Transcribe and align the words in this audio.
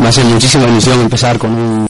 Va 0.00 0.08
a 0.08 0.12
ser 0.12 0.24
muchísima 0.26 0.68
ilusión 0.68 1.00
empezar 1.00 1.38
con 1.38 1.50
un 1.50 1.88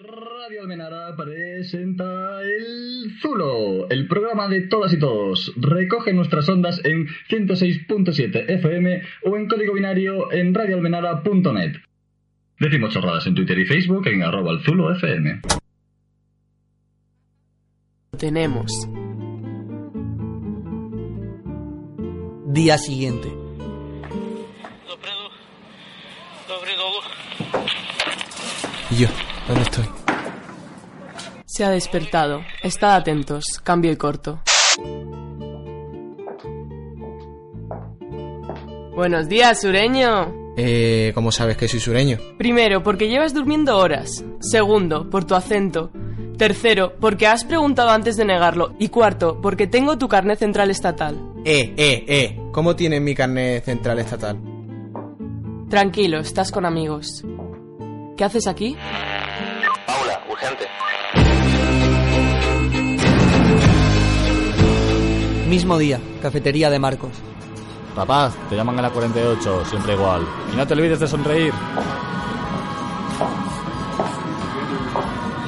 Radio 0.00 0.62
Almenara 0.62 1.14
presenta 1.14 2.40
el 2.42 3.12
Zulo, 3.20 3.88
el 3.90 4.08
programa 4.08 4.48
de 4.48 4.62
todas 4.62 4.94
y 4.94 4.98
todos. 4.98 5.52
Recoge 5.56 6.14
nuestras 6.14 6.48
ondas 6.48 6.80
en 6.84 7.06
106.7 7.28 8.48
FM 8.48 9.02
o 9.24 9.36
en 9.36 9.46
código 9.46 9.74
binario 9.74 10.32
en 10.32 10.54
radioalmenara.net. 10.54 11.76
Decimos 12.58 12.94
chorradas 12.94 13.26
en 13.26 13.34
Twitter 13.34 13.58
y 13.58 13.66
Facebook 13.66 14.08
en 14.08 14.22
arroba 14.22 14.52
el 14.52 14.60
Zulo 14.64 14.90
FM. 14.90 15.42
Tenemos. 18.18 18.72
Día 22.50 22.78
siguiente. 22.78 23.28
¿Y 28.90 28.96
yo? 28.96 29.08
¿Dónde 29.46 29.62
estoy? 29.64 29.84
Se 31.44 31.66
ha 31.66 31.68
despertado. 31.68 32.40
Estad 32.62 32.96
atentos. 32.96 33.44
Cambio 33.62 33.92
y 33.92 33.96
corto. 33.96 34.40
Buenos 38.96 39.28
días, 39.28 39.60
sureño. 39.60 40.34
Eh, 40.56 41.12
¿cómo 41.14 41.30
sabes 41.30 41.58
que 41.58 41.68
soy 41.68 41.80
sureño? 41.80 42.16
Primero, 42.38 42.82
porque 42.82 43.08
llevas 43.10 43.34
durmiendo 43.34 43.76
horas. 43.76 44.24
Segundo, 44.40 45.10
por 45.10 45.26
tu 45.26 45.34
acento. 45.34 45.90
Tercero, 46.38 46.94
porque 46.98 47.26
has 47.26 47.44
preguntado 47.44 47.90
antes 47.90 48.16
de 48.16 48.24
negarlo. 48.24 48.72
Y 48.78 48.88
cuarto, 48.88 49.38
porque 49.42 49.66
tengo 49.66 49.98
tu 49.98 50.08
carnet 50.08 50.38
central 50.38 50.70
estatal. 50.70 51.34
Eh, 51.50 51.72
eh, 51.78 52.04
eh. 52.06 52.40
¿Cómo 52.52 52.76
tienes 52.76 53.00
mi 53.00 53.14
carnet 53.14 53.64
central 53.64 53.98
estatal? 54.00 54.38
Tranquilo, 55.70 56.20
estás 56.20 56.52
con 56.52 56.66
amigos. 56.66 57.24
¿Qué 58.18 58.24
haces 58.24 58.46
aquí? 58.46 58.76
Paula, 59.86 60.20
urgente. 60.30 60.66
Mismo 65.48 65.78
día, 65.78 65.98
cafetería 66.20 66.68
de 66.68 66.78
Marcos. 66.78 67.12
Rapaz, 67.96 68.34
te 68.50 68.54
llaman 68.54 68.78
a 68.80 68.82
la 68.82 68.90
48, 68.90 69.64
siempre 69.64 69.94
igual. 69.94 70.26
Y 70.52 70.56
no 70.56 70.66
te 70.66 70.74
olvides 70.74 71.00
de 71.00 71.08
sonreír. 71.08 71.54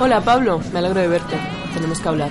Hola, 0.00 0.22
Pablo. 0.22 0.62
Me 0.72 0.78
alegro 0.78 0.98
de 0.98 1.08
verte. 1.08 1.36
Tenemos 1.75 2.00
que 2.00 2.08
hablar. 2.08 2.30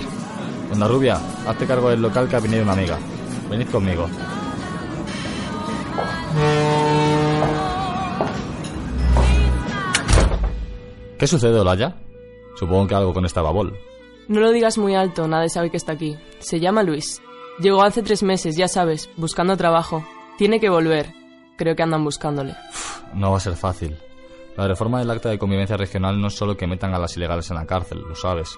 Onda 0.74 0.88
Rubia, 0.88 1.20
hazte 1.48 1.68
cargo 1.68 1.92
del 1.92 2.02
local 2.02 2.28
que 2.28 2.36
ha 2.36 2.40
venido 2.40 2.64
una 2.64 2.74
amiga. 2.74 2.98
Venid 3.50 3.70
conmigo. 3.70 4.08
¿Qué 11.18 11.28
sucede, 11.28 11.60
Olaya? 11.60 11.96
Supongo 12.56 12.88
que 12.88 12.96
algo 12.96 13.14
con 13.14 13.26
esta 13.26 13.42
babol. 13.42 13.78
No 14.28 14.40
lo 14.40 14.52
digas 14.52 14.78
muy 14.78 14.96
alto, 14.96 15.28
nadie 15.28 15.50
sabe 15.50 15.70
que 15.70 15.78
está 15.78 15.94
aquí. 15.94 16.18
Se 16.40 16.60
llama 16.60 16.84
Luis. 16.84 17.22
Llegó 17.60 17.84
hace 17.84 18.04
tres 18.04 18.24
meses, 18.24 18.56
ya 18.56 18.68
sabes, 18.68 19.10
buscando 19.18 19.58
trabajo. 19.58 20.06
Tiene 20.38 20.60
que 20.60 20.70
volver. 20.70 21.12
Creo 21.58 21.76
que 21.76 21.84
andan 21.84 22.06
buscándole. 22.06 22.56
No 23.14 23.32
va 23.32 23.38
a 23.38 23.42
ser 23.42 23.56
fácil. 23.56 23.98
La 24.56 24.68
reforma 24.68 25.00
del 25.00 25.10
acta 25.12 25.30
de 25.30 25.40
convivencia 25.40 25.76
regional 25.76 26.22
no 26.22 26.28
es 26.28 26.36
solo 26.36 26.56
que 26.56 26.68
metan 26.68 26.94
a 26.94 27.00
las 27.00 27.18
ilegales 27.18 27.50
en 27.50 27.58
la 27.58 27.66
cárcel, 27.66 28.02
lo 28.08 28.16
sabes. 28.16 28.58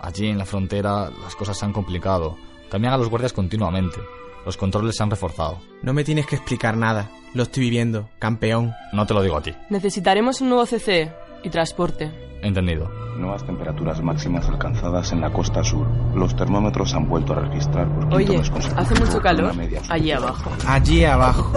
Allí 0.00 0.28
en 0.28 0.38
la 0.38 0.44
frontera 0.44 1.10
las 1.22 1.36
cosas 1.36 1.56
se 1.58 1.64
han 1.64 1.72
complicado. 1.72 2.36
Cambian 2.70 2.94
a 2.94 2.98
los 2.98 3.08
guardias 3.08 3.32
continuamente. 3.32 4.00
Los 4.44 4.56
controles 4.56 4.96
se 4.96 5.02
han 5.02 5.10
reforzado. 5.10 5.58
No 5.82 5.92
me 5.92 6.04
tienes 6.04 6.26
que 6.26 6.36
explicar 6.36 6.76
nada. 6.76 7.10
Lo 7.34 7.44
estoy 7.44 7.62
viviendo, 7.64 8.08
campeón. 8.18 8.72
No 8.92 9.06
te 9.06 9.14
lo 9.14 9.22
digo 9.22 9.36
a 9.36 9.42
ti. 9.42 9.54
Necesitaremos 9.70 10.40
un 10.40 10.50
nuevo 10.50 10.66
CC 10.66 11.12
y 11.42 11.48
transporte. 11.50 12.10
Entendido. 12.42 12.90
Nuevas 13.16 13.44
temperaturas 13.44 14.02
máximas 14.02 14.48
alcanzadas 14.48 15.12
en 15.12 15.20
la 15.20 15.32
costa 15.32 15.62
sur. 15.62 15.86
Los 16.14 16.34
termómetros 16.34 16.92
han 16.94 17.08
vuelto 17.08 17.34
a 17.34 17.40
registrar 17.40 17.88
por 17.88 18.14
Oye, 18.14 18.40
hace 18.76 19.00
mucho 19.00 19.20
calor 19.20 19.52
allí 19.88 20.10
abajo. 20.10 20.50
Allí 20.66 21.04
abajo. 21.04 21.52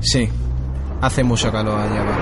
Sí. 0.00 0.28
Hace 1.00 1.22
mucho 1.22 1.52
calor 1.52 1.78
allí 1.78 1.96
abajo. 1.98 2.20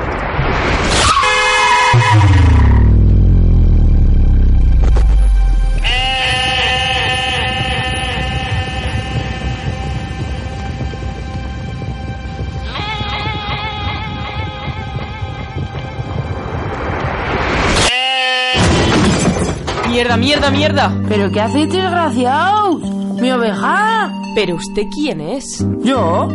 ¡Mierda, 19.92 20.16
mierda, 20.16 20.50
mierda! 20.50 21.02
¿Pero 21.06 21.30
qué 21.30 21.38
hacéis, 21.42 21.70
desgraciados? 21.70 22.80
¡Mi 23.20 23.30
oveja! 23.30 24.10
¿Pero 24.34 24.54
usted 24.56 24.84
quién 24.90 25.20
es? 25.20 25.62
¿Yo? 25.82 26.28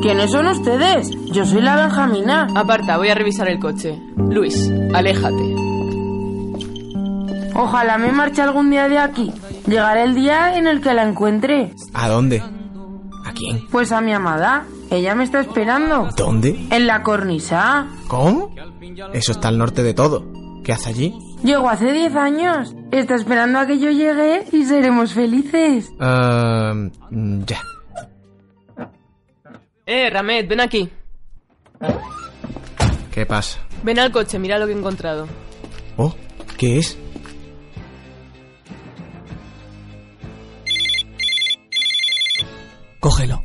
¿Quiénes 0.00 0.30
son 0.30 0.46
ustedes? 0.46 1.10
Yo 1.32 1.44
soy 1.44 1.62
la 1.62 1.74
Benjamina. 1.74 2.46
Aparta, 2.54 2.98
voy 2.98 3.08
a 3.08 3.16
revisar 3.16 3.48
el 3.48 3.58
coche. 3.58 4.00
Luis, 4.16 4.70
aléjate. 4.94 5.56
Ojalá 7.56 7.98
me 7.98 8.12
marche 8.12 8.40
algún 8.40 8.70
día 8.70 8.88
de 8.88 8.98
aquí. 8.98 9.32
Llegará 9.66 10.04
el 10.04 10.14
día 10.14 10.56
en 10.56 10.68
el 10.68 10.80
que 10.80 10.94
la 10.94 11.02
encuentre. 11.02 11.72
¿A 11.94 12.06
dónde? 12.08 12.40
¿A 13.24 13.32
quién? 13.32 13.66
Pues 13.72 13.90
a 13.90 14.00
mi 14.00 14.12
amada. 14.12 14.64
Ella 14.92 15.16
me 15.16 15.24
está 15.24 15.40
esperando. 15.40 16.08
¿Dónde? 16.16 16.68
En 16.70 16.86
la 16.86 17.02
cornisa. 17.02 17.88
¿Cómo? 18.06 18.54
Eso 19.12 19.32
está 19.32 19.48
al 19.48 19.58
norte 19.58 19.82
de 19.82 19.92
todo. 19.92 20.24
¿Qué 20.62 20.72
hace 20.72 20.90
allí? 20.90 21.31
Llegó 21.42 21.68
hace 21.68 21.92
10 21.92 22.14
años. 22.16 22.74
Está 22.92 23.16
esperando 23.16 23.58
a 23.58 23.66
que 23.66 23.78
yo 23.78 23.90
llegue 23.90 24.44
y 24.52 24.64
seremos 24.64 25.12
felices. 25.12 25.90
Ah, 25.98 26.72
mm, 27.10 27.44
ya. 27.44 27.60
Eh, 29.86 30.08
Ramet, 30.10 30.48
ven 30.48 30.60
aquí. 30.60 30.88
¿Qué 33.12 33.26
pasa? 33.26 33.60
Ven 33.82 33.98
al 33.98 34.12
coche, 34.12 34.38
mira 34.38 34.58
lo 34.58 34.66
que 34.66 34.72
he 34.72 34.76
encontrado. 34.76 35.26
Oh, 35.96 36.14
¿qué 36.56 36.78
es? 36.78 36.96
Cógelo. 43.00 43.42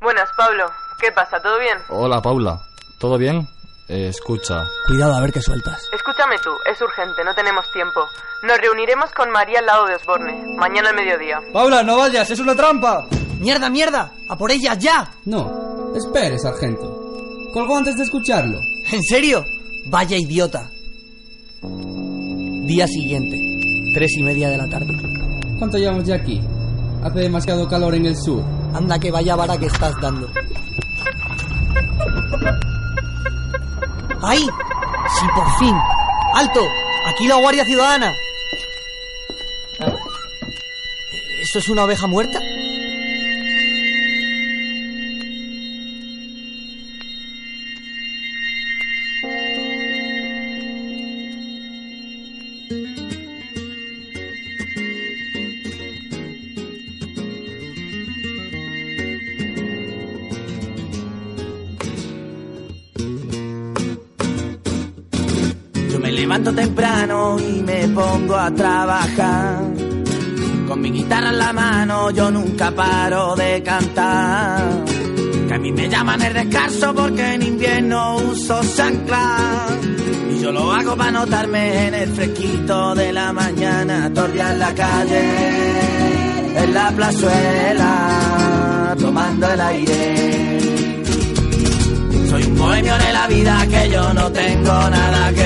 Buenas, 0.00 0.28
Pablo. 0.36 0.66
¿Qué 1.00 1.10
pasa? 1.12 1.40
¿Todo 1.40 1.58
bien? 1.58 1.78
Hola, 1.88 2.20
Paula. 2.20 2.60
¿Todo 2.98 3.16
bien? 3.16 3.48
Eh, 3.92 4.06
escucha. 4.06 4.70
Cuidado 4.86 5.14
a 5.16 5.20
ver 5.20 5.32
qué 5.32 5.42
sueltas. 5.42 5.88
Escúchame 5.92 6.36
tú, 6.38 6.50
es 6.64 6.80
urgente, 6.80 7.24
no 7.24 7.34
tenemos 7.34 7.68
tiempo. 7.72 8.00
Nos 8.44 8.56
reuniremos 8.58 9.10
con 9.10 9.32
María 9.32 9.58
al 9.58 9.66
lado 9.66 9.86
de 9.86 9.96
Osborne, 9.96 10.44
mañana 10.56 10.90
al 10.90 10.94
mediodía. 10.94 11.40
Paula, 11.52 11.82
no 11.82 11.96
vayas, 11.96 12.30
es 12.30 12.38
una 12.38 12.54
trampa. 12.54 13.08
¡Mierda, 13.40 13.68
mierda! 13.68 14.12
¡A 14.28 14.38
por 14.38 14.52
ella 14.52 14.74
ya! 14.74 15.10
No, 15.24 15.92
espere, 15.96 16.38
sargento. 16.38 16.88
Colgó 17.52 17.78
antes 17.78 17.96
de 17.96 18.04
escucharlo. 18.04 18.60
¿En 18.92 19.02
serio? 19.02 19.44
Vaya 19.86 20.16
idiota. 20.16 20.70
Día 21.60 22.86
siguiente, 22.86 23.36
tres 23.92 24.12
y 24.18 24.22
media 24.22 24.50
de 24.50 24.58
la 24.58 24.68
tarde. 24.68 24.96
¿Cuánto 25.58 25.78
llevamos 25.78 26.04
ya 26.04 26.14
aquí? 26.14 26.40
Hace 27.02 27.18
demasiado 27.18 27.66
calor 27.66 27.96
en 27.96 28.06
el 28.06 28.16
sur. 28.16 28.44
Anda 28.72 29.00
que 29.00 29.10
vaya 29.10 29.34
vara 29.34 29.58
que 29.58 29.66
estás 29.66 30.00
dando. 30.00 30.28
¡Ay! 34.22 34.40
¡Sí, 35.18 35.26
por 35.34 35.58
fin! 35.58 35.74
¡Alto! 36.34 36.60
¡Aquí 37.06 37.26
la 37.26 37.36
Guardia 37.36 37.64
Ciudadana! 37.64 38.14
¿Eso 41.40 41.58
es 41.58 41.68
una 41.68 41.84
oveja 41.84 42.06
muerta? 42.06 42.40
Temprano 66.60 67.38
y 67.38 67.62
me 67.62 67.88
pongo 67.88 68.36
a 68.36 68.50
trabajar. 68.50 69.62
Con 70.68 70.80
mi 70.80 70.90
guitarra 70.90 71.30
en 71.30 71.38
la 71.38 71.52
mano 71.52 72.10
yo 72.10 72.30
nunca 72.30 72.70
paro 72.70 73.34
de 73.34 73.62
cantar. 73.62 74.84
Que 75.48 75.54
a 75.54 75.58
mí 75.58 75.72
me 75.72 75.88
llaman 75.88 76.20
el 76.20 76.34
descanso 76.34 76.94
porque 76.94 77.34
en 77.34 77.42
invierno 77.42 78.16
uso 78.16 78.60
chancla. 78.76 79.66
Y 80.32 80.42
yo 80.42 80.52
lo 80.52 80.72
hago 80.72 80.96
para 80.96 81.10
notarme 81.10 81.88
en 81.88 81.94
el 81.94 82.10
fresquito 82.10 82.94
de 82.94 83.12
la 83.12 83.32
mañana. 83.32 84.12
Tordia 84.12 84.52
en 84.52 84.58
la 84.58 84.74
calle, 84.74 85.24
en 86.62 86.74
la 86.74 86.90
plazuela. 86.90 88.96
tomando 88.98 89.50
el 89.50 89.60
aire. 89.60 90.60
Soy 92.28 92.42
un 92.44 92.58
bohemio 92.58 92.96
de 92.98 93.12
la 93.12 93.26
vida 93.26 93.66
que 93.66 93.90
yo 93.90 94.14
no 94.14 94.30
tengo 94.30 94.90
nada 94.98 95.32
que 95.32 95.39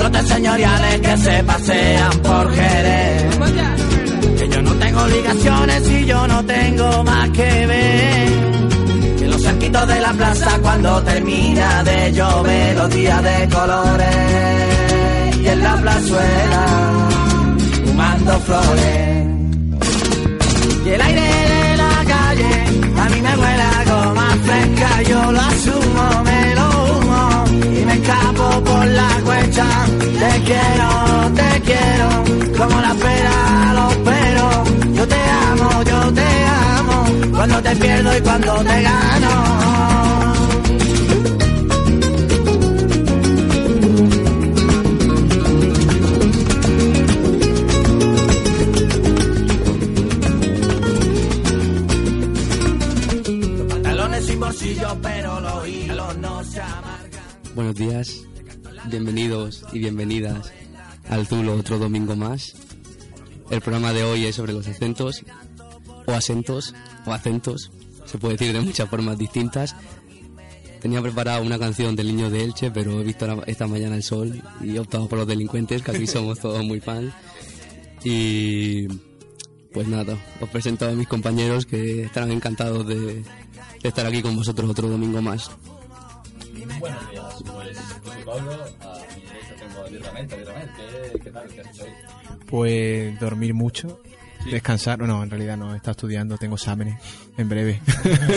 bigotes 0.00 0.28
señoriales 0.28 1.00
que 1.00 1.16
se 1.18 1.44
pasean 1.44 2.18
por 2.22 2.54
Jerez. 2.54 3.36
Que 4.38 4.48
yo 4.48 4.62
no 4.62 4.72
tengo 4.72 5.02
obligaciones 5.02 5.90
y 5.90 6.06
yo 6.06 6.26
no 6.26 6.44
tengo 6.46 7.04
más 7.04 7.28
que 7.30 7.66
ver. 7.66 8.28
Que 9.18 9.26
los 9.28 9.42
cerquitos 9.42 9.86
de 9.88 10.00
la 10.00 10.12
plaza 10.12 10.58
cuando 10.62 11.02
termina 11.02 11.84
de 11.84 12.12
llover 12.12 12.76
los 12.76 12.90
días 12.90 13.22
de 13.22 13.48
colores 13.48 14.16
y 15.42 15.48
en 15.48 15.62
la 15.62 15.76
plazuela 15.76 16.64
fumando 17.84 18.40
flores. 18.40 19.26
Y 20.86 20.88
el 20.88 21.00
aire 21.02 21.20
de 21.20 21.76
la 21.76 22.04
calle 22.06 22.52
a 23.02 23.08
mí 23.10 23.20
me 23.20 23.36
huele 23.36 23.62
algo 23.80 24.14
más 24.14 24.36
fresca, 24.46 25.02
yo 25.02 25.32
lo 25.32 25.40
asumo, 25.40 25.79
escapo 28.10 28.64
por 28.64 28.86
la 28.86 29.08
cuecha. 29.24 29.66
Te 30.22 30.42
quiero, 30.48 30.88
te 31.34 31.60
quiero, 31.68 32.08
como 32.58 32.80
la 32.80 32.90
espera 32.92 33.72
los 33.74 33.94
pero. 34.08 34.64
Yo 34.94 35.08
te 35.08 35.20
amo, 35.50 35.82
yo 35.82 36.12
te 36.12 36.28
amo, 36.78 37.04
cuando 37.36 37.62
te 37.62 37.76
pierdo 37.76 38.16
y 38.16 38.20
cuando 38.20 38.54
te 38.64 38.82
gano. 38.82 40.29
Días, 57.80 58.24
bienvenidos 58.90 59.64
y 59.72 59.78
bienvenidas 59.78 60.52
al 61.08 61.26
Zulo 61.26 61.54
otro 61.54 61.78
domingo 61.78 62.14
más. 62.14 62.54
El 63.50 63.60
programa 63.60 63.92
de 63.92 64.04
hoy 64.04 64.26
es 64.26 64.36
sobre 64.36 64.52
los 64.52 64.68
acentos, 64.68 65.24
o 66.06 66.12
acentos, 66.12 66.74
o 67.06 67.12
acentos, 67.12 67.70
se 68.04 68.18
puede 68.18 68.34
decir 68.36 68.52
de 68.52 68.60
muchas 68.60 68.88
formas 68.88 69.16
distintas. 69.18 69.74
Tenía 70.80 71.02
preparada 71.02 71.40
una 71.40 71.58
canción 71.58 71.96
del 71.96 72.08
niño 72.08 72.30
de 72.30 72.44
Elche, 72.44 72.70
pero 72.70 73.00
he 73.00 73.04
visto 73.04 73.26
la- 73.26 73.42
esta 73.46 73.66
mañana 73.66 73.96
el 73.96 74.02
sol 74.02 74.42
y 74.62 74.76
he 74.76 74.78
optado 74.78 75.08
por 75.08 75.18
los 75.18 75.26
delincuentes, 75.28 75.82
que 75.82 75.90
aquí 75.90 76.06
somos 76.06 76.38
todos 76.38 76.62
muy 76.64 76.80
fans. 76.80 77.12
Y 78.04 78.86
pues 79.72 79.86
nada, 79.88 80.16
os 80.40 80.48
presento 80.48 80.86
a 80.86 80.92
mis 80.92 81.08
compañeros 81.08 81.66
que 81.66 82.04
estarán 82.04 82.30
encantados 82.30 82.86
de, 82.86 82.96
de 83.22 83.88
estar 83.88 84.06
aquí 84.06 84.22
con 84.22 84.36
vosotros 84.36 84.68
otro 84.70 84.88
domingo 84.88 85.20
más. 85.22 85.50
Buenos 86.78 87.02
Pablo, 88.30 88.52
a 88.52 89.16
mi 89.16 89.22
derecha 89.22 89.54
tengo 89.58 89.80
a 89.84 89.88
Virramel, 89.88 90.28
¿qué, 90.28 91.18
¿qué 91.20 91.30
tal? 91.30 91.48
¿Qué 91.48 91.60
has 91.60 91.66
hecho 91.68 91.84
hoy? 91.84 91.90
Pues 92.46 93.18
dormir 93.20 93.54
mucho, 93.54 94.00
descansar. 94.50 94.98
No, 95.00 95.22
en 95.22 95.30
realidad 95.30 95.56
no, 95.56 95.74
está 95.74 95.90
estudiando, 95.92 96.36
tengo 96.38 96.54
exámenes 96.54 97.00
en 97.36 97.48
breve. 97.48 97.80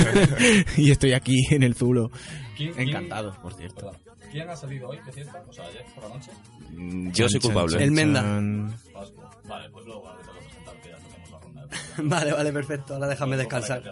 y 0.78 0.90
estoy 0.92 1.14
aquí 1.14 1.46
en 1.52 1.64
el 1.64 1.76
Zulo. 1.76 2.10
¿Quién- 2.58 2.74
quién- 2.74 2.90
Encantado, 2.90 3.40
por 3.42 3.54
cierto. 3.54 3.92
¿Quién 4.32 4.50
ha 4.50 4.56
salido 4.56 4.90
hoy 4.90 4.98
de 5.06 5.12
fiesta? 5.12 5.44
O 5.48 5.54
sea, 5.54 5.66
ayer 5.66 5.86
por 5.94 6.04
la 6.10 6.16
noche. 6.16 6.32
Mm, 6.72 7.12
Yo 7.12 7.30
soy 7.30 7.40
culpable. 7.40 7.74
Chan, 7.74 7.82
El 7.84 7.92
Menda. 7.92 8.22
Vale, 8.24 9.70
pues 9.70 9.86
luego 9.86 10.08
ahora 10.08 10.20
te 10.22 10.26
toca 10.28 10.40
presentar, 10.40 10.76
que 10.82 10.90
ya 10.90 10.98
tenemos 10.98 11.30
la 11.30 11.40
ronda. 11.40 11.68
Vale, 12.18 12.34
vale, 12.34 12.52
perfecto. 12.54 12.94
Ahora 12.96 13.08
déjame 13.08 13.32
para 13.32 13.38
descansar. 13.44 13.84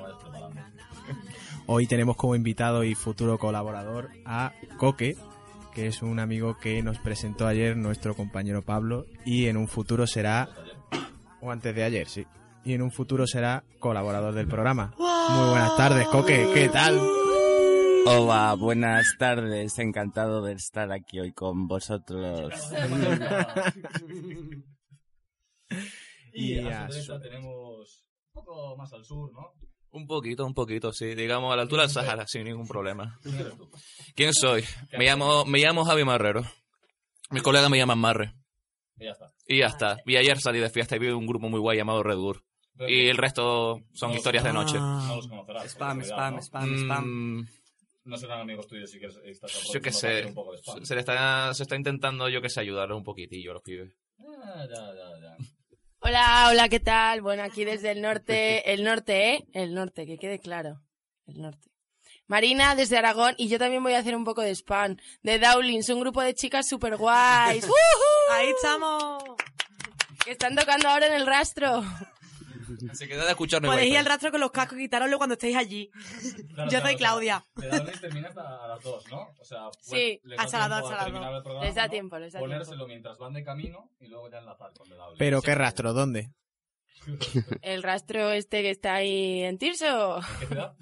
Hoy 1.67 1.85
tenemos 1.85 2.15
como 2.17 2.35
invitado 2.35 2.83
y 2.83 2.95
futuro 2.95 3.37
colaborador 3.37 4.09
a 4.25 4.53
Coque, 4.77 5.15
que 5.73 5.87
es 5.87 6.01
un 6.01 6.19
amigo 6.19 6.57
que 6.57 6.81
nos 6.83 6.99
presentó 6.99 7.47
ayer 7.47 7.75
nuestro 7.77 8.15
compañero 8.15 8.61
Pablo 8.61 9.05
y 9.25 9.47
en 9.47 9.57
un 9.57 9.67
futuro 9.67 10.05
será, 10.07 10.49
o 11.41 11.51
antes 11.51 11.73
de 11.75 11.83
ayer, 11.83 12.07
sí, 12.07 12.25
y 12.63 12.73
en 12.73 12.81
un 12.81 12.91
futuro 12.91 13.25
será 13.27 13.63
colaborador 13.79 14.33
del 14.33 14.47
programa. 14.47 14.93
Muy 14.97 15.49
buenas 15.49 15.75
tardes, 15.77 16.07
Coque, 16.07 16.49
¿qué 16.53 16.69
tal? 16.69 16.99
Hola, 18.05 18.55
buenas 18.59 19.15
tardes. 19.19 19.77
Encantado 19.77 20.41
de 20.41 20.53
estar 20.53 20.91
aquí 20.91 21.19
hoy 21.19 21.31
con 21.33 21.67
vosotros. 21.67 22.53
Y, 26.33 26.53
Y 26.53 26.59
a 26.69 26.87
su 26.87 26.93
su- 26.93 27.11
derecha 27.11 27.19
tenemos 27.29 28.05
un 28.33 28.33
poco 28.33 28.77
más 28.77 28.91
al 28.93 29.03
sur, 29.03 29.31
¿no? 29.33 29.53
Un 29.93 30.07
poquito, 30.07 30.45
un 30.45 30.53
poquito, 30.53 30.93
sí. 30.93 31.15
Digamos 31.15 31.51
a 31.51 31.55
la 31.55 31.63
altura 31.63 31.83
del 31.83 31.91
Sahara, 31.91 32.25
sin 32.27 32.45
ningún 32.45 32.67
problema. 32.67 33.19
¿Quién 33.23 33.35
eres 33.35 33.57
tú? 33.57 33.69
¿Quién 34.15 34.33
soy? 34.33 34.63
Me 34.97 35.05
llamo, 35.05 35.45
me 35.45 35.59
llamo 35.59 35.83
Javi 35.83 36.03
Marrero. 36.05 36.43
Mis 37.29 37.43
colegas 37.43 37.69
me 37.69 37.77
llaman 37.77 37.99
Marre. 37.99 38.33
Y 38.97 39.05
ya 39.05 39.11
está. 39.11 39.31
Y 39.47 39.57
ya 39.59 39.65
está. 39.67 39.97
Y 40.05 40.15
ayer 40.15 40.39
salí 40.39 40.59
de 40.59 40.69
fiesta 40.69 40.95
y 40.95 40.99
vi 40.99 41.07
un 41.09 41.25
grupo 41.27 41.49
muy 41.49 41.59
guay 41.59 41.77
llamado 41.77 42.03
Red 42.03 42.17
Gur. 42.17 42.43
Y 42.87 43.07
el 43.09 43.17
resto 43.17 43.81
son 43.93 44.11
No, 44.11 44.15
historias 44.17 44.43
de 44.43 44.53
noche. 44.53 44.77
No 44.79 45.15
los 45.17 45.27
conocerás. 45.27 45.65
Spam, 45.71 46.01
spam, 46.03 46.41
spam, 46.41 46.75
spam. 46.77 47.05
Mm, 47.39 47.47
No 48.05 48.17
serán 48.17 48.39
amigos 48.41 48.67
tuyos 48.67 48.89
si 48.89 48.97
quieres 48.97 49.17
estás 49.25 49.51
yo 49.73 49.81
qué 49.81 49.91
sé. 49.91 50.25
un 50.27 50.33
poco 50.33 50.53
de 50.53 50.57
spam. 50.59 50.85
Se, 50.85 50.93
le 50.95 51.01
está, 51.01 51.53
se 51.53 51.63
está 51.63 51.75
intentando, 51.75 52.27
yo 52.29 52.41
qué 52.41 52.49
sé, 52.49 52.61
ayudarles 52.61 52.97
un 52.97 53.03
poquitillo 53.03 53.51
a 53.51 53.53
los 53.55 53.63
pibes. 53.63 53.93
Ah, 54.19 54.65
ya, 54.67 54.93
ya, 54.95 55.19
ya. 55.21 55.37
Hola, 56.03 56.47
hola, 56.49 56.67
¿qué 56.67 56.79
tal? 56.79 57.21
Bueno, 57.21 57.43
aquí 57.43 57.63
desde 57.63 57.91
el 57.91 58.01
norte, 58.01 58.73
el 58.73 58.83
norte, 58.83 59.35
¿eh? 59.35 59.45
El 59.53 59.75
norte, 59.75 60.07
que 60.07 60.17
quede 60.17 60.39
claro. 60.39 60.81
El 61.27 61.43
norte. 61.43 61.69
Marina 62.25 62.73
desde 62.73 62.97
Aragón 62.97 63.35
y 63.37 63.49
yo 63.49 63.59
también 63.59 63.83
voy 63.83 63.93
a 63.93 63.99
hacer 63.99 64.15
un 64.15 64.23
poco 64.23 64.41
de 64.41 64.49
spam. 64.55 64.97
De 65.21 65.37
Dowlings, 65.37 65.89
un 65.89 65.99
grupo 65.99 66.23
de 66.23 66.33
chicas 66.33 66.67
super 66.67 66.97
guays. 66.97 67.67
Ahí 68.31 68.49
estamos. 68.49 69.23
Que 70.25 70.31
están 70.31 70.55
tocando 70.55 70.89
ahora 70.89 71.05
en 71.05 71.13
el 71.13 71.27
rastro. 71.27 71.83
Se 72.93 73.07
queda 73.07 73.25
de 73.25 73.31
escuchar 73.31 73.61
Podéis 73.61 73.91
ir 73.91 73.97
al 73.97 74.05
rastro 74.05 74.31
con 74.31 74.39
los 74.41 74.51
cascos 74.51 74.77
y 74.77 74.81
quitároslo 74.83 75.17
cuando 75.17 75.33
estéis 75.33 75.55
allí. 75.57 75.89
Claro, 75.91 76.71
Yo 76.71 76.79
claro, 76.79 76.79
soy 76.79 76.79
o 76.79 76.81
sea, 76.81 76.97
Claudia. 76.97 77.45
Te 77.55 77.67
dan 77.67 77.85
termina 78.01 78.27
hasta 78.29 78.63
a 78.63 78.67
las 78.67 78.83
dos, 78.83 79.07
¿no? 79.09 79.27
O 79.39 79.45
sea, 79.45 79.69
pues, 79.71 79.85
Sí, 79.85 80.19
les 80.23 80.37
da 80.37 80.43
hasta 80.43 80.59
las 80.59 80.67
tiempo 80.67 80.81
dos, 80.81 80.91
a 80.91 80.93
hasta 80.93 80.95
las 80.95 81.05
terminar 81.05 81.29
dos. 81.31 81.37
el 81.37 81.43
programa, 81.43 81.65
Les 81.65 81.75
da 81.75 81.89
tiempo, 81.89 82.19
les 82.19 82.33
da 82.33 82.39
Ponérselo 82.39 82.67
tiempo. 82.67 82.87
mientras 82.87 83.17
van 83.17 83.33
de 83.33 83.43
camino 83.43 83.89
y 83.99 84.07
luego 84.07 84.29
ya 84.29 84.37
enlazar 84.39 84.71
con 84.77 84.87
The 84.89 84.95
Double. 84.95 85.15
Pero 85.17 85.41
qué 85.41 85.55
rastro, 85.55 85.93
¿dónde? 85.93 86.31
El 87.63 87.81
rastro 87.83 88.31
este 88.31 88.61
que 88.61 88.69
está 88.69 88.95
ahí 88.95 89.41
en 89.43 89.57
Tirso. 89.57 90.19
¿Qué 90.39 90.45
ciudad? 90.47 90.73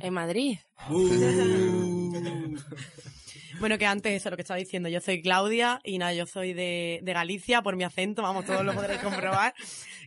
En 0.00 0.14
Madrid. 0.14 0.58
Bueno, 3.60 3.76
que 3.76 3.86
antes 3.86 4.12
eso, 4.12 4.30
lo 4.30 4.36
que 4.36 4.42
estaba 4.42 4.58
diciendo. 4.58 4.88
Yo 4.88 5.00
soy 5.00 5.20
Claudia 5.20 5.80
y 5.82 5.98
nada, 5.98 6.12
yo 6.14 6.26
soy 6.26 6.52
de, 6.52 7.00
de 7.02 7.12
Galicia 7.12 7.60
por 7.62 7.74
mi 7.74 7.82
acento. 7.82 8.22
Vamos, 8.22 8.44
todos 8.44 8.64
lo 8.64 8.72
podréis 8.72 9.00
comprobar. 9.00 9.54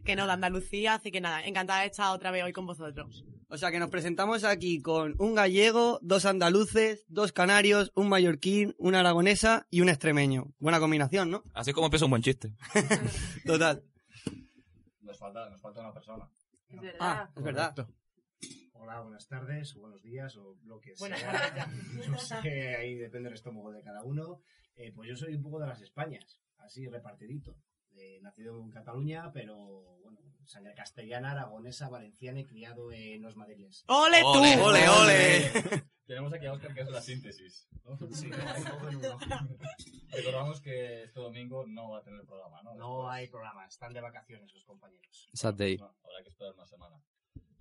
Que 0.05 0.15
no, 0.15 0.25
de 0.25 0.31
Andalucía. 0.31 0.95
Así 0.95 1.11
que 1.11 1.19
nada, 1.19 1.45
encantada 1.45 1.81
de 1.81 1.87
estar 1.87 2.15
otra 2.15 2.31
vez 2.31 2.43
hoy 2.43 2.53
con 2.53 2.65
vosotros. 2.65 3.25
O 3.49 3.57
sea 3.57 3.69
que 3.69 3.79
nos 3.79 3.89
presentamos 3.89 4.45
aquí 4.45 4.81
con 4.81 5.15
un 5.19 5.35
gallego, 5.35 5.99
dos 6.01 6.25
andaluces, 6.25 7.05
dos 7.09 7.33
canarios, 7.33 7.91
un 7.95 8.07
mallorquín, 8.07 8.73
una 8.77 9.01
aragonesa 9.01 9.67
y 9.69 9.81
un 9.81 9.89
extremeño. 9.89 10.53
Buena 10.59 10.79
combinación, 10.79 11.29
¿no? 11.29 11.43
Así 11.53 11.73
como 11.73 11.87
empieza 11.87 12.05
un 12.05 12.11
buen 12.11 12.23
chiste. 12.23 12.55
Total. 13.45 13.83
Nos 15.01 15.19
falta, 15.19 15.49
nos 15.49 15.59
falta 15.59 15.81
una 15.81 15.93
persona. 15.93 16.29
Es 16.69 16.79
verdad. 16.79 16.97
Ah, 17.01 17.29
es 17.35 17.43
verdad. 17.43 17.87
Hola, 18.83 18.99
buenas 19.01 19.27
tardes, 19.27 19.75
o 19.75 19.79
buenos 19.81 20.01
días, 20.01 20.35
o 20.37 20.57
lo 20.63 20.79
que 20.81 20.95
sea. 20.95 21.07
No 22.09 22.17
sé, 22.17 22.75
ahí 22.75 22.95
depende 22.95 23.29
del 23.29 23.35
estómago 23.35 23.71
de 23.71 23.83
cada 23.83 24.03
uno. 24.03 24.41
Eh, 24.75 24.91
pues 24.91 25.07
yo 25.07 25.15
soy 25.15 25.35
un 25.35 25.43
poco 25.43 25.59
de 25.59 25.67
las 25.67 25.81
Españas, 25.81 26.41
así 26.57 26.87
repartidito. 26.87 27.55
Eh, 27.95 28.19
nacido 28.23 28.59
en 28.59 28.71
Cataluña, 28.71 29.31
pero 29.31 29.55
bueno, 30.01 30.19
sangre 30.45 30.73
castellana, 30.73 31.33
aragonesa, 31.33 31.89
valenciana 31.89 32.39
y 32.39 32.45
criado 32.47 32.91
en 32.91 33.21
los 33.21 33.35
madriles. 33.35 33.85
¡Ole 33.87 34.21
tú! 34.21 34.29
Ole, 34.29 34.57
ole, 34.57 34.89
ole. 34.89 35.51
Tenemos 36.07 36.33
aquí 36.33 36.47
a 36.47 36.53
Oscar 36.53 36.73
que 36.73 36.81
es 36.81 36.89
la 36.89 37.01
síntesis. 37.01 37.69
¿no? 37.83 37.95
Sí. 38.15 38.31
Recordamos 40.11 40.59
que 40.59 41.03
este 41.03 41.19
domingo 41.19 41.67
no 41.67 41.91
va 41.91 41.99
a 41.99 42.03
tener 42.03 42.25
programa, 42.25 42.63
¿no? 42.63 42.73
No 42.73 43.09
hay 43.11 43.27
programa, 43.27 43.67
están 43.67 43.93
de 43.93 44.01
vacaciones 44.01 44.51
los 44.55 44.65
compañeros. 44.65 45.29
Saturday. 45.33 45.77
No, 45.77 45.85
habrá 46.03 46.23
que 46.23 46.29
esperar 46.29 46.55
una 46.55 46.65
semana. 46.65 46.99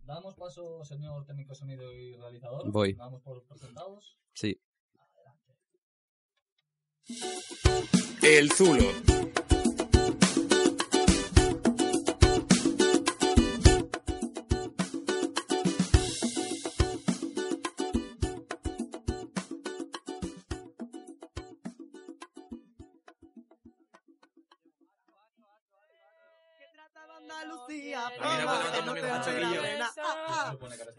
Damos 0.05 0.35
paso, 0.35 0.85
señor 0.85 1.25
técnico 1.27 1.55
sonido 1.55 1.93
y 1.93 2.17
realizador. 2.17 2.71
Voy. 2.71 2.95
Damos 2.95 3.23
por 3.23 3.43
presentados. 3.45 4.19
Sí. 4.35 4.61
El 8.23 8.51
Zulo. 8.53 8.85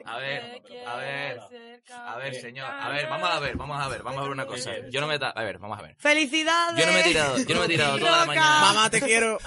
A 0.06 0.18
ver, 0.18 0.62
a 0.88 0.98
ver, 0.98 1.40
a 1.92 2.18
ver, 2.18 2.36
señor, 2.36 2.66
a 2.70 2.90
ver, 2.90 3.08
vamos 3.08 3.30
a 3.30 3.40
ver, 3.40 3.58
vamos 3.58 3.82
a 3.82 3.88
ver, 3.88 4.04
vamos 4.04 4.20
a 4.20 4.24
ver 4.24 4.32
una 4.32 4.46
cosa. 4.46 4.72
Yo 4.90 5.01
no 5.01 5.08
me, 5.08 5.16
a 5.16 5.44
ver, 5.44 5.58
vamos 5.60 5.80
a 5.80 5.82
ver. 5.82 5.96
¡Felicidades! 5.98 6.80
Yo 6.80 6.86
no 6.86 6.94
me 6.94 7.01
he 7.01 7.04
tirado, 7.04 7.38
yo 7.38 7.56
no 7.56 7.60
me 7.62 7.66
he 7.66 7.70
tirado 7.70 8.00
toda 8.00 8.18
la 8.18 8.25
mañana. 8.25 8.62
Mamá, 8.62 8.90
te 8.90 9.01
quiero. 9.01 9.38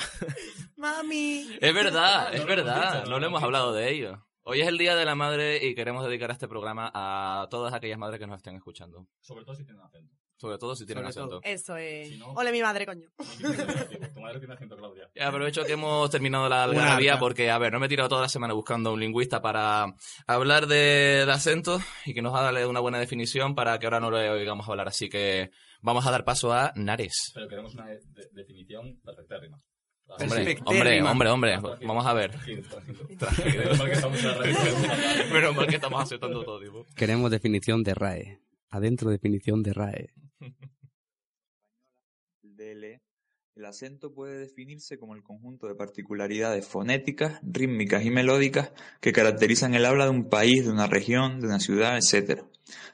Mami. 0.76 1.58
Es 1.60 1.74
verdad, 1.74 2.34
es 2.34 2.44
verdad, 2.44 3.04
no 3.06 3.18
le 3.18 3.26
hemos 3.26 3.42
hablado 3.42 3.72
de 3.72 3.90
ello. 3.90 4.24
Hoy 4.46 4.60
es 4.60 4.68
el 4.68 4.76
Día 4.76 4.94
de 4.94 5.06
la 5.06 5.14
Madre 5.14 5.64
y 5.64 5.74
queremos 5.74 6.04
dedicar 6.04 6.30
este 6.30 6.46
programa 6.48 6.90
a 6.94 7.46
todas 7.50 7.72
aquellas 7.72 7.98
madres 7.98 8.20
que 8.20 8.26
nos 8.26 8.36
estén 8.36 8.54
escuchando. 8.56 9.06
Sobre 9.20 9.42
todo 9.44 9.54
si 9.54 9.64
tienen 9.64 9.82
acento. 9.82 10.14
Sobre 10.36 10.58
todo 10.58 10.76
si 10.76 10.84
tienen 10.84 11.04
Sobre 11.10 11.14
todo. 11.28 11.38
acento. 11.38 11.48
Eso 11.48 11.76
es. 11.78 12.08
Si 12.10 12.18
no- 12.18 12.32
Ole 12.32 12.52
mi 12.52 12.60
madre, 12.60 12.84
coño. 12.84 13.08
Tu 13.16 14.20
madre 14.20 14.38
tiene 14.40 14.52
acento, 14.52 14.76
Claudia. 14.76 15.08
Y 15.14 15.20
aprovecho 15.22 15.64
que 15.64 15.72
hemos 15.72 16.10
terminado 16.10 16.46
la 16.50 16.64
algarabía 16.64 17.18
porque, 17.18 17.50
a 17.50 17.56
ver, 17.56 17.72
no 17.72 17.80
me 17.80 17.86
he 17.86 17.88
tirado 17.88 18.10
toda 18.10 18.20
la 18.22 18.28
semana 18.28 18.52
buscando 18.52 18.92
un 18.92 19.00
lingüista 19.00 19.40
para 19.40 19.86
hablar 20.26 20.66
de, 20.66 21.24
de 21.24 21.32
acentos 21.32 21.82
y 22.04 22.12
que 22.12 22.20
nos 22.20 22.34
haga 22.34 22.66
una 22.68 22.80
buena 22.80 22.98
definición 22.98 23.54
para 23.54 23.78
que 23.78 23.86
ahora 23.86 24.00
no 24.00 24.10
le 24.10 24.28
oigamos 24.28 24.68
hablar. 24.68 24.88
Así 24.88 25.08
que 25.08 25.52
vamos 25.80 26.06
a 26.06 26.10
dar 26.10 26.24
paso 26.24 26.52
a 26.52 26.70
Nares. 26.74 27.30
Pero 27.32 27.48
queremos 27.48 27.72
una 27.74 27.86
de- 27.86 28.00
de- 28.08 28.28
definición 28.32 29.00
perfectérrima. 29.02 29.58
Hombre, 30.06 30.58
hombre, 30.64 31.02
hombre, 31.02 31.30
hombre, 31.30 31.58
vamos 31.84 32.06
a 32.06 32.12
ver. 32.12 32.38
Menos 32.46 33.78
mal 33.78 33.88
que 33.88 33.92
estamos 33.92 34.20
mal 35.50 35.66
que 35.66 35.76
aceptando 36.02 36.44
todo, 36.44 36.60
tipo. 36.60 36.86
Queremos 36.94 37.30
definición 37.30 37.82
de 37.82 37.94
RAE. 37.94 38.40
Adentro 38.70 39.10
definición 39.10 39.62
de 39.62 39.72
RAE. 39.72 40.14
DL, 42.42 43.00
el 43.56 43.64
acento 43.64 44.12
puede 44.12 44.38
definirse 44.38 44.98
como 44.98 45.14
el 45.14 45.22
conjunto 45.22 45.66
de 45.66 45.74
particularidades 45.74 46.66
fonéticas, 46.66 47.40
rítmicas 47.42 48.04
y 48.04 48.10
melódicas 48.10 48.72
que 49.00 49.12
caracterizan 49.12 49.74
el 49.74 49.86
habla 49.86 50.04
de 50.04 50.10
un 50.10 50.28
país, 50.28 50.64
de 50.64 50.72
una 50.72 50.86
región, 50.86 51.40
de 51.40 51.46
una 51.46 51.60
ciudad, 51.60 51.96
etc. 51.96 52.42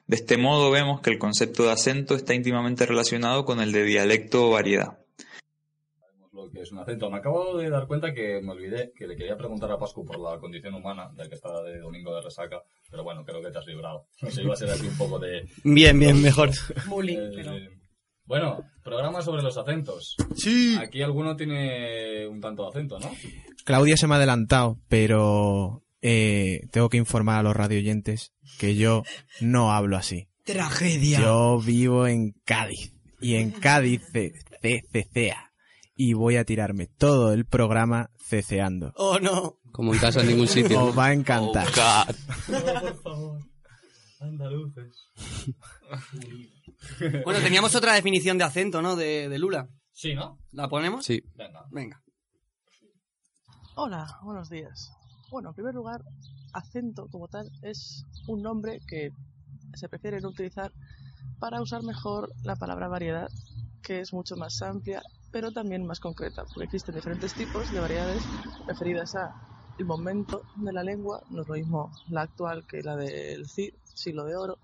De 0.07 0.17
este 0.17 0.39
modo 0.39 0.71
vemos 0.71 1.01
que 1.01 1.11
el 1.11 1.19
concepto 1.19 1.65
de 1.65 1.73
acento 1.73 2.15
está 2.15 2.35
íntimamente 2.35 2.87
relacionado 2.87 3.45
con 3.45 3.61
el 3.61 3.73
de 3.73 3.85
dialecto 3.85 4.49
o 4.49 4.51
variedad. 4.51 4.99
Que 6.53 6.63
es 6.63 6.73
un 6.73 6.79
acento. 6.79 7.11
Me 7.11 7.19
acabo 7.19 7.57
de 7.57 7.71
dar 7.71 7.87
cuenta 7.87 8.13
que 8.13 8.41
me 8.43 8.53
olvidé 8.53 8.93
que 8.97 9.07
le 9.07 9.17
quería 9.17 9.37
preguntar 9.37 9.71
a 9.71 9.79
Pascu 9.79 10.05
por 10.05 10.19
la 10.19 10.39
condición 10.39 10.75
humana, 10.75 11.11
del 11.17 11.29
que 11.29 11.37
está 11.37 11.63
de 11.63 11.79
domingo 11.79 12.15
de 12.15 12.23
resaca, 12.23 12.63
pero 12.91 13.05
bueno, 13.05 13.25
creo 13.25 13.41
que 13.41 13.51
te 13.51 13.59
has 13.59 13.67
librado. 13.67 14.07
No 14.23 14.31
sé, 14.31 14.43
iba 14.43 14.55
a 14.55 14.57
ser 14.57 14.71
así 14.71 14.87
un 14.87 14.97
poco 14.99 15.19
de... 15.19 15.49
Bien, 15.65 15.99
bien, 15.99 16.21
mejor. 16.21 16.51
Eh, 16.51 17.69
Bueno, 18.25 18.65
programa 18.83 19.23
sobre 19.23 19.43
los 19.43 19.57
acentos. 19.57 20.17
Sí. 20.37 20.77
Aquí 20.81 21.03
alguno 21.03 21.37
tiene 21.37 22.27
un 22.27 22.41
tanto 22.41 22.65
de 22.65 22.69
acento, 22.69 22.99
¿no? 22.99 23.11
Claudia 23.65 23.97
se 23.97 24.07
me 24.07 24.15
ha 24.15 24.17
adelantado, 24.19 24.79
pero 24.89 25.83
eh, 26.03 26.63
tengo 26.73 26.89
que 26.89 26.97
informar 26.97 27.39
a 27.39 27.43
los 27.43 27.57
radioyentes 27.57 28.33
que 28.59 28.77
yo 28.77 29.03
no 29.41 29.73
hablo 29.73 29.97
así. 29.97 30.29
Tragedia. 30.45 31.21
Yo 31.21 31.61
vivo 31.61 32.07
en 32.07 32.33
Cádiz 32.45 32.93
y 33.21 33.35
en 33.37 33.51
Cádiz 33.51 34.03
cecea 34.93 35.50
y 36.03 36.15
voy 36.15 36.37
a 36.37 36.47
tirarme 36.47 36.87
todo 36.87 37.35
el 37.35 37.45
programa 37.45 38.09
ceceando. 38.17 38.95
Oh, 38.97 39.19
no. 39.19 39.59
Como 39.71 39.93
en 39.93 40.01
casa 40.01 40.23
en 40.23 40.29
ningún 40.29 40.49
sitio. 40.49 40.87
Os 40.87 40.99
va 40.99 41.09
a 41.09 41.13
encantar. 41.13 41.67
por 42.81 43.03
favor. 43.03 43.41
Andaluces. 44.19 45.11
Bueno, 47.23 47.41
teníamos 47.41 47.75
otra 47.75 47.93
definición 47.93 48.39
de 48.39 48.45
acento, 48.45 48.81
¿no? 48.81 48.97
De, 48.97 49.29
de 49.29 49.39
Lula. 49.39 49.69
Sí, 49.93 50.15
¿no? 50.15 50.39
¿La 50.53 50.69
ponemos? 50.69 51.05
Sí. 51.05 51.23
Venga. 51.35 51.67
Venga. 51.71 52.03
Hola, 53.77 54.07
buenos 54.23 54.49
días. 54.49 54.91
Bueno, 55.31 55.51
en 55.51 55.55
primer 55.55 55.75
lugar, 55.75 56.01
acento 56.55 57.09
como 57.11 57.29
tal 57.29 57.51
es 57.61 58.07
un 58.27 58.41
nombre 58.41 58.81
que 58.89 59.11
se 59.75 59.91
prefiere 59.91 60.23
no 60.23 60.31
utilizar 60.31 60.73
para 61.39 61.61
usar 61.61 61.83
mejor 61.83 62.33
la 62.43 62.57
palabra 62.57 62.89
variedad, 62.89 63.29
que 63.83 64.01
es 64.01 64.15
mucho 64.15 64.37
más 64.37 64.63
amplia, 64.63 65.03
pero 65.31 65.53
también 65.53 65.87
más 65.87 66.01
concreta, 66.01 66.45
porque 66.53 66.65
existen 66.65 66.95
diferentes 66.95 67.35
tipos 67.35 67.71
de 67.71 67.81
variedades 67.81 68.29
referidas 68.67 69.15
a 69.15 69.35
el 69.79 69.87
momento 69.87 70.45
de 70.57 70.73
la 70.73 70.83
lengua, 70.83 71.23
no 71.31 71.43
es 71.43 71.49
lo 71.49 71.55
mismo 71.55 71.91
la 72.09 72.23
actual 72.23 72.67
que 72.67 72.83
la 72.83 72.97
del 72.97 73.47
siglo 73.49 74.25
de 74.25 74.37
oro, 74.37 74.59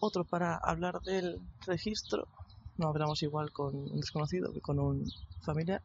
otro 0.00 0.24
para 0.24 0.56
hablar 0.56 1.00
del 1.02 1.40
registro, 1.66 2.28
no 2.76 2.88
hablamos 2.88 3.22
igual 3.22 3.50
con 3.52 3.74
un 3.74 4.00
desconocido 4.00 4.52
que 4.52 4.60
con 4.60 4.78
un 4.78 5.04
familiar, 5.42 5.82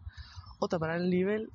otra 0.59 0.79
para 0.79 0.95
el 0.95 1.09
nivel 1.09 1.49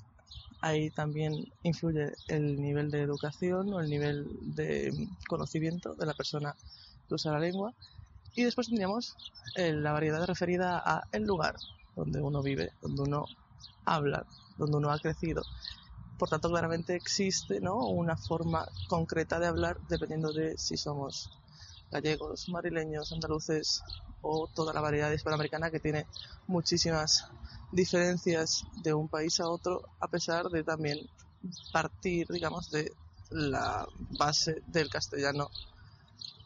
ahí 0.62 0.90
también 0.90 1.44
influye 1.62 2.12
el 2.28 2.60
nivel 2.60 2.90
de 2.90 3.02
educación 3.02 3.72
o 3.72 3.80
el 3.80 3.88
nivel 3.88 4.26
de 4.54 4.92
conocimiento 5.28 5.94
de 5.94 6.06
la 6.06 6.14
persona 6.14 6.54
que 7.08 7.14
usa 7.14 7.32
la 7.32 7.40
lengua. 7.40 7.72
Y 8.34 8.44
después 8.44 8.68
tendríamos 8.68 9.16
eh, 9.56 9.72
la 9.72 9.92
variedad 9.92 10.24
referida 10.26 10.82
a 10.84 11.02
el 11.12 11.24
lugar 11.24 11.54
donde 11.96 12.20
uno 12.20 12.42
vive, 12.42 12.72
donde 12.80 13.02
uno 13.02 13.26
habla, 13.84 14.26
donde 14.56 14.76
uno 14.76 14.90
ha 14.90 14.98
crecido. 14.98 15.42
Por 16.18 16.28
tanto, 16.28 16.50
claramente 16.50 16.94
existe 16.94 17.60
¿no? 17.60 17.76
una 17.86 18.16
forma 18.16 18.66
concreta 18.88 19.38
de 19.38 19.46
hablar 19.46 19.78
dependiendo 19.88 20.32
de 20.32 20.56
si 20.58 20.76
somos 20.76 21.30
gallegos, 21.90 22.48
madrileños, 22.48 23.12
andaluces 23.12 23.82
o 24.22 24.48
toda 24.54 24.72
la 24.72 24.80
variedad 24.80 25.10
hispanoamericana 25.10 25.70
que 25.70 25.80
tiene 25.80 26.06
muchísimas 26.46 27.26
diferencias 27.72 28.64
de 28.82 28.94
un 28.94 29.08
país 29.08 29.40
a 29.40 29.48
otro, 29.48 29.82
a 29.98 30.08
pesar 30.08 30.48
de 30.50 30.62
también 30.62 30.98
partir, 31.72 32.28
digamos, 32.28 32.70
de 32.70 32.92
la 33.30 33.86
base 34.18 34.62
del 34.66 34.90
castellano 34.90 35.48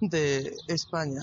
de 0.00 0.54
España. 0.68 1.22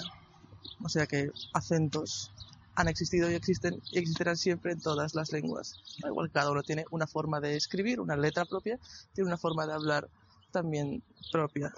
O 0.84 0.90
sea 0.90 1.08
que 1.08 1.32
acentos 1.54 2.32
han 2.76 2.88
existido 2.88 3.30
y 3.30 3.36
existen 3.36 3.82
y 3.92 4.00
existirán 4.00 4.38
siempre 4.38 4.72
en 4.72 4.82
todas 4.82 5.14
las 5.16 5.32
lenguas. 5.32 5.74
Da 6.02 6.10
igual, 6.10 6.32
cada 6.32 6.52
uno 6.52 6.64
tiene 6.64 6.86
una 6.92 7.08
forma 7.08 7.40
de 7.40 7.56
escribir, 7.56 8.00
una 8.00 8.16
letra 8.16 8.46
propia, 8.46 8.80
tiene 9.14 9.28
una 9.28 9.38
forma 9.38 9.66
de 9.68 9.74
hablar 9.74 10.08
también 10.52 11.04
propia. 11.32 11.72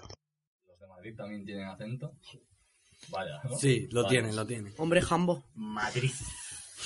¿Los 0.66 0.80
de 0.80 0.86
Madrid 0.86 1.14
también 1.16 1.44
tienen 1.44 1.64
acento? 1.68 2.12
Vaya, 3.10 3.40
¿no? 3.44 3.56
Sí, 3.58 3.86
lo 3.90 4.02
Vaya. 4.02 4.10
tienen, 4.10 4.36
lo 4.36 4.46
tienen. 4.46 4.72
Hombre, 4.78 5.02
jambo. 5.02 5.44
Madrid. 5.54 6.10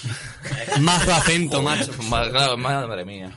Mazo 0.80 1.12
acento, 1.12 1.62
macho. 1.62 1.92
Ma- 2.08 2.28
claro, 2.30 2.56
madre 2.56 3.04
mía. 3.04 3.36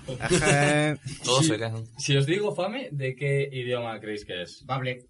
Todos 1.24 1.48
se 1.48 1.58
quejan. 1.58 1.86
Si 1.98 2.16
os 2.16 2.26
digo 2.26 2.54
fame, 2.56 2.90
¿de 2.92 3.16
qué 3.16 3.50
idioma 3.52 4.00
creéis 4.00 4.26
que 4.26 4.42
es? 4.44 4.64
Bable. 4.66 5.08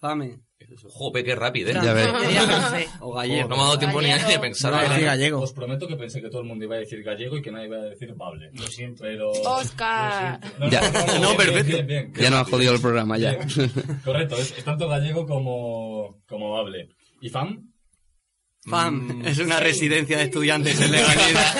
Fame. 0.00 0.40
Jope, 0.88 1.22
qué 1.22 1.34
rápido, 1.34 1.70
¿eh? 1.70 1.74
Ya 1.82 1.92
ves. 1.92 2.08
O 3.00 3.12
gallego. 3.14 3.48
No 3.48 3.56
me 3.56 3.62
ha 3.62 3.64
dado 3.66 3.78
tiempo 3.78 4.02
ni 4.02 4.10
a- 4.10 4.26
ni 4.26 4.34
a 4.34 4.40
pensar. 4.40 4.72
No, 4.72 4.80
decir 4.80 5.04
gallego. 5.04 5.40
Os 5.40 5.52
prometo 5.52 5.86
que 5.86 5.96
pensé 5.96 6.20
que 6.20 6.28
todo 6.28 6.40
el 6.42 6.46
mundo 6.48 6.64
iba 6.64 6.76
a 6.76 6.78
decir 6.78 7.02
gallego 7.02 7.36
y 7.36 7.42
que 7.42 7.50
nadie 7.52 7.66
iba 7.66 7.76
a 7.76 7.82
decir 7.82 8.12
bable. 8.14 8.50
Lo 8.52 8.66
siento, 8.66 9.02
pero... 9.02 9.30
Oscar. 9.30 10.40
No, 10.58 10.68
Ya. 10.70 10.80
no, 10.90 11.06
no, 11.06 11.12
No, 11.14 11.20
bien, 11.20 11.36
perfecto. 11.36 11.66
bien, 11.76 11.86
bien, 11.86 12.12
bien. 12.12 12.24
Ya 12.24 12.30
nos 12.30 12.40
ha 12.40 12.44
jodido 12.50 12.74
el 12.74 12.80
programa, 12.80 13.16
ya. 13.18 13.32
Bien. 13.36 13.70
Correcto, 14.04 14.36
es, 14.36 14.56
es 14.58 14.64
tanto 14.64 14.88
gallego 14.88 15.26
como, 15.26 16.20
como 16.26 16.52
bable. 16.52 16.88
¿Y 17.20 17.28
fam? 17.28 17.72
FAM 18.68 19.22
es 19.24 19.38
una 19.38 19.60
residencia 19.60 20.18
de 20.18 20.24
estudiantes 20.24 20.80
en 20.80 20.90
legalidad. 20.90 21.54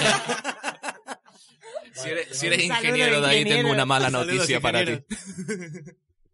Si 1.93 2.11
eres, 2.11 2.29
si 2.37 2.47
eres 2.47 2.65
ingeniero 2.65 3.21
de 3.21 3.27
ahí, 3.29 3.37
ingeniero. 3.39 3.63
tengo 3.63 3.73
una 3.75 3.87
mala 3.87 4.11
Saludos, 4.11 4.35
noticia 4.35 4.61
para 4.61 4.85
ti. 4.85 4.99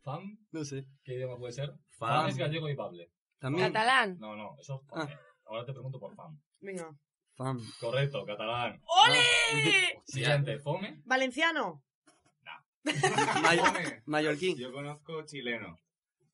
¿Fam? 0.02 0.38
No 0.50 0.64
sé. 0.64 0.85
¿Qué 1.04 1.14
idioma 1.14 1.37
puede 1.37 1.52
ser? 1.52 1.73
Fam. 2.06 2.21
Fam 2.21 2.28
es 2.28 2.37
gallego 2.37 2.68
y 2.68 2.75
bable. 2.75 3.11
También. 3.38 3.73
Catalán. 3.73 4.18
No, 4.18 4.37
no, 4.37 4.56
eso 4.61 4.80
es 4.82 4.88
fame. 4.88 5.18
Ahora 5.47 5.64
te 5.64 5.73
pregunto 5.73 5.99
por 5.99 6.14
fam. 6.14 6.38
Venga. 6.61 6.94
FAM. 7.35 7.59
Correcto, 7.80 8.25
catalán. 8.26 8.80
¡Ole! 8.85 10.02
Siguiente, 10.04 10.59
fome. 10.59 11.00
Valenciano. 11.04 11.82
May- 13.42 14.00
Mallorquín. 14.06 14.56
Yo 14.59 14.73
conozco 14.73 15.25
chileno. 15.25 15.78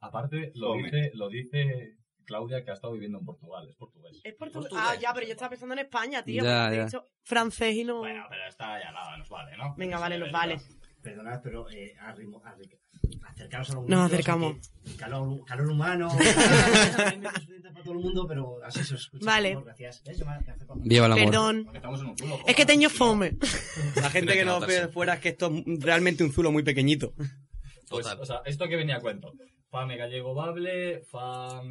Aparte, 0.00 0.52
lo 0.54 0.68
Fome. 0.68 0.84
dice, 0.84 1.10
lo 1.14 1.28
dice 1.28 1.96
Claudia 2.24 2.64
que 2.64 2.70
ha 2.70 2.74
estado 2.74 2.92
viviendo 2.94 3.18
en 3.18 3.24
Portugal, 3.24 3.68
es 3.68 3.76
portugués. 3.76 4.20
Es 4.24 4.34
portugués. 4.34 4.70
Ah, 4.74 4.94
ya, 4.94 5.12
pero 5.12 5.26
yo 5.26 5.32
estaba 5.32 5.50
pensando 5.50 5.74
en 5.74 5.80
España, 5.80 6.22
tío. 6.24 6.42
Ya, 6.42 6.64
porque 6.64 6.68
te 6.68 6.74
he 6.74 6.78
ya. 6.78 6.84
dicho 6.86 7.08
francés 7.22 7.74
y 7.74 7.84
no. 7.84 7.98
Bueno, 7.98 8.24
pero 8.28 8.46
está 8.46 8.80
ya 8.80 8.92
nada, 8.92 9.16
nos 9.16 9.28
vale, 9.28 9.56
¿no? 9.56 9.74
Venga, 9.76 9.98
vale, 9.98 10.18
nos 10.18 10.30
vale. 10.32 10.58
Perdonad, 11.02 11.40
pero 11.42 11.68
eh, 11.70 11.94
acercaros 13.26 13.70
a 13.70 13.74
los 13.74 13.86
Nos 13.88 14.06
acercamos. 14.12 14.56
que 14.84 14.96
Calor, 14.96 15.44
calor 15.44 15.70
humano. 15.70 16.08
para 16.18 17.82
todo 17.84 17.92
el 17.94 18.00
mundo, 18.00 18.26
pero 18.26 18.58
así 18.64 18.82
se 18.84 18.94
escucha. 18.96 19.24
Vale. 19.24 19.58
Gracias. 19.64 20.02
¿Ves? 20.04 20.18
Yo 20.18 20.26
me- 20.26 20.38
me 20.40 20.52
acerco. 20.52 20.74
Viva 20.78 21.06
el 21.06 21.12
amor. 21.12 21.24
Perdón. 21.24 21.66
Zulo, 22.18 22.38
Es 22.46 22.56
que 22.56 22.66
tengo 22.66 22.88
fome. 22.90 23.36
La 23.96 24.10
gente 24.10 24.34
que 24.34 24.44
nos 24.44 24.66
ve 24.66 24.80
de 24.80 24.88
fuera 24.88 25.14
es 25.14 25.20
que 25.20 25.28
esto 25.30 25.52
es 25.54 25.80
realmente 25.82 26.24
un 26.24 26.32
zulo 26.32 26.50
muy 26.50 26.62
pequeñito. 26.62 27.12
Pues, 27.88 28.06
o 28.06 28.24
sea, 28.26 28.42
esto 28.44 28.68
que 28.68 28.76
venía 28.76 28.96
a 28.96 29.00
cuento. 29.00 29.32
Fame 29.70 29.96
gallego 29.96 30.34
bable, 30.34 31.02
fam 31.10 31.70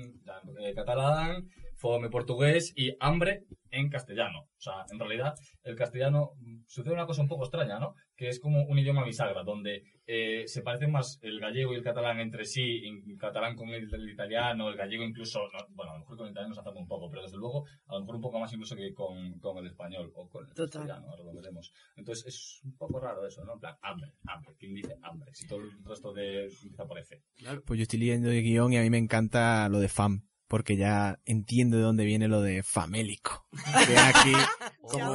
eh, 0.60 0.74
catalán, 0.76 1.50
fome 1.78 2.10
portugués 2.10 2.74
y 2.76 2.96
hambre 3.00 3.46
en 3.70 3.90
castellano. 3.90 4.40
O 4.40 4.60
sea, 4.60 4.86
en 4.92 5.00
realidad, 5.00 5.36
el 5.64 5.76
castellano 5.76 6.32
mm, 6.40 6.64
sucede 6.66 6.94
una 6.94 7.06
cosa 7.06 7.22
un 7.22 7.28
poco 7.28 7.44
extraña, 7.44 7.80
¿no? 7.80 7.94
Que 8.16 8.30
es 8.30 8.40
como 8.40 8.64
un 8.64 8.80
idioma 8.80 9.06
bisagra, 9.06 9.44
donde 9.44 9.84
eh, 10.08 10.44
se 10.48 10.62
parecen 10.64 10.92
más 10.92 11.20
el 11.22 11.40
gallego 11.40 11.74
y 11.74 11.76
el 11.76 11.84
catalán 11.84 12.20
entre 12.20 12.46
sí, 12.46 12.82
el 12.86 13.18
catalán 13.18 13.56
con 13.56 13.70
el, 13.70 13.94
el 13.94 14.10
italiano, 14.10 14.70
el 14.70 14.78
gallego 14.78 15.04
incluso, 15.04 15.42
no, 15.54 15.60
bueno, 15.76 15.92
a 15.92 15.96
lo 15.96 16.00
mejor 16.00 16.18
con 16.18 16.26
el 16.28 16.32
italiano 16.32 16.56
se 16.56 16.62
hace 16.62 16.70
un 16.70 16.88
poco, 16.88 17.10
pero 17.10 17.22
desde 17.22 17.38
luego, 17.38 17.66
a 17.88 17.94
lo 17.94 18.00
mejor 18.00 18.16
un 18.16 18.22
poco 18.22 18.40
más 18.40 18.52
incluso 18.54 18.76
que 18.76 18.94
con, 18.94 19.38
con 19.40 19.58
el 19.58 19.68
español 19.68 20.12
o 20.16 20.28
con 20.30 20.48
el 20.48 20.54
Total. 20.54 20.82
castellano, 20.82 21.12
ahora 21.12 21.24
lo 21.24 21.34
veremos. 21.34 21.72
Entonces, 21.96 22.26
es 22.26 22.62
un 22.64 22.76
poco 22.78 23.00
raro 23.00 23.26
eso, 23.28 23.44
¿no? 23.46 23.54
En 23.54 23.60
plan, 23.60 23.76
hambre, 23.82 24.14
hambre. 24.26 24.56
¿Quién 24.58 24.74
dice 24.74 24.96
hambre? 25.04 25.30
Si 25.34 25.46
todo 25.46 25.60
el 25.60 25.72
resto 25.84 26.14
de 26.14 26.46
empieza 26.46 26.88
por 26.88 26.98
F. 27.00 27.22
Pues 27.66 27.78
yo 27.78 27.84
estoy 27.84 28.00
leyendo 28.00 28.32
el 28.32 28.42
guion 28.42 28.74
y 28.74 28.78
a 28.78 28.82
mí 28.82 28.90
me 28.90 28.98
encanta 28.98 29.68
lo 29.70 29.80
de 29.80 29.90
fam, 29.90 30.24
porque 30.48 30.78
ya 30.78 31.20
entiendo 31.26 31.78
de 31.78 31.84
dónde 31.84 32.06
viene 32.06 32.28
lo 32.28 32.42
de 32.42 32.64
famélico. 32.64 33.46
Que 33.86 33.98
aquí, 33.98 34.32
como, 34.82 35.14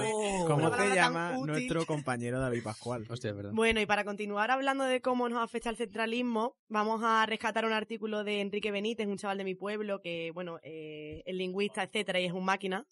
Oh, 0.67 0.71
te 0.71 0.95
llama 0.95 1.37
nuestro 1.45 1.87
compañero 1.87 2.41
David 2.41 2.63
Pascual. 2.63 3.07
Hostia. 3.09 3.35
Bueno, 3.53 3.81
y 3.81 3.87
para 3.87 4.05
continuar 4.05 4.51
hablando 4.51 4.85
de 4.85 5.01
cómo 5.01 5.29
nos 5.29 5.43
afecta 5.43 5.71
el 5.71 5.77
centralismo, 5.77 6.57
vamos 6.69 7.01
a 7.05 7.25
rescatar 7.27 7.65
un 7.65 7.73
artículo 7.73 8.25
de 8.25 8.41
Enrique 8.41 8.71
Benítez, 8.71 9.07
un 9.07 9.17
chaval 9.17 9.39
de 9.39 9.45
mi 9.45 9.55
pueblo 9.55 10.01
que, 10.01 10.31
bueno, 10.35 10.59
eh, 10.63 11.23
es 11.25 11.35
lingüista, 11.35 11.83
etcétera, 11.83 12.21
y 12.21 12.27
es 12.27 12.33
un 12.33 12.45
máquina. 12.45 12.87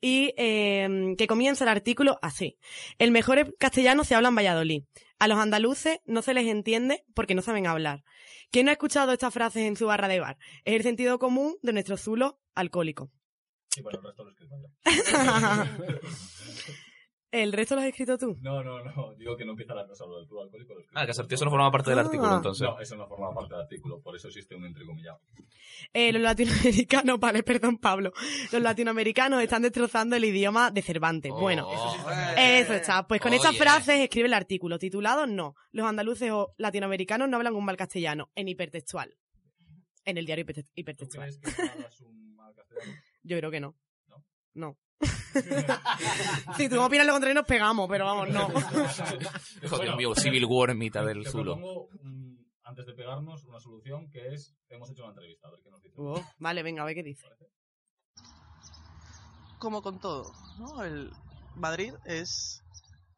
Y 0.00 0.34
eh, 0.36 1.14
que 1.16 1.26
comienza 1.26 1.64
el 1.64 1.68
artículo 1.68 2.18
así. 2.20 2.58
El 2.98 3.10
mejor 3.10 3.56
castellano 3.58 4.04
se 4.04 4.14
habla 4.14 4.28
en 4.28 4.36
Valladolid. 4.36 4.82
A 5.18 5.28
los 5.28 5.38
andaluces 5.38 6.00
no 6.04 6.22
se 6.22 6.34
les 6.34 6.46
entiende 6.46 7.04
porque 7.14 7.34
no 7.34 7.42
saben 7.42 7.66
hablar. 7.66 8.04
¿Quién 8.50 8.66
no 8.66 8.70
ha 8.70 8.74
escuchado 8.74 9.12
estas 9.12 9.32
frases 9.32 9.62
en 9.62 9.76
su 9.76 9.86
barra 9.86 10.08
de 10.08 10.20
bar? 10.20 10.36
Es 10.64 10.74
el 10.74 10.82
sentido 10.82 11.18
común 11.18 11.56
de 11.62 11.72
nuestro 11.72 11.96
zulo 11.96 12.38
alcohólico. 12.54 13.10
Y 13.76 13.82
bueno, 13.82 14.00
el 14.00 14.04
resto 14.04 14.24
lo. 14.24 14.34
¿El 17.42 17.52
resto 17.52 17.74
lo 17.74 17.80
has 17.80 17.88
escrito 17.88 18.16
tú? 18.16 18.36
No, 18.40 18.62
no, 18.62 18.82
no. 18.84 19.14
Digo 19.16 19.36
que 19.36 19.44
no 19.44 19.50
empieza 19.52 19.74
la 19.74 19.86
cosa 19.86 20.06
lo 20.06 20.18
del 20.18 20.28
club 20.28 20.42
alcohólico. 20.42 20.74
lo 20.74 20.80
Ah, 20.94 21.04
que. 21.04 21.10
Asertío 21.10 21.34
eso 21.34 21.44
no 21.44 21.50
formaba 21.50 21.72
parte 21.72 21.90
del 21.90 21.98
artículo, 21.98 22.30
Ah. 22.30 22.36
entonces. 22.36 22.62
No, 22.68 22.80
eso 22.80 22.94
no 22.96 23.08
forma 23.08 23.34
parte 23.34 23.54
del 23.54 23.62
artículo. 23.62 24.00
Por 24.00 24.14
eso 24.14 24.28
existe 24.28 24.54
un 24.54 24.64
entrecomillado. 24.66 25.20
Eh, 25.92 26.12
los 26.12 26.22
latinoamericanos, 26.22 27.18
vale, 27.20 27.42
perdón 27.42 27.78
Pablo, 27.78 28.12
los 28.52 28.62
latinoamericanos 28.62 29.42
están 29.42 29.62
destrozando 29.62 30.14
el 30.16 30.24
idioma 30.24 30.70
de 30.70 30.82
Cervantes. 30.82 31.32
bueno, 31.32 31.68
eso 32.36 32.74
está. 32.74 33.06
Pues 33.08 33.20
con 33.20 33.32
Oh, 33.32 33.36
estas 33.36 33.52
yeah. 33.52 33.62
frases 33.62 34.00
escribe 34.00 34.28
el 34.28 34.34
artículo, 34.34 34.78
titulado 34.78 35.26
No, 35.26 35.56
los 35.72 35.86
andaluces 35.86 36.30
o 36.30 36.54
latinoamericanos 36.58 37.28
no 37.28 37.36
hablan 37.36 37.56
un 37.56 37.64
mal 37.64 37.76
castellano, 37.76 38.30
en 38.36 38.46
hipertextual. 38.48 39.16
En 40.04 40.18
el 40.18 40.26
diario 40.26 40.44
hiper- 40.46 40.70
hipertextual. 40.74 41.30
¿Crees 41.40 41.56
que 41.56 41.62
no 41.64 41.72
hablas 41.72 42.00
un 42.02 42.36
mal 42.36 42.54
castellano? 42.54 42.92
Yo 43.24 43.38
creo 43.38 43.50
que 43.50 43.60
no. 43.60 43.74
No. 44.54 44.78
si 46.56 46.68
tú 46.68 46.80
opinas 46.80 47.06
lo 47.06 47.12
contrario 47.12 47.34
nos 47.34 47.46
pegamos, 47.46 47.88
pero 47.88 48.04
vamos, 48.04 48.28
no. 48.30 48.48
Dios 49.82 49.96
mío, 49.96 50.14
Civil 50.14 50.44
War 50.46 50.70
en 50.70 50.78
mitad 50.78 51.04
del 51.04 51.26
zulo. 51.26 51.88
antes 52.62 52.86
de 52.86 52.94
pegarnos, 52.94 53.44
una 53.44 53.60
solución 53.60 54.10
que 54.10 54.34
es... 54.34 54.54
Hemos 54.68 54.90
hecho 54.90 55.02
una 55.02 55.12
entrevista, 55.12 55.48
a 55.48 55.50
ver 55.50 55.60
qué 55.62 55.70
nos 55.70 55.82
dice. 55.82 55.94
Oh, 55.98 56.24
vale, 56.38 56.62
venga, 56.62 56.82
a 56.82 56.86
ver 56.86 56.94
qué 56.94 57.02
dice. 57.02 57.26
como 59.58 59.82
con 59.82 60.00
todo, 60.00 60.32
¿no? 60.58 60.82
El 60.82 61.10
Madrid 61.56 61.94
es 62.04 62.62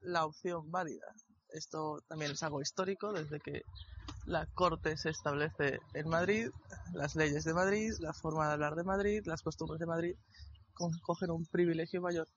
la 0.00 0.24
opción 0.24 0.70
válida. 0.70 1.06
Esto 1.50 2.02
también 2.08 2.32
es 2.32 2.42
algo 2.42 2.60
histórico 2.60 3.12
desde 3.12 3.40
que 3.40 3.62
la 4.26 4.46
corte 4.46 4.96
se 4.96 5.10
establece 5.10 5.78
en 5.94 6.08
Madrid, 6.08 6.48
las 6.92 7.14
leyes 7.14 7.44
de 7.44 7.54
Madrid, 7.54 7.92
la 8.00 8.12
forma 8.12 8.46
de 8.48 8.54
hablar 8.54 8.74
de 8.74 8.84
Madrid, 8.84 9.22
las 9.24 9.42
costumbres 9.42 9.78
de 9.78 9.86
Madrid 9.86 10.14
cogen 11.02 11.30
un 11.30 11.44
privilegio 11.46 12.00
mayor 12.00 12.28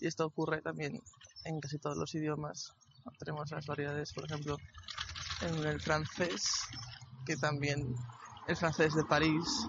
y 0.00 0.06
esto 0.06 0.26
ocurre 0.26 0.62
también 0.62 1.00
en 1.44 1.60
casi 1.60 1.78
todos 1.78 1.96
los 1.96 2.14
idiomas. 2.14 2.72
Tenemos 3.18 3.50
las 3.50 3.66
variedades, 3.66 4.12
por 4.12 4.24
ejemplo, 4.24 4.60
en 5.40 5.64
el 5.66 5.80
francés, 5.80 6.68
que 7.26 7.36
también 7.36 7.94
el 8.46 8.56
francés 8.56 8.94
de 8.94 9.04
París 9.04 9.66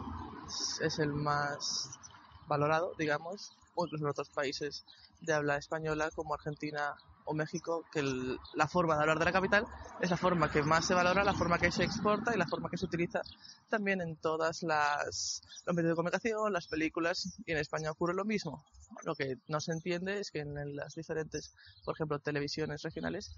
es 0.82 1.00
el 1.00 1.14
más 1.14 2.00
valorado, 2.48 2.94
digamos, 2.98 3.58
o 3.76 3.86
incluso 3.86 4.06
en 4.06 4.12
otros 4.12 4.30
países 4.30 4.84
de 5.22 5.34
habla 5.34 5.58
española 5.58 6.10
como 6.16 6.34
Argentina 6.34 6.96
o 7.26 7.34
México, 7.34 7.86
que 7.92 8.00
el- 8.00 8.40
la 8.54 8.68
forma 8.68 8.96
de 8.96 9.02
hablar 9.02 9.20
de 9.20 9.26
la 9.26 9.32
capital 9.32 9.66
es 10.00 10.10
la 10.10 10.18
forma 10.18 10.50
que 10.50 10.64
más 10.64 10.86
se 10.86 10.94
valora, 10.94 11.24
la 11.24 11.34
forma 11.34 11.58
que 11.58 11.72
se 11.72 11.84
exporta 11.84 12.34
y 12.34 12.38
la 12.38 12.48
forma 12.48 12.70
que 12.70 12.78
se 12.78 12.86
utiliza 12.86 13.22
también 13.70 14.02
en 14.02 14.16
todas 14.18 14.64
las 14.64 15.42
los 15.66 15.76
medios 15.76 15.92
de 15.92 15.96
comunicación, 15.96 16.52
las 16.52 16.68
películas 16.68 17.38
y 17.46 17.52
en 17.52 17.58
España 17.60 17.92
ocurre 17.92 18.14
lo 18.14 18.26
mismo. 18.26 18.64
Lo 19.04 19.16
que 19.16 19.36
no 19.48 19.60
se 19.60 19.72
entiende 19.72 20.20
es 20.20 20.32
que 20.32 20.40
en 20.40 20.76
las 20.76 20.96
diferentes, 20.96 21.54
por 21.86 21.96
ejemplo, 21.96 22.20
televisiones 22.20 22.82
regionales 22.82 23.32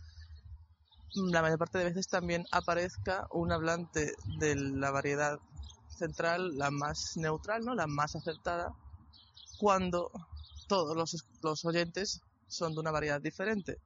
la 1.15 1.41
mayor 1.41 1.59
parte 1.59 1.77
de 1.77 1.85
veces 1.85 2.07
también 2.07 2.45
aparezca 2.51 3.27
un 3.31 3.51
hablante 3.51 4.13
de 4.39 4.55
la 4.55 4.89
variedad 4.91 5.37
central, 5.87 6.57
la 6.57 6.71
más 6.71 7.13
neutral, 7.17 7.63
¿no? 7.63 7.75
la 7.75 7.85
más 7.87 8.15
acertada, 8.15 8.73
cuando 9.59 10.09
todos 10.67 10.95
los, 10.95 11.23
los 11.43 11.65
oyentes 11.65 12.21
son 12.47 12.73
de 12.73 12.81
una 12.81 12.91
variedad 12.91 13.21
diferente. 13.21 13.77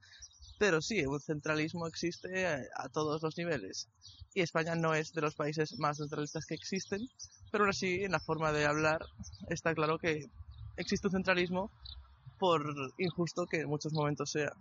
Pero 0.60 0.82
sí, 0.82 1.06
un 1.06 1.20
centralismo 1.20 1.88
existe 1.88 2.48
a, 2.48 2.62
a 2.76 2.90
todos 2.90 3.22
los 3.22 3.38
niveles. 3.38 3.90
Y 4.34 4.42
España 4.42 4.76
no 4.76 4.94
es 4.94 5.14
de 5.14 5.22
los 5.22 5.36
países 5.36 5.78
más 5.80 5.98
centralistas 5.98 6.46
que 6.46 6.56
existen, 6.56 7.08
pero 7.52 7.64
aún 7.64 7.70
así, 7.72 8.04
en 8.04 8.12
la 8.12 8.20
forma 8.20 8.52
de 8.52 8.66
hablar, 8.66 9.02
está 9.50 9.74
claro 9.76 9.98
que 10.00 10.26
existe 10.78 11.08
un 11.08 11.14
centralismo 11.14 11.72
por 12.40 12.64
injusto 12.98 13.46
que 13.48 13.62
en 13.62 13.70
muchos 13.70 13.94
momentos 13.94 14.32
sea. 14.32 14.52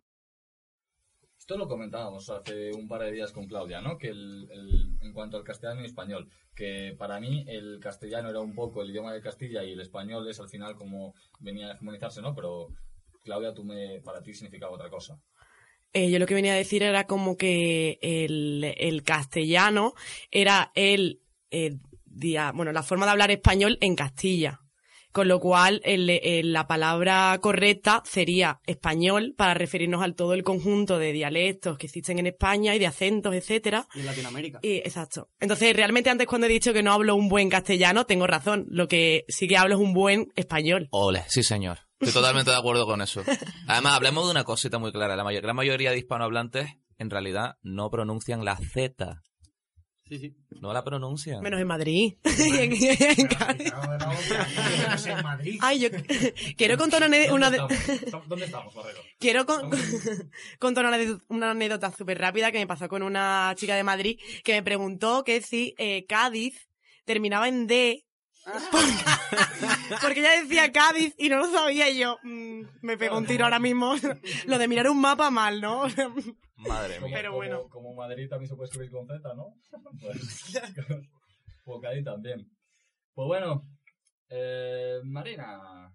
Esto 1.39 1.57
lo 1.57 1.69
comentábamos 1.69 2.29
hace 2.31 2.73
un 2.73 2.89
par 2.89 3.03
de 3.03 3.13
días 3.13 3.33
con 3.33 3.47
Claudia, 3.47 3.81
¿no? 3.81 3.99
Que 3.99 4.09
el, 4.09 4.49
el- 4.51 4.99
en 5.01 5.13
cuanto 5.13 5.37
al 5.37 5.45
castellano 5.45 5.83
y 5.83 5.87
español, 5.87 6.29
que 6.57 6.95
para 6.99 7.21
mí 7.21 7.45
el 7.49 7.79
castellano 7.81 8.31
era 8.31 8.41
un 8.41 8.55
poco 8.55 8.83
el 8.83 8.91
idioma 8.91 9.13
de 9.13 9.21
Castilla 9.21 9.63
y 9.63 9.73
el 9.73 9.81
español 9.81 10.29
es 10.29 10.41
al 10.41 10.49
final 10.49 10.75
como 10.77 11.15
venía 11.39 11.69
a 11.69 11.75
hegemonizarse, 11.75 12.21
¿no? 12.23 12.35
Pero 12.35 12.69
Claudia, 13.27 13.53
tú 13.53 13.65
me, 13.65 14.01
para 14.03 14.23
ti 14.23 14.33
significaba 14.33 14.73
otra 14.73 14.89
cosa. 14.89 15.19
Eh, 15.93 16.11
yo 16.11 16.19
lo 16.19 16.27
que 16.27 16.35
venía 16.35 16.53
a 16.53 16.57
decir 16.57 16.83
era 16.83 17.07
como 17.07 17.37
que 17.37 17.99
el, 18.01 18.75
el 18.79 19.03
castellano 19.03 19.95
era 20.31 20.71
el, 20.75 21.21
eh, 21.51 21.77
dia- 22.05 22.53
bueno, 22.55 22.73
la 22.73 22.83
forma 22.83 23.05
de 23.07 23.13
hablar 23.13 23.31
español 23.31 23.77
en 23.81 23.97
Castilla. 23.97 24.61
Con 25.13 25.29
lo 25.29 25.41
cual, 25.41 25.81
el- 25.85 26.11
el- 26.11 26.53
la 26.53 26.67
palabra 26.67 27.39
correcta 27.41 28.03
sería 28.05 28.61
español 28.67 29.33
para 29.35 29.55
referirnos 29.55 30.03
al 30.03 30.15
todo 30.15 30.35
el 30.35 30.43
conjunto 30.43 30.99
de 30.99 31.13
dialectos 31.13 31.79
que 31.79 31.87
existen 31.87 32.19
en 32.19 32.27
España 32.27 32.75
y 32.75 32.79
de 32.79 32.87
acentos, 32.87 33.35
etcétera. 33.35 33.89
Y 33.95 34.01
en 34.01 34.07
Latinoamérica. 34.07 34.59
Y, 34.63 34.75
exacto. 34.77 35.31
Entonces, 35.41 35.75
realmente 35.75 36.11
antes 36.11 36.27
cuando 36.27 36.47
he 36.47 36.51
dicho 36.51 36.75
que 36.75 36.83
no 36.83 36.93
hablo 36.93 37.15
un 37.17 37.29
buen 37.31 37.49
castellano, 37.49 38.05
tengo 38.05 38.27
razón. 38.27 38.67
Lo 38.69 38.87
que 38.89 39.25
sí 39.29 39.49
que 39.49 39.57
hablo 39.57 39.77
es 39.77 39.81
un 39.81 39.95
buen 39.95 40.29
español. 40.37 40.89
Ole, 40.91 41.25
sí 41.29 41.43
señor. 41.43 41.79
Estoy 42.01 42.13
totalmente 42.13 42.51
de 42.51 42.57
acuerdo 42.57 42.87
con 42.87 43.01
eso. 43.03 43.23
Además, 43.67 43.95
hablemos 43.95 44.25
de 44.27 44.31
una 44.33 44.45
cosita 44.45 44.79
muy 44.79 44.93
clara. 44.93 45.17
La 45.17 45.25
mayor, 45.25 45.43
gran 45.43 45.57
mayoría 45.57 45.91
de 45.91 45.99
hispanohablantes, 45.99 46.69
en 46.99 47.11
realidad, 47.11 47.57
no 47.63 47.91
pronuncian 47.91 48.45
la 48.45 48.57
Z. 48.57 49.23
Sí, 50.09 50.19
sí. 50.19 50.37
No 50.61 50.73
la 50.73 50.85
pronuncian. 50.85 51.43
Menos 51.43 51.61
en 51.61 51.67
Madrid. 51.67 52.15
Y 52.39 52.59
en- 52.59 52.73
en 52.75 53.29
Madrid. 55.23 55.59
Ay, 55.61 55.81
yo 55.81 55.89
quiero 56.57 56.77
contar 56.79 57.03
una, 57.03 57.07
ane- 57.17 57.31
una 57.33 57.51
de- 57.51 57.59
¿Dónde 58.29 58.45
estamos, 58.45 58.75
Barrero? 58.75 59.01
Quiero 59.19 59.47
con- 59.47 59.71
contar 60.59 60.87
una, 60.87 60.99
una 61.29 61.51
anécdota 61.53 61.91
súper 61.93 62.19
rápida 62.19 62.53
que 62.53 62.59
me 62.59 62.67
pasó 62.67 62.89
con 62.89 63.03
una 63.03 63.53
chica 63.57 63.75
de 63.75 63.83
Madrid 63.83 64.19
que 64.45 64.53
me 64.53 64.63
preguntó 64.63 65.25
que 65.25 65.41
si 65.41 65.75
eh, 65.79 66.05
Cádiz 66.07 66.69
terminaba 67.05 67.49
en 67.49 67.67
D. 67.67 68.05
Porque, 70.01 70.21
ella 70.21 70.41
decía 70.43 70.71
Cádiz 70.73 71.15
y 71.19 71.29
no 71.29 71.39
lo 71.39 71.51
sabía 71.51 71.91
y 71.91 71.99
yo. 71.99 72.19
mm, 72.23 72.63
me 72.83 72.97
pegó 72.97 73.19
un 73.19 73.27
tiro 73.27 73.45
ahora 73.45 73.59
mismo. 73.59 73.95
Lo 74.47 74.59
de 74.59 74.69
mirar 74.69 74.89
un 74.89 75.01
mapa 75.01 75.31
mal, 75.31 75.61
¿no? 75.61 75.83
Madre 76.57 77.01
Como- 77.01 77.13
Pero 77.15 77.31
como- 77.31 77.37
bueno. 77.37 77.69
Como 77.69 77.95
Madrid 77.95 78.29
también 78.29 78.49
se 78.49 78.55
puede 78.57 78.67
escribir 78.69 78.91
con 78.91 79.07
Z, 79.07 79.35
¿no? 79.35 79.55
Pues, 80.01 80.61
pues 81.65 81.79
Cádiz 81.83 82.05
también. 82.05 82.49
Pues 83.15 83.27
bueno, 83.27 83.63
eh, 84.29 85.01
Marina. 85.05 85.93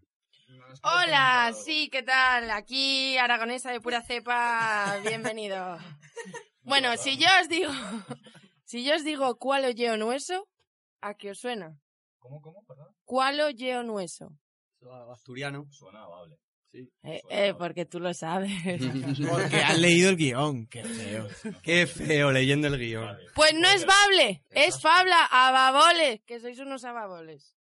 ¿nos 0.47 0.79
quieres 0.79 0.79
Hola, 0.83 1.53
sí, 1.53 1.89
¿qué 1.91 2.03
tal? 2.03 2.51
Aquí, 2.51 3.17
aragonesa 3.17 3.71
de 3.71 3.79
pura 3.81 4.01
cepa, 4.01 4.97
bienvenido. 5.05 5.77
Bueno, 6.63 6.95
si 6.97 7.17
yo 7.17 7.27
os 7.41 7.47
digo, 7.49 7.71
si 8.65 8.83
yo 8.83 8.95
os 8.95 9.03
digo 9.03 9.37
cuál 9.37 9.65
o 9.65 9.97
nueso, 9.97 10.47
¿a 11.01 11.13
qué 11.13 11.31
os 11.31 11.39
suena? 11.39 11.77
¿Cómo, 12.21 12.39
cómo, 12.39 12.63
perdón? 12.65 12.95
¿Cuál 13.03 13.39
o 13.39 13.83
nueso? 13.83 14.37
Asturiano. 15.11 15.65
Suena 15.71 16.03
amable. 16.05 16.37
Sí. 16.71 16.87
Eh, 17.03 17.21
eh, 17.29 17.53
porque 17.57 17.85
tú 17.85 17.99
lo 17.99 18.13
sabes. 18.13 18.51
Porque 19.29 19.57
has 19.65 19.77
leído 19.77 20.09
el 20.11 20.15
guion. 20.15 20.67
Qué 20.67 20.83
feo. 20.85 21.27
Qué 21.63 21.85
feo 21.87 22.31
leyendo 22.31 22.67
el 22.67 22.77
guion. 22.77 23.17
Pues 23.35 23.53
no 23.55 23.67
es 23.67 23.85
bable, 23.85 24.45
es 24.51 24.79
fabla, 24.79 25.25
ababoles, 25.29 26.21
que 26.25 26.39
sois 26.39 26.57
unos 26.59 26.85
ababoles. 26.85 27.57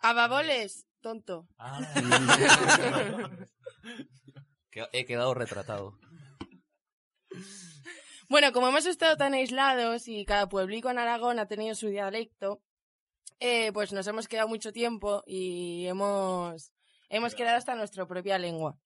A 0.00 0.12
baboles, 0.14 0.86
tonto. 1.02 1.46
Que- 4.70 4.88
He 4.92 5.04
quedado 5.04 5.34
retratado. 5.34 5.98
Bueno, 8.28 8.52
como 8.52 8.68
hemos 8.68 8.86
estado 8.86 9.16
tan 9.16 9.34
aislados 9.34 10.08
y 10.08 10.24
cada 10.24 10.48
pueblico 10.48 10.90
en 10.90 10.98
Aragón 10.98 11.38
ha 11.38 11.46
tenido 11.46 11.74
su 11.74 11.88
dialecto, 11.88 12.60
eh, 13.40 13.70
pues 13.72 13.92
nos 13.92 14.06
hemos 14.06 14.28
quedado 14.28 14.48
mucho 14.48 14.72
tiempo 14.72 15.22
y 15.26 15.86
hemos, 15.86 16.72
hemos 17.08 17.34
quedado 17.34 17.56
hasta 17.56 17.74
nuestra 17.74 18.06
propia 18.06 18.38
lengua. 18.38 18.78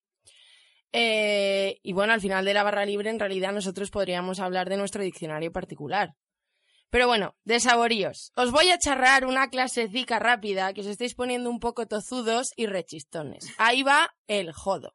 Eh, 0.93 1.79
y 1.83 1.93
bueno, 1.93 2.13
al 2.13 2.21
final 2.21 2.45
de 2.45 2.55
la 2.55 2.63
barra 2.63 2.85
libre, 2.85 3.11
en 3.11 3.21
realidad 3.21 3.53
nosotros 3.53 3.91
podríamos 3.91 4.41
hablar 4.41 4.69
de 4.69 4.77
nuestro 4.77 5.03
diccionario 5.03 5.53
particular. 5.53 6.15
Pero 6.91 7.07
bueno, 7.07 7.37
de 7.45 7.61
saboríos. 7.61 8.33
Os 8.35 8.51
voy 8.51 8.71
a 8.71 8.79
charrar 8.79 9.25
una 9.25 9.49
clasecica 9.49 10.19
rápida 10.19 10.73
que 10.73 10.81
os 10.81 10.89
estáis 10.89 11.15
poniendo 11.15 11.49
un 11.49 11.61
poco 11.61 11.87
tozudos 11.87 12.51
y 12.57 12.67
rechistones. 12.67 13.47
Ahí 13.59 13.85
va 13.85 14.13
el 14.27 14.53
jodo. 14.53 14.95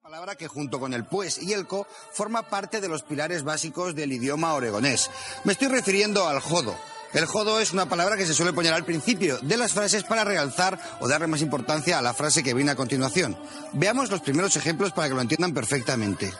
palabra 0.00 0.34
que 0.34 0.48
junto 0.48 0.80
con 0.80 0.94
el 0.94 1.04
pues 1.04 1.40
y 1.40 1.52
el 1.52 1.66
co 1.66 1.86
forma 2.10 2.48
parte 2.48 2.80
de 2.80 2.88
los 2.88 3.02
pilares 3.02 3.44
básicos 3.44 3.94
del 3.94 4.12
idioma 4.12 4.54
oregonés. 4.54 5.10
Me 5.44 5.52
estoy 5.52 5.68
refiriendo 5.68 6.26
al 6.26 6.40
jodo. 6.40 6.74
El 7.14 7.26
jodo 7.26 7.60
es 7.60 7.72
una 7.72 7.86
palabra 7.86 8.16
que 8.16 8.26
se 8.26 8.32
suele 8.34 8.54
poner 8.54 8.72
al 8.72 8.84
principio 8.84 9.38
de 9.42 9.56
las 9.58 9.72
frases 9.72 10.02
para 10.02 10.24
realzar 10.24 10.78
o 11.00 11.08
darle 11.08 11.26
más 11.26 11.42
importancia 11.42 11.98
a 11.98 12.02
la 12.02 12.14
frase 12.14 12.42
que 12.42 12.54
viene 12.54 12.70
a 12.70 12.76
continuación. 12.76 13.36
Veamos 13.74 14.10
los 14.10 14.22
primeros 14.22 14.56
ejemplos 14.56 14.92
para 14.92 15.08
que 15.08 15.14
lo 15.14 15.20
entiendan 15.20 15.52
perfectamente. 15.52 16.32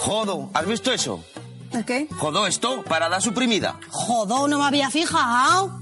Jodo, 0.00 0.50
¿has 0.54 0.66
visto 0.66 0.92
eso? 0.92 1.24
¿El 1.72 1.84
qué? 1.84 2.08
Jodo 2.18 2.48
esto, 2.48 2.82
parada 2.82 3.20
suprimida. 3.20 3.78
Jodo, 3.90 4.48
no 4.48 4.58
me 4.58 4.64
había 4.64 4.90
fijado. 4.90 5.79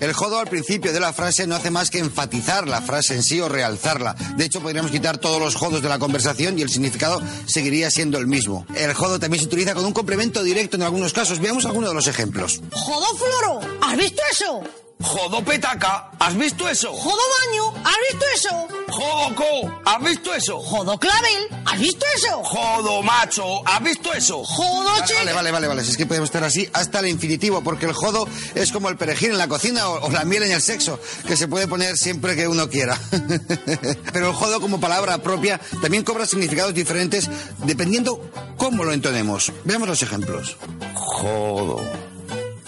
El 0.00 0.12
jodo 0.12 0.38
al 0.38 0.48
principio 0.48 0.92
de 0.92 1.00
la 1.00 1.12
frase 1.12 1.46
no 1.46 1.54
hace 1.54 1.70
más 1.70 1.90
que 1.90 1.98
enfatizar 1.98 2.66
la 2.68 2.82
frase 2.82 3.14
en 3.14 3.22
sí 3.22 3.40
o 3.40 3.48
realzarla. 3.48 4.14
De 4.36 4.44
hecho, 4.44 4.60
podríamos 4.60 4.90
quitar 4.90 5.18
todos 5.18 5.40
los 5.40 5.54
jodos 5.54 5.82
de 5.82 5.88
la 5.88 5.98
conversación 5.98 6.58
y 6.58 6.62
el 6.62 6.70
significado 6.70 7.22
seguiría 7.46 7.90
siendo 7.90 8.18
el 8.18 8.26
mismo. 8.26 8.66
El 8.74 8.94
jodo 8.94 9.18
también 9.18 9.40
se 9.40 9.46
utiliza 9.46 9.74
con 9.74 9.84
un 9.84 9.92
complemento 9.92 10.42
directo 10.42 10.76
en 10.76 10.82
algunos 10.82 11.12
casos. 11.12 11.38
Veamos 11.38 11.66
algunos 11.66 11.90
de 11.90 11.94
los 11.94 12.06
ejemplos. 12.06 12.60
Jodo, 12.72 13.16
Floro, 13.16 13.60
¿has 13.80 13.96
visto 13.96 14.22
eso? 14.30 14.62
Jodo 15.02 15.44
petaca, 15.44 16.10
¿has 16.18 16.36
visto 16.36 16.68
eso? 16.68 16.92
Jodo, 16.92 17.16
baño, 17.40 17.74
¿has 17.84 17.96
visto 18.10 18.24
eso? 18.34 18.68
Jodo 18.88 19.34
co, 19.34 19.80
¿has 19.84 20.02
visto 20.04 20.34
eso? 20.34 20.60
Jodo, 20.60 20.98
clavel, 20.98 21.48
¿has 21.64 21.80
visto 21.80 22.04
eso? 22.16 22.42
Jodo 22.44 23.02
macho, 23.02 23.66
¿has 23.66 23.82
visto 23.82 24.12
eso? 24.12 24.44
Jodo, 24.44 24.90
Vale, 24.92 25.14
vale, 25.14 25.32
vale, 25.32 25.50
vale, 25.50 25.68
vale. 25.68 25.84
Si 25.84 25.90
es 25.90 25.96
que 25.96 26.06
podemos 26.06 26.28
estar 26.28 26.44
así 26.44 26.68
hasta 26.72 27.00
el 27.00 27.08
infinitivo, 27.08 27.62
porque 27.62 27.86
el 27.86 27.92
jodo 27.92 28.28
es 28.54 28.70
como 28.70 28.88
el 28.88 28.96
perejil 28.96 29.30
en 29.30 29.38
la 29.38 29.48
cocina 29.48 29.88
o, 29.88 30.06
o 30.06 30.10
la 30.10 30.24
miel 30.24 30.44
en 30.44 30.52
el 30.52 30.62
sexo, 30.62 31.00
que 31.26 31.36
se 31.36 31.48
puede 31.48 31.66
poner 31.66 31.96
siempre 31.96 32.36
que 32.36 32.46
uno 32.46 32.68
quiera. 32.68 32.98
Pero 34.12 34.28
el 34.28 34.34
jodo 34.34 34.60
como 34.60 34.80
palabra 34.80 35.18
propia 35.18 35.60
también 35.80 36.04
cobra 36.04 36.26
significados 36.26 36.74
diferentes 36.74 37.28
dependiendo 37.58 38.30
cómo 38.56 38.84
lo 38.84 38.92
entonemos. 38.92 39.52
Veamos 39.64 39.88
los 39.88 40.02
ejemplos. 40.02 40.56
Jodo. 40.94 42.11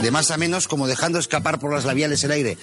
De 0.04 0.10
más 0.10 0.30
a 0.30 0.36
menos, 0.36 0.68
como 0.68 0.86
dejando 0.86 1.18
escapar 1.18 1.58
por 1.58 1.72
las 1.72 1.86
labiales 1.86 2.22
el 2.24 2.32
aire. 2.32 2.58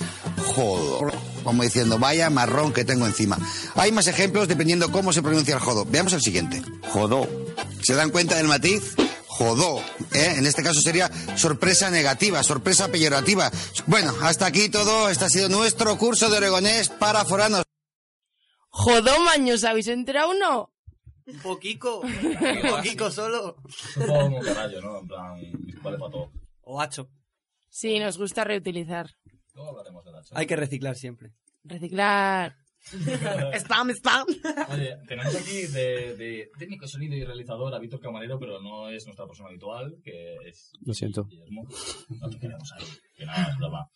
Jodo. 0.54 1.12
Como 1.44 1.64
diciendo, 1.64 1.98
vaya 1.98 2.30
marrón 2.30 2.72
que 2.72 2.86
tengo 2.86 3.08
encima. 3.08 3.36
Hay 3.74 3.92
más 3.92 4.06
ejemplos 4.06 4.48
dependiendo 4.48 4.92
cómo 4.92 5.12
se 5.12 5.24
pronuncia 5.24 5.56
el 5.56 5.60
jodo. 5.60 5.84
Veamos 5.86 6.14
el 6.14 6.22
siguiente. 6.22 6.62
Jodo. 6.90 7.28
¿Se 7.82 7.96
dan 7.96 8.12
cuenta 8.12 8.36
del 8.36 8.48
matiz? 8.48 8.94
Jodó. 9.26 9.80
¿eh? 10.14 10.36
En 10.38 10.46
este 10.46 10.62
caso 10.62 10.82
sería 10.82 11.10
sorpresa 11.36 11.90
negativa, 11.90 12.44
sorpresa 12.44 12.90
peyorativa. 12.90 13.50
Bueno, 13.88 14.14
hasta 14.22 14.46
aquí 14.46 14.70
todo. 14.70 15.10
Este 15.10 15.26
ha 15.26 15.30
sido 15.30 15.50
nuestro 15.50 15.98
curso 15.98 16.30
de 16.30 16.38
oregonés 16.38 16.90
para 16.90 17.26
foranos. 17.26 17.64
Jodó, 18.70 19.20
maños, 19.22 19.64
¿habéis 19.64 19.88
enterado 19.88 20.30
o 20.30 20.34
no? 20.36 20.74
Un 21.26 21.40
poquico. 21.40 22.02
Un 22.02 22.70
poquico 22.70 23.10
solo. 23.10 23.58
Supongo 23.68 24.26
como 24.26 24.42
carallo, 24.42 24.80
¿no? 24.82 25.00
En 25.00 25.08
plan, 25.08 25.42
vale 25.82 25.98
para 25.98 26.12
todo. 26.12 26.32
O 26.62 26.80
hacho. 26.80 27.10
Sí, 27.72 28.00
nos 28.00 28.18
gusta 28.18 28.44
reutilizar. 28.44 29.10
Luego 29.56 29.70
hablaremos 29.70 30.04
del 30.04 30.16
hacha. 30.16 30.38
Hay 30.38 30.46
que 30.46 30.58
reciclar 30.58 30.96
siempre. 30.98 31.32
Reciclar. 31.64 32.54
spam, 33.64 33.92
spam. 33.92 34.28
Oye, 34.74 34.98
tenemos 35.08 35.34
aquí 35.36 35.68
de, 35.68 36.16
de 36.18 36.50
técnico 36.60 36.86
de 36.86 36.92
sonido 36.92 37.16
y 37.16 37.24
realizador 37.24 37.74
a 37.74 37.80
Víctor 37.80 38.02
Camarero, 38.02 38.38
pero 38.40 38.60
no 38.60 38.90
es 38.90 39.06
nuestra 39.06 39.26
persona 39.26 39.50
habitual, 39.50 39.96
que 40.04 40.36
es 40.46 40.74
Lo 40.86 40.94
siento. 40.94 41.24
Guillermo. 41.24 41.64
No 42.20 42.30
te 42.30 42.40
queremos 42.40 42.74
ahí, 42.74 42.86
que 43.16 43.26
nada, 43.26 43.52
es 43.52 43.58
broma. 43.58 43.90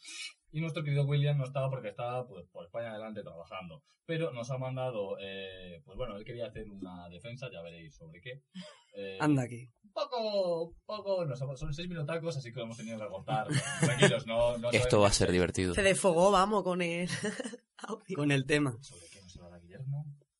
Y 0.53 0.61
nuestro 0.61 0.81
querido 0.81 1.03
William 1.03 1.38
no 1.38 1.43
estaba 1.43 1.69
porque 1.69 1.89
estaba 1.89 2.25
pues, 2.25 2.47
por 2.47 2.63
España 2.63 2.91
adelante 2.91 3.23
trabajando. 3.23 3.83
Pero 4.05 4.31
nos 4.31 4.49
ha 4.51 4.57
mandado, 4.57 5.17
eh, 5.19 5.81
pues 5.83 5.97
bueno, 5.97 6.15
él 6.15 6.23
quería 6.23 6.45
hacer 6.45 6.69
una 6.69 7.09
defensa, 7.09 7.49
ya 7.51 7.61
veréis 7.61 7.93
sobre 7.93 8.21
qué. 8.21 8.41
Eh, 8.95 9.17
Anda 9.19 9.43
aquí. 9.43 9.67
Poco, 9.95 10.75
poco, 10.86 11.25
nos 11.25 11.41
ha- 11.41 11.55
son 11.55 11.73
seis 11.73 11.88
minutacos, 11.88 12.36
así 12.36 12.51
que 12.51 12.58
lo 12.60 12.65
hemos 12.65 12.75
tenido 12.77 12.99
que 12.99 13.08
cortar. 13.08 13.47
Tranquilos, 13.79 14.27
no, 14.27 14.58
no 14.58 14.69
Esto 14.71 14.99
va 14.99 15.08
a 15.08 15.12
ser 15.13 15.31
divertido. 15.31 15.73
Se 15.73 15.81
desfogó, 15.84 16.31
vamos, 16.31 16.63
con 16.63 16.81
el 16.81 17.10
audio. 17.77 18.15
Con 18.17 18.31
el 18.31 18.45
tema. 18.45 18.77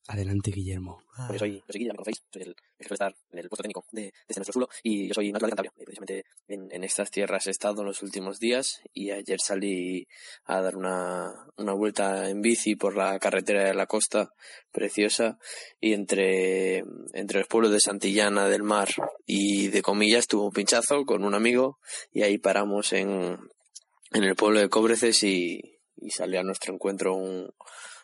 Adelante, 0.08 0.52
Guillermo. 0.52 1.02
Bueno, 1.16 1.32
yo 1.32 1.38
soy, 1.38 1.54
yo 1.54 1.64
soy 1.68 1.80
Guilla, 1.80 1.92
me 1.92 1.96
conocéis, 1.96 2.22
soy 2.32 2.42
el 2.42 2.54
que 2.54 2.84
suele 2.84 2.94
estar 2.94 3.14
en 3.32 3.38
el 3.40 3.48
puesto 3.48 3.62
técnico 3.62 3.84
de, 3.90 4.02
de 4.02 4.12
este 4.28 4.38
nuestro 4.38 4.52
suelo 4.52 4.68
y 4.84 5.08
yo 5.08 5.14
soy 5.14 5.32
natural 5.32 5.50
de 5.50 5.56
Cantabria. 5.56 5.72
Y 5.78 5.84
precisamente 5.84 6.24
en, 6.46 6.68
en 6.70 6.84
estas 6.84 7.10
tierras 7.10 7.46
he 7.46 7.50
estado 7.50 7.80
en 7.80 7.88
los 7.88 8.02
últimos 8.02 8.38
días 8.38 8.82
y 8.94 9.10
ayer 9.10 9.40
salí 9.40 10.06
a 10.44 10.60
dar 10.60 10.76
una, 10.76 11.32
una 11.56 11.72
vuelta 11.72 12.28
en 12.30 12.40
bici 12.40 12.76
por 12.76 12.96
la 12.96 13.18
carretera 13.18 13.64
de 13.64 13.74
la 13.74 13.86
costa 13.86 14.30
preciosa 14.70 15.38
y 15.80 15.92
entre, 15.92 16.84
entre 17.12 17.40
los 17.40 17.48
pueblos 17.48 17.72
de 17.72 17.80
Santillana 17.80 18.48
del 18.48 18.62
Mar 18.62 18.88
y 19.26 19.68
de 19.68 19.82
Comillas 19.82 20.28
tuve 20.28 20.44
un 20.44 20.52
pinchazo 20.52 21.04
con 21.04 21.24
un 21.24 21.34
amigo 21.34 21.78
y 22.12 22.22
ahí 22.22 22.38
paramos 22.38 22.92
en, 22.92 23.38
en 24.12 24.22
el 24.22 24.36
pueblo 24.36 24.60
de 24.60 24.68
Cobreces 24.68 25.24
y, 25.24 25.80
y 25.96 26.10
salió 26.10 26.38
a 26.38 26.44
nuestro 26.44 26.72
encuentro 26.74 27.16
un, 27.16 27.50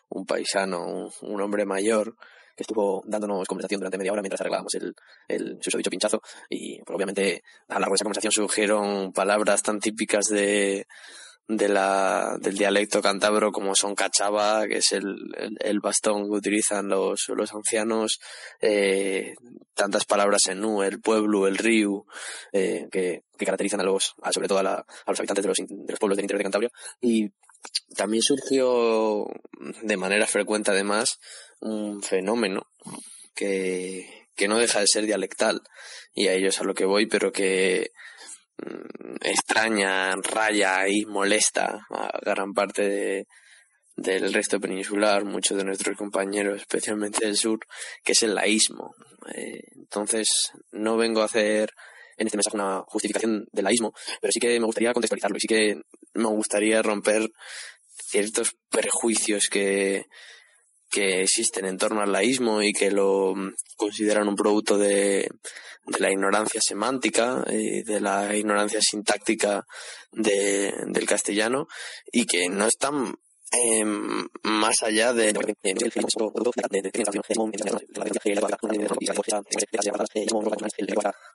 un 0.09 0.25
paisano, 0.25 1.09
un, 1.21 1.41
hombre 1.41 1.65
mayor 1.65 2.15
que 2.55 2.63
estuvo 2.63 3.01
dándonos 3.05 3.47
conversación 3.47 3.79
durante 3.79 3.97
media 3.97 4.11
hora 4.11 4.21
mientras 4.21 4.41
arreglábamos 4.41 4.75
el, 4.75 4.93
el 5.27 5.57
susodicho 5.59 5.89
pinchazo 5.89 6.21
y 6.49 6.77
pues, 6.83 6.95
obviamente 6.95 7.43
a 7.67 7.75
lo 7.75 7.79
largo 7.79 7.93
de 7.93 7.95
esa 7.95 8.03
conversación 8.03 8.31
surgieron 8.31 9.11
palabras 9.11 9.63
tan 9.63 9.79
típicas 9.79 10.25
de 10.27 10.85
de 11.47 11.67
la, 11.67 12.37
del 12.39 12.57
dialecto 12.57 13.01
cántabro 13.01 13.51
como 13.51 13.75
son 13.75 13.95
cachaba, 13.95 14.65
que 14.67 14.77
es 14.77 14.91
el, 14.93 15.15
el, 15.59 15.79
bastón 15.81 16.23
que 16.23 16.37
utilizan 16.37 16.87
los, 16.87 17.25
los 17.35 17.53
ancianos, 17.53 18.19
eh, 18.61 19.33
tantas 19.73 20.05
palabras 20.05 20.47
en 20.47 20.63
el 20.63 21.01
pueblo, 21.01 21.47
el 21.47 21.57
río, 21.57 22.05
eh, 22.53 22.87
que, 22.91 23.23
que 23.37 23.45
caracterizan 23.45 23.81
a 23.81 23.83
los, 23.83 24.15
a, 24.21 24.31
sobre 24.31 24.47
todo 24.47 24.59
a, 24.59 24.63
la, 24.63 24.75
a 24.75 25.11
los 25.11 25.19
habitantes 25.19 25.43
de 25.43 25.47
los, 25.49 25.57
de 25.57 25.91
los 25.91 25.99
pueblos 25.99 26.15
del 26.15 26.23
interior 26.23 26.39
de 26.39 26.43
Cantabria. 26.43 26.71
Y 27.01 27.29
también 27.95 28.23
surgió 28.23 29.25
de 29.81 29.97
manera 29.97 30.27
frecuente 30.27 30.71
además 30.71 31.19
un 31.59 32.01
fenómeno 32.01 32.67
que, 33.35 34.27
que 34.35 34.47
no 34.47 34.57
deja 34.57 34.79
de 34.79 34.87
ser 34.87 35.05
dialectal 35.05 35.61
y 36.13 36.27
a 36.27 36.33
ello 36.33 36.49
a 36.57 36.63
lo 36.63 36.73
que 36.73 36.85
voy 36.85 37.07
pero 37.07 37.31
que 37.31 37.91
mm, 38.57 39.15
extraña, 39.21 40.15
raya 40.15 40.87
y 40.87 41.05
molesta 41.05 41.85
a 41.89 42.19
gran 42.23 42.53
parte 42.53 42.87
de, 42.87 43.27
del 43.95 44.33
resto 44.33 44.59
peninsular, 44.59 45.23
muchos 45.23 45.57
de 45.57 45.63
nuestros 45.63 45.97
compañeros, 45.97 46.61
especialmente 46.61 47.25
del 47.25 47.37
sur, 47.37 47.59
que 48.03 48.13
es 48.13 48.23
el 48.23 48.35
laísmo. 48.35 48.95
Eh, 49.35 49.61
entonces, 49.75 50.51
no 50.71 50.97
vengo 50.97 51.21
a 51.21 51.25
hacer 51.25 51.71
en 52.17 52.27
este 52.27 52.37
mensaje 52.37 52.57
una 52.57 52.83
justificación 52.87 53.45
del 53.51 53.65
laísmo, 53.65 53.93
pero 54.21 54.31
sí 54.31 54.39
que 54.39 54.59
me 54.59 54.65
gustaría 54.65 54.93
contextualizarlo 54.93 55.37
y 55.37 55.41
sí 55.41 55.47
que 55.47 55.81
me 56.13 56.27
gustaría 56.27 56.81
romper 56.81 57.29
ciertos 58.07 58.51
prejuicios 58.69 59.47
que, 59.49 60.05
que 60.89 61.23
existen 61.23 61.65
en 61.65 61.77
torno 61.77 62.01
al 62.01 62.11
laísmo 62.11 62.61
y 62.61 62.71
que 62.71 62.91
lo 62.91 63.33
mm, 63.35 63.53
consideran 63.75 64.27
un 64.27 64.35
producto 64.35 64.77
de, 64.77 65.27
de 65.85 65.99
la 65.99 66.11
ignorancia 66.11 66.61
semántica 66.63 67.43
y 67.49 67.83
de 67.83 67.99
la 67.99 68.35
ignorancia 68.35 68.79
sintáctica 68.81 69.65
de, 70.11 70.73
del 70.87 71.05
castellano 71.05 71.67
y 72.11 72.25
que 72.25 72.47
no 72.49 72.67
están 72.67 73.15
eh, 73.53 73.85
más 74.43 74.81
allá 74.81 75.13
de 75.13 75.33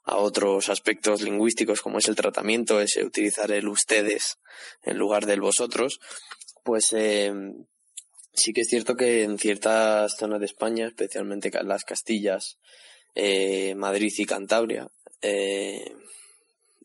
a 0.05 0.17
otros 0.17 0.69
aspectos 0.69 1.23
lingüísticos 1.23 1.81
como 1.81 1.99
es 1.99 2.09
el 2.09 2.17
tratamiento, 2.17 2.81
ese 2.81 3.05
utilizar 3.05 3.53
el 3.53 3.69
ustedes 3.69 4.39
en 4.83 4.99
lugar 4.99 5.27
del 5.27 5.41
vosotros, 5.41 6.01
pues 6.65 6.93
eh, 6.93 7.33
sí 8.33 8.53
que 8.53 8.63
es 8.63 8.69
cierto 8.69 8.97
que 8.97 9.23
en 9.23 9.39
ciertas 9.39 10.17
zonas 10.17 10.41
de 10.41 10.47
España, 10.47 10.89
especialmente 10.89 11.51
las 11.63 11.85
Castillas, 11.85 12.59
eh, 13.15 13.75
Madrid 13.75 14.13
y 14.17 14.27
Cantabria, 14.27 14.89
eh, 15.23 15.93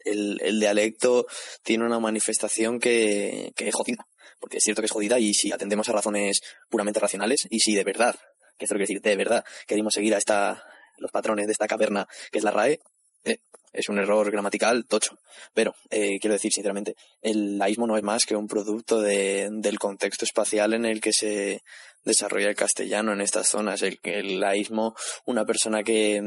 el, 0.05 0.39
el 0.41 0.59
dialecto 0.59 1.25
tiene 1.63 1.85
una 1.85 1.99
manifestación 1.99 2.79
que, 2.79 3.51
que 3.55 3.69
es 3.69 3.75
jodida. 3.75 4.05
Porque 4.39 4.57
es 4.57 4.63
cierto 4.63 4.81
que 4.81 4.87
es 4.87 4.91
jodida 4.91 5.19
y 5.19 5.33
si 5.33 5.51
atendemos 5.51 5.89
a 5.89 5.93
razones 5.93 6.41
puramente 6.69 6.99
racionales 6.99 7.47
y 7.49 7.59
si 7.59 7.75
de 7.75 7.83
verdad, 7.83 8.15
que 8.57 8.65
esto 8.65 8.75
quiere 8.75 8.87
decir 8.87 9.01
de 9.01 9.15
verdad, 9.15 9.43
queremos 9.67 9.93
seguir 9.93 10.13
a 10.15 10.17
esta, 10.17 10.63
los 10.97 11.11
patrones 11.11 11.47
de 11.47 11.51
esta 11.51 11.67
caverna 11.67 12.07
que 12.31 12.39
es 12.39 12.43
la 12.43 12.51
RAE, 12.51 12.79
eh, 13.25 13.37
es 13.71 13.89
un 13.89 13.97
error 13.97 14.29
gramatical 14.31 14.85
tocho. 14.85 15.17
Pero, 15.53 15.75
eh, 15.89 16.19
quiero 16.19 16.33
decir 16.33 16.51
sinceramente, 16.51 16.95
el 17.21 17.57
laísmo 17.57 17.87
no 17.87 17.97
es 17.97 18.03
más 18.03 18.25
que 18.25 18.35
un 18.35 18.47
producto 18.47 19.01
de, 19.01 19.49
del 19.51 19.79
contexto 19.79 20.25
espacial 20.25 20.73
en 20.73 20.85
el 20.85 21.01
que 21.01 21.11
se 21.11 21.61
desarrolla 22.03 22.49
el 22.49 22.55
castellano 22.55 23.13
en 23.13 23.21
estas 23.21 23.47
zonas. 23.49 23.81
El, 23.81 23.99
el 24.03 24.39
laísmo, 24.39 24.95
una 25.25 25.45
persona 25.45 25.83
que, 25.83 26.21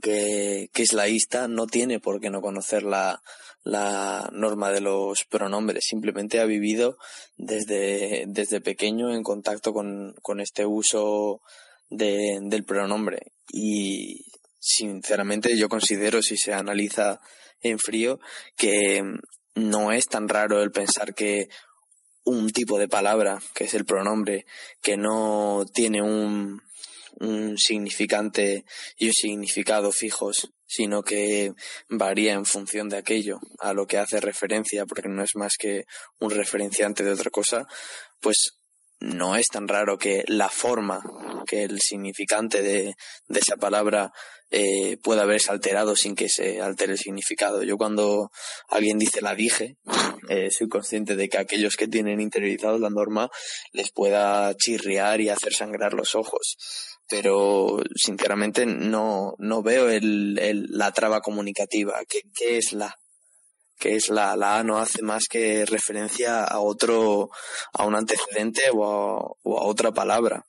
que, 0.00 0.70
que 0.72 0.82
es 0.82 0.92
laísta 0.92 1.48
no 1.48 1.66
tiene 1.66 2.00
por 2.00 2.20
qué 2.20 2.30
no 2.30 2.40
conocer 2.40 2.82
la, 2.82 3.22
la 3.64 4.30
norma 4.32 4.70
de 4.70 4.80
los 4.80 5.24
pronombres, 5.24 5.84
simplemente 5.86 6.40
ha 6.40 6.44
vivido 6.44 6.98
desde, 7.36 8.24
desde 8.26 8.60
pequeño 8.60 9.14
en 9.14 9.22
contacto 9.22 9.72
con, 9.72 10.14
con 10.22 10.40
este 10.40 10.64
uso 10.64 11.42
de, 11.90 12.38
del 12.42 12.64
pronombre. 12.64 13.32
Y 13.52 14.24
sinceramente 14.58 15.56
yo 15.56 15.68
considero, 15.68 16.22
si 16.22 16.36
se 16.36 16.52
analiza 16.52 17.20
en 17.60 17.78
frío, 17.78 18.20
que 18.56 19.02
no 19.54 19.92
es 19.92 20.06
tan 20.06 20.28
raro 20.28 20.62
el 20.62 20.70
pensar 20.70 21.14
que 21.14 21.48
un 22.24 22.50
tipo 22.50 22.78
de 22.78 22.88
palabra, 22.88 23.40
que 23.54 23.64
es 23.64 23.74
el 23.74 23.84
pronombre, 23.84 24.46
que 24.82 24.96
no 24.96 25.64
tiene 25.72 26.02
un, 26.02 26.62
un 27.20 27.58
significante 27.58 28.64
y 28.96 29.06
un 29.06 29.12
significado 29.12 29.92
fijos, 29.92 30.50
sino 30.66 31.02
que 31.02 31.52
varía 31.88 32.34
en 32.34 32.44
función 32.44 32.88
de 32.88 32.98
aquello 32.98 33.38
a 33.58 33.72
lo 33.72 33.86
que 33.86 33.98
hace 33.98 34.20
referencia, 34.20 34.86
porque 34.86 35.08
no 35.08 35.22
es 35.22 35.34
más 35.34 35.56
que 35.58 35.84
un 36.18 36.30
referenciante 36.30 37.04
de 37.04 37.12
otra 37.12 37.30
cosa, 37.30 37.66
pues 38.20 38.58
no 39.00 39.36
es 39.36 39.48
tan 39.48 39.68
raro 39.68 39.96
que 39.96 40.24
la 40.26 40.48
forma, 40.48 41.00
que 41.46 41.64
el 41.64 41.80
significante 41.80 42.62
de, 42.62 42.94
de 43.28 43.38
esa 43.38 43.56
palabra 43.56 44.12
eh, 44.50 44.96
pueda 45.02 45.22
haberse 45.22 45.50
alterado 45.50 45.94
sin 45.94 46.14
que 46.14 46.28
se 46.28 46.60
altere 46.60 46.92
el 46.92 46.98
significado. 46.98 47.62
Yo 47.62 47.76
cuando 47.76 48.30
alguien 48.68 48.98
dice 48.98 49.20
la 49.20 49.34
dije, 49.34 49.76
eh, 50.28 50.50
soy 50.50 50.68
consciente 50.68 51.16
de 51.16 51.28
que 51.28 51.38
aquellos 51.38 51.76
que 51.76 51.86
tienen 51.86 52.20
interiorizados 52.20 52.80
la 52.80 52.90
norma 52.90 53.30
les 53.72 53.92
pueda 53.92 54.54
chirriar 54.56 55.20
y 55.20 55.28
hacer 55.28 55.52
sangrar 55.52 55.92
los 55.92 56.14
ojos. 56.14 56.56
Pero 57.08 57.78
sinceramente 57.94 58.66
no, 58.66 59.34
no 59.38 59.62
veo 59.62 59.88
el, 59.88 60.38
el, 60.38 60.66
la 60.70 60.92
traba 60.92 61.20
comunicativa. 61.20 62.00
¿Qué, 62.08 62.22
qué 62.34 62.58
es 62.58 62.72
la? 62.72 62.98
que 63.78 63.94
es 63.94 64.08
la, 64.08 64.36
la 64.36 64.58
A 64.58 64.64
no 64.64 64.78
hace 64.78 65.02
más 65.02 65.28
que 65.28 65.64
referencia 65.64 66.44
a 66.44 66.60
otro, 66.60 67.30
a 67.72 67.86
un 67.86 67.94
antecedente 67.94 68.62
o 68.72 68.84
a, 68.84 69.36
otra 69.44 69.92
palabra. 69.92 70.44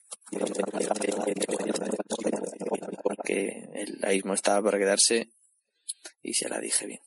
Porque 3.03 3.69
el 3.73 3.99
laísmo 3.99 4.33
estaba 4.33 4.63
para 4.63 4.79
quedarse 4.79 5.29
y 6.21 6.33
se 6.33 6.49
la 6.49 6.59
dije 6.59 6.87
bien. 6.87 6.99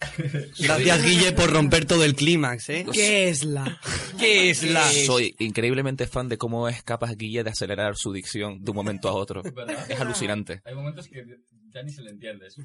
Gracias, 0.58 1.04
Guille, 1.04 1.32
por 1.32 1.50
romper 1.52 1.84
todo 1.84 2.04
el 2.04 2.14
clímax, 2.14 2.68
¿eh? 2.70 2.86
¿Qué 2.92 3.28
es 3.28 3.44
la? 3.44 3.78
¿Qué 4.18 4.50
es 4.50 4.62
la? 4.62 4.88
Soy 4.90 5.34
increíblemente 5.38 6.06
fan 6.06 6.28
de 6.28 6.38
cómo 6.38 6.68
es 6.68 6.82
capaz 6.82 7.14
Guille 7.16 7.44
de 7.44 7.50
acelerar 7.50 7.96
su 7.96 8.12
dicción 8.12 8.62
de 8.62 8.70
un 8.70 8.76
momento 8.76 9.08
a 9.08 9.12
otro. 9.12 9.42
¿Verdad? 9.42 9.90
Es 9.90 10.00
alucinante. 10.00 10.62
Hay 10.64 10.74
momentos 10.74 11.06
que 11.08 11.24
ya 11.72 11.82
ni 11.82 11.92
se 11.92 12.02
le 12.02 12.10
entiende. 12.10 12.46
Es- 12.46 12.56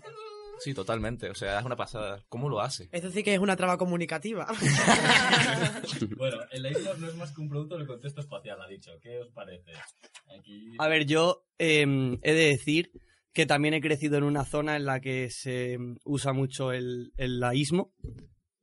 Sí, 0.60 0.74
totalmente. 0.74 1.30
O 1.30 1.36
sea, 1.36 1.60
es 1.60 1.66
una 1.66 1.76
pasada. 1.76 2.24
¿Cómo 2.30 2.48
lo 2.48 2.62
hace? 2.62 2.88
Esto 2.94 3.12
sí 3.12 3.24
que 3.24 3.34
es 3.34 3.40
una 3.42 3.58
traba 3.58 3.78
comunicativa. 3.78 4.48
bueno, 6.18 6.38
el 6.52 6.64
laísmo 6.64 6.94
no 6.98 7.10
es 7.10 7.16
más 7.16 7.32
que 7.34 7.42
un 7.42 7.50
producto 7.50 7.78
del 7.78 7.86
contexto 7.88 8.22
espacial, 8.22 8.62
ha 8.62 8.68
dicho. 8.70 8.92
¿Qué 9.02 9.20
os 9.20 9.30
parece? 9.34 9.72
Aquí... 10.40 10.74
A 10.80 10.88
ver, 10.88 11.06
yo 11.06 11.46
em, 11.58 12.18
he 12.22 12.34
de 12.34 12.46
decir 12.52 12.90
que 13.36 13.46
también 13.46 13.74
he 13.74 13.82
crecido 13.82 14.18
en 14.18 14.24
una 14.24 14.46
zona 14.46 14.78
en 14.78 14.86
la 14.86 15.02
que 15.02 15.30
se 15.30 15.78
usa 16.06 16.32
mucho 16.32 16.72
el, 16.72 17.12
el 17.18 17.42
laísmo 17.42 17.92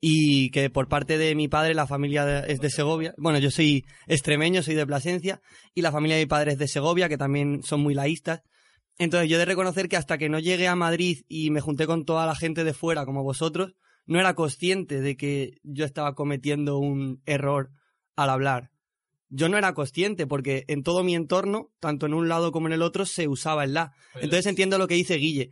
y 0.00 0.50
que 0.50 0.70
por 0.70 0.88
parte 0.88 1.18
de 1.18 1.34
mi 1.34 1.46
padre 1.46 1.74
la 1.74 1.86
familia 1.86 2.40
es 2.40 2.58
de 2.58 2.70
Segovia. 2.70 3.14
Bueno, 3.18 3.38
yo 3.38 3.50
soy 3.50 3.84
extremeño, 4.06 4.62
soy 4.62 4.74
de 4.74 4.86
Plasencia 4.86 5.42
y 5.74 5.82
la 5.82 5.92
familia 5.92 6.16
de 6.16 6.22
mi 6.22 6.26
padre 6.26 6.52
es 6.52 6.58
de 6.58 6.68
Segovia, 6.68 7.10
que 7.10 7.18
también 7.18 7.62
son 7.62 7.82
muy 7.82 7.92
laístas. 7.92 8.42
Entonces 8.96 9.28
yo 9.28 9.36
he 9.36 9.40
de 9.40 9.44
reconocer 9.44 9.90
que 9.90 9.98
hasta 9.98 10.16
que 10.16 10.30
no 10.30 10.38
llegué 10.38 10.68
a 10.68 10.74
Madrid 10.74 11.18
y 11.28 11.50
me 11.50 11.60
junté 11.60 11.86
con 11.86 12.06
toda 12.06 12.24
la 12.24 12.34
gente 12.34 12.64
de 12.64 12.72
fuera 12.72 13.04
como 13.04 13.22
vosotros, 13.22 13.74
no 14.06 14.18
era 14.18 14.34
consciente 14.34 15.02
de 15.02 15.18
que 15.18 15.58
yo 15.62 15.84
estaba 15.84 16.14
cometiendo 16.14 16.78
un 16.78 17.22
error 17.26 17.70
al 18.16 18.30
hablar. 18.30 18.71
Yo 19.34 19.48
no 19.48 19.56
era 19.56 19.72
consciente 19.72 20.26
porque 20.26 20.64
en 20.68 20.82
todo 20.82 21.02
mi 21.02 21.14
entorno, 21.14 21.70
tanto 21.80 22.04
en 22.06 22.12
un 22.12 22.28
lado 22.28 22.52
como 22.52 22.66
en 22.66 22.74
el 22.74 22.82
otro, 22.82 23.06
se 23.06 23.28
usaba 23.28 23.64
el 23.64 23.72
la. 23.72 23.92
Pero 24.12 24.24
Entonces 24.24 24.46
es- 24.46 24.50
entiendo 24.50 24.76
lo 24.76 24.86
que 24.86 24.94
dice 24.94 25.16
Guille. 25.16 25.50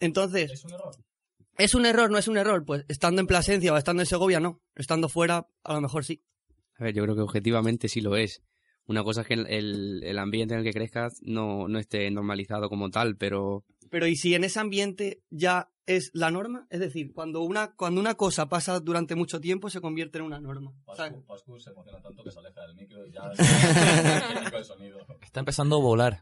Entonces, 0.00 0.50
¿Es 0.50 0.64
un 0.64 0.72
error? 0.72 0.94
¿es 1.58 1.74
un 1.74 1.86
error? 1.86 2.10
¿No 2.10 2.18
es 2.18 2.28
un 2.28 2.36
error? 2.38 2.64
Pues 2.64 2.84
estando 2.88 3.20
en 3.20 3.26
Plasencia 3.26 3.72
o 3.72 3.76
estando 3.76 4.02
en 4.02 4.06
Segovia, 4.06 4.40
no. 4.40 4.60
Estando 4.76 5.08
fuera, 5.08 5.46
a 5.64 5.74
lo 5.74 5.80
mejor 5.80 6.04
sí. 6.04 6.22
A 6.78 6.84
ver, 6.84 6.94
yo 6.94 7.02
creo 7.02 7.16
que 7.16 7.22
objetivamente 7.22 7.88
sí 7.88 8.00
lo 8.00 8.16
es. 8.16 8.42
Una 8.86 9.02
cosa 9.04 9.20
es 9.22 9.26
que 9.26 9.34
el, 9.34 9.46
el- 9.48 10.02
el 10.04 10.18
ambiente 10.18 10.54
en 10.54 10.60
el 10.60 10.64
que 10.64 10.72
crezcas 10.72 11.18
no, 11.20 11.68
no 11.68 11.78
esté 11.78 12.10
normalizado 12.10 12.68
como 12.70 12.88
tal, 12.90 13.16
pero 13.16 13.64
Pero 13.90 14.06
¿y 14.06 14.16
si 14.16 14.34
en 14.34 14.44
ese 14.44 14.60
ambiente 14.60 15.20
ya 15.30 15.68
es 15.88 16.10
la 16.14 16.30
norma? 16.30 16.66
Es 16.70 16.80
decir, 16.80 17.12
cuando 17.12 17.40
una, 17.42 17.74
cuando 17.74 18.00
una 18.00 18.14
cosa 18.14 18.48
pasa 18.48 18.78
durante 18.80 19.14
mucho 19.16 19.40
tiempo 19.40 19.70
se 19.70 19.80
convierte 19.80 20.18
en 20.18 20.24
una 20.24 20.40
norma. 20.40 20.72
Pascu, 20.84 21.24
Pascu 21.24 21.58
se 21.58 21.70
emociona 21.70 22.00
tanto 22.00 22.22
que 22.22 22.30
se 22.30 22.38
aleja 22.38 22.60
del 22.66 22.76
micro 22.76 23.04
y 23.06 23.10
ya 23.12 23.22
el 24.56 24.64
sonido. 24.64 24.98
Está 25.22 25.40
empezando 25.40 25.76
a 25.76 25.80
volar. 25.80 26.20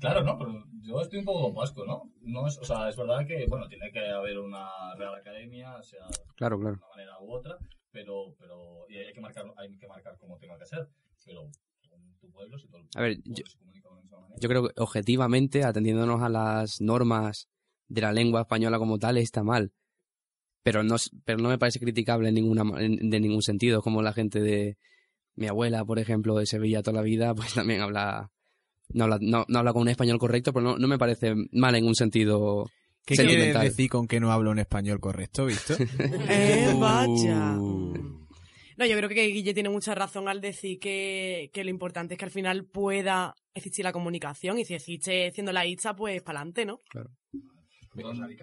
Claro, 0.00 0.22
no, 0.22 0.38
pero 0.38 0.64
yo 0.82 1.00
estoy 1.00 1.18
un 1.18 1.24
poco 1.24 1.42
con 1.42 1.54
Pascu, 1.54 1.84
¿no? 1.84 2.12
no 2.22 2.46
es, 2.46 2.56
o 2.58 2.64
sea, 2.64 2.88
es 2.88 2.96
verdad 2.96 3.26
que, 3.26 3.44
bueno, 3.48 3.66
tiene 3.68 3.90
que 3.92 4.06
haber 4.08 4.38
una 4.38 4.68
Real 4.96 5.14
Academia, 5.16 5.82
sea 5.82 6.06
Claro, 6.36 6.58
claro. 6.58 6.76
de 6.76 6.82
una 6.82 6.88
manera 6.88 7.12
u 7.20 7.32
otra, 7.32 7.56
pero, 7.90 8.34
pero 8.38 8.86
y 8.88 8.96
hay 8.98 9.12
que 9.12 9.20
marcar, 9.20 9.44
hay 9.56 9.76
que 9.76 9.88
marcar 9.88 10.16
como 10.18 10.38
tenga 10.38 10.56
que 10.58 10.64
ser, 10.66 10.88
pero 11.24 11.42
en 11.92 12.16
tu 12.20 12.30
pueblo, 12.30 12.56
si 12.56 12.68
todo 12.68 12.78
el 12.78 12.86
A 12.94 13.00
ver, 13.02 13.16
pueblo 13.16 13.34
yo- 13.36 13.44
se 13.46 13.58
comunica 13.58 13.88
de 13.88 13.94
la 13.96 14.00
misma 14.02 14.20
manera. 14.20 14.36
yo 14.40 14.48
creo 14.48 14.68
que 14.68 14.80
objetivamente, 14.80 15.64
atendiéndonos 15.64 16.22
a 16.22 16.28
las 16.28 16.80
normas 16.80 17.48
de 17.90 18.00
la 18.00 18.12
lengua 18.12 18.40
española 18.42 18.78
como 18.78 18.98
tal, 18.98 19.18
está 19.18 19.42
mal. 19.42 19.72
Pero 20.62 20.82
no, 20.82 20.96
pero 21.24 21.38
no 21.38 21.48
me 21.50 21.58
parece 21.58 21.78
criticable 21.80 22.28
en 22.28 22.34
ninguna, 22.36 22.64
ma- 22.64 22.82
en- 22.82 23.10
de 23.10 23.20
ningún 23.20 23.42
sentido. 23.42 23.78
Es 23.78 23.84
como 23.84 24.00
la 24.02 24.12
gente 24.12 24.40
de 24.40 24.76
mi 25.34 25.46
abuela, 25.46 25.84
por 25.84 25.98
ejemplo, 25.98 26.36
de 26.38 26.46
Sevilla 26.46 26.82
toda 26.82 26.96
la 26.98 27.02
vida, 27.02 27.34
pues 27.34 27.54
también 27.54 27.80
habla, 27.82 28.30
no 28.92 29.04
habla, 29.04 29.18
no, 29.20 29.44
no 29.48 29.58
habla 29.58 29.72
con 29.72 29.82
un 29.82 29.88
español 29.88 30.18
correcto, 30.18 30.52
pero 30.52 30.64
no, 30.64 30.78
no 30.78 30.88
me 30.88 30.98
parece 30.98 31.34
mal 31.52 31.74
en 31.74 31.86
un 31.86 31.94
sentido 31.94 32.70
¿Qué 33.06 33.14
quieres 33.26 33.54
decir 33.70 33.88
con 33.90 34.06
que 34.06 34.20
no 34.20 34.30
hablo 34.30 34.50
un 34.50 34.58
español 34.58 35.00
correcto, 35.00 35.46
visto? 35.46 35.74
Eh, 36.28 36.74
vaya. 36.78 37.56
Uh. 37.58 38.26
No, 38.76 38.86
yo 38.86 38.96
creo 38.96 39.08
que 39.08 39.26
Guille 39.26 39.52
tiene 39.54 39.68
mucha 39.68 39.94
razón 39.94 40.28
al 40.28 40.40
decir 40.40 40.78
que, 40.78 41.50
que 41.52 41.64
lo 41.64 41.70
importante 41.70 42.14
es 42.14 42.18
que 42.18 42.24
al 42.24 42.30
final 42.30 42.64
pueda 42.64 43.34
existir 43.54 43.84
la 43.84 43.92
comunicación 43.92 44.58
y 44.58 44.64
si 44.64 44.74
existe 44.74 45.30
siendo 45.32 45.52
la 45.52 45.66
ITSA, 45.66 45.96
pues 45.96 46.22
para 46.22 46.38
adelante, 46.40 46.64
¿no? 46.66 46.78
Donde- 48.02 48.36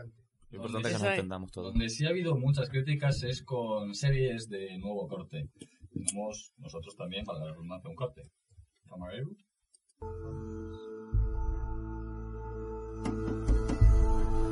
Lo 0.49 0.55
importante 0.57 0.87
es 0.89 0.97
que 0.97 1.03
nos 1.03 1.11
entendamos 1.11 1.51
todos. 1.51 1.73
Donde 1.73 1.89
sí 1.89 2.05
ha 2.05 2.09
habido 2.09 2.35
muchas 2.37 2.69
críticas 2.69 3.21
es 3.23 3.43
con 3.43 3.93
series 3.93 4.47
de 4.49 4.77
nuevo 4.77 5.07
corte. 5.07 5.49
Tenemos 5.91 6.53
nosotros 6.57 6.95
también, 6.95 7.25
para 7.25 7.39
la 7.39 7.51
redundancia, 7.51 7.89
un 7.89 7.95
corte. 7.95 8.21
Camarero. 8.87 9.29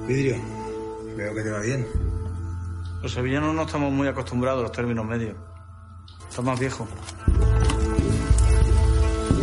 Vidrio, 0.08 0.36
veo 1.18 1.34
que 1.34 1.42
te 1.42 1.50
va 1.52 1.60
bien. 1.62 1.86
Los 3.02 3.12
sevillanos 3.12 3.56
no 3.56 3.64
estamos 3.64 3.92
muy 3.92 4.08
acostumbrados 4.08 4.60
a 4.60 4.64
los 4.64 4.72
términos 4.72 5.06
medios. 5.06 5.36
Estás 6.30 6.44
más 6.46 6.60
viejo. 6.60 6.88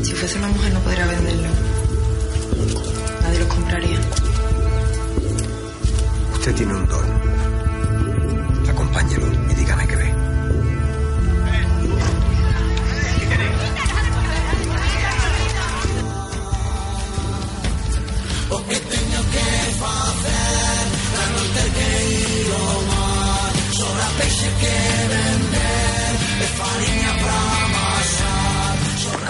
Si 0.02 0.12
fuese 0.14 0.38
una 0.38 0.48
mujer 0.48 0.72
no 0.72 0.80
podría 0.80 1.06
venderlo. 1.06 1.48
Nadie 3.22 3.38
los 3.38 3.48
compraría. 3.48 3.98
Usted 6.42 6.56
tiene 6.56 6.74
un 6.74 6.88
don. 6.88 7.06
Acompáñelo 8.68 9.26
y 9.48 9.54
dígame 9.54 9.86
qué 9.86 9.94
ve. 9.94 10.14
O 18.50 18.58
que 18.66 18.74
teño 18.74 19.20
que 19.30 19.46
facer 19.78 20.84
para 21.14 21.26
non 21.30 21.46
ter 21.54 21.68
que 21.78 21.88
ir 22.10 22.50
ao 22.58 22.78
mar 22.90 23.52
Sobra 23.78 24.06
peixe 24.18 24.50
que 24.58 24.76
vender 25.14 26.10
e 26.42 26.46
farinha 26.58 27.12
para 27.22 27.38
amasar 27.70 28.74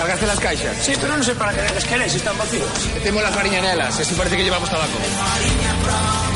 Cargaste 0.01 0.27
las 0.33 0.41
caixas? 0.41 0.75
Sí, 0.81 0.97
pero 0.97 1.13
non 1.13 1.21
sei 1.21 1.37
para 1.37 1.53
que 1.53 1.61
les 1.61 1.85
queréis, 1.85 2.17
están 2.17 2.41
vacíos 2.41 2.73
Temos 3.05 3.21
las 3.21 3.37
fariña 3.37 3.61
nelas, 3.61 4.01
así 4.01 4.17
parece 4.17 4.41
que 4.41 4.49
llevamos 4.49 4.73
tabaco 4.73 4.97
Farinha 4.97 5.73
para 5.85 6.32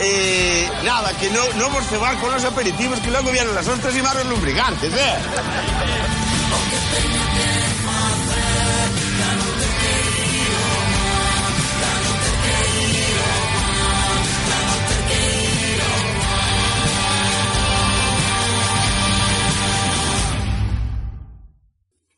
eh, 0.00 0.68
nada, 0.84 1.12
que 1.18 1.30
no, 1.30 1.52
no 1.54 1.70
vos 1.70 1.84
cebar 1.86 2.18
con 2.20 2.30
los 2.32 2.44
aperitivos 2.44 3.00
que 3.00 3.10
luego 3.10 3.30
vienen 3.30 3.54
las 3.54 3.66
ostras 3.66 3.96
y 3.96 4.02
más 4.02 4.14
los 4.14 4.26
lubricantes, 4.26 4.92
¿eh? 4.92 5.14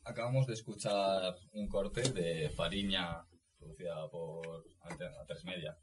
Acabamos 0.05 0.47
de 0.47 0.55
escuchar 0.55 1.35
un 1.53 1.69
corte 1.69 2.03
de 2.13 2.51
Fariña, 2.51 3.25
producida 3.59 4.09
por 4.11 4.65
Antena 4.83 5.25
3 5.27 5.45
Media, 5.45 5.79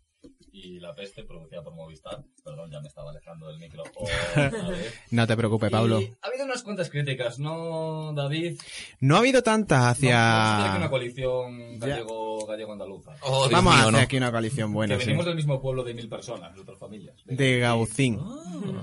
y 0.52 0.80
La 0.80 0.94
Peste, 0.96 1.24
producida 1.24 1.62
por 1.64 1.74
Movistar. 1.76 2.24
Perdón, 2.44 2.72
ya 2.72 2.80
me 2.82 2.88
estaba 2.88 3.12
alejando 3.12 3.48
del 3.48 3.60
micro. 3.60 3.84
vez. 4.36 4.94
No 5.12 5.28
te 5.28 5.38
preocupes, 5.38 5.70
Pablo. 5.70 6.02
Y 6.02 6.14
ha 6.22 6.28
habido 6.28 6.46
unas 6.46 6.64
cuantas 6.64 6.90
críticas, 6.90 7.38
¿no, 7.40 8.14
David? 8.14 8.60
No 9.00 9.16
ha 9.16 9.20
habido 9.20 9.44
tantas 9.44 9.80
Vamos 9.80 9.88
a 9.88 9.90
hacer 9.92 10.10
aquí 10.14 10.66
hacia... 10.68 10.78
una 10.78 10.90
coalición 10.90 11.80
gallego- 11.80 12.48
gallego-andaluza. 12.48 13.12
Vamos 13.52 13.76
a 13.76 13.82
hacer 13.88 13.96
aquí 14.02 14.18
una 14.18 14.32
coalición 14.32 14.74
buena, 14.74 14.96
Que 14.96 15.02
sí. 15.02 15.08
venimos 15.08 15.26
del 15.26 15.36
mismo 15.36 15.62
pueblo 15.62 15.84
de 15.84 15.94
mil 15.94 16.10
personas, 16.10 16.54
nuestras 16.54 16.80
familias. 16.80 17.16
De 17.26 17.60
Gaucín. 17.60 18.20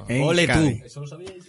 en 0.08 0.22
Ole 0.22 0.46
tú. 0.46 0.52
Cádiz. 0.52 0.82
¿Eso 0.84 1.00
lo 1.00 1.06
sabíais? 1.06 1.44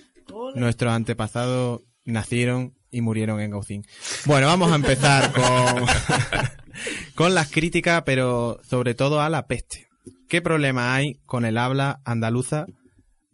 Nuestros 0.56 0.91
antepasados 0.91 1.82
nacieron 2.04 2.73
y 2.89 3.01
murieron 3.01 3.39
en 3.41 3.51
Gaucín. 3.51 3.86
Bueno, 4.25 4.47
vamos 4.47 4.71
a 4.71 4.75
empezar 4.75 5.32
con, 5.34 5.86
con 7.15 7.36
las 7.36 7.51
críticas, 7.51 8.04
pero 8.06 8.60
sobre 8.67 8.93
todo 8.95 9.21
a 9.21 9.30
la 9.30 9.47
peste. 9.47 9.85
¿Qué 10.27 10.41
problema 10.41 10.95
hay 10.95 11.15
con 11.25 11.45
el 11.45 11.57
habla 11.57 12.01
andaluza 12.05 12.65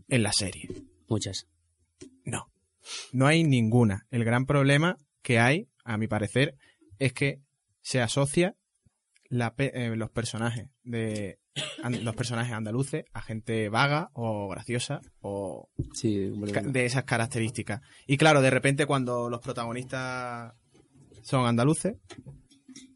en 0.07 0.23
la 0.23 0.31
serie? 0.33 0.67
Muchas. 1.07 1.47
No, 2.25 2.45
no 3.13 3.27
hay 3.27 3.43
ninguna. 3.43 4.05
El 4.11 4.23
gran 4.23 4.45
problema 4.45 4.97
que 5.21 5.39
hay, 5.39 5.67
a 5.83 5.97
mi 5.97 6.07
parecer, 6.07 6.55
es 6.99 7.13
que 7.13 7.39
se 7.81 8.01
asocia 8.01 8.55
la 9.29 9.53
pe- 9.55 9.71
eh, 9.73 9.95
los 9.95 10.09
personajes 10.11 10.67
de 10.83 11.37
los 12.01 12.15
personajes 12.15 12.53
andaluces 12.53 13.03
a 13.13 13.21
gente 13.21 13.67
vaga 13.67 14.09
o 14.13 14.47
graciosa 14.49 15.01
o 15.19 15.69
de 16.71 16.85
esas 16.85 17.03
características. 17.03 17.81
Y 18.07 18.15
claro, 18.17 18.41
de 18.41 18.49
repente 18.49 18.85
cuando 18.85 19.29
los 19.29 19.41
protagonistas 19.41 20.53
son 21.23 21.45
andaluces, 21.45 21.95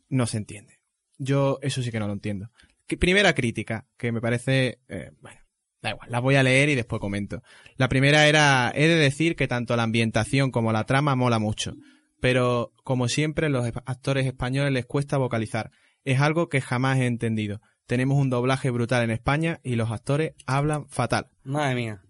no 0.09 0.25
se 0.25 0.37
entiende. 0.37 0.79
Yo 1.17 1.57
eso 1.61 1.81
sí 1.81 1.91
que 1.91 1.99
no 1.99 2.07
lo 2.07 2.13
entiendo. 2.13 2.49
Que- 2.87 2.97
Primera 2.97 3.33
crítica, 3.33 3.85
que 3.97 4.11
me 4.11 4.21
parece, 4.21 4.79
eh, 4.87 5.11
bueno, 5.21 5.39
da 5.81 5.91
igual, 5.91 6.09
la 6.11 6.19
voy 6.19 6.35
a 6.35 6.43
leer 6.43 6.69
y 6.69 6.75
después 6.75 6.99
comento. 6.99 7.41
La 7.77 7.89
primera 7.89 8.27
era, 8.27 8.71
he 8.75 8.87
de 8.87 8.95
decir 8.95 9.35
que 9.35 9.47
tanto 9.47 9.75
la 9.75 9.83
ambientación 9.83 10.51
como 10.51 10.71
la 10.71 10.85
trama 10.85 11.15
mola 11.15 11.39
mucho, 11.39 11.73
pero 12.19 12.71
como 12.83 13.07
siempre 13.07 13.49
los 13.49 13.65
actores 13.85 14.25
españoles 14.25 14.71
les 14.71 14.85
cuesta 14.85 15.17
vocalizar. 15.17 15.71
Es 16.03 16.19
algo 16.21 16.49
que 16.49 16.61
jamás 16.61 16.99
he 16.99 17.05
entendido. 17.07 17.61
Tenemos 17.87 18.17
un 18.17 18.29
doblaje 18.29 18.69
brutal 18.71 19.03
en 19.03 19.11
España 19.11 19.59
y 19.63 19.75
los 19.75 19.91
actores 19.91 20.33
hablan 20.47 20.87
fatal. 20.89 21.27
Madre 21.43 21.75
mía. 21.75 22.01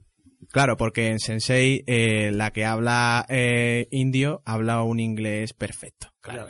Claro, 0.52 0.78
porque 0.78 1.08
en 1.10 1.20
Sensei 1.20 1.84
eh, 1.88 2.32
la 2.32 2.52
que 2.52 2.66
habla 2.66 3.26
eh, 3.30 3.88
indio 3.92 4.42
habla 4.46 4.84
un 4.84 5.00
inglés 5.00 5.54
perfecto. 5.54 6.10
Claro. 6.22 6.48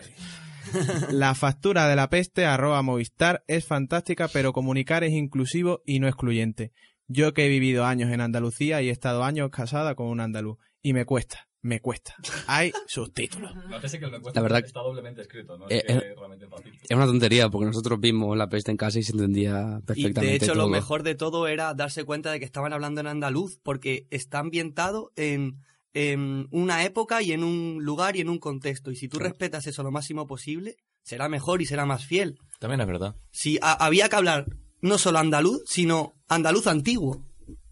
La 1.11 1.35
factura 1.35 1.87
de 1.87 1.95
la 1.95 2.09
peste 2.09 2.45
arroba 2.45 2.81
Movistar 2.81 3.43
es 3.47 3.65
fantástica, 3.65 4.27
pero 4.27 4.53
comunicar 4.53 5.03
es 5.03 5.13
inclusivo 5.13 5.81
y 5.85 5.99
no 5.99 6.07
excluyente. 6.07 6.71
Yo 7.07 7.33
que 7.33 7.45
he 7.45 7.49
vivido 7.49 7.85
años 7.85 8.11
en 8.11 8.21
Andalucía 8.21 8.81
y 8.81 8.89
he 8.89 8.91
estado 8.91 9.23
años 9.23 9.51
casada 9.51 9.95
con 9.95 10.07
un 10.07 10.19
andaluz. 10.19 10.57
Y 10.81 10.93
me 10.93 11.05
cuesta, 11.05 11.47
me 11.61 11.79
cuesta. 11.79 12.15
Hay 12.47 12.71
subtítulos. 12.87 13.55
Nótese 13.69 13.99
que 13.99 14.05
el 14.05 14.11
me 14.11 14.19
cuesta 14.19 14.39
La 14.39 14.43
verdad 14.43 14.63
está 14.65 14.81
doblemente 14.81 15.21
escrito, 15.21 15.57
¿no? 15.57 15.67
Es 15.69 15.83
que 15.83 16.15
realmente 16.15 16.45
es 16.45 16.51
fácil. 16.51 16.73
Es 16.87 16.95
una 16.95 17.05
tontería, 17.05 17.49
porque 17.49 17.65
nosotros 17.65 17.99
vimos 17.99 18.35
la 18.37 18.49
peste 18.49 18.71
en 18.71 18.77
casa 18.77 18.99
y 18.99 19.03
se 19.03 19.11
entendía 19.11 19.79
Y 19.81 19.85
perfectamente 19.85 20.29
de 20.31 20.35
hecho 20.35 20.55
lo 20.55 20.67
mejor 20.67 21.03
de 21.03 21.15
todo 21.15 21.47
era 21.47 21.73
darse 21.73 22.03
cuenta 22.03 22.31
de 22.31 22.39
que 22.39 22.45
estaban 22.45 22.73
hablando 22.73 23.01
en 23.01 23.07
andaluz 23.07 23.59
porque 23.61 24.07
está 24.09 24.39
ambientado 24.39 25.11
en, 25.15 25.59
en 25.95 26.47
una 26.51 26.83
época 26.83 27.21
y 27.21 27.31
en 27.31 27.43
un 27.43 27.83
lugar 27.83 28.17
y 28.17 28.21
en 28.21 28.29
un 28.29 28.37
contexto. 28.37 28.91
Y 28.91 28.97
si 28.97 29.07
tú 29.07 29.17
respetas 29.17 29.65
eso 29.65 29.81
lo 29.81 29.91
máximo 29.91 30.27
posible, 30.27 30.75
será 31.01 31.29
mejor 31.29 31.61
y 31.61 31.65
será 31.65 31.85
más 31.85 32.05
fiel. 32.05 32.37
También 32.59 32.81
es 32.81 32.87
verdad. 32.87 33.15
Si 33.31 33.57
había 33.61 34.09
que 34.09 34.15
hablar 34.17 34.45
no 34.81 34.97
solo 34.97 35.19
andaluz, 35.19 35.63
sino 35.65 36.13
andaluz 36.27 36.67
antiguo. 36.67 37.25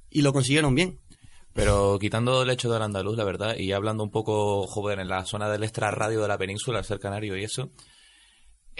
Y 0.09 0.21
lo 0.21 0.31
consiguieron 0.31 0.73
bien. 0.73 0.99
Pero 1.53 1.99
quitando 1.99 2.43
el 2.43 2.49
hecho 2.49 2.71
del 2.71 2.81
andaluz, 2.81 3.17
la 3.17 3.25
verdad, 3.25 3.57
y 3.57 3.73
hablando 3.73 4.03
un 4.03 4.09
poco, 4.09 4.65
joven, 4.67 4.99
en 4.99 5.09
la 5.09 5.25
zona 5.25 5.49
del 5.49 5.63
extra 5.63 5.91
radio 5.91 6.21
de 6.21 6.27
la 6.27 6.37
península, 6.37 6.79
el 6.79 6.85
ser 6.85 6.99
canario 6.99 7.37
y 7.37 7.43
eso, 7.43 7.71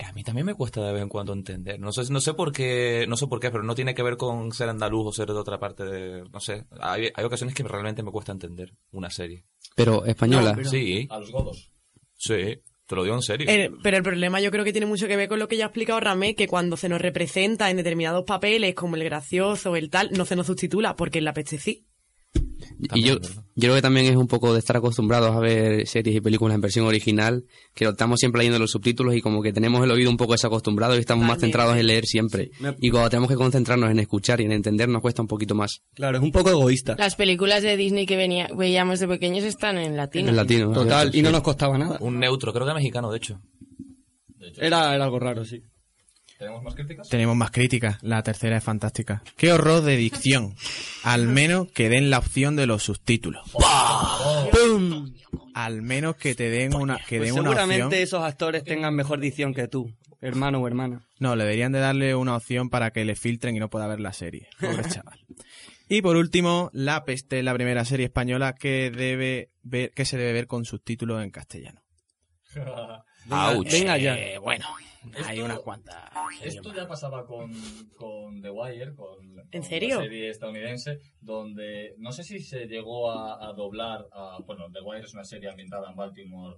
a 0.02 0.14
mí 0.14 0.24
también 0.24 0.46
me 0.46 0.56
cuesta 0.56 0.82
de 0.86 0.94
vez 0.94 1.02
en 1.02 1.10
cuando 1.10 1.34
entender. 1.34 1.80
No 1.80 1.92
sé, 1.92 2.04
no 2.12 2.20
sé 2.22 2.34
por 2.34 2.52
qué, 2.52 3.06
no 3.08 3.16
sé 3.18 3.28
por 3.28 3.40
qué, 3.40 3.52
pero 3.52 3.64
no 3.64 3.76
tiene 3.76 3.94
que 3.94 4.04
ver 4.04 4.18
con 4.18 4.52
ser 4.52 4.70
andaluz 4.70 5.08
o 5.08 5.12
ser 5.12 5.28
de 5.28 5.34
otra 5.34 5.60
parte 5.60 5.84
de, 5.84 6.24
no 6.32 6.40
sé. 6.40 6.66
Hay, 6.80 7.10
hay 7.14 7.26
ocasiones 7.26 7.54
que 7.56 7.64
realmente 7.64 8.02
me 8.04 8.12
cuesta 8.12 8.32
entender 8.32 8.74
una 8.92 9.10
serie. 9.10 9.44
Pero 9.76 10.06
española. 10.06 10.58
Sí. 10.64 11.08
A 11.10 11.20
los 11.20 11.32
godos. 11.32 11.70
Sí, 12.16 12.60
te 12.88 12.96
lo 12.96 13.04
digo 13.04 13.16
en 13.16 13.22
serio. 13.22 13.48
El- 13.50 13.78
pero 13.84 13.98
el 13.98 14.04
problema 14.04 14.40
yo 14.42 14.50
creo 14.52 14.64
que 14.64 14.72
tiene 14.72 14.88
mucho 14.88 15.08
que 15.08 15.16
ver 15.18 15.28
con 15.30 15.40
lo 15.40 15.48
que 15.48 15.58
ya 15.58 15.66
ha 15.66 15.68
explicado 15.68 16.00
Ramé, 16.00 16.36
que 16.36 16.48
cuando 16.48 16.78
se 16.78 16.90
nos 16.90 17.02
representa 17.02 17.70
en 17.70 17.78
determinados 17.78 18.24
papeles, 18.26 18.76
como 18.76 18.96
el 18.96 19.04
gracioso 19.04 19.72
o 19.72 19.76
el 19.76 19.90
tal, 19.90 20.10
no 20.12 20.26
se 20.26 20.36
nos 20.36 20.48
sustitula, 20.48 20.96
porque 20.96 21.20
en 21.20 21.26
la 21.26 21.34
peste 21.34 21.58
sí. 21.60 21.86
Y 22.94 23.04
yo, 23.04 23.20
yo 23.20 23.30
creo 23.56 23.76
que 23.76 23.82
también 23.82 24.08
es 24.08 24.16
un 24.16 24.28
poco 24.28 24.54
de 24.54 24.60
estar 24.60 24.78
acostumbrados 24.78 25.36
a 25.36 25.40
ver 25.40 25.88
series 25.88 26.16
y 26.16 26.22
películas 26.22 26.56
en 26.56 26.62
versión 26.62 26.86
original, 26.86 27.46
que 27.74 27.86
estamos 27.86 28.20
siempre 28.20 28.40
leyendo 28.40 28.60
los 28.60 28.72
subtítulos 28.72 29.16
y 29.16 29.22
como 29.22 29.42
que 29.42 29.54
tenemos 29.54 29.84
el 29.84 29.92
oído 29.92 30.10
un 30.10 30.18
poco 30.18 30.34
desacostumbrado 30.34 30.96
y 30.96 31.00
estamos 31.00 31.26
más 31.26 31.40
centrados 31.40 31.78
en 31.78 31.88
leer 31.88 32.06
siempre. 32.06 32.52
Y 32.80 32.90
cuando 32.90 33.10
tenemos 33.10 33.30
que 33.30 33.36
concentrarnos 33.36 33.92
en 33.92 34.00
escuchar 34.00 34.42
y 34.42 34.46
en 34.46 34.52
entender 34.52 34.90
nos 34.90 35.02
cuesta 35.02 35.22
un 35.22 35.28
poquito 35.28 35.56
más. 35.56 35.82
Claro, 35.94 36.18
es 36.18 36.24
un 36.24 36.32
poco 36.32 36.50
egoísta. 36.50 36.96
Las 36.98 37.16
películas 37.16 37.64
de 37.64 37.78
Disney 37.78 38.06
que 38.06 38.18
venía, 38.18 38.50
veíamos 38.56 39.00
de 39.00 39.08
pequeños 39.08 39.44
están 39.44 39.78
en 39.78 39.96
latino. 39.96 40.30
En 40.30 40.36
latino. 40.36 40.72
Total, 40.72 41.14
y 41.14 41.22
no 41.22 41.32
nos 41.32 41.42
costaba 41.42 41.78
nada. 41.78 41.98
Un 42.02 42.20
neutro, 42.20 42.54
creo 42.54 42.66
que 42.68 42.74
mexicano, 42.74 43.12
de 43.12 43.18
hecho. 43.18 43.40
Era, 44.58 44.94
era 44.94 45.06
algo 45.06 45.20
raro, 45.20 45.46
sí. 45.46 45.62
¿Tenemos 46.40 46.64
más 46.64 46.76
críticas? 46.76 47.10
Tenemos 47.10 47.36
más 47.36 47.52
críticas. 47.52 47.98
La 48.04 48.22
tercera 48.24 48.58
es 48.58 48.64
fantástica. 48.64 49.24
Qué 49.38 49.52
horror 49.54 49.82
de 49.82 49.96
dicción. 49.98 50.56
Al 51.04 51.28
menos 51.28 51.72
que 51.72 51.90
den 51.90 52.10
la 52.10 52.18
opción 52.20 52.56
de 52.56 52.66
los 52.68 52.84
subtítulos. 52.84 53.50
¡Pum! 54.52 55.14
Al 55.54 55.82
menos 55.82 56.16
que 56.16 56.36
te 56.36 56.50
den 56.50 56.74
una, 56.76 56.98
que 56.98 57.18
Pues 57.18 57.30
den 57.30 57.40
una 57.40 57.50
seguramente 57.52 57.84
opción. 57.86 58.02
esos 58.04 58.24
actores 58.24 58.64
tengan 58.64 58.96
mejor 58.96 59.20
dicción 59.20 59.54
que 59.54 59.68
tú, 59.68 59.94
hermano 60.22 60.60
o 60.60 60.68
hermana. 60.68 61.06
No, 61.20 61.36
le 61.36 61.44
deberían 61.44 61.72
de 61.72 61.80
darle 61.80 62.16
una 62.16 62.36
opción 62.36 62.70
para 62.70 62.92
que 62.92 63.06
le 63.06 63.16
filtren 63.16 63.56
y 63.56 63.60
no 63.60 63.70
pueda 63.70 63.88
ver 63.88 64.00
la 64.00 64.14
serie. 64.14 64.48
Pobre 64.60 64.84
chaval. 64.90 65.20
Y 65.88 66.02
por 66.02 66.16
último, 66.18 66.72
La 66.74 67.06
Peste, 67.06 67.44
la 67.44 67.54
primera 67.54 67.86
serie 67.86 68.06
española 68.08 68.54
que 68.56 68.90
debe 68.90 69.50
ver, 69.62 69.92
que 69.92 70.06
se 70.06 70.18
debe 70.18 70.34
ver 70.34 70.48
con 70.48 70.66
subtítulos 70.66 71.24
en 71.24 71.30
castellano. 71.30 71.82
Ouch. 73.30 73.72
Venga 73.72 73.98
ya. 73.98 74.18
Eh, 74.18 74.38
bueno, 74.38 74.66
hay 75.26 75.36
Esto- 75.36 75.46
unas 75.46 75.60
cuantas. 75.60 75.96
Esto 76.44 76.74
ya 76.74 76.88
pasaba 76.88 77.26
con, 77.26 77.52
con 77.96 78.42
The 78.42 78.50
Wire, 78.50 78.96
con, 78.96 79.18
con 79.36 79.48
¿En 79.52 79.64
serio? 79.64 79.98
la 79.98 80.04
serie 80.04 80.30
estadounidense, 80.30 81.00
donde 81.22 81.94
no 81.98 82.12
sé 82.12 82.24
si 82.24 82.40
se 82.40 82.66
llegó 82.68 83.12
a, 83.12 83.48
a 83.50 83.54
doblar, 83.54 84.08
a, 84.12 84.38
bueno, 84.46 84.66
The 84.72 84.82
Wire 84.82 85.06
es 85.06 85.14
una 85.14 85.24
serie 85.24 85.50
ambientada 85.50 85.90
en 85.90 85.96
Baltimore, 85.96 86.58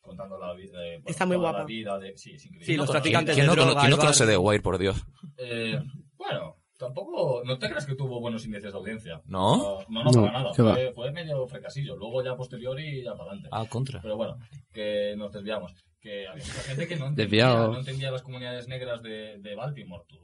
contando 0.00 0.38
la 0.38 0.52
vida, 0.54 0.78
de, 0.80 0.90
bueno, 0.96 1.04
Está 1.06 1.26
muy 1.26 1.36
guapa. 1.36 1.58
la 1.60 1.64
vida 1.64 1.98
de, 1.98 2.16
sí, 2.16 2.32
es 2.34 2.44
increíble. 2.46 2.66
Sí, 2.66 2.76
los 2.76 2.90
traficantes 2.90 3.34
¿Quién 3.34 3.44
de 3.46 3.48
no, 3.48 3.54
droga, 3.54 3.70
cono- 3.70 3.80
quién 3.80 3.90
no 3.90 3.96
conoce. 3.98 4.26
The 4.26 4.36
Wire, 4.36 4.62
por 4.62 4.78
Dios? 4.78 5.02
Eh, 5.38 5.78
bueno, 6.16 6.56
tampoco, 6.78 7.42
no 7.44 7.58
te 7.58 7.68
creas 7.68 7.86
que 7.86 7.94
tuvo 7.94 8.20
buenos 8.20 8.44
índices 8.44 8.72
de 8.72 8.78
audiencia. 8.78 9.20
¿No? 9.26 9.84
No, 9.88 10.04
no, 10.04 10.04
No, 10.04 10.10
para 10.12 10.32
nada. 10.32 10.54
Fue, 10.54 10.92
fue 10.92 11.10
medio 11.12 11.46
fracasillo. 11.46 11.96
Luego 11.96 12.22
ya 12.24 12.36
posterior 12.36 12.78
y 12.80 13.02
ya 13.04 13.12
para 13.12 13.30
adelante. 13.30 13.48
Ah, 13.52 13.64
contra. 13.68 14.00
Pero 14.00 14.16
bueno, 14.16 14.36
que 14.72 15.14
nos 15.16 15.32
desviamos. 15.32 15.72
Que 16.06 16.28
había 16.28 16.44
mucha 16.44 16.62
gente 16.62 16.86
que 16.86 16.94
no 16.94 17.08
entendía, 17.08 17.46
no 17.48 17.78
entendía 17.80 18.12
las 18.12 18.22
comunidades 18.22 18.68
negras 18.68 19.02
de, 19.02 19.38
de 19.38 19.54
Baltimore. 19.56 20.04
Tú, 20.06 20.16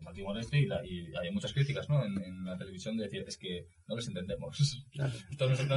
Baltimore 0.00 0.40
este 0.40 0.60
y, 0.60 0.66
la- 0.66 0.84
y 0.86 1.06
hay 1.20 1.30
muchas 1.32 1.52
críticas 1.52 1.88
¿no? 1.88 2.04
en, 2.04 2.22
en 2.22 2.44
la 2.44 2.56
televisión 2.56 2.96
de 2.96 3.04
decir, 3.04 3.24
es 3.26 3.36
que 3.36 3.66
no 3.88 3.96
les 3.96 4.06
entendemos. 4.08 4.56
No- 4.98 5.06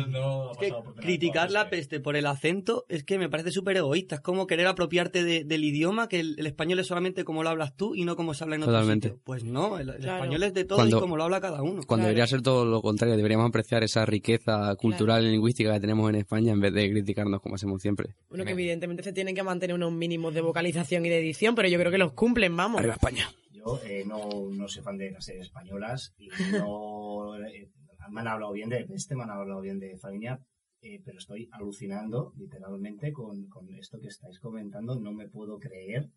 no 0.07 0.51
Es 0.53 0.57
que 0.59 0.73
criticar 1.01 1.51
la 1.51 1.69
peste 1.69 1.99
por 1.99 2.15
el 2.15 2.25
acento 2.25 2.85
es 2.89 3.03
que 3.03 3.17
me 3.17 3.29
parece 3.29 3.51
súper 3.51 3.77
egoísta. 3.77 4.15
Es 4.15 4.21
como 4.21 4.47
querer 4.47 4.67
apropiarte 4.67 5.23
de- 5.23 5.43
del 5.43 5.63
idioma, 5.63 6.07
que 6.09 6.19
el, 6.19 6.35
el 6.37 6.47
español 6.47 6.79
es 6.79 6.87
solamente 6.87 7.23
como 7.23 7.43
lo 7.43 7.49
hablas 7.49 7.75
tú 7.75 7.95
y 7.95 8.05
no 8.05 8.15
como 8.15 8.33
se 8.33 8.43
habla 8.43 8.55
en 8.55 8.63
otro 8.63 8.73
Totalmente. 8.73 9.09
sitio. 9.09 9.21
Pues 9.23 9.43
no, 9.43 9.79
el, 9.79 9.89
el 9.89 9.95
Claro. 9.97 10.17
español 10.23 10.43
es 10.43 10.53
de 10.53 10.65
todo 10.65 10.77
Cuando- 10.77 10.97
y 10.97 10.99
como 10.99 11.17
lo 11.17 11.23
habla 11.23 11.41
cada 11.41 11.61
uno. 11.61 11.81
Cuando 11.85 12.05
debería 12.07 12.27
ser 12.27 12.41
todo 12.41 12.65
lo 12.65 12.81
contrario, 12.81 13.15
deberíamos 13.15 13.47
apreciar 13.47 13.83
esa 13.83 14.05
riqueza 14.05 14.75
cultural 14.75 15.25
y 15.25 15.31
lingüística 15.31 15.73
que 15.73 15.79
tenemos 15.79 16.09
en 16.09 16.15
España 16.15 16.51
en 16.53 16.59
vez 16.59 16.73
de 16.73 16.89
criticarnos 16.91 17.41
como 17.41 17.55
hacemos 17.55 17.81
siempre. 17.81 18.15
Bueno, 18.29 18.45
que 18.45 18.51
evidentemente 18.51 19.03
se 19.03 19.13
tienen 19.13 19.35
que 19.35 19.43
mantener 19.43 19.75
unos 19.75 19.91
mínimos 19.91 20.33
de 20.33 20.41
vocalización 20.41 21.05
y 21.05 21.09
de 21.09 21.19
edición, 21.19 21.55
pero 21.55 21.67
yo 21.69 21.77
creo 21.79 21.91
que 21.91 21.97
los 21.97 22.13
cumplen, 22.13 22.55
vamos. 22.55 22.79
Arriba 22.79 22.93
España. 22.95 23.29
Yo 23.65 23.79
eh, 23.85 24.03
no, 24.05 24.49
no 24.51 24.67
soy 24.67 24.83
fan 24.83 24.97
de 24.97 25.11
las 25.11 25.25
series 25.25 25.47
españolas 25.47 26.13
y 26.17 26.27
no 26.51 27.35
eh, 27.47 27.69
me 28.09 28.21
han 28.21 28.27
hablado 28.27 28.51
bien 28.51 28.69
de 28.69 28.85
Peste, 28.85 29.15
me 29.15 29.23
han 29.23 29.29
hablado 29.29 29.61
bien 29.61 29.79
de 29.79 29.97
Fariña, 29.97 30.39
eh, 30.81 31.01
pero 31.03 31.17
estoy 31.17 31.49
alucinando 31.51 32.33
literalmente 32.35 33.13
con, 33.13 33.47
con 33.47 33.73
esto 33.75 33.99
que 34.01 34.07
estáis 34.07 34.39
comentando. 34.39 34.99
No 34.99 35.13
me 35.13 35.29
puedo 35.29 35.59
creer 35.59 36.09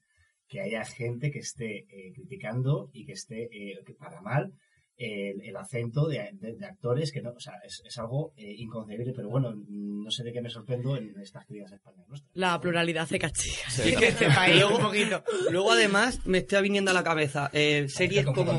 que 0.49 0.61
haya 0.61 0.84
gente 0.84 1.30
que 1.30 1.40
esté 1.40 1.86
eh, 1.88 2.12
criticando 2.14 2.90
y 2.92 3.05
que 3.05 3.12
esté, 3.12 3.49
que 3.84 3.94
para 3.94 4.20
mal, 4.20 4.53
el, 4.99 5.42
el 5.42 5.57
acento 5.57 6.07
de, 6.09 6.30
de- 6.32 6.55
de 6.55 6.66
actores 6.66 7.12
que 7.12 7.20
no, 7.20 7.30
o 7.30 7.40
sea, 7.40 7.55
es, 7.64 7.82
es 7.84 7.99
algo 7.99 8.32
eh, 8.36 8.55
inconcebible, 8.57 9.12
pero 9.14 9.28
bueno, 9.28 9.53
no 9.68 10.11
sé 10.11 10.22
de 10.24 10.32
qué 10.32 10.40
me 10.40 10.49
sorprendo 10.51 10.97
en 10.97 11.14
estas 11.20 11.44
crías 11.47 11.70
españolas 11.70 12.09
nuestras. 12.09 12.30
La 12.34 12.61
pluralidad 12.61 13.03
hace 13.05 13.18
cachillas. 13.18 13.72
Sí, 13.72 13.94
que 13.94 14.09
este 14.09 14.26
país 14.30 14.57
luego, 14.61 14.76
un 14.76 14.82
poquito. 14.84 15.22
luego, 15.51 15.72
además, 15.72 16.20
me 16.24 16.38
está 16.38 16.61
viniendo 16.61 16.90
a 16.90 16.94
la 16.94 17.05
cabeza 17.05 17.51
eh, 17.53 17.86
series 17.88 18.24
como. 18.26 18.53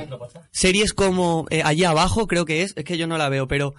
Series 0.51 0.93
como 0.93 1.45
eh, 1.49 1.61
Allí 1.65 1.83
abajo, 1.83 2.27
creo 2.27 2.45
que 2.45 2.61
es, 2.61 2.73
es 2.75 2.83
que 2.85 2.97
yo 2.97 3.07
no 3.07 3.17
la 3.17 3.29
veo, 3.29 3.47
pero 3.47 3.73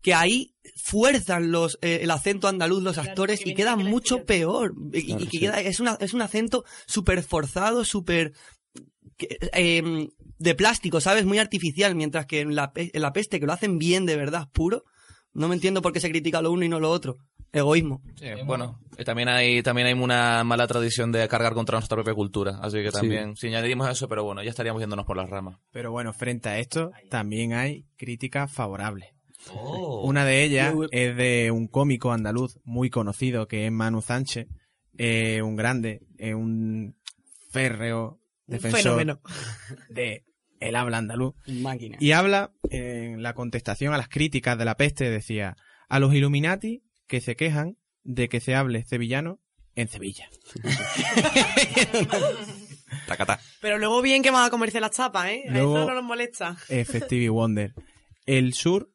que 0.00 0.12
ahí 0.14 0.54
fuerzan 0.84 1.50
los 1.50 1.78
eh, 1.80 2.00
el 2.02 2.10
acento 2.10 2.46
andaluz 2.46 2.82
los 2.82 2.98
actores 2.98 3.44
y 3.46 3.54
queda 3.54 3.74
mucho 3.74 4.24
peor. 4.24 4.74
Y, 4.92 5.14
que 5.16 5.30
sí. 5.30 5.38
queda, 5.40 5.60
es, 5.60 5.80
una, 5.80 5.96
es 5.98 6.12
un 6.14 6.22
acento 6.22 6.64
súper 6.86 7.22
forzado, 7.22 7.84
súper. 7.84 8.32
De 10.44 10.54
plástico, 10.54 11.00
¿sabes? 11.00 11.24
Muy 11.24 11.38
artificial, 11.38 11.94
mientras 11.94 12.26
que 12.26 12.40
en 12.40 12.54
la, 12.54 12.70
en 12.76 13.02
la 13.02 13.12
peste, 13.12 13.40
que 13.40 13.46
lo 13.46 13.52
hacen 13.52 13.78
bien 13.78 14.06
de 14.06 14.16
verdad, 14.16 14.48
puro, 14.52 14.84
no 15.32 15.48
me 15.48 15.54
entiendo 15.54 15.82
por 15.82 15.92
qué 15.92 16.00
se 16.00 16.10
critica 16.10 16.40
lo 16.42 16.52
uno 16.52 16.64
y 16.64 16.68
no 16.68 16.78
lo 16.80 16.90
otro. 16.90 17.16
Egoísmo. 17.52 18.02
Sí, 18.16 18.26
bueno, 18.46 18.80
eh, 18.96 19.04
también 19.04 19.28
hay 19.28 19.62
también 19.62 19.86
hay 19.86 19.92
una 19.94 20.42
mala 20.42 20.66
tradición 20.66 21.12
de 21.12 21.26
cargar 21.28 21.54
contra 21.54 21.78
nuestra 21.78 21.96
propia 21.96 22.12
cultura, 22.12 22.58
así 22.60 22.78
que 22.78 22.90
Sí. 22.90 22.98
también, 22.98 23.36
si 23.36 23.46
añadimos 23.46 23.88
eso, 23.88 24.08
pero 24.08 24.24
bueno, 24.24 24.42
ya 24.42 24.50
estaríamos 24.50 24.80
yéndonos 24.82 25.06
por 25.06 25.16
las 25.16 25.30
ramas. 25.30 25.58
Pero 25.70 25.92
bueno, 25.92 26.12
frente 26.12 26.48
a 26.48 26.58
esto 26.58 26.90
también 27.10 27.52
hay 27.52 27.86
críticas 27.96 28.52
favorables. 28.52 29.10
Oh. 29.52 30.02
Una 30.04 30.24
de 30.24 30.42
ellas 30.42 30.74
es 30.90 31.16
de 31.16 31.50
un 31.52 31.68
cómico 31.68 32.10
andaluz 32.12 32.58
muy 32.64 32.90
conocido 32.90 33.46
que 33.46 33.66
es 33.66 33.72
Manu 33.72 34.02
Sánchez, 34.02 34.48
eh, 34.98 35.40
un 35.42 35.54
grande, 35.54 36.00
eh, 36.18 36.34
un 36.34 36.96
férreo 37.50 38.18
defensor 38.46 38.80
fenómeno. 38.80 39.20
de 39.90 40.24
el 40.68 40.76
habla 40.76 40.98
andaluz. 40.98 41.34
Máquina. 41.46 41.96
Y 42.00 42.12
habla 42.12 42.52
en 42.70 43.22
la 43.22 43.34
contestación 43.34 43.92
a 43.94 43.98
las 43.98 44.08
críticas 44.08 44.56
de 44.58 44.64
la 44.64 44.76
peste, 44.76 45.10
decía, 45.10 45.56
a 45.88 45.98
los 46.00 46.14
Illuminati 46.14 46.82
que 47.06 47.20
se 47.20 47.36
quejan 47.36 47.76
de 48.02 48.28
que 48.28 48.40
se 48.40 48.54
hable 48.54 48.84
sevillano 48.84 49.40
en 49.74 49.88
Sevilla. 49.88 50.28
Tacata. 53.06 53.40
Pero 53.60 53.78
luego 53.78 54.02
bien 54.02 54.22
que 54.22 54.30
van 54.30 54.44
a 54.44 54.50
comerse 54.50 54.80
las 54.80 54.92
chapas, 54.92 55.26
¿eh? 55.28 55.44
A 55.48 55.52
Luego- 55.52 55.76
eso 55.78 55.86
no 55.88 55.94
nos 55.94 56.04
molesta. 56.04 56.56
Stevie 56.68 57.28
Wonder. 57.28 57.74
El 58.26 58.54
sur 58.54 58.90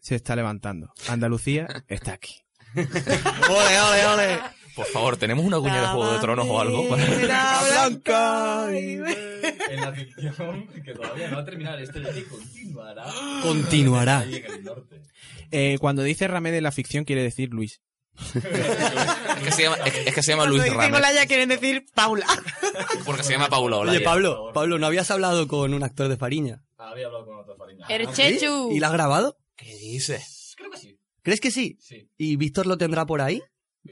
se 0.00 0.14
está 0.14 0.34
levantando. 0.36 0.92
Andalucía 1.08 1.66
está 1.88 2.12
aquí. 2.14 2.34
¡Ole, 2.74 3.80
ole, 3.80 4.06
ole! 4.06 4.38
Por 4.78 4.86
favor, 4.86 5.16
¿tenemos 5.16 5.44
una 5.44 5.58
cuña 5.58 5.80
de 5.80 5.86
Juego 5.88 6.12
de 6.12 6.18
Tronos 6.20 6.46
o 6.48 6.60
algo? 6.60 6.86
blanca. 6.94 8.68
En 8.72 9.80
la 9.80 9.92
ficción, 9.92 10.68
que 10.84 10.94
todavía 10.94 11.28
no 11.30 11.36
va 11.36 11.42
a 11.42 11.44
terminar, 11.44 11.80
esto 11.80 11.98
ya 11.98 12.14
que 12.14 12.22
continuará. 12.24 13.04
Continuará. 13.42 14.24
Eh, 15.50 15.78
cuando 15.80 16.04
dice 16.04 16.28
Ramed 16.28 16.54
en 16.54 16.62
la 16.62 16.70
ficción 16.70 17.04
quiere 17.04 17.24
decir 17.24 17.48
Luis. 17.50 17.82
Es 19.38 19.44
que 19.44 19.52
se 19.52 19.62
llama, 19.62 19.76
es, 19.84 19.94
es 20.06 20.14
que 20.14 20.22
se 20.22 20.32
llama 20.32 20.42
Cuando 20.42 20.56
Luis 20.56 20.64
dicen 20.64 20.78
Ramet, 20.78 20.96
Olaya 20.96 21.26
quieren 21.26 21.48
decir 21.48 21.86
Paula. 21.94 22.26
porque 23.04 23.24
se 23.24 23.32
llama 23.32 23.48
Paula 23.48 23.78
Olaya. 23.78 23.98
Oye, 23.98 24.04
Pablo, 24.04 24.50
Pablo, 24.52 24.78
¿no 24.78 24.86
habías 24.86 25.10
hablado 25.10 25.48
con 25.48 25.74
un 25.74 25.82
actor 25.82 26.08
de 26.08 26.16
Fariña? 26.16 26.62
Había 26.76 27.06
hablado 27.06 27.26
con 27.26 27.36
otro 27.38 27.56
Fariña. 27.56 27.86
El 27.88 28.12
Chechu. 28.12 28.70
¿Y 28.72 28.80
la 28.80 28.88
has 28.88 28.92
grabado? 28.92 29.38
¿Qué 29.56 29.74
dices? 29.76 30.54
Creo 30.56 30.70
que 30.70 30.78
sí. 30.78 30.98
¿Crees 31.22 31.40
que 31.40 31.50
sí? 31.50 31.78
Sí. 31.80 32.08
¿Y 32.16 32.36
Víctor 32.36 32.66
lo 32.66 32.78
tendrá 32.78 33.06
por 33.06 33.20
ahí? 33.20 33.42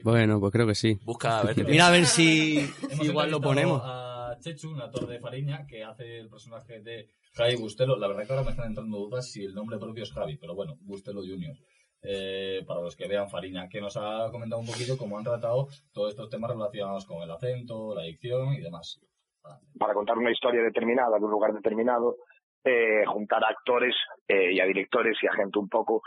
Bueno, 0.03 0.39
pues 0.39 0.51
creo 0.51 0.67
que 0.67 0.75
sí. 0.75 0.99
Busca 1.03 1.39
a 1.39 1.43
ver. 1.43 1.55
Mira 1.67 1.87
a 1.87 1.91
ver 1.91 2.05
si 2.05 2.59
Hemos 2.89 3.05
igual 3.05 3.31
lo 3.31 3.41
ponemos. 3.41 3.81
A 3.83 4.37
Chechu, 4.39 4.71
un 4.71 4.81
actor 4.81 5.07
de 5.07 5.19
Fariña, 5.19 5.65
que 5.65 5.83
hace 5.83 6.19
el 6.19 6.29
personaje 6.29 6.81
de 6.81 7.07
Javi 7.33 7.55
Bustelo. 7.55 7.97
La 7.97 8.07
verdad 8.07 8.25
que 8.25 8.33
ahora 8.33 8.45
me 8.45 8.51
están 8.51 8.67
entrando 8.67 8.97
dudas 8.97 9.31
si 9.31 9.43
el 9.43 9.53
nombre 9.53 9.77
propio 9.77 10.03
es 10.03 10.11
Javi, 10.11 10.37
pero 10.37 10.55
bueno, 10.55 10.75
Bustelo 10.81 11.21
Junior. 11.21 11.55
Eh, 12.03 12.63
para 12.67 12.81
los 12.81 12.95
que 12.95 13.07
vean 13.07 13.29
Fariña, 13.29 13.67
que 13.67 13.81
nos 13.81 13.97
ha 13.97 14.29
comentado 14.31 14.61
un 14.61 14.67
poquito 14.67 14.97
cómo 14.97 15.17
han 15.17 15.23
tratado 15.23 15.67
todos 15.91 16.11
estos 16.11 16.29
temas 16.29 16.51
relacionados 16.51 17.05
con 17.05 17.23
el 17.23 17.31
acento, 17.31 17.95
la 17.95 18.03
dicción 18.03 18.53
y 18.53 18.61
demás. 18.61 19.01
para 19.79 19.93
contar 19.93 20.17
una 20.17 20.31
historia 20.31 20.61
determinada 20.61 21.17
de 21.17 21.23
un 21.23 21.31
lugar 21.31 21.53
determinado, 21.53 22.17
eh, 22.63 23.05
juntar 23.07 23.43
a 23.43 23.49
actores 23.49 23.95
eh, 24.27 24.53
y 24.53 24.59
a 24.59 24.65
directores 24.65 25.17
y 25.21 25.27
a 25.27 25.33
gente 25.33 25.57
un 25.57 25.69
poco 25.69 26.01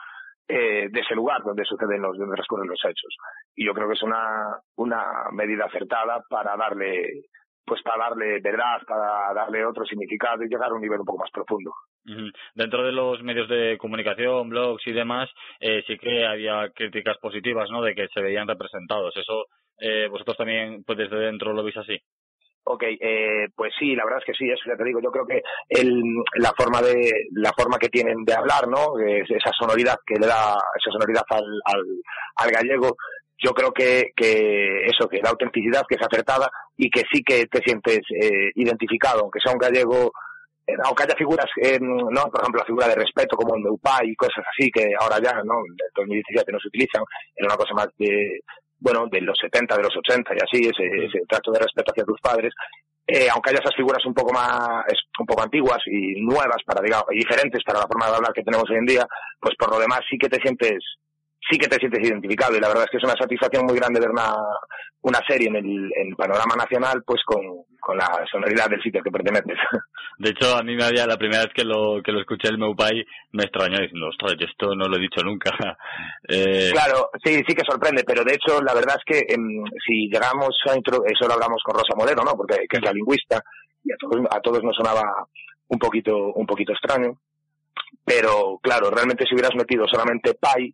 eh, 0.50 0.88
de 0.90 1.00
ese 1.00 1.14
lugar 1.14 1.42
donde 1.44 1.64
suceden 1.64 2.02
los, 2.02 2.18
donde 2.18 2.34
transcurren 2.34 2.68
los 2.68 2.80
hechos. 2.84 3.16
Y 3.54 3.64
yo 3.64 3.72
creo 3.72 3.88
que 3.88 3.94
es 3.94 4.02
una, 4.02 4.58
una 4.76 5.04
medida 5.32 5.66
acertada 5.66 6.22
para 6.28 6.56
darle, 6.56 7.24
pues 7.64 7.82
para 7.82 8.08
darle 8.08 8.40
verdad, 8.40 8.80
para 8.86 9.32
darle 9.34 9.64
otro 9.64 9.84
significado 9.84 10.42
y 10.42 10.48
llegar 10.48 10.70
a 10.70 10.74
un 10.74 10.80
nivel 10.80 11.00
un 11.00 11.06
poco 11.06 11.20
más 11.20 11.30
profundo. 11.30 11.72
Dentro 12.54 12.84
de 12.84 12.92
los 12.92 13.22
medios 13.22 13.48
de 13.48 13.78
comunicación, 13.78 14.48
blogs 14.48 14.86
y 14.86 14.92
demás, 14.92 15.30
eh, 15.60 15.84
sí 15.86 15.96
que 15.98 16.26
había 16.26 16.70
críticas 16.74 17.18
positivas, 17.18 17.70
¿no? 17.70 17.82
De 17.82 17.94
que 17.94 18.08
se 18.08 18.22
veían 18.22 18.48
representados. 18.48 19.16
Eso, 19.16 19.44
eh, 19.78 20.08
vosotros 20.08 20.36
también, 20.36 20.82
pues 20.84 20.98
desde 20.98 21.16
dentro 21.16 21.52
lo 21.52 21.62
veis 21.62 21.76
así. 21.76 21.98
Ok, 22.64 22.82
eh, 22.84 23.48
pues 23.56 23.72
sí, 23.78 23.96
la 23.96 24.04
verdad 24.04 24.20
es 24.20 24.26
que 24.26 24.34
sí, 24.34 24.50
eso 24.50 24.62
ya 24.66 24.76
te 24.76 24.84
digo. 24.84 25.00
Yo 25.00 25.10
creo 25.10 25.26
que 25.26 25.42
el, 25.68 26.02
la 26.36 26.52
forma 26.56 26.82
de 26.82 27.10
la 27.32 27.52
forma 27.56 27.78
que 27.78 27.88
tienen 27.88 28.24
de 28.24 28.34
hablar, 28.34 28.68
¿no? 28.68 28.98
Es 28.98 29.28
esa 29.30 29.50
sonoridad 29.58 29.96
que 30.06 30.16
le 30.20 30.26
da 30.26 30.54
esa 30.78 30.90
sonoridad 30.92 31.24
al, 31.30 31.44
al, 31.64 31.82
al 32.36 32.50
gallego. 32.50 32.96
Yo 33.42 33.52
creo 33.52 33.72
que, 33.72 34.12
que 34.14 34.84
eso, 34.84 35.08
que 35.08 35.22
la 35.22 35.30
autenticidad 35.30 35.84
que 35.88 35.94
es 35.94 36.02
acertada 36.02 36.50
y 36.76 36.90
que 36.90 37.02
sí 37.10 37.22
que 37.22 37.46
te 37.46 37.60
sientes 37.60 38.00
eh, 38.10 38.50
identificado, 38.54 39.22
aunque 39.22 39.40
sea 39.40 39.52
un 39.52 39.58
gallego, 39.58 40.12
eh, 40.66 40.74
aunque 40.84 41.04
haya 41.04 41.14
figuras, 41.16 41.46
eh, 41.56 41.78
no, 41.80 42.22
por 42.30 42.40
ejemplo 42.40 42.60
la 42.60 42.66
figura 42.66 42.88
de 42.88 42.96
respeto 42.96 43.36
como 43.36 43.56
el 43.56 43.62
Meupay 43.62 44.10
y 44.10 44.16
cosas 44.16 44.44
así 44.46 44.70
que 44.70 44.92
ahora 45.00 45.16
ya, 45.22 45.42
¿no? 45.42 45.54
En 45.66 45.74
2017 45.94 46.52
no 46.52 46.60
se 46.60 46.68
utilizan, 46.68 47.02
era 47.34 47.46
una 47.46 47.56
cosa 47.56 47.72
más 47.74 47.88
de, 47.96 48.40
bueno, 48.80 49.06
de 49.10 49.20
los 49.20 49.36
70, 49.40 49.76
de 49.76 49.82
los 49.82 49.96
80 49.96 50.34
y 50.34 50.38
así, 50.42 50.68
ese, 50.68 51.06
ese 51.06 51.20
trato 51.28 51.52
de 51.52 51.60
respeto 51.60 51.92
hacia 51.92 52.04
tus 52.04 52.20
padres. 52.20 52.52
Eh, 53.06 53.28
aunque 53.32 53.50
haya 53.50 53.58
esas 53.60 53.74
figuras 53.74 54.04
un 54.06 54.14
poco 54.14 54.32
más, 54.32 54.84
un 55.18 55.26
poco 55.26 55.42
antiguas 55.42 55.78
y 55.86 56.20
nuevas 56.20 56.62
para, 56.64 56.80
digamos, 56.80 57.06
y 57.10 57.18
diferentes 57.18 57.62
para 57.64 57.80
la 57.80 57.86
forma 57.86 58.06
de 58.06 58.16
hablar 58.16 58.32
que 58.32 58.42
tenemos 58.42 58.70
hoy 58.70 58.76
en 58.76 58.86
día, 58.86 59.06
pues 59.40 59.54
por 59.58 59.70
lo 59.70 59.80
demás 59.80 60.00
sí 60.08 60.16
que 60.16 60.28
te 60.28 60.40
sientes, 60.40 60.78
sí 61.48 61.58
que 61.58 61.68
te 61.68 61.76
sientes 61.76 62.06
identificado 62.06 62.56
y 62.56 62.60
la 62.60 62.68
verdad 62.68 62.84
es 62.84 62.90
que 62.90 62.96
es 62.98 63.04
una 63.04 63.16
satisfacción 63.18 63.64
muy 63.66 63.76
grande 63.76 64.00
ver 64.00 64.10
una, 64.10 64.32
una 65.02 65.20
serie 65.26 65.48
en 65.48 65.56
el, 65.56 65.90
en 65.96 66.08
el 66.08 66.16
panorama 66.16 66.54
nacional, 66.56 67.02
pues 67.04 67.22
con, 67.24 67.40
con 67.80 67.96
la 67.96 68.24
sonoridad 68.30 68.68
del 68.68 68.82
sitio 68.82 69.00
al 69.00 69.04
que 69.04 69.10
perteneces. 69.10 69.58
De 70.18 70.30
hecho, 70.30 70.54
a 70.54 70.62
mí 70.62 70.76
me 70.76 70.84
había, 70.84 71.06
la 71.06 71.16
primera 71.16 71.44
vez 71.44 71.52
que 71.54 71.64
lo, 71.64 72.02
que 72.04 72.12
lo 72.12 72.20
escuché 72.20 72.48
el 72.48 72.58
Meupai, 72.58 73.04
me 73.32 73.44
extrañó 73.44 73.80
diciendo, 73.80 74.08
ostras, 74.08 74.34
yo 74.38 74.46
esto 74.46 74.74
no 74.74 74.86
lo 74.86 74.96
he 74.96 75.00
dicho 75.00 75.22
nunca. 75.22 75.50
Eh, 76.28 76.70
Claro, 76.72 77.10
sí, 77.24 77.42
sí 77.46 77.54
que 77.54 77.64
sorprende, 77.66 78.04
pero 78.04 78.22
de 78.22 78.34
hecho 78.34 78.62
la 78.62 78.74
verdad 78.74 78.96
es 78.98 79.04
que 79.04 79.34
em, 79.34 79.64
si 79.84 80.08
llegamos 80.08 80.54
a 80.68 80.76
intro, 80.76 81.02
eso 81.06 81.26
lo 81.26 81.34
hablamos 81.34 81.60
con 81.64 81.74
Rosa 81.74 81.96
Molero, 81.96 82.22
¿no? 82.22 82.36
Porque 82.36 82.66
que 82.68 82.76
es 82.76 82.84
la 82.84 82.92
lingüista 82.92 83.42
y 83.82 83.92
a 83.92 83.96
todos, 83.98 84.20
a 84.30 84.40
todos 84.40 84.62
nos 84.62 84.76
sonaba 84.76 85.26
un 85.68 85.78
poquito, 85.78 86.14
un 86.34 86.46
poquito 86.46 86.72
extraño, 86.72 87.18
pero 88.04 88.60
claro, 88.62 88.90
realmente 88.90 89.24
si 89.26 89.34
hubieras 89.34 89.56
metido 89.56 89.86
solamente 89.88 90.34
pai 90.34 90.72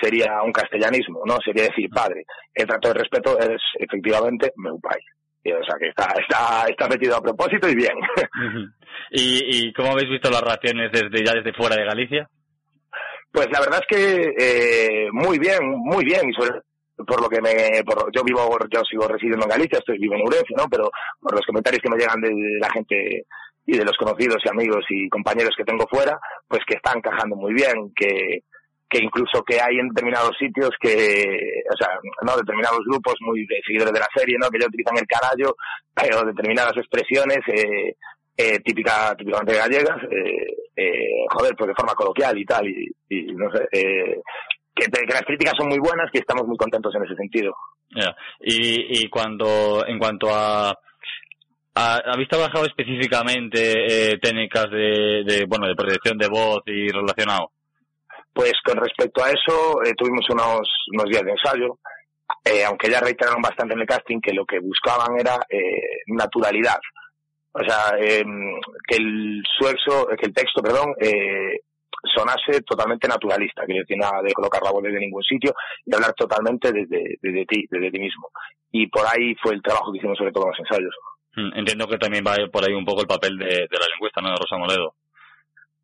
sería 0.00 0.42
un 0.42 0.52
castellanismo, 0.52 1.22
¿no? 1.24 1.38
Sería 1.44 1.64
decir 1.64 1.88
padre. 1.90 2.24
El 2.54 2.66
trato 2.66 2.88
de 2.88 2.94
respeto 2.94 3.38
es 3.38 3.60
efectivamente 3.78 4.52
meu 4.56 4.78
pai. 4.80 5.00
O 5.48 5.64
sea 5.64 5.76
que 5.78 5.88
está, 5.88 6.12
está, 6.20 6.66
está 6.68 6.88
metido 6.88 7.16
a 7.16 7.22
propósito 7.22 7.68
y 7.68 7.74
bien. 7.74 7.96
¿Y, 9.10 9.68
¿Y 9.68 9.72
cómo 9.72 9.92
habéis 9.92 10.10
visto 10.10 10.30
las 10.30 10.42
reacciones 10.42 10.92
desde 10.92 11.24
ya 11.24 11.32
desde 11.32 11.54
fuera 11.54 11.76
de 11.76 11.86
Galicia? 11.86 12.28
Pues 13.32 13.46
la 13.50 13.60
verdad 13.60 13.80
es 13.80 13.96
que 13.96 14.34
eh, 14.38 15.08
muy 15.12 15.38
bien, 15.38 15.58
muy 15.62 16.04
bien 16.04 16.28
y 16.28 16.34
sobre 16.34 16.60
por 17.06 17.22
lo 17.22 17.28
que 17.28 17.40
me 17.40 17.84
por, 17.84 18.10
yo 18.12 18.24
vivo 18.24 18.58
yo 18.70 18.82
sigo 18.90 19.06
residiendo 19.06 19.44
en 19.44 19.50
Galicia, 19.50 19.78
estoy 19.78 19.98
vivo 19.98 20.14
en 20.14 20.26
Urense, 20.26 20.54
¿no? 20.56 20.68
Pero 20.68 20.90
por 21.20 21.32
los 21.34 21.46
comentarios 21.46 21.80
que 21.82 21.90
me 21.90 21.96
llegan 21.96 22.20
de 22.20 22.32
la 22.60 22.70
gente 22.70 23.24
y 23.66 23.76
de 23.76 23.84
los 23.84 23.96
conocidos 23.96 24.42
y 24.44 24.48
amigos 24.48 24.84
y 24.88 25.08
compañeros 25.08 25.54
que 25.56 25.64
tengo 25.64 25.86
fuera, 25.86 26.18
pues 26.48 26.62
que 26.66 26.74
están 26.74 26.98
encajando 26.98 27.36
muy 27.36 27.52
bien, 27.52 27.92
que 27.94 28.42
que 28.88 28.98
incluso 29.02 29.42
que 29.44 29.60
hay 29.60 29.78
en 29.78 29.88
determinados 29.88 30.36
sitios 30.38 30.70
que, 30.80 31.26
o 31.70 31.76
sea, 31.76 31.88
no 32.22 32.36
determinados 32.36 32.80
grupos 32.88 33.14
muy 33.20 33.46
de 33.46 33.60
seguidores 33.66 33.92
de 33.92 34.00
la 34.00 34.08
serie, 34.14 34.36
¿no? 34.40 34.48
Que 34.48 34.58
ya 34.60 34.66
utilizan 34.66 34.96
el 34.96 35.06
carallo, 35.06 35.54
pero 35.94 36.22
determinadas 36.24 36.76
expresiones 36.76 37.38
eh, 37.48 37.94
eh, 38.36 38.58
típica, 38.60 39.14
típicamente 39.16 39.54
gallegas, 39.56 39.98
eh, 40.10 40.54
eh, 40.76 41.26
joder, 41.30 41.54
pues 41.56 41.68
de 41.68 41.74
forma 41.74 41.92
coloquial 41.94 42.38
y 42.38 42.44
tal, 42.44 42.66
y, 42.66 42.86
y 43.10 43.32
no 43.34 43.50
sé, 43.52 43.64
eh, 43.72 44.20
que, 44.74 44.86
que 44.86 45.12
las 45.12 45.24
críticas 45.24 45.54
son 45.58 45.68
muy 45.68 45.78
buenas, 45.80 46.10
que 46.12 46.20
estamos 46.20 46.46
muy 46.46 46.56
contentos 46.56 46.94
en 46.94 47.04
ese 47.04 47.16
sentido. 47.16 47.52
Y, 48.40 49.02
y 49.04 49.08
cuando, 49.10 49.84
en 49.86 49.98
cuanto 49.98 50.28
a, 50.32 50.70
¿ha- 51.74 52.00
¿habéis 52.06 52.28
trabajado 52.28 52.64
específicamente 52.66 54.12
eh, 54.12 54.18
técnicas 54.18 54.70
de, 54.70 55.24
de, 55.26 55.44
bueno, 55.46 55.66
de 55.66 55.74
protección 55.74 56.16
de 56.16 56.28
voz 56.28 56.62
y 56.66 56.88
relacionado? 56.88 57.50
Pues 58.38 58.52
con 58.64 58.76
respecto 58.76 59.24
a 59.24 59.30
eso, 59.30 59.82
eh, 59.82 59.94
tuvimos 59.96 60.24
unos, 60.30 60.60
unos 60.92 61.06
días 61.10 61.24
de 61.24 61.32
ensayo, 61.32 61.80
eh, 62.44 62.64
aunque 62.64 62.88
ya 62.88 63.00
reiteraron 63.00 63.42
bastante 63.42 63.74
en 63.74 63.80
el 63.80 63.86
casting 63.86 64.20
que 64.20 64.32
lo 64.32 64.46
que 64.46 64.60
buscaban 64.60 65.18
era 65.18 65.34
eh, 65.50 66.06
naturalidad. 66.06 66.78
O 67.50 67.58
sea, 67.66 67.98
eh, 67.98 68.22
que 68.86 68.94
el 68.94 69.42
suelso, 69.58 70.06
que 70.16 70.26
el 70.26 70.32
texto, 70.32 70.62
perdón, 70.62 70.94
eh, 71.00 71.62
sonase 72.14 72.62
totalmente 72.62 73.08
naturalista, 73.08 73.66
que 73.66 73.80
decir 73.80 73.96
nada 73.98 74.22
de 74.22 74.32
colocar 74.32 74.62
la 74.62 74.70
voz 74.70 74.84
desde 74.84 75.00
ningún 75.00 75.24
sitio 75.24 75.52
y 75.84 75.92
hablar 75.92 76.14
totalmente 76.14 76.70
desde, 76.70 77.44
ti, 77.44 77.66
desde 77.68 77.90
ti 77.90 77.98
mismo. 77.98 78.30
Y 78.70 78.86
por 78.86 79.04
ahí 79.04 79.34
fue 79.42 79.54
el 79.54 79.62
trabajo 79.62 79.90
que 79.90 79.98
hicimos 79.98 80.16
sobre 80.16 80.30
todo 80.30 80.44
en 80.44 80.50
los 80.50 80.60
ensayos. 80.60 80.94
Mm, 81.34 81.58
Entiendo 81.58 81.88
que 81.88 81.98
también 81.98 82.22
va 82.24 82.36
por 82.52 82.64
ahí 82.64 82.72
un 82.72 82.84
poco 82.84 83.00
el 83.00 83.08
papel 83.08 83.36
de, 83.36 83.46
de 83.46 83.78
la 83.80 83.88
lingüista, 83.92 84.20
¿no? 84.20 84.28
De 84.30 84.36
Rosa 84.36 84.58
Moledo. 84.58 84.94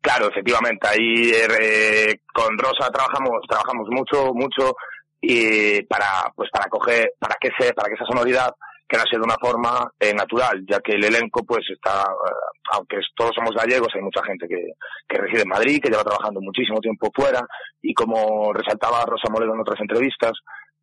Claro, 0.05 0.29
efectivamente, 0.29 0.87
ahí 0.87 1.31
eh, 1.33 2.19
con 2.31 2.55
Rosa 2.59 2.91
trabajamos, 2.91 3.41
trabajamos 3.49 3.87
mucho, 3.89 4.35
mucho 4.35 4.75
y 5.19 5.81
para, 5.85 6.31
pues 6.35 6.47
para 6.51 6.69
coger, 6.69 7.13
para 7.17 7.33
que 7.41 7.49
se, 7.57 7.73
para 7.73 7.89
que 7.89 7.95
esa 7.95 8.05
sonoridad 8.05 8.53
quedase 8.87 9.17
de 9.17 9.23
una 9.23 9.33
forma 9.41 9.91
eh, 9.99 10.13
natural, 10.13 10.63
ya 10.69 10.79
que 10.81 10.91
el 10.91 11.05
elenco 11.05 11.43
pues 11.43 11.65
está, 11.73 12.03
eh, 12.03 12.33
aunque 12.73 12.97
todos 13.15 13.31
somos 13.33 13.55
gallegos, 13.55 13.87
hay 13.95 14.01
mucha 14.01 14.23
gente 14.23 14.47
que, 14.47 14.73
que 15.09 15.17
reside 15.17 15.41
en 15.41 15.49
Madrid, 15.49 15.81
que 15.81 15.89
lleva 15.89 16.03
trabajando 16.03 16.39
muchísimo 16.39 16.79
tiempo 16.81 17.09
fuera 17.11 17.41
y 17.81 17.91
como 17.95 18.53
resaltaba 18.53 19.05
Rosa 19.07 19.31
Moledo 19.31 19.55
en 19.55 19.61
otras 19.61 19.81
entrevistas, 19.81 20.33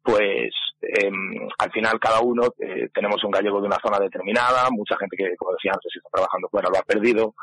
pues 0.03 0.51
em, 0.81 1.49
al 1.59 1.71
final 1.71 2.01
cada 2.01 2.19
uno 2.23 2.49
eh, 2.59 2.89
tenemos 2.93 3.23
un 3.23 3.31
gallego 3.31 3.61
de 3.61 3.69
una 3.69 3.79
zona 3.81 4.01
determinada, 4.01 4.67
mucha 4.73 4.97
gente 4.99 5.17
que, 5.17 5.37
como 5.37 5.53
decía 5.53 5.71
antes, 5.75 5.93
está 5.95 6.09
trabajando 6.11 6.49
fuera 6.49 6.69
lo 6.69 6.79
ha 6.79 6.83
perdido. 6.83 7.37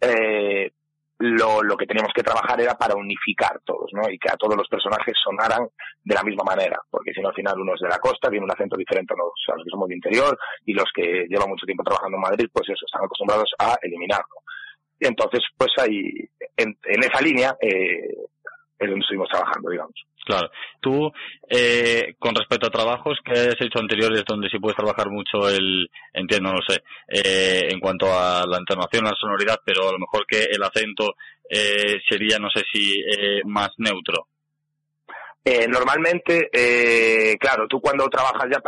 Eh, 0.00 0.72
lo, 1.22 1.62
lo 1.62 1.76
que 1.76 1.86
teníamos 1.86 2.12
que 2.14 2.22
trabajar 2.22 2.60
era 2.60 2.74
para 2.74 2.96
unificar 2.96 3.60
todos, 3.64 3.90
¿no? 3.92 4.10
Y 4.10 4.18
que 4.18 4.28
a 4.30 4.36
todos 4.36 4.56
los 4.56 4.68
personajes 4.68 5.14
sonaran 5.22 5.68
de 6.02 6.14
la 6.14 6.22
misma 6.22 6.44
manera, 6.44 6.78
porque 6.90 7.12
si 7.12 7.20
no 7.20 7.28
al 7.28 7.34
final 7.34 7.60
uno 7.60 7.74
es 7.74 7.80
de 7.80 7.88
la 7.88 7.98
costa, 7.98 8.28
tiene 8.28 8.44
un 8.44 8.50
acento 8.50 8.76
diferente 8.76 9.14
a 9.14 9.16
los, 9.16 9.32
a 9.48 9.56
los 9.56 9.64
que 9.64 9.70
somos 9.70 9.88
de 9.88 9.94
interior 9.94 10.38
y 10.66 10.74
los 10.74 10.90
que 10.94 11.26
llevan 11.28 11.48
mucho 11.48 11.66
tiempo 11.66 11.84
trabajando 11.84 12.16
en 12.16 12.22
Madrid, 12.22 12.48
pues 12.52 12.68
eso, 12.68 12.84
están 12.84 13.04
acostumbrados 13.04 13.50
a 13.58 13.76
eliminarlo. 13.82 14.42
Entonces, 14.98 15.40
pues 15.56 15.70
ahí, 15.78 16.10
en, 16.56 16.76
en 16.84 17.00
esa 17.02 17.20
línea, 17.20 17.56
eh, 17.60 18.14
es 18.84 18.90
donde 18.90 19.02
estuvimos 19.02 19.28
trabajando, 19.28 19.70
digamos. 19.70 19.94
Claro. 20.24 20.50
Tú, 20.80 21.12
eh, 21.48 22.14
con 22.18 22.34
respecto 22.34 22.68
a 22.68 22.70
trabajos 22.70 23.18
que 23.24 23.32
has 23.32 23.60
hecho 23.60 23.80
anteriores 23.80 24.24
donde 24.24 24.48
sí 24.48 24.58
puedes 24.58 24.76
trabajar 24.76 25.10
mucho 25.10 25.48
el, 25.48 25.88
entiendo, 26.12 26.52
no 26.52 26.60
sé, 26.66 26.82
eh, 27.08 27.68
en 27.70 27.80
cuanto 27.80 28.06
a 28.06 28.44
la 28.46 28.58
entonación, 28.58 29.04
la 29.04 29.16
sonoridad, 29.18 29.58
pero 29.64 29.88
a 29.88 29.92
lo 29.92 29.98
mejor 29.98 30.24
que 30.26 30.44
el 30.44 30.62
acento 30.62 31.14
eh, 31.50 31.98
sería, 32.08 32.38
no 32.38 32.48
sé 32.50 32.62
si, 32.72 33.00
eh, 33.00 33.42
más 33.44 33.70
neutro. 33.78 34.28
Eh, 35.44 35.66
normalmente, 35.66 36.50
eh, 36.52 37.36
claro, 37.36 37.66
tú 37.66 37.80
cuando 37.80 38.08
trabajas 38.08 38.48
ya 38.48 38.60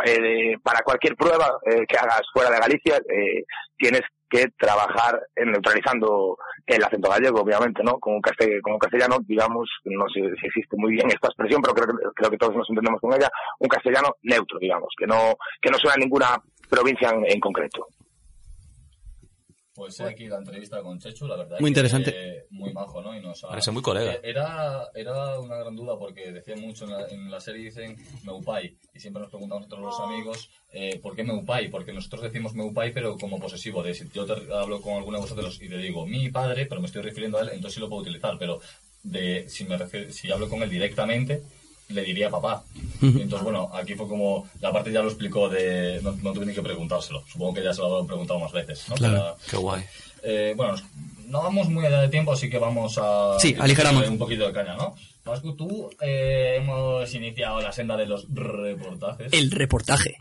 para 0.61 0.81
cualquier 0.83 1.15
prueba 1.15 1.57
que 1.87 1.97
hagas 1.97 2.23
fuera 2.33 2.49
de 2.49 2.59
Galicia, 2.59 2.97
eh, 2.97 3.45
tienes 3.77 4.01
que 4.29 4.47
trabajar 4.57 5.21
neutralizando 5.35 6.37
el 6.65 6.83
acento 6.83 7.09
gallego, 7.09 7.41
obviamente, 7.41 7.83
¿no? 7.83 7.97
Un 8.05 8.21
castellano, 8.21 9.17
digamos, 9.25 9.69
no 9.85 10.05
sé 10.09 10.21
si 10.39 10.47
existe 10.47 10.75
muy 10.77 10.93
bien 10.93 11.07
esta 11.07 11.27
expresión, 11.27 11.61
pero 11.61 11.73
creo, 11.75 12.11
creo 12.15 12.29
que 12.31 12.37
todos 12.37 12.55
nos 12.55 12.69
entendemos 12.69 12.99
con 13.01 13.13
ella, 13.13 13.29
un 13.59 13.67
castellano 13.67 14.15
neutro, 14.23 14.57
digamos, 14.59 14.89
que 14.97 15.05
no, 15.05 15.35
que 15.61 15.69
no 15.69 15.77
suena 15.77 15.95
a 15.95 15.99
ninguna 15.99 16.41
provincia 16.69 17.09
en, 17.09 17.25
en 17.25 17.39
concreto. 17.39 17.87
Pues 19.75 19.99
aquí 19.99 20.27
la 20.27 20.37
entrevista 20.37 20.81
con 20.81 20.97
Chechu, 20.99 21.27
la 21.27 21.35
verdad. 21.35 21.57
Muy 21.59 21.67
que, 21.67 21.71
interesante. 21.71 22.13
eh, 22.15 22.45
muy 22.51 22.71
majo, 22.73 23.01
¿no? 23.01 23.13
Y 23.15 23.19
nos 23.21 23.43
ha- 23.43 23.49
Parece 23.49 23.71
muy 23.71 23.81
colega. 23.81 24.13
Eh, 24.13 24.21
Era, 24.23 24.87
era 24.95 25.37
una 25.39 25.57
gran 25.57 25.75
duda 25.75 25.99
porque 25.99 26.31
decía 26.31 26.55
mucho 26.55 26.85
en 26.85 26.91
la, 26.91 27.07
en 27.09 27.29
la 27.29 27.39
serie, 27.41 27.65
dicen 27.65 27.97
Meupai. 28.23 28.77
Y 28.93 28.99
siempre 29.01 29.21
nos 29.21 29.29
preguntamos 29.29 29.67
nosotros 29.67 29.85
los 29.85 29.99
amigos, 29.99 30.49
eh, 30.71 30.97
¿por 31.01 31.13
qué 31.15 31.23
Meupai? 31.25 31.69
Porque 31.69 31.91
nosotros 31.91 32.21
decimos 32.21 32.53
Meupai, 32.53 32.93
pero 32.93 33.17
como 33.17 33.37
posesivo. 33.39 33.83
De 33.83 33.93
si 33.93 34.07
yo 34.13 34.25
te 34.25 34.33
hablo 34.53 34.81
con 34.81 34.93
alguno 34.93 35.17
de 35.17 35.23
vosotros 35.23 35.61
y 35.61 35.67
te 35.67 35.77
digo 35.77 36.05
mi 36.07 36.29
padre, 36.29 36.65
pero 36.67 36.79
me 36.79 36.87
estoy 36.87 37.01
refiriendo 37.01 37.37
a 37.37 37.41
él, 37.41 37.49
entonces 37.49 37.73
sí 37.73 37.79
lo 37.81 37.89
puedo 37.89 38.01
utilizar. 38.01 38.37
Pero 38.39 38.61
de 39.03 39.49
si, 39.49 39.65
me 39.65 39.77
refiero- 39.77 40.09
si 40.11 40.31
hablo 40.31 40.47
con 40.49 40.63
él 40.63 40.69
directamente, 40.69 41.43
le 41.89 42.01
diría 42.03 42.29
papá. 42.29 42.63
Y 43.01 43.21
entonces, 43.21 43.43
bueno, 43.43 43.69
aquí 43.73 43.93
fue 43.95 44.07
como, 44.07 44.47
la 44.61 44.71
parte 44.71 44.91
ya 44.91 45.01
lo 45.01 45.09
explicó 45.09 45.49
de, 45.49 45.99
no, 46.01 46.11
no 46.23 46.33
tuve 46.33 46.45
ni 46.45 46.53
que 46.53 46.61
preguntárselo. 46.61 47.23
Supongo 47.31 47.53
que 47.55 47.63
ya 47.63 47.73
se 47.73 47.81
lo 47.81 47.87
habrán 47.87 48.07
preguntado 48.07 48.39
más 48.39 48.51
veces, 48.51 48.83
¿no? 48.89 48.95
Para- 48.95 49.35
Qué 49.49 49.57
guay. 49.57 49.83
eh, 50.23 50.53
bueno, 50.55 50.75
no 51.27 51.41
vamos 51.43 51.69
muy 51.69 51.85
allá 51.85 52.01
de 52.01 52.09
tiempo, 52.09 52.31
así 52.33 52.49
que 52.49 52.57
vamos 52.57 52.97
a... 53.01 53.37
Sí, 53.39 53.55
aligeramos. 53.59 54.07
Un 54.07 54.17
poquito 54.17 54.47
de 54.47 54.53
caña, 54.53 54.75
¿no? 54.75 54.95
Vasco, 55.25 55.53
tú 55.55 55.89
eh, 56.01 56.57
hemos 56.61 57.13
iniciado 57.15 57.59
la 57.61 57.71
senda 57.71 57.97
de 57.97 58.05
los 58.05 58.25
reportajes. 58.33 59.33
El 59.33 59.49
reportaje. 59.51 60.17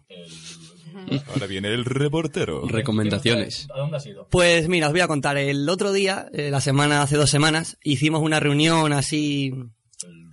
Ahora 1.28 1.46
viene 1.46 1.68
el 1.68 1.84
reportero. 1.84 2.66
Recomendaciones. 2.66 3.68
¿A 3.74 3.78
dónde 3.78 3.96
has 3.98 4.06
ido? 4.06 4.26
Pues 4.30 4.68
mira, 4.68 4.86
os 4.86 4.92
voy 4.92 5.00
a 5.02 5.08
contar. 5.08 5.36
El 5.36 5.68
otro 5.68 5.92
día, 5.92 6.26
eh, 6.32 6.50
la 6.50 6.60
semana, 6.60 7.02
hace 7.02 7.16
dos 7.16 7.28
semanas, 7.30 7.76
hicimos 7.82 8.22
una 8.22 8.40
reunión 8.40 8.92
así 8.92 9.52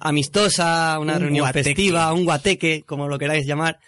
amistosa, 0.02 0.97
una 0.99 1.14
Un 1.16 1.20
reunión 1.22 1.45
guateque. 1.45 1.64
festiva, 1.70 2.12
un 2.14 2.26
guateque, 2.26 2.84
como 2.86 3.08
lo 3.08 3.18
queráis 3.18 3.45
llamar, 3.47 3.80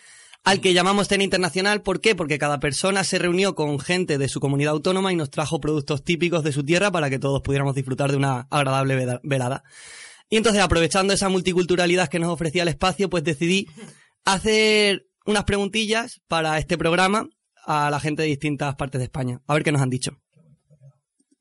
al 0.44 0.60
que 0.62 0.74
llamamos 0.74 1.08
Cena 1.08 1.24
Internacional. 1.24 1.82
¿Por 1.82 2.02
qué? 2.02 2.16
Porque 2.16 2.38
cada 2.38 2.60
persona 2.60 3.04
se 3.04 3.20
reunió 3.20 3.56
con 3.56 3.80
gente 3.80 4.18
de 4.18 4.28
su 4.30 4.40
comunidad 4.40 4.74
autónoma 4.74 5.12
y 5.12 5.16
nos 5.16 5.30
trajo 5.30 5.60
productos 5.60 6.04
típicos 6.04 6.44
de 6.44 6.52
su 6.52 6.64
tierra 6.64 6.92
para 6.92 7.10
que 7.10 7.20
todos 7.20 7.42
pudiéramos 7.42 7.76
disfrutar 7.76 8.12
de 8.12 8.18
una 8.18 8.48
agradable 8.50 9.20
velada. 9.24 9.64
Y 10.30 10.38
entonces, 10.38 10.62
aprovechando 10.62 11.14
esa 11.14 11.30
multiculturalidad 11.30 12.10
que 12.10 12.20
nos 12.20 12.32
ofrecía 12.32 12.64
el 12.64 12.70
espacio, 12.70 13.10
pues 13.10 13.24
decidí 13.24 13.68
hacer 14.26 15.06
unas 15.26 15.44
preguntillas 15.44 16.22
para 16.28 16.58
este 16.58 16.78
programa 16.78 17.30
a 17.66 17.90
la 17.90 18.00
gente 18.00 18.24
de 18.24 18.30
distintas 18.30 18.76
partes 18.76 19.00
de 19.00 19.06
España. 19.06 19.42
A 19.48 19.54
ver 19.54 19.64
qué 19.64 19.72
nos 19.72 19.82
han 19.82 19.90
dicho. 19.90 20.23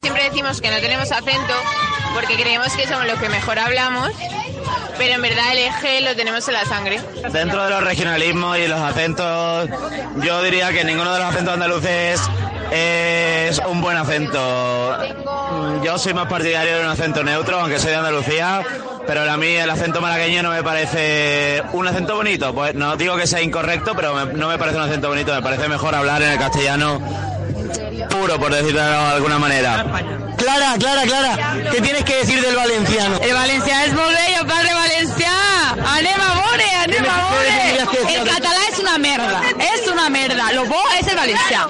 Siempre 0.03 0.24
decimos 0.24 0.61
que 0.61 0.68
no 0.68 0.80
tenemos 0.80 1.12
acento 1.12 1.55
porque 2.12 2.34
creemos 2.34 2.74
que 2.74 2.88
somos 2.88 3.07
los 3.07 3.20
que 3.20 3.28
mejor 3.28 3.61
hablamos, 3.61 4.11
pero 4.98 5.14
en 5.14 5.22
verdad 5.22 5.53
el 5.53 5.59
eje 5.59 6.00
lo 6.00 6.16
tenemos 6.16 6.48
en 6.48 6.55
la 6.55 6.64
sangre. 6.64 7.00
Dentro 7.30 7.62
de 7.62 7.70
los 7.70 7.84
regionalismos 7.84 8.59
y 8.59 8.66
los 8.66 8.80
acentos, 8.80 9.68
yo 10.24 10.42
diría 10.42 10.72
que 10.72 10.82
ninguno 10.82 11.12
de 11.12 11.20
los 11.20 11.28
acentos 11.28 11.55
andaluces 11.55 12.20
es 12.72 13.61
un 13.61 13.80
buen 13.80 13.96
acento. 13.96 14.98
Yo 15.84 15.96
soy 15.98 16.14
más 16.14 16.26
partidario 16.26 16.78
de 16.78 16.82
un 16.82 16.90
acento 16.90 17.22
neutro, 17.22 17.61
aunque 17.61 17.78
soy 17.78 17.92
de 17.92 17.98
Andalucía, 17.98 18.62
pero 19.07 19.30
a 19.30 19.36
mí 19.36 19.55
el 19.55 19.70
acento 19.70 20.00
malagueño 20.00 20.42
no 20.42 20.50
me 20.50 20.64
parece 20.64 21.62
un 21.74 21.86
acento 21.86 22.16
bonito. 22.16 22.53
Pues 22.53 22.74
no 22.74 22.96
digo 22.96 23.16
que 23.16 23.28
sea 23.28 23.40
incorrecto, 23.40 23.94
pero 23.94 24.26
no 24.26 24.48
me 24.48 24.59
parece 24.59 24.78
un 24.78 24.82
acento 24.82 25.11
bonito. 25.11 25.32
Me 25.32 25.42
parece 25.42 25.68
mejor 25.68 25.94
hablar 25.94 26.22
en 26.22 26.32
el 26.32 26.38
castellano 26.40 27.00
puro, 28.09 28.39
por 28.39 28.55
decirlo 28.55 28.81
de 28.81 28.97
alguna 28.97 29.39
manera. 29.39 29.85
Clara, 30.37 30.75
Clara, 30.79 31.03
Clara, 31.03 31.57
¿qué 31.70 31.81
tienes 31.81 32.05
que 32.05 32.16
decir 32.16 32.41
del 32.43 32.57
valenciano? 32.57 33.18
El 33.23 33.35
valencià 33.35 33.85
es 33.85 33.95
molt 33.95 34.14
bello, 34.16 34.47
padre 34.47 34.73
valencià. 34.75 35.35
Anem 35.97 36.20
a 36.20 36.31
veure, 36.41 36.68
anem 36.83 37.07
a 37.09 37.16
veure. 37.31 38.16
El 38.16 38.25
català 38.29 38.61
es 38.70 38.79
una 38.79 38.99
merda, 38.99 39.43
es 39.75 39.87
una 39.89 40.09
merda. 40.09 40.53
Lo 40.53 40.64
bo 40.66 40.83
es 40.99 41.07
el 41.07 41.16
valencià. 41.16 41.66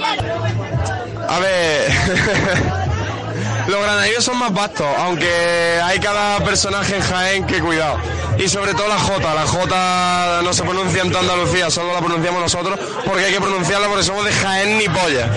A 1.29 1.39
ver, 1.39 1.93
los 3.69 3.83
granadinos 3.83 4.25
son 4.25 4.39
más 4.39 4.53
vastos, 4.53 4.87
aunque 4.99 5.81
hay 5.85 5.99
cada 5.99 6.41
personaje 6.41 6.97
en 6.97 7.03
Jaén 7.03 7.47
que 7.47 7.61
cuidado. 7.61 7.99
Y 8.39 8.49
sobre 8.49 8.75
todo 8.75 8.89
la 8.89 8.99
J, 8.99 9.35
la 9.35 9.47
J 9.47 10.43
no 10.43 10.53
se 10.53 10.63
pronuncia 10.63 11.03
en 11.03 11.11
toda 11.11 11.21
Andalucía, 11.21 11.71
solo 11.71 11.93
la 11.93 12.01
pronunciamos 12.01 12.41
nosotros 12.41 12.79
porque 13.05 13.27
hay 13.27 13.33
que 13.33 13.41
pronunciarla 13.41 13.89
porque 13.89 14.03
somos 14.03 14.25
de 14.25 14.33
Jaén 14.33 14.79
ni 14.79 14.89
polla. 14.89 15.29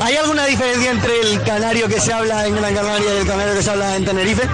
¿Hay 0.00 0.16
alguna 0.16 0.46
diferencia 0.46 0.90
entre 0.90 1.20
el 1.20 1.42
canario 1.42 1.86
que 1.88 2.00
se 2.00 2.12
habla 2.12 2.46
en 2.46 2.56
Gran 2.56 2.74
Canaria 2.74 3.14
y 3.14 3.18
el 3.18 3.26
canario 3.26 3.54
que 3.54 3.62
se 3.62 3.70
habla 3.70 3.96
en 3.96 4.04
Tenerife? 4.04 4.48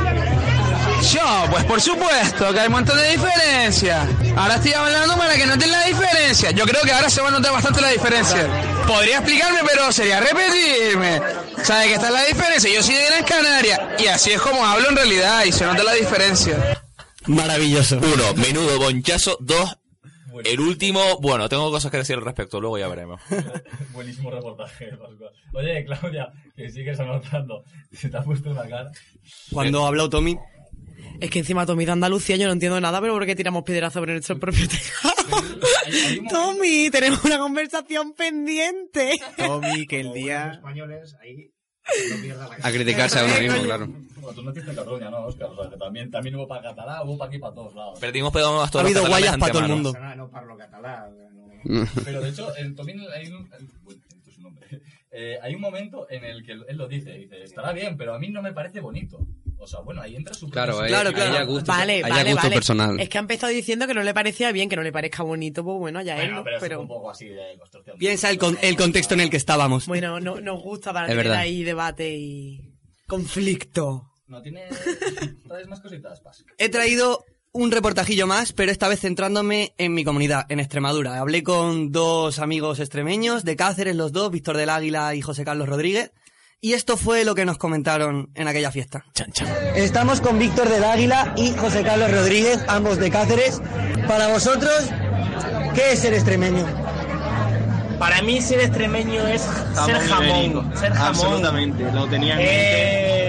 Yo, 1.13 1.45
pues 1.51 1.65
por 1.65 1.81
supuesto 1.81 2.53
que 2.53 2.61
hay 2.61 2.67
un 2.67 2.73
montón 2.73 2.97
de 2.99 3.11
diferencias. 3.11 4.09
Ahora 4.37 4.57
estoy 4.57 4.73
hablando 4.73 5.17
para 5.17 5.37
que 5.37 5.47
noten 5.47 5.71
la 5.71 5.85
diferencia. 5.85 6.51
Yo 6.51 6.65
creo 6.65 6.83
que 6.83 6.93
ahora 6.93 7.09
se 7.09 7.21
va 7.21 7.29
a 7.29 7.31
notar 7.31 7.53
bastante 7.53 7.81
la 7.81 7.91
diferencia. 7.91 8.49
Podría 8.87 9.19
explicarme, 9.19 9.61
pero 9.69 9.93
sería 9.93 10.21
repetirme. 10.21 11.21
¿Sabes 11.63 11.89
que 11.89 11.95
esta 11.95 12.09
es 12.09 12.13
la 12.13 12.25
diferencia? 12.25 12.75
Yo 12.75 12.83
soy 12.83 12.95
de 12.95 13.07
Gran 13.07 13.25
Canaria 13.25 13.97
y 13.99 14.07
así 14.07 14.33
es 14.33 14.41
como 14.41 14.65
hablo 14.65 14.89
en 14.89 14.97
realidad 14.97 15.45
y 15.45 15.53
se 15.53 15.65
nota 15.65 15.85
la 15.85 15.93
diferencia. 15.93 16.83
Maravilloso. 17.27 17.99
Uno, 17.99 18.35
menudo 18.35 18.79
bonchazo. 18.79 19.37
Dos, 19.41 19.77
el 20.45 20.61
último, 20.61 21.01
bueno, 21.21 21.49
tengo 21.49 21.71
cosas 21.71 21.91
que 21.91 21.99
decir 21.99 22.17
al 22.17 22.23
respecto, 22.23 22.61
luego 22.61 22.79
ya 22.79 22.89
veremos. 22.89 23.21
Buenísimo 23.93 24.31
reportaje, 24.31 24.89
Pascual. 24.91 25.31
Oye, 25.55 25.85
Claudia, 25.85 26.33
que 26.55 26.71
sigues 26.71 26.99
anotando. 27.01 27.65
Se 27.93 28.09
te 28.09 28.17
ha 28.17 28.23
puesto 28.23 28.51
una 28.51 28.69
cara. 28.69 28.91
Cuando 29.53 29.85
ha 29.85 29.89
hablado 29.89 30.11
Tommy, 30.11 30.37
Es 31.21 31.31
que 31.31 31.39
encima 31.39 31.67
Tommy 31.67 31.85
de 31.85 31.93
Andalucía 31.93 32.37
yo 32.37 32.47
no 32.47 32.53
entiendo 32.53 32.81
nada, 32.81 33.01
pero 33.01 33.15
¿por 33.15 33.27
qué 33.27 33.35
tiramos 33.35 33.65
piedras 33.65 33.93
sobre 33.93 34.13
nuestro 34.13 34.39
propio 34.41 34.69
tejado? 34.69 35.15
Tommy, 36.31 36.91
tenemos 36.91 37.25
una 37.25 37.39
conversación 37.39 38.13
pendiente. 38.15 39.13
Tommy, 39.37 39.87
que 39.87 40.01
el 40.01 40.13
día... 40.13 40.53
españoles 40.55 41.15
ahí 41.23 41.56
A 42.63 42.71
criticarse 42.71 43.19
a 43.19 43.25
uno 43.25 43.41
mismo, 43.41 43.63
claro. 43.63 43.87
Bueno, 43.87 44.33
tú 44.35 44.43
no 44.43 44.51
en 44.51 44.75
Cataluña, 44.75 45.11
¿no, 45.11 45.27
Oscar? 45.27 45.51
O 45.51 45.63
sea, 45.63 45.71
que 45.71 45.77
también, 45.77 46.11
también 46.11 46.35
hubo 46.35 46.49
para 46.49 46.63
catalán, 46.63 47.07
hubo 47.07 47.17
para 47.17 47.29
aquí, 47.29 47.39
para 47.39 47.55
todos 47.55 47.75
lados. 47.75 47.99
Perdimos 48.01 48.31
a 48.31 48.41
todos 48.41 48.75
Ha 48.75 48.81
habido 48.81 49.03
los 49.03 49.09
guayas 49.09 49.37
para 49.39 49.53
todo 49.53 49.63
el 49.63 49.69
mundo. 49.69 49.93
No 50.17 50.29
parlo 50.29 50.57
catalán. 50.57 51.15
no. 51.65 51.87
Pero 52.05 52.21
de 52.21 52.31
hecho, 52.31 52.57
en, 52.57 52.75
también 52.75 53.01
hay 53.15 53.29
un, 53.29 53.49
bueno, 53.85 54.01
esto 54.09 54.31
es 54.31 54.37
un 54.39 54.43
nombre. 54.43 54.67
Eh, 55.13 55.39
hay 55.41 55.55
un 55.55 55.61
momento 55.61 56.07
en 56.11 56.25
el 56.25 56.45
que 56.45 56.53
él 56.53 56.77
lo 56.77 56.89
dice, 56.89 57.13
dice, 57.13 57.43
estará 57.45 57.73
bien, 57.73 57.97
pero 57.97 58.15
a 58.15 58.19
mí 58.19 58.29
no 58.29 58.43
me 58.43 58.53
parece 58.53 58.81
bonito. 58.81 59.19
O 59.59 59.67
sea, 59.67 59.81
bueno, 59.81 60.03
ahí 60.03 60.15
entra 60.17 60.35
su... 60.35 60.49
Claro, 60.51 60.75
gusto- 61.47 61.73
vale, 61.73 61.95
ahí 61.95 62.03
ya 62.03 62.09
vale, 62.09 62.31
gusto 62.33 62.43
vale. 62.45 62.55
personal. 62.55 63.01
Es 63.01 63.09
que 63.09 63.19
ha 63.19 63.21
empezado 63.21 63.53
diciendo 63.53 63.87
que 63.87 63.95
no 63.95 64.03
le 64.03 64.13
parecía 64.15 64.53
bien, 64.53 64.69
que 64.69 64.77
no 64.77 64.83
le 64.83 64.93
parezca 64.93 65.23
bonito, 65.23 65.65
pues 65.65 65.79
bueno, 65.79 66.03
ya 66.03 66.15
Bueno, 66.17 66.37
¿no? 66.37 66.45
pero, 66.45 66.59
pero... 66.61 66.77
es 66.77 66.83
un 66.83 66.89
poco 66.89 67.11
así 67.11 67.27
de 67.27 67.57
construcción. 67.59 67.99
Piensa 67.99 68.31
el, 68.31 68.39
con- 68.39 68.59
el 68.63 68.77
contexto 68.77 69.15
en 69.15 69.21
el 69.21 69.31
que 69.31 69.37
estábamos. 69.39 69.87
Bueno, 69.87 70.21
no, 70.21 70.41
nos 70.41 70.63
gusta 70.63 70.93
para 70.93 71.07
tener 71.09 71.25
verdad. 71.25 71.39
ahí 71.41 71.63
debate 71.65 72.15
y 72.17 72.73
conflicto. 73.07 74.13
No 74.29 74.43
tiene... 74.43 74.65
¿Traes 75.49 75.67
más 75.69 75.81
cositas, 75.81 76.21
Pas? 76.21 76.45
He 76.59 76.69
traído 76.69 77.25
un 77.53 77.71
reportajillo 77.73 78.27
más, 78.27 78.53
pero 78.53 78.71
esta 78.71 78.89
vez 78.89 79.01
centrándome 79.01 79.73
en 79.79 79.95
mi 79.95 80.05
comunidad, 80.05 80.45
en 80.51 80.61
Extremadura. 80.61 81.19
Hablé 81.19 81.43
con 81.43 81.91
dos 81.93 82.39
amigos 82.41 82.79
extremeños 82.81 83.45
de 83.45 83.57
Cáceres, 83.57 83.97
los 83.97 84.13
dos, 84.13 84.31
Víctor 84.31 84.57
del 84.59 84.69
Águila 84.69 85.15
y 85.15 85.23
José 85.23 85.45
Carlos 85.45 85.69
Rodríguez. 85.69 86.13
Y 86.61 86.73
esto 86.73 86.97
fue 86.97 87.25
lo 87.25 87.35
que 87.35 87.45
nos 87.45 87.59
comentaron 87.59 88.31
en 88.35 88.49
aquella 88.49 88.71
fiesta. 88.71 89.05
Estamos 89.75 90.21
con 90.21 90.39
Víctor 90.39 90.69
del 90.69 90.85
Águila 90.85 91.35
y 91.37 91.53
José 91.53 91.83
Carlos 91.83 92.11
Rodríguez, 92.11 92.65
ambos 92.67 92.99
de 92.99 93.11
Cáceres. 93.11 93.61
Para 94.09 94.29
vosotros, 94.29 94.89
¿qué 95.75 95.93
es 95.93 96.01
ser 96.01 96.15
extremeño? 96.15 96.65
Para 97.99 98.23
mí 98.23 98.41
ser 98.41 98.61
extremeño 98.61 99.27
es 99.27 99.43
ser 99.43 99.99
jamón. 100.01 100.29
ibérico. 100.29 100.65
Ser 100.77 100.93
jamón. 100.93 101.09
Absolutamente, 101.09 101.93
lo 101.93 102.07
tenía 102.07 102.33
en 102.33 102.39
mente. 102.39 103.21
Es... 103.23 103.26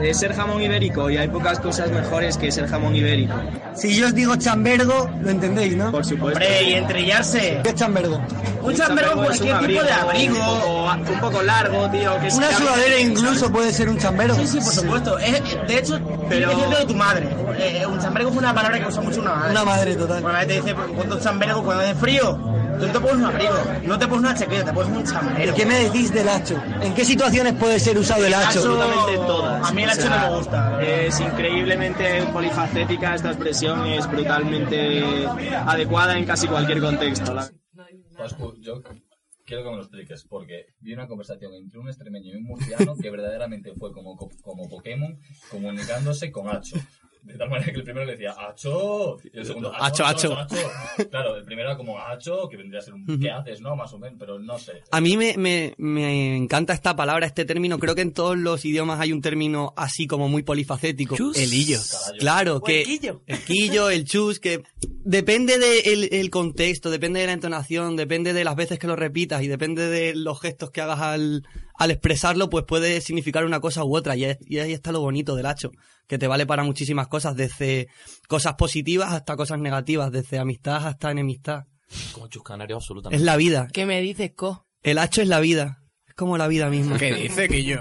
De 0.00 0.14
ser 0.14 0.34
jamón 0.34 0.62
ibérico 0.62 1.10
y 1.10 1.18
hay 1.18 1.28
pocas 1.28 1.60
cosas 1.60 1.90
mejores 1.90 2.36
que 2.38 2.50
ser 2.50 2.66
jamón 2.66 2.96
ibérico. 2.96 3.34
Si 3.74 3.94
yo 3.94 4.06
os 4.06 4.14
digo 4.14 4.34
chambergo, 4.36 5.10
lo 5.20 5.30
entendéis, 5.30 5.76
¿no? 5.76 5.90
Por 5.92 6.04
supuesto. 6.04 6.38
Hombre, 6.40 6.62
y 6.70 6.72
entrellarse. 6.74 7.60
¿Qué 7.62 7.68
es 7.68 7.74
chambergo? 7.74 8.20
Un 8.62 8.74
chambergo, 8.74 9.22
cualquier 9.22 9.58
tipo 9.58 9.82
de 9.82 9.92
abrigo. 9.92 10.38
O 10.42 10.90
un 10.92 11.20
poco 11.20 11.42
largo, 11.42 11.88
tío. 11.90 12.18
Que 12.20 12.28
Una 12.34 12.50
sudadera 12.52 12.98
incluso 12.98 13.52
puede 13.52 13.72
ser 13.72 13.88
un 13.90 13.98
chambero. 13.98 14.34
Sí, 14.36 14.46
sí, 14.46 14.58
por 14.60 14.72
supuesto. 14.72 15.18
Es- 15.18 15.42
de 15.68 15.78
hecho, 15.78 15.98
Pero- 16.28 16.48
decirlo 16.50 16.78
de 16.78 16.84
tu 16.86 16.94
madre. 16.94 17.28
Eh, 17.58 17.84
un 17.86 17.98
chambergo 18.00 18.30
es 18.30 18.36
una 18.36 18.54
palabra 18.54 18.78
que 18.80 18.86
usa 18.86 19.02
mucho 19.02 19.20
una 19.20 19.34
madre. 19.34 19.50
Una 19.52 19.64
madre, 19.64 19.96
total. 19.96 20.24
Una 20.24 20.38
vez 20.38 20.48
te 20.48 20.54
dice, 20.54 20.74
¿cuántos 20.96 21.22
chambergos 21.22 21.62
cuando 21.62 21.82
hace 21.84 21.94
frío? 21.94 22.38
Tú 22.80 22.86
no 22.86 22.92
te 22.92 23.00
pones 23.00 23.16
un 23.16 23.24
abrigo, 23.26 23.54
no 23.84 23.98
te 23.98 24.08
pones 24.08 24.20
una 24.22 24.34
chaqueta, 24.34 24.64
te 24.64 24.72
pones 24.72 24.96
un 24.96 25.04
chambergo. 25.04 25.52
¿Y 25.52 25.54
qué 25.54 25.66
me 25.66 25.74
decís 25.84 26.12
del 26.14 26.28
hacho? 26.28 26.62
¿En 26.80 26.94
qué 26.94 27.04
situaciones 27.04 27.52
puede 27.54 27.78
ser 27.78 27.98
usado 27.98 28.24
el 28.24 28.32
hacho? 28.32 28.58
Absolutamente 28.58 29.16
todas. 29.26 29.68
A 29.68 29.72
mí 29.74 29.82
el 29.82 29.90
hacho 29.90 30.08
no 30.08 30.18
me 30.18 30.36
gusta. 30.36 30.82
Es 30.82 31.20
increíblemente 31.20 32.22
polifacética 32.32 33.14
esta 33.14 33.28
expresión 33.32 33.86
y 33.86 33.98
es 33.98 34.10
brutalmente 34.10 35.26
adecuada 35.66 36.16
en 36.16 36.24
casi 36.24 36.48
cualquier 36.48 36.80
contexto. 36.80 37.36
Pascu, 38.16 38.54
yo 38.60 38.82
quiero 39.44 39.64
que 39.64 39.70
me 39.70 39.76
lo 39.76 39.82
expliques, 39.82 40.24
porque 40.28 40.66
vi 40.80 40.94
una 40.94 41.06
conversación 41.06 41.52
entre 41.54 41.80
un 41.80 41.88
extremeño 41.88 42.32
y 42.32 42.36
un 42.36 42.44
murciano 42.44 42.96
que 42.96 43.10
verdaderamente 43.10 43.74
fue 43.74 43.92
como, 43.92 44.16
como 44.16 44.68
Pokémon 44.68 45.18
comunicándose 45.50 46.30
con 46.30 46.48
Hacho. 46.48 46.76
De 47.22 47.34
tal 47.36 47.50
manera 47.50 47.70
que 47.70 47.78
el 47.78 47.84
primero 47.84 48.06
le 48.06 48.12
decía 48.12 48.34
Hacho 48.38 49.18
y 49.22 49.38
el 49.38 49.44
segundo 49.46 49.72
Hacho, 49.78 50.04
Hacho. 50.06 50.36
Claro, 51.10 51.36
el 51.36 51.44
primero 51.44 51.68
era 51.68 51.76
como 51.76 51.98
Hacho, 52.00 52.48
que 52.48 52.56
vendría 52.56 52.80
a 52.80 52.82
ser 52.82 52.94
un. 52.94 53.20
¿qué 53.20 53.30
haces? 53.30 53.60
No, 53.60 53.76
más 53.76 53.92
o 53.92 53.98
menos, 53.98 54.16
pero 54.18 54.38
no 54.38 54.58
sé. 54.58 54.82
A 54.90 55.00
mí 55.00 55.16
me, 55.16 55.36
me, 55.36 55.74
me 55.76 56.36
encanta 56.36 56.72
esta 56.72 56.96
palabra, 56.96 57.26
este 57.26 57.44
término. 57.44 57.78
Creo 57.78 57.94
que 57.94 58.00
en 58.02 58.12
todos 58.12 58.38
los 58.38 58.64
idiomas 58.64 59.00
hay 59.00 59.12
un 59.12 59.20
término 59.20 59.74
así 59.76 60.06
como 60.06 60.28
muy 60.28 60.42
polifacético. 60.42 61.14
Chus. 61.16 61.36
El 61.36 61.52
hillo. 61.52 61.78
Claro, 62.18 62.56
O 62.56 62.62
que 62.62 62.80
el 62.80 62.86
quillo. 62.86 63.22
el 63.26 63.38
quillo, 63.44 63.90
el 63.90 64.04
chus, 64.06 64.40
que 64.40 64.62
depende 65.04 65.58
del 65.58 66.08
el 66.12 66.30
contexto, 66.30 66.90
depende 66.90 67.20
de 67.20 67.26
la 67.26 67.32
entonación, 67.32 67.96
depende 67.96 68.32
de 68.32 68.44
las 68.44 68.56
veces 68.56 68.78
que 68.78 68.86
lo 68.86 68.96
repitas 68.96 69.42
y 69.42 69.48
depende 69.48 69.88
de 69.88 70.14
los 70.14 70.40
gestos 70.40 70.70
que 70.70 70.80
hagas 70.80 71.00
al, 71.00 71.44
al 71.74 71.90
expresarlo, 71.90 72.48
pues 72.50 72.64
puede 72.64 73.00
significar 73.02 73.44
una 73.44 73.60
cosa 73.60 73.84
u 73.84 73.94
otra. 73.96 74.16
Y, 74.16 74.24
es- 74.24 74.38
y 74.46 74.58
ahí 74.58 74.72
está 74.72 74.90
lo 74.92 75.00
bonito 75.00 75.34
del 75.36 75.46
hacho, 75.46 75.70
que 76.10 76.18
te 76.18 76.26
vale 76.26 76.44
para 76.44 76.64
muchísimas 76.64 77.06
cosas, 77.06 77.36
desde 77.36 77.86
cosas 78.26 78.54
positivas 78.54 79.12
hasta 79.12 79.36
cosas 79.36 79.60
negativas, 79.60 80.10
desde 80.10 80.40
amistad 80.40 80.84
hasta 80.88 81.12
enemistad. 81.12 81.66
Como 82.10 82.26
chus 82.26 82.42
canario, 82.42 82.74
absolutamente. 82.74 83.16
Es 83.16 83.22
la 83.22 83.36
vida. 83.36 83.68
¿Qué 83.72 83.86
me 83.86 84.00
dices, 84.00 84.32
Co? 84.34 84.66
El 84.82 84.98
hacho 84.98 85.22
es 85.22 85.28
la 85.28 85.38
vida. 85.38 85.84
Es 86.08 86.14
como 86.14 86.36
la 86.36 86.48
vida 86.48 86.68
misma. 86.68 86.98
¿Qué 86.98 87.14
dice 87.14 87.48
que 87.48 87.62
yo? 87.62 87.76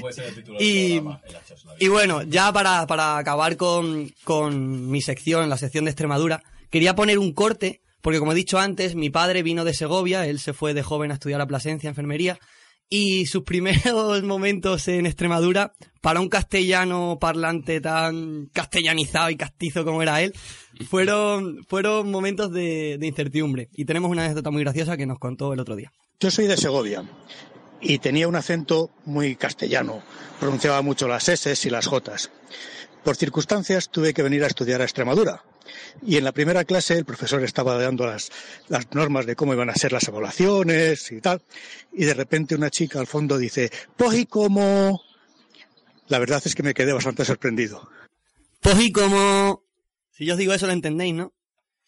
Puede 0.00 0.12
ser 0.12 0.24
el 0.24 0.34
título 0.34 0.58
del 0.58 0.66
Y, 0.66 0.94
programa, 0.94 1.20
el 1.24 1.36
Hacho 1.36 1.54
es 1.54 1.64
la 1.64 1.74
vida. 1.74 1.84
y 1.84 1.88
bueno, 1.88 2.22
ya 2.24 2.52
para, 2.52 2.84
para 2.88 3.16
acabar 3.16 3.56
con, 3.56 4.12
con 4.24 4.90
mi 4.90 5.00
sección, 5.00 5.48
la 5.48 5.56
sección 5.56 5.84
de 5.84 5.92
Extremadura, 5.92 6.42
quería 6.68 6.96
poner 6.96 7.20
un 7.20 7.32
corte, 7.32 7.80
porque 8.00 8.18
como 8.18 8.32
he 8.32 8.34
dicho 8.34 8.58
antes, 8.58 8.96
mi 8.96 9.08
padre 9.08 9.44
vino 9.44 9.64
de 9.64 9.72
Segovia, 9.72 10.26
él 10.26 10.40
se 10.40 10.52
fue 10.52 10.74
de 10.74 10.82
joven 10.82 11.12
a 11.12 11.14
estudiar 11.14 11.40
a 11.40 11.46
Plasencia, 11.46 11.88
enfermería, 11.88 12.40
y 12.88 13.26
sus 13.26 13.42
primeros 13.42 14.22
momentos 14.24 14.88
en 14.88 15.06
Extremadura, 15.06 15.72
para 16.00 16.20
un 16.20 16.28
castellano 16.28 17.18
parlante 17.20 17.80
tan 17.80 18.46
castellanizado 18.52 19.30
y 19.30 19.36
castizo 19.36 19.84
como 19.84 20.02
era 20.02 20.20
él, 20.20 20.34
fueron, 20.88 21.64
fueron 21.68 22.10
momentos 22.10 22.52
de, 22.52 22.98
de 22.98 23.06
incertidumbre. 23.06 23.68
Y 23.72 23.84
tenemos 23.84 24.10
una 24.10 24.24
anécdota 24.24 24.50
muy 24.50 24.62
graciosa 24.62 24.96
que 24.96 25.06
nos 25.06 25.18
contó 25.18 25.52
el 25.52 25.60
otro 25.60 25.76
día. 25.76 25.92
Yo 26.20 26.30
soy 26.30 26.46
de 26.46 26.56
Segovia 26.56 27.04
y 27.80 27.98
tenía 27.98 28.28
un 28.28 28.36
acento 28.36 28.90
muy 29.04 29.36
castellano, 29.36 30.02
pronunciaba 30.40 30.82
mucho 30.82 31.08
las 31.08 31.28
S 31.28 31.54
y 31.66 31.70
las 31.70 31.86
J. 31.86 32.16
Por 33.02 33.16
circunstancias 33.16 33.90
tuve 33.90 34.14
que 34.14 34.22
venir 34.22 34.44
a 34.44 34.46
estudiar 34.46 34.80
a 34.80 34.84
Extremadura 34.84 35.42
y 36.02 36.16
en 36.16 36.24
la 36.24 36.32
primera 36.32 36.64
clase 36.64 36.98
el 36.98 37.04
profesor 37.04 37.42
estaba 37.42 37.80
dando 37.80 38.06
las, 38.06 38.30
las 38.68 38.92
normas 38.94 39.26
de 39.26 39.36
cómo 39.36 39.54
iban 39.54 39.70
a 39.70 39.74
ser 39.74 39.92
las 39.92 40.06
evaluaciones 40.08 41.10
y 41.12 41.20
tal 41.20 41.42
y 41.92 42.04
de 42.04 42.14
repente 42.14 42.54
una 42.54 42.70
chica 42.70 43.00
al 43.00 43.06
fondo 43.06 43.38
dice, 43.38 43.70
pues 43.96 44.18
y 44.18 44.26
cómo... 44.26 45.00
La 46.08 46.18
verdad 46.18 46.42
es 46.44 46.54
que 46.54 46.62
me 46.62 46.74
quedé 46.74 46.92
bastante 46.92 47.24
sorprendido. 47.24 47.88
Pues 48.60 48.78
y 48.80 48.92
como... 48.92 49.62
Si 50.10 50.26
yo 50.26 50.34
os 50.34 50.38
digo 50.38 50.52
eso 50.52 50.66
lo 50.66 50.72
entendéis, 50.72 51.14
¿no? 51.14 51.32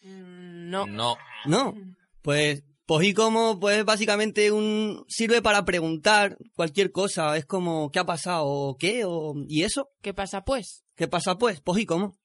No. 0.02 0.86
No. 0.86 1.16
No. 1.44 1.74
Pues, 2.22 2.64
pues 2.86 3.06
y 3.06 3.14
como, 3.14 3.60
pues 3.60 3.84
básicamente 3.84 4.50
un 4.50 5.04
sirve 5.08 5.42
para 5.42 5.64
preguntar 5.64 6.38
cualquier 6.54 6.90
cosa. 6.92 7.36
Es 7.36 7.46
como, 7.46 7.90
¿qué 7.90 7.98
ha 7.98 8.06
pasado? 8.06 8.46
¿O 8.46 8.76
qué? 8.76 9.04
¿O, 9.04 9.34
¿Y 9.48 9.62
eso? 9.62 9.90
¿Qué 10.02 10.14
pasa 10.14 10.44
pues? 10.44 10.84
¿Qué 10.96 11.08
pasa 11.08 11.36
pues? 11.36 11.60
Pues 11.60 11.80
y 11.80 11.86
cómo. 11.86 12.18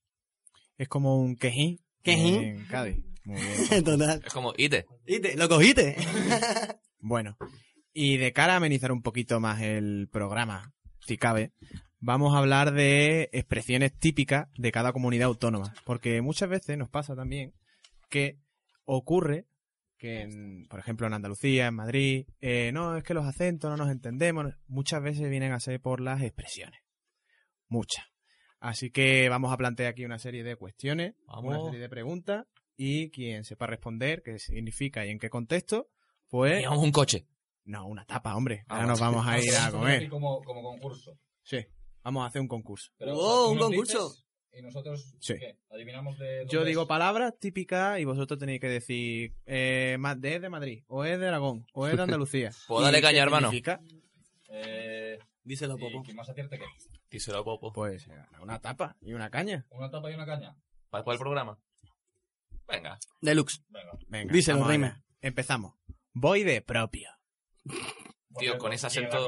Es 0.81 0.87
como 0.87 1.17
un 1.17 1.35
quejín. 1.35 1.79
Quejín. 2.01 2.43
En 2.43 2.65
Cádiz. 2.65 2.97
Muy 3.23 3.39
bien. 3.39 3.83
Total. 3.85 4.19
Es 4.25 4.33
como, 4.33 4.51
ite. 4.57 4.87
Ite, 5.05 5.35
lo 5.37 5.47
cogiste. 5.47 5.95
Bueno, 7.03 7.35
y 7.93 8.17
de 8.17 8.31
cara 8.33 8.53
a 8.53 8.57
amenizar 8.57 8.91
un 8.91 9.01
poquito 9.01 9.39
más 9.39 9.61
el 9.61 10.07
programa, 10.11 10.71
si 11.05 11.17
cabe, 11.17 11.51
vamos 11.99 12.33
a 12.35 12.37
hablar 12.39 12.73
de 12.73 13.29
expresiones 13.33 13.91
típicas 13.97 14.47
de 14.55 14.71
cada 14.71 14.91
comunidad 14.93 15.27
autónoma. 15.27 15.73
Porque 15.83 16.21
muchas 16.21 16.49
veces 16.49 16.77
nos 16.77 16.89
pasa 16.89 17.15
también 17.15 17.53
que 18.09 18.37
ocurre 18.85 19.45
que, 19.97 20.21
en- 20.21 20.67
por 20.67 20.79
ejemplo, 20.79 21.05
en 21.07 21.13
Andalucía, 21.13 21.67
en 21.67 21.75
Madrid, 21.75 22.25
eh, 22.39 22.71
no, 22.71 22.95
es 22.97 23.03
que 23.03 23.13
los 23.15 23.25
acentos 23.25 23.69
no 23.71 23.77
nos 23.77 23.91
entendemos. 23.91 24.45
Muchas 24.67 25.01
veces 25.01 25.27
vienen 25.29 25.51
a 25.51 25.59
ser 25.59 25.79
por 25.81 26.01
las 26.01 26.21
expresiones. 26.21 26.81
Muchas. 27.67 28.05
Así 28.61 28.91
que 28.91 29.27
vamos 29.27 29.51
a 29.51 29.57
plantear 29.57 29.89
aquí 29.89 30.05
una 30.05 30.19
serie 30.19 30.43
de 30.43 30.55
cuestiones, 30.55 31.15
una 31.27 31.35
Vamos. 31.35 31.65
serie 31.65 31.79
de 31.81 31.89
preguntas, 31.89 32.45
y 32.77 33.09
quien 33.09 33.43
sepa 33.43 33.65
responder 33.67 34.21
qué 34.23 34.39
significa 34.39 35.05
y 35.05 35.09
en 35.09 35.19
qué 35.19 35.29
contexto, 35.29 35.89
pues... 36.29 36.59
Llevamos 36.59 36.83
un 36.83 36.91
coche. 36.91 37.27
No, 37.65 37.87
una 37.87 38.05
tapa, 38.05 38.35
hombre. 38.35 38.63
Ah, 38.67 38.75
Ahora 38.75 38.87
nos 38.87 38.99
vamos 38.99 39.27
a 39.27 39.39
ir 39.39 39.53
a 39.55 39.71
comer. 39.71 40.07
Como, 40.09 40.41
como 40.43 40.61
concurso. 40.63 41.17
Sí, 41.43 41.57
vamos 42.03 42.23
a 42.23 42.27
hacer 42.27 42.39
un 42.41 42.47
concurso. 42.47 42.91
Pero, 42.97 43.13
¡Oh, 43.17 43.49
un 43.51 43.57
concurso! 43.57 44.13
Y 44.53 44.61
nosotros, 44.61 45.15
Sí. 45.19 45.35
¿qué? 45.39 45.57
¿Adivinamos 45.71 46.17
de 46.19 46.39
dónde 46.39 46.53
Yo 46.53 46.61
es? 46.61 46.67
digo 46.67 46.85
palabras 46.87 47.33
típicas 47.39 47.99
y 47.99 48.05
vosotros 48.05 48.37
tenéis 48.39 48.59
que 48.61 48.67
decir 48.67 49.33
eh, 49.45 49.97
es 50.23 50.41
de 50.41 50.49
Madrid, 50.49 50.83
o 50.87 51.03
es 51.05 51.19
de 51.19 51.27
Aragón, 51.27 51.65
o 51.73 51.87
es 51.87 51.95
de 51.97 52.01
Andalucía. 52.03 52.51
Pues 52.67 52.81
¿Y 52.81 52.83
dale 52.83 52.97
qué 52.99 53.01
caña, 53.01 53.23
hermano. 53.23 53.47
significa? 53.47 53.79
Eh, 54.49 55.17
Díselo, 55.43 55.77
¿y 55.77 55.81
Popo. 55.81 56.03
¿Quién 56.03 56.15
más 56.17 56.29
acierte 56.29 56.59
qué? 56.59 56.65
Díselo, 57.11 57.43
Popo. 57.43 57.73
Pues 57.73 58.07
eh, 58.07 58.25
una 58.41 58.59
tapa 58.59 58.95
y 59.01 59.11
una 59.11 59.29
caña. 59.29 59.65
¿Una 59.69 59.91
tapa 59.91 60.09
y 60.09 60.13
una 60.13 60.25
caña? 60.25 60.55
¿Para 60.89 61.03
cuál 61.03 61.17
programa? 61.17 61.59
Venga. 62.69 62.97
Deluxe. 63.19 63.61
Venga. 63.67 63.91
Venga, 64.07 64.33
Díselo, 64.33 64.65
allá. 64.65 65.03
Empezamos. 65.19 65.75
Voy 66.13 66.43
de 66.43 66.61
propio. 66.61 67.09
Tío, 68.39 68.57
con 68.57 68.71
ese 68.71 68.87
acento... 68.87 69.27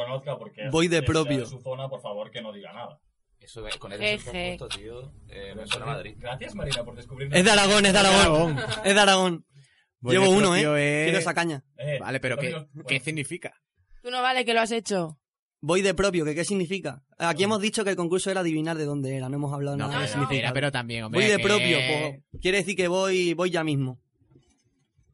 Voy 0.71 0.87
de 0.87 1.03
propio. 1.03 1.45
su 1.45 1.59
zona, 1.59 1.89
por 1.89 2.01
favor, 2.01 2.31
que 2.31 2.41
no 2.41 2.53
diga 2.53 2.71
nada. 2.71 3.01
Eso, 3.37 3.67
eh, 3.67 3.71
con 3.77 3.91
el 3.91 4.01
acento 4.01 4.69
tío, 4.69 5.13
eh, 5.27 5.53
me 5.53 5.67
suena 5.67 5.85
a 5.85 5.89
Madrid. 5.89 6.15
Gracias, 6.17 6.55
Marina, 6.55 6.85
por 6.85 6.95
descubrirnos. 6.95 7.37
Es 7.37 7.43
de 7.43 7.51
Aragón, 7.51 7.85
es 7.85 7.91
de 7.91 7.99
Aragón. 7.99 8.57
Es 8.85 8.95
de 8.95 9.01
Aragón. 9.01 9.45
Voy 9.99 10.13
Llevo 10.13 10.29
uno, 10.29 10.55
¿eh? 10.55 10.61
Quiero 11.03 11.17
esa 11.17 11.33
caña. 11.33 11.65
Vale, 11.99 12.21
pero 12.21 12.37
¿qué, 12.37 12.65
¿qué 12.87 13.01
significa? 13.01 13.53
Tú 14.01 14.09
no 14.09 14.21
vale 14.21 14.45
que 14.45 14.53
lo 14.53 14.61
has 14.61 14.71
hecho. 14.71 15.19
Voy 15.65 15.81
de 15.81 15.93
propio, 15.93 16.25
¿que 16.25 16.35
qué 16.35 16.43
significa? 16.43 17.01
Aquí 17.17 17.45
hemos 17.45 17.61
dicho 17.61 17.85
que 17.85 17.91
el 17.91 17.95
concurso 17.95 18.29
era 18.29 18.41
adivinar 18.41 18.77
de 18.77 18.83
dónde 18.83 19.15
era, 19.15 19.29
no 19.29 19.37
hemos 19.37 19.53
hablado 19.53 19.77
No, 19.77 19.87
nada 19.87 20.01
de 20.05 20.51
pero 20.53 20.73
también, 20.73 21.05
hombre, 21.05 21.21
Voy 21.21 21.31
de 21.31 21.37
que- 21.37 21.43
propio, 21.43 21.77
pues, 21.87 22.41
quiere 22.41 22.57
decir 22.57 22.75
que 22.75 22.89
voy, 22.89 23.33
voy 23.33 23.49
ya 23.49 23.63
mismo. 23.63 23.97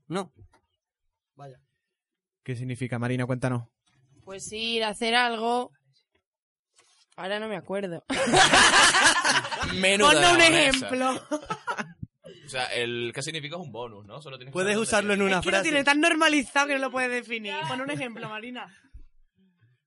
No. 0.08 0.34
¿Qué 2.44 2.56
significa, 2.56 2.98
Marina? 2.98 3.28
Cuéntanos. 3.28 3.68
Pues 4.26 4.52
ir 4.52 4.84
a 4.84 4.90
hacer 4.90 5.14
algo. 5.14 5.72
Ahora 7.16 7.40
no 7.40 7.48
me 7.48 7.56
acuerdo. 7.56 8.04
Menuda 9.76 10.14
Ponme 10.14 10.34
un 10.34 10.42
ejemplo. 10.42 11.22
O 12.46 12.52
sea, 12.52 12.66
el 12.66 13.12
¿qué 13.14 13.22
significa 13.22 13.58
es 13.58 13.62
un 13.62 13.72
bonus, 13.72 14.08
¿no? 14.08 14.20
Solo 14.24 14.38
tienes 14.40 14.52
que 14.52 14.54
Puedes 14.54 14.76
usarlo 14.76 15.14
en 15.14 15.22
una 15.22 15.36
Es 15.38 15.42
que 15.42 15.52
lo 15.52 15.58
frase. 15.58 15.70
tiene 15.70 15.84
tan 15.84 16.00
normalizado 16.02 16.66
que 16.66 16.74
no 16.74 16.80
lo 16.80 16.90
puedes 16.90 17.12
definir. 17.12 17.54
Pon 17.68 17.80
un 17.80 17.92
ejemplo, 17.92 18.28
Marina. 18.28 18.66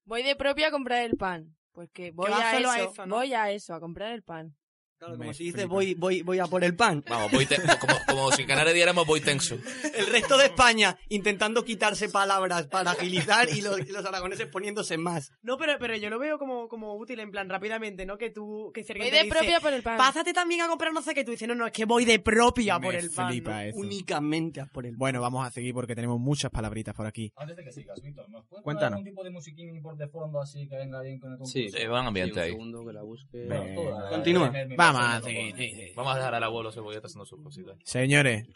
Voy 0.04 0.22
de 0.22 0.36
propio 0.36 0.66
a 0.66 0.70
comprar 0.70 1.04
el 1.04 1.16
pan. 1.16 1.56
Pues 1.72 1.90
que 1.90 2.10
voy 2.10 2.30
a 2.30 2.52
solo 2.52 2.68
eso, 2.68 2.70
a 2.70 2.80
eso, 2.80 3.06
¿no? 3.06 3.16
voy 3.16 3.32
a 3.34 3.50
eso, 3.50 3.74
a 3.74 3.80
comprar 3.80 4.12
el 4.12 4.22
pan. 4.22 4.54
Claro, 5.02 5.18
como 5.18 5.34
si 5.34 5.44
dice 5.44 5.64
voy, 5.66 5.94
voy, 5.94 6.22
voy 6.22 6.38
a 6.38 6.46
por 6.46 6.62
el 6.62 6.76
pan. 6.76 7.02
Vamos, 7.08 7.32
voy 7.32 7.44
te- 7.44 7.56
como, 7.80 7.94
como 8.06 8.30
si 8.30 8.42
en 8.42 8.48
Canarias 8.48 8.72
diéramos 8.74 9.04
voy 9.04 9.20
tenso. 9.20 9.56
El 9.94 10.06
resto 10.06 10.36
de 10.38 10.44
España 10.46 10.96
intentando 11.08 11.64
quitarse 11.64 12.08
palabras 12.08 12.68
para 12.68 12.92
agilizar 12.92 13.48
y 13.48 13.62
los, 13.62 13.80
y 13.80 13.90
los 13.90 14.04
aragoneses 14.06 14.46
poniéndose 14.46 14.98
más. 14.98 15.32
No, 15.42 15.56
pero, 15.58 15.72
pero 15.80 15.96
yo 15.96 16.08
lo 16.08 16.20
veo 16.20 16.38
como, 16.38 16.68
como 16.68 16.94
útil, 16.94 17.18
en 17.18 17.32
plan, 17.32 17.48
rápidamente, 17.48 18.06
¿no? 18.06 18.16
Que 18.16 18.30
tú, 18.30 18.70
que 18.72 18.84
si 18.84 18.92
alguien 18.92 19.06
Voy 19.06 19.10
te 19.10 19.16
de 19.16 19.22
dice, 19.24 19.36
propia 19.36 19.58
por 19.60 19.72
el 19.72 19.82
pan. 19.82 19.96
Pásate 19.98 20.32
también 20.32 20.60
a 20.60 20.68
comprar 20.68 20.92
no 20.92 21.02
sé 21.02 21.14
qué. 21.14 21.24
Tú 21.24 21.32
dices, 21.32 21.48
no, 21.48 21.56
no, 21.56 21.66
es 21.66 21.72
que 21.72 21.84
voy 21.84 22.04
de 22.04 22.20
propia 22.20 22.78
por 22.78 22.94
Me 22.94 23.00
el 23.00 23.10
pan. 23.10 23.28
flipa 23.28 23.50
¿no? 23.54 23.60
eso. 23.60 23.78
Únicamente 23.78 24.60
a 24.60 24.66
por 24.66 24.86
el 24.86 24.94
Bueno, 24.96 25.20
vamos 25.20 25.44
a 25.44 25.50
seguir 25.50 25.74
porque 25.74 25.96
tenemos 25.96 26.20
muchas 26.20 26.52
palabritas 26.52 26.94
por 26.94 27.06
aquí. 27.06 27.32
Antes 27.36 27.56
de 27.56 27.64
que 27.64 27.72
sigas, 27.72 28.00
Víctor, 28.00 28.28
¿nos 28.30 28.44
puedes 28.46 28.62
poner 28.62 28.62
Cuéntanos. 28.62 28.98
algún 28.98 29.04
tipo 29.10 29.24
de 29.24 29.30
musiquín 29.30 29.82
por 29.82 29.96
de 29.96 30.06
fondo 30.06 30.40
así 30.40 30.68
que 30.68 30.76
venga 30.76 31.02
bien 31.02 31.18
con 31.18 31.32
el 31.32 31.38
concurso? 31.38 31.52
Sí, 31.52 31.70
Sí, 31.70 31.86
buen 31.88 32.06
ambiente 32.06 32.34
Sí, 32.34 32.38
un 32.38 32.44
ahí. 32.44 32.50
segundo 32.52 32.86
que 32.86 32.92
la 32.92 33.02
busque. 33.02 33.48
Toda, 33.74 34.10
Continúa. 34.10 34.52
Vamos, 34.76 34.91
me- 34.92 35.20
sí, 35.22 35.52
me- 35.52 35.56
sí, 35.56 35.74
sí. 35.74 35.92
Vamos 35.96 36.14
a 36.14 36.18
dejar 36.18 36.34
al 36.34 36.44
abuelo 36.44 36.72
cebolleta 36.72 37.06
haciendo 37.06 37.24
sus 37.26 37.42
cositas. 37.42 37.76
Señores, 37.84 38.46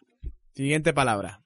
siguiente 0.54 0.92
palabra. 0.92 1.42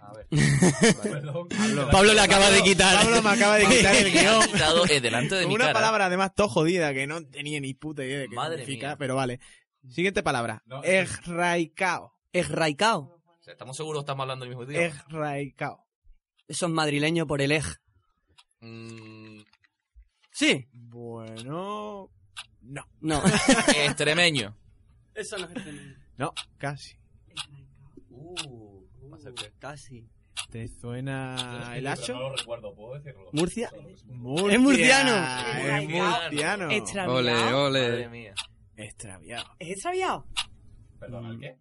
A 0.00 0.12
ver. 0.14 0.26
Perdón. 1.02 1.48
Pablo 1.90 2.14
le 2.14 2.20
acaba 2.20 2.50
de 2.50 2.62
quitar. 2.62 2.96
Pablo 3.04 3.20
me 3.22 3.30
acaba 3.30 3.56
de 3.56 3.66
quitar 3.66 3.94
el 3.96 4.12
guion. 4.12 4.42
Eh, 4.90 5.00
delante 5.00 5.34
de 5.34 5.46
mi 5.46 5.54
una 5.54 5.66
cara. 5.66 5.74
palabra 5.74 6.06
además 6.06 6.34
todo 6.34 6.48
jodida 6.48 6.94
que 6.94 7.06
no 7.06 7.22
tenía 7.26 7.60
ni 7.60 7.74
puta 7.74 8.04
idea 8.04 8.20
de 8.20 8.28
qué 8.28 8.34
Madre 8.34 8.58
significa, 8.58 8.86
mía. 8.88 8.96
pero 8.96 9.16
vale. 9.16 9.40
Siguiente 9.88 10.22
palabra. 10.22 10.62
No, 10.66 10.82
Erraicao. 10.82 12.14
Esraicao. 12.32 13.00
O 13.26 13.42
sea, 13.42 13.52
¿Estamos 13.52 13.76
seguros 13.76 14.00
que 14.00 14.04
estamos 14.04 14.22
hablando 14.22 14.44
del 14.46 14.56
mismo 14.56 14.70
idioma? 14.70 14.86
Erraicao. 15.10 15.84
Eso 16.46 16.66
es 16.66 16.72
madrileño 16.72 17.26
por 17.26 17.42
el 17.42 17.52
ej. 17.52 17.64
Mm, 18.60 19.40
Sí. 20.30 20.66
Bueno, 20.72 22.10
no. 22.68 22.86
No. 23.00 23.22
extremeño. 23.84 24.56
Eso 25.14 25.38
no 25.38 25.46
es 25.46 25.52
extremeño. 25.52 25.96
No, 26.16 26.32
casi. 26.58 26.96
Uh, 28.10 28.84
que- 29.36 29.52
Casi. 29.58 30.08
¿Te 30.50 30.68
suena 30.68 31.72
el 31.76 31.86
hacho? 31.86 32.14
No 32.14 32.20
lo 32.30 32.36
recuerdo, 32.36 32.74
¿puedo 32.74 32.94
decirlo? 32.94 33.28
¿Murcia? 33.32 33.70
Murcia. 34.06 34.54
Es 34.54 34.60
murciano. 34.60 35.16
Es 35.68 35.88
murciano. 35.88 36.70
Extraviado. 36.70 37.14
Ole, 37.18 37.32
Madre 37.32 37.54
ole. 37.54 38.08
mía. 38.08 38.34
Extraviado. 38.76 39.44
¿Es 39.58 39.70
extraviado? 39.70 40.26
Perdona, 41.00 41.30
¿el 41.30 41.40
qué? 41.40 41.58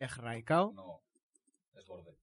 Erraicao. 0.00 0.72
No, 0.72 1.02
es 1.74 1.86
borde. 1.86 2.16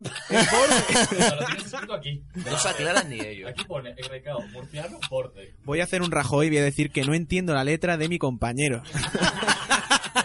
O 0.00 0.08
sea, 0.28 1.34
lo 1.34 1.46
tienes 1.46 1.66
escrito 1.66 1.94
aquí. 1.94 2.22
No 2.34 2.58
se 2.58 2.68
aclaran 2.68 3.08
ni 3.08 3.20
ellos. 3.20 3.50
Aquí 3.50 3.64
pone, 3.64 3.94
el 3.96 4.04
recado, 4.08 4.40
murciano, 4.52 4.98
borde. 5.10 5.54
Voy 5.64 5.80
a 5.80 5.84
hacer 5.84 6.02
un 6.02 6.10
Rajoy 6.10 6.46
y 6.46 6.50
voy 6.50 6.58
a 6.58 6.64
decir 6.64 6.90
que 6.90 7.04
no 7.04 7.14
entiendo 7.14 7.54
la 7.54 7.64
letra 7.64 7.96
de 7.96 8.08
mi 8.08 8.18
compañero. 8.18 8.82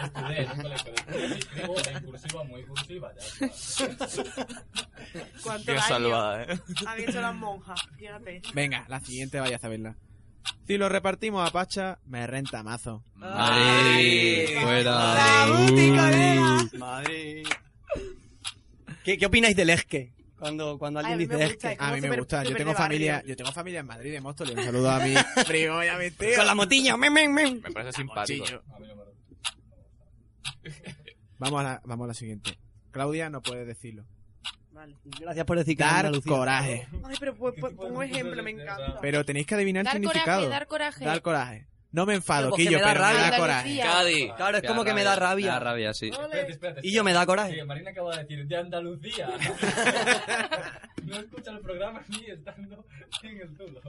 Estudié 0.03 0.41
en 0.41 0.51
un 0.51 0.61
colegio 0.61 0.91
de 0.91 0.99
estudios 0.99 1.31
y 1.31 1.39
escribo 1.39 1.75
en 1.79 2.03
cursiva 2.03 2.43
muy 2.43 2.63
cursiva. 2.63 3.11
Ya 3.39 3.45
está. 3.85 4.07
¿Cuánto 5.43 5.73
Qué 5.73 5.79
salvada, 5.79 6.43
eh. 6.43 6.59
han 6.87 6.99
hecho 6.99 7.21
las 7.21 7.35
monjas? 7.35 7.79
Fíjate. 7.97 8.41
Venga, 8.53 8.85
la 8.87 8.99
siguiente 8.99 9.39
vaya 9.39 9.57
a 9.57 9.59
saberla. 9.59 9.95
Si 10.67 10.77
lo 10.77 10.89
repartimos 10.89 11.47
a 11.47 11.51
Pacha, 11.51 11.99
me 12.05 12.25
renta 12.27 12.63
mazo. 12.63 13.03
Madrid, 13.15 14.49
fuera. 14.61 15.45
Madre. 16.77 17.43
¿Qué, 19.03 19.17
¿Qué 19.17 19.25
opináis 19.25 19.55
del 19.55 19.69
esque? 19.69 20.13
Cuando, 20.37 20.77
cuando 20.77 20.99
alguien 20.99 21.17
mí 21.19 21.25
me 21.25 21.35
dice 21.35 21.53
gusta, 21.53 21.75
A 21.79 21.93
mí 21.93 22.01
me 22.01 22.17
gusta. 22.17 22.43
Yo 22.43 22.55
tengo 22.55 22.73
familia, 22.73 23.13
barrio. 23.13 23.29
yo 23.29 23.35
tengo 23.37 23.51
familia 23.53 23.79
en 23.79 23.85
Madrid 23.85 24.11
de 24.11 24.19
Móstoles. 24.21 24.57
Un 24.57 24.63
saludo 24.63 24.91
a 24.91 24.99
mi 24.99 25.13
primo 25.47 25.83
y 25.83 25.87
a 25.87 25.97
mi 25.97 26.11
tío. 26.11 26.35
Con 26.35 26.45
la 26.45 26.55
motiña. 26.55 26.97
Me 26.97 27.71
parece 27.73 27.93
simpático. 27.93 28.45
Vamos 31.39 31.59
a 31.59 31.63
la, 31.63 31.81
vamos 31.83 32.05
a 32.05 32.07
la 32.09 32.13
siguiente. 32.13 32.57
Claudia 32.91 33.29
no 33.29 33.41
puede 33.41 33.65
decirlo. 33.65 34.05
Vale. 34.71 34.95
Gracias 35.03 35.45
por 35.45 35.57
decir 35.57 35.75
que 35.75 35.83
Dar 35.83 36.09
coraje. 36.21 36.87
Ay, 37.03 37.15
pero 37.19 37.35
pues, 37.35 37.53
pues, 37.59 37.73
un 37.77 38.01
ejemplo, 38.01 38.41
me 38.43 38.51
encanta. 38.51 38.99
Pero 39.01 39.25
tenéis 39.25 39.45
que 39.47 39.55
adivinar 39.55 39.81
el 39.81 39.85
Dar 39.85 39.93
significado. 39.93 40.43
coraje, 40.43 40.49
dar 40.49 40.67
coraje. 40.67 41.05
Dar 41.05 41.21
coraje. 41.21 41.67
No 41.93 42.05
me 42.07 42.15
enfado, 42.15 42.49
porque 42.49 42.63
Quillo, 42.65 42.79
me 42.79 42.83
da 42.83 42.91
pero 42.93 42.99
me 43.05 43.13
rabia. 43.13 43.29
da 43.31 43.37
coraje. 43.37 43.79
Cádiz. 43.79 44.31
Claro, 44.35 44.57
es 44.57 44.63
como 44.63 44.83
que 44.83 44.93
me 44.95 45.03
da 45.03 45.11
Me 45.11 45.15
da 45.21 45.27
rabia. 45.29 45.59
rabia, 45.59 45.93
sí. 45.93 46.09
Espérate, 46.09 46.51
espérate. 46.51 46.81
Y 46.83 46.91
yo 46.91 47.03
me 47.03 47.13
da 47.13 47.25
coraje. 47.25 47.53
Sí, 47.53 47.63
Marina 47.65 47.91
acaba 47.91 48.15
de 48.17 48.23
decir 48.23 48.45
de 48.47 48.57
Andalucía. 48.57 49.29
no 51.03 51.15
escucha 51.19 51.51
el 51.51 51.59
programa 51.59 52.01
ni 52.09 52.25
estando 52.25 52.83
en 53.21 53.41
el 53.41 53.55
tulo. 53.55 53.79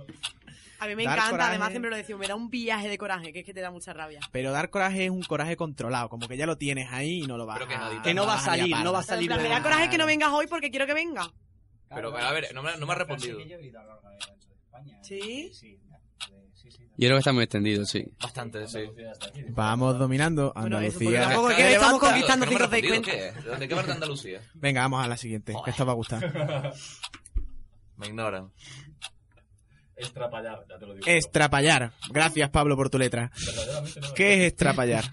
A 0.80 0.86
mí 0.86 0.96
me 0.96 1.04
Dar 1.04 1.14
encanta, 1.14 1.30
coraje. 1.30 1.50
además 1.50 1.70
siempre 1.70 1.90
lo 1.90 1.96
decimos, 1.96 2.20
me 2.20 2.28
da 2.28 2.34
un 2.34 2.50
viaje 2.50 2.88
de 2.90 2.98
coraje, 2.98 3.32
que 3.32 3.38
es 3.40 3.44
que 3.46 3.54
te 3.54 3.60
da 3.62 3.70
mucha 3.70 3.94
rabia. 3.94 4.20
Pero 4.32 4.52
dar 4.52 4.68
coraje 4.68 5.06
es 5.06 5.10
un 5.10 5.22
coraje 5.22 5.56
controlado, 5.56 6.10
como 6.10 6.28
que 6.28 6.36
ya 6.36 6.44
lo 6.44 6.58
tienes 6.58 6.92
ahí 6.92 7.22
y 7.22 7.26
no 7.26 7.38
lo 7.38 7.46
vas 7.46 7.56
Pero 7.58 7.68
que 7.70 7.76
no, 7.78 7.84
a... 7.86 8.02
Que 8.02 8.12
no 8.12 8.26
va 8.26 8.34
a 8.34 8.40
salir, 8.40 8.76
no 8.76 8.92
va 8.92 8.98
a 8.98 9.02
salir 9.02 9.28
plan, 9.28 9.42
me 9.42 9.48
da 9.48 9.62
coraje 9.62 9.88
que 9.88 9.96
no 9.96 10.04
vengas 10.04 10.30
hoy 10.30 10.46
porque 10.46 10.70
quiero 10.70 10.86
que 10.86 10.92
venga. 10.92 11.32
Pero, 11.88 12.14
a 12.14 12.32
ver, 12.32 12.52
no 12.52 12.62
me, 12.62 12.76
no 12.76 12.84
me 12.86 12.92
ha 12.92 12.96
respondido. 12.96 13.38
¿Sí? 15.02 15.50
Yo 16.96 17.08
creo 17.08 17.16
que 17.16 17.18
está 17.18 17.32
muy 17.32 17.42
extendido, 17.44 17.84
sí. 17.84 18.04
Bastante, 18.20 18.68
sí. 18.68 18.78
Vamos 19.48 19.98
dominando 19.98 20.52
Bueno, 20.54 20.78
eso, 20.80 20.98
porque 20.98 21.18
Andalucía. 21.18 21.28
tampoco 21.28 21.50
es 21.50 21.56
que 21.56 21.72
estamos 21.74 22.00
conquistando 22.00 22.46
¿Que 22.46 22.54
no 22.54 22.68
cinco. 22.70 23.02
¿Qué? 23.02 23.32
¿De 23.58 23.68
qué 23.68 23.74
parte 23.74 23.88
de 23.88 23.94
Andalucía? 23.94 24.40
Venga, 24.54 24.82
vamos 24.82 25.04
a 25.04 25.08
la 25.08 25.16
siguiente, 25.16 25.54
que 25.64 25.70
esta 25.70 25.82
va 25.84 25.92
a 25.92 25.96
gustar. 25.96 26.32
Me 27.96 28.06
ignoran. 28.08 28.52
Estrapallar, 29.96 30.64
ya 30.68 30.78
te 30.78 30.86
lo 30.86 30.94
digo. 30.94 31.06
Estrapallar. 31.06 31.92
Gracias, 32.10 32.50
Pablo, 32.50 32.76
por 32.76 32.90
tu 32.90 32.98
letra. 32.98 33.30
No. 34.00 34.14
¿Qué 34.14 34.34
es 34.34 34.40
estrapallar? 34.52 35.04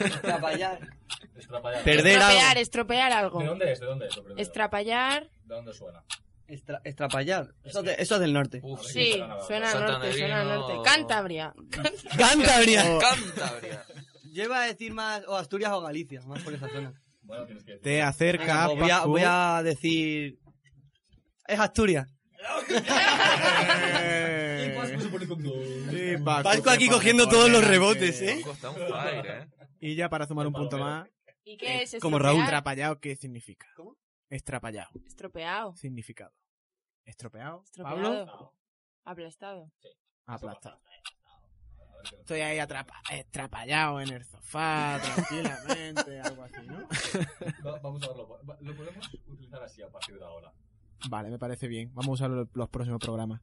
Estrapallar. 0.00 0.78
Estrapallar. 1.36 1.84
Perder 1.84 2.06
Estropear, 2.18 2.48
algo. 2.50 2.60
estropear 2.60 3.12
algo. 3.12 3.38
¿De 3.40 3.46
dónde 3.46 3.72
es? 3.72 3.80
¿De 3.80 3.86
dónde 3.86 4.06
es? 4.06 4.20
Estrapallar. 4.36 5.30
¿De 5.44 5.54
dónde 5.54 5.72
suena? 5.72 6.02
Estra- 6.48 6.80
estrapallar. 6.84 7.54
Eso, 7.64 7.80
es 7.80 7.84
de- 7.86 7.96
eso 7.98 8.14
es 8.16 8.20
del 8.20 8.32
norte. 8.32 8.60
Uf, 8.62 8.82
Sí, 8.84 9.14
suena 9.46 9.70
al 9.72 9.80
norte, 9.86 10.12
suena 10.12 10.40
al 10.42 10.48
norte. 10.48 10.74
Cantabria. 10.84 11.54
Cantabria. 12.18 12.98
Cantabria. 13.00 13.84
Yo 14.32 14.44
iba 14.44 14.62
a 14.62 14.66
decir 14.66 14.92
más 14.92 15.22
o 15.28 15.36
Asturias 15.36 15.72
o 15.72 15.80
Galicia, 15.80 16.20
más 16.22 16.42
por 16.42 16.54
esa 16.54 16.68
zona. 16.68 16.92
Bueno, 17.22 17.44
tienes 17.46 17.64
que 17.64 17.72
decir. 17.72 17.82
Te 17.84 18.02
acerca 18.02 18.44
Venga, 18.44 18.66
pues 18.68 18.80
voy, 18.80 18.90
a, 18.90 19.04
voy 19.04 19.22
a 19.24 19.62
decir... 19.62 20.38
Es 21.46 21.58
Asturias. 21.58 22.08
Eh, 24.04 24.76
sí, 25.90 26.16
Paco, 26.24 26.70
aquí 26.70 26.88
cogiendo 26.88 27.28
todos 27.28 27.50
los 27.50 27.64
rebotes, 27.66 28.20
¿eh? 28.22 28.42
Eh. 28.42 29.46
Y 29.80 29.94
ya 29.96 30.08
para 30.08 30.26
sumar 30.26 30.46
un 30.46 30.52
punto 30.52 30.78
más, 30.78 31.08
¿Y 31.44 31.56
qué 31.56 31.82
es? 31.82 31.90
como 32.00 32.16
estropear? 32.16 32.22
Raúl 32.22 32.42
estrapallado, 32.44 33.00
¿qué 33.00 33.16
significa? 33.16 33.66
¿Cómo? 33.76 33.96
Estrapallado. 34.36 34.90
Estropeado. 35.06 35.76
Significado. 35.76 36.32
¿Estropeado? 37.04 37.62
Estropeado. 37.64 38.26
¿Pablo? 38.26 38.54
Aplastado. 39.04 39.70
Aplastado. 40.26 40.80
Estoy 42.18 42.40
ahí 42.40 42.58
atrapa, 42.58 42.94
estrapallado 43.12 44.00
en 44.00 44.08
el 44.08 44.24
sofá, 44.24 44.98
tranquilamente, 45.14 46.20
algo 46.20 46.42
así, 46.44 46.66
¿no? 46.66 46.78
Va- 47.64 47.78
Vamos 47.80 48.02
a 48.02 48.08
verlo. 48.08 48.38
Lo 48.60 48.74
podemos 48.76 49.14
utilizar 49.28 49.62
así 49.62 49.82
a 49.82 49.90
partir 49.90 50.18
de 50.18 50.24
ahora. 50.24 50.52
Vale, 51.10 51.28
me 51.30 51.38
parece 51.38 51.68
bien. 51.68 51.90
Vamos 51.94 52.08
a 52.08 52.12
usarlo 52.24 52.42
en 52.42 52.50
los 52.54 52.68
próximos 52.70 53.00
programas. 53.00 53.40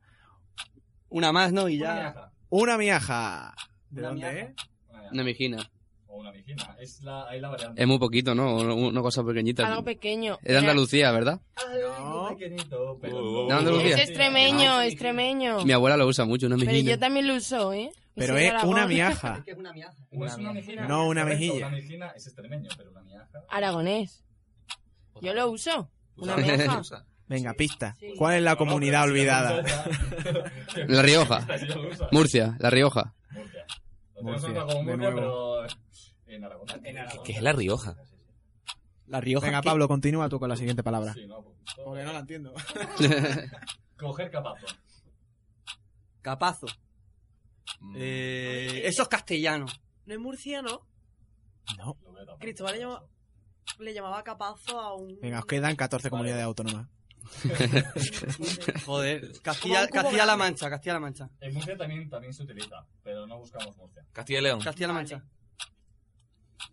Una 1.09 1.31
más, 1.31 1.53
¿no? 1.53 1.69
Y 1.69 1.77
Una 1.77 1.87
ya... 1.87 1.93
miaja. 2.01 2.33
Una 2.49 2.77
miaja. 2.77 3.55
¿De 3.91 4.01
Una 4.01 4.09
dónde 4.09 4.31
miaja. 4.33 4.49
es? 4.49 4.55
Una. 4.89 5.09
Una 5.11 5.23
mijina. 5.23 5.71
O 6.11 6.17
una 6.17 6.31
mijina. 6.31 6.75
Es 6.79 7.01
la, 7.03 7.27
ahí 7.29 7.39
la 7.39 7.49
variante. 7.49 7.79
Es 7.79 7.87
muy 7.87 7.99
poquito, 7.99 8.33
¿no? 8.33 8.55
Una 8.57 9.01
cosa 9.01 9.23
pequeñita. 9.23 9.67
Algo 9.67 9.83
pequeño. 9.83 10.39
Es 10.41 10.53
de 10.53 10.57
Andalucía, 10.57 11.11
¿verdad? 11.11 11.39
Muy 12.01 12.35
pequeñito, 12.35 12.97
pero... 12.99 13.45
¿De 13.47 13.53
Andalucía? 13.53 13.95
Es 13.95 14.09
extremeño, 14.09 14.81
extremeño. 14.81 15.63
Mi 15.65 15.71
abuela 15.71 15.97
lo 15.97 16.07
usa 16.07 16.25
mucho, 16.25 16.47
una 16.47 16.57
Pero 16.57 16.71
mijina. 16.71 16.91
yo 16.91 16.99
también 16.99 17.27
lo 17.27 17.35
uso, 17.35 17.73
¿eh? 17.73 17.91
Pero 18.15 18.37
es 18.37 18.63
una 18.63 18.87
miaja. 18.87 19.43
¿Qué 19.45 19.51
es 19.51 19.57
una 19.57 19.71
miaja? 19.71 19.95
No 20.11 20.25
es 20.25 20.35
una. 20.37 20.87
No, 20.87 21.13
mejilla. 21.25 21.67
Una 21.67 21.69
mijina 21.69 22.07
es 22.15 22.25
extremeño, 22.25 22.69
pero 22.75 22.89
una 22.91 23.01
miaja... 23.03 23.43
Aragonés. 23.47 24.23
Yo 25.21 25.33
lo 25.33 25.51
uso. 25.51 25.89
Una 26.17 26.37
miaja. 26.37 26.79
usa. 26.81 27.05
Venga, 27.27 27.53
pista. 27.53 27.95
¿Cuál 28.17 28.37
es 28.37 28.41
la 28.41 28.55
comunidad 28.55 29.03
olvidada? 29.03 29.63
La 30.87 31.01
Rioja. 31.03 31.45
Murcia, 32.11 32.57
La 32.59 32.71
Rioja. 32.71 33.13
Murcia, 34.21 34.61
como 34.61 34.73
de 34.73 34.83
Murcia, 34.83 34.97
nuevo. 34.97 35.15
pero 35.15 35.67
en 36.27 36.43
Aragón. 36.43 36.67
En 36.85 36.97
Aragón. 36.97 37.23
¿Qué 37.23 37.31
es 37.33 37.41
La 37.41 37.53
Rioja? 37.53 37.95
La 39.07 39.19
Rioja. 39.21 39.47
Venga, 39.47 39.61
¿qué? 39.61 39.65
Pablo, 39.69 39.87
continúa 39.87 40.29
tú 40.29 40.39
con 40.39 40.49
la 40.49 40.55
siguiente 40.55 40.83
palabra. 40.83 41.13
Sí, 41.13 41.25
no, 41.25 41.41
pues, 41.41 41.55
Porque 41.83 42.03
no 42.03 42.13
la 42.13 42.19
entiendo. 42.19 42.53
Coger 43.97 44.29
capazo. 44.29 44.67
Capazo. 46.21 46.67
Eh, 47.95 48.81
eso 48.85 49.03
es 49.03 49.07
castellano. 49.07 49.65
¿No 50.05 50.13
es 50.13 50.19
murciano? 50.19 50.85
No. 51.77 51.97
Cristóbal 52.39 52.73
le 52.73 52.79
llamaba, 52.81 53.05
le 53.79 53.93
llamaba 53.93 54.23
capazo 54.23 54.79
a 54.79 54.95
un... 54.95 55.19
Venga, 55.21 55.39
os 55.39 55.45
quedan 55.45 55.75
14 55.75 56.09
comunidades 56.09 56.43
autónomas. 56.43 56.87
Joder, 58.85 59.31
Castilla- 59.41 59.87
Castilla-La 59.87 60.35
Mancha, 60.37 60.69
Castilla-La 60.69 60.99
Mancha. 60.99 61.29
En 61.39 61.53
Murcia 61.53 61.77
también, 61.77 62.09
también 62.09 62.33
se 62.33 62.43
utiliza, 62.43 62.85
pero 63.03 63.25
no 63.27 63.37
buscamos 63.37 63.75
Murcia. 63.77 64.03
Castilla 64.11 64.39
y 64.39 64.43
León. 64.43 64.59
Castilla-La 64.61 64.93
Mancha. 64.93 65.23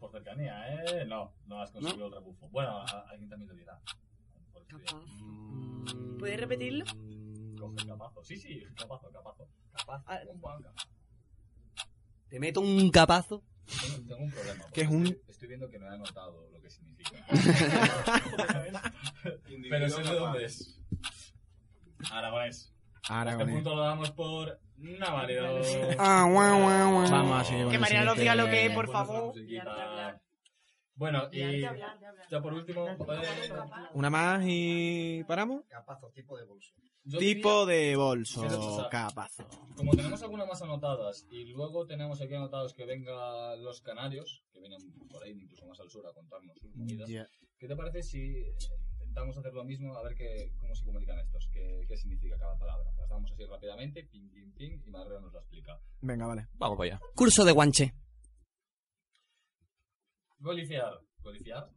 Por 0.00 0.10
cercanía, 0.10 0.74
¿eh? 0.84 1.04
No, 1.06 1.32
no 1.46 1.60
has 1.62 1.70
conseguido 1.70 2.06
el 2.06 2.12
rebufo. 2.12 2.48
Bueno, 2.48 2.84
alguien 3.08 3.28
también 3.30 3.48
lo 3.48 3.54
dirá. 3.54 3.78
¿Puedes 6.18 6.40
repetirlo? 6.40 6.84
Coger 7.58 7.86
capazo. 7.86 8.24
Sí, 8.24 8.36
sí, 8.36 8.62
capazo, 8.76 9.10
capazo. 9.12 9.48
Capazo. 9.72 10.04
Ah. 10.06 10.20
Capazo. 10.26 10.88
Te 12.28 12.40
meto 12.40 12.60
un 12.60 12.90
capazo. 12.90 13.42
Tengo, 13.66 14.06
tengo 14.08 14.24
un 14.24 14.30
problema. 14.30 14.64
¿Qué 14.72 14.82
es 14.82 14.88
un- 14.88 15.06
Estoy, 15.06 15.22
estoy 15.28 15.48
viendo 15.48 15.68
que 15.70 15.78
no 15.78 15.86
he 15.86 15.94
anotado 15.94 16.48
lo 16.50 16.60
que 16.60 16.70
significa. 16.70 17.24
Pero 19.70 19.88
sé 19.90 20.02
de 20.02 20.14
dónde 20.14 20.44
es. 20.44 20.80
Aragonés. 22.10 22.72
Aragonés. 23.08 23.46
Este 23.48 23.54
punto 23.54 23.74
lo 23.74 23.82
damos 23.82 24.10
por 24.12 24.60
válido. 24.78 25.60
Ah, 25.98 26.26
guau, 26.30 26.60
guau, 26.60 26.92
guau. 26.92 27.10
Vamos 27.10 27.40
a 27.40 27.44
seguir 27.44 27.62
con 27.64 27.72
Que 27.72 27.78
Mariana 27.78 28.04
nos 28.06 28.18
diga 28.18 28.34
lo 28.34 28.46
que 28.46 28.66
es, 28.66 28.72
por 28.72 28.90
favor. 28.90 29.32
Bueno, 30.94 31.28
y 31.30 31.60
ya 31.60 32.40
por 32.40 32.54
último, 32.54 32.86
Una 33.92 34.10
más 34.10 34.42
y 34.46 35.22
paramos. 35.24 35.64
Capazo, 35.68 36.10
tipo 36.14 36.38
de 36.38 36.44
bolso. 36.44 36.72
Yo 37.08 37.18
Tipo 37.20 37.66
de 37.66 37.94
o 37.96 38.00
bolso, 38.00 38.40
sea, 38.48 38.88
capazo. 38.90 39.46
como 39.76 39.92
tenemos 39.92 40.20
algunas 40.22 40.48
más 40.48 40.60
anotadas 40.60 41.24
y 41.30 41.44
luego 41.44 41.86
tenemos 41.86 42.20
aquí 42.20 42.34
anotados 42.34 42.74
que 42.74 42.84
vengan 42.84 43.62
los 43.62 43.80
canarios, 43.80 44.42
que 44.52 44.58
vienen 44.58 44.80
por 45.08 45.22
ahí 45.22 45.30
incluso 45.30 45.66
más 45.66 45.78
al 45.78 45.88
sur 45.88 46.04
a 46.06 46.12
contarnos 46.12 46.58
sus 46.58 46.74
movidas. 46.74 47.08
¿qué 47.58 47.68
te 47.68 47.76
parece 47.76 48.02
si 48.02 48.44
intentamos 48.94 49.38
hacer 49.38 49.52
lo 49.54 49.64
mismo 49.64 49.94
a 49.96 50.02
ver 50.02 50.16
qué, 50.16 50.52
cómo 50.60 50.74
se 50.74 50.84
comunican 50.84 51.18
estos? 51.20 51.48
¿Qué, 51.52 51.84
qué 51.86 51.96
significa 51.96 52.36
cada 52.38 52.58
palabra? 52.58 52.90
Las 52.98 53.08
damos 53.08 53.30
así 53.30 53.44
rápidamente, 53.44 54.02
ping, 54.10 54.28
ping, 54.30 54.52
ping, 54.52 54.82
y 54.84 54.90
Madre 54.90 55.20
nos 55.20 55.32
lo 55.32 55.38
explica. 55.38 55.78
Venga, 56.00 56.26
vale. 56.26 56.48
Vamos 56.54 56.76
para 56.76 56.90
allá. 56.96 57.00
Curso 57.14 57.44
de 57.44 57.52
guanche. 57.52 57.94
Golifiar. 60.38 61.00
¿Golifiar? 61.22 61.70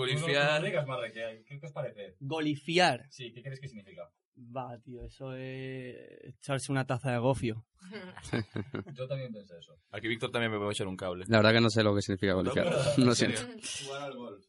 Golifiar. 0.00 0.54
No, 0.54 0.60
no 0.60 0.66
digas, 0.66 0.86
Marre, 0.86 1.12
¿qué, 1.12 1.44
¿qué, 1.46 1.66
os 1.66 1.72
parece? 1.72 2.16
Golifiar. 2.20 3.06
Sí, 3.10 3.32
¿qué 3.32 3.42
crees 3.42 3.60
que 3.60 3.68
significa? 3.68 4.10
Va, 4.34 4.78
tío, 4.78 5.04
eso 5.04 5.34
es 5.34 5.94
echarse 6.22 6.72
una 6.72 6.86
taza 6.86 7.12
de 7.12 7.18
gofio. 7.18 7.66
Yo 8.94 9.06
también 9.06 9.30
pensé 9.30 9.58
eso. 9.58 9.78
Aquí 9.90 10.08
Víctor 10.08 10.30
también 10.30 10.52
me 10.52 10.58
puede 10.58 10.72
echar 10.72 10.86
un 10.86 10.96
cable. 10.96 11.26
La 11.28 11.38
verdad 11.38 11.52
que 11.52 11.60
no 11.60 11.68
sé 11.68 11.82
lo 11.82 11.94
que 11.94 12.00
significa 12.00 12.32
golifiar. 12.32 12.66
Lo 12.96 13.14
siento. 13.14 13.42
Jugar 13.84 14.02
al 14.02 14.16
golf. 14.16 14.46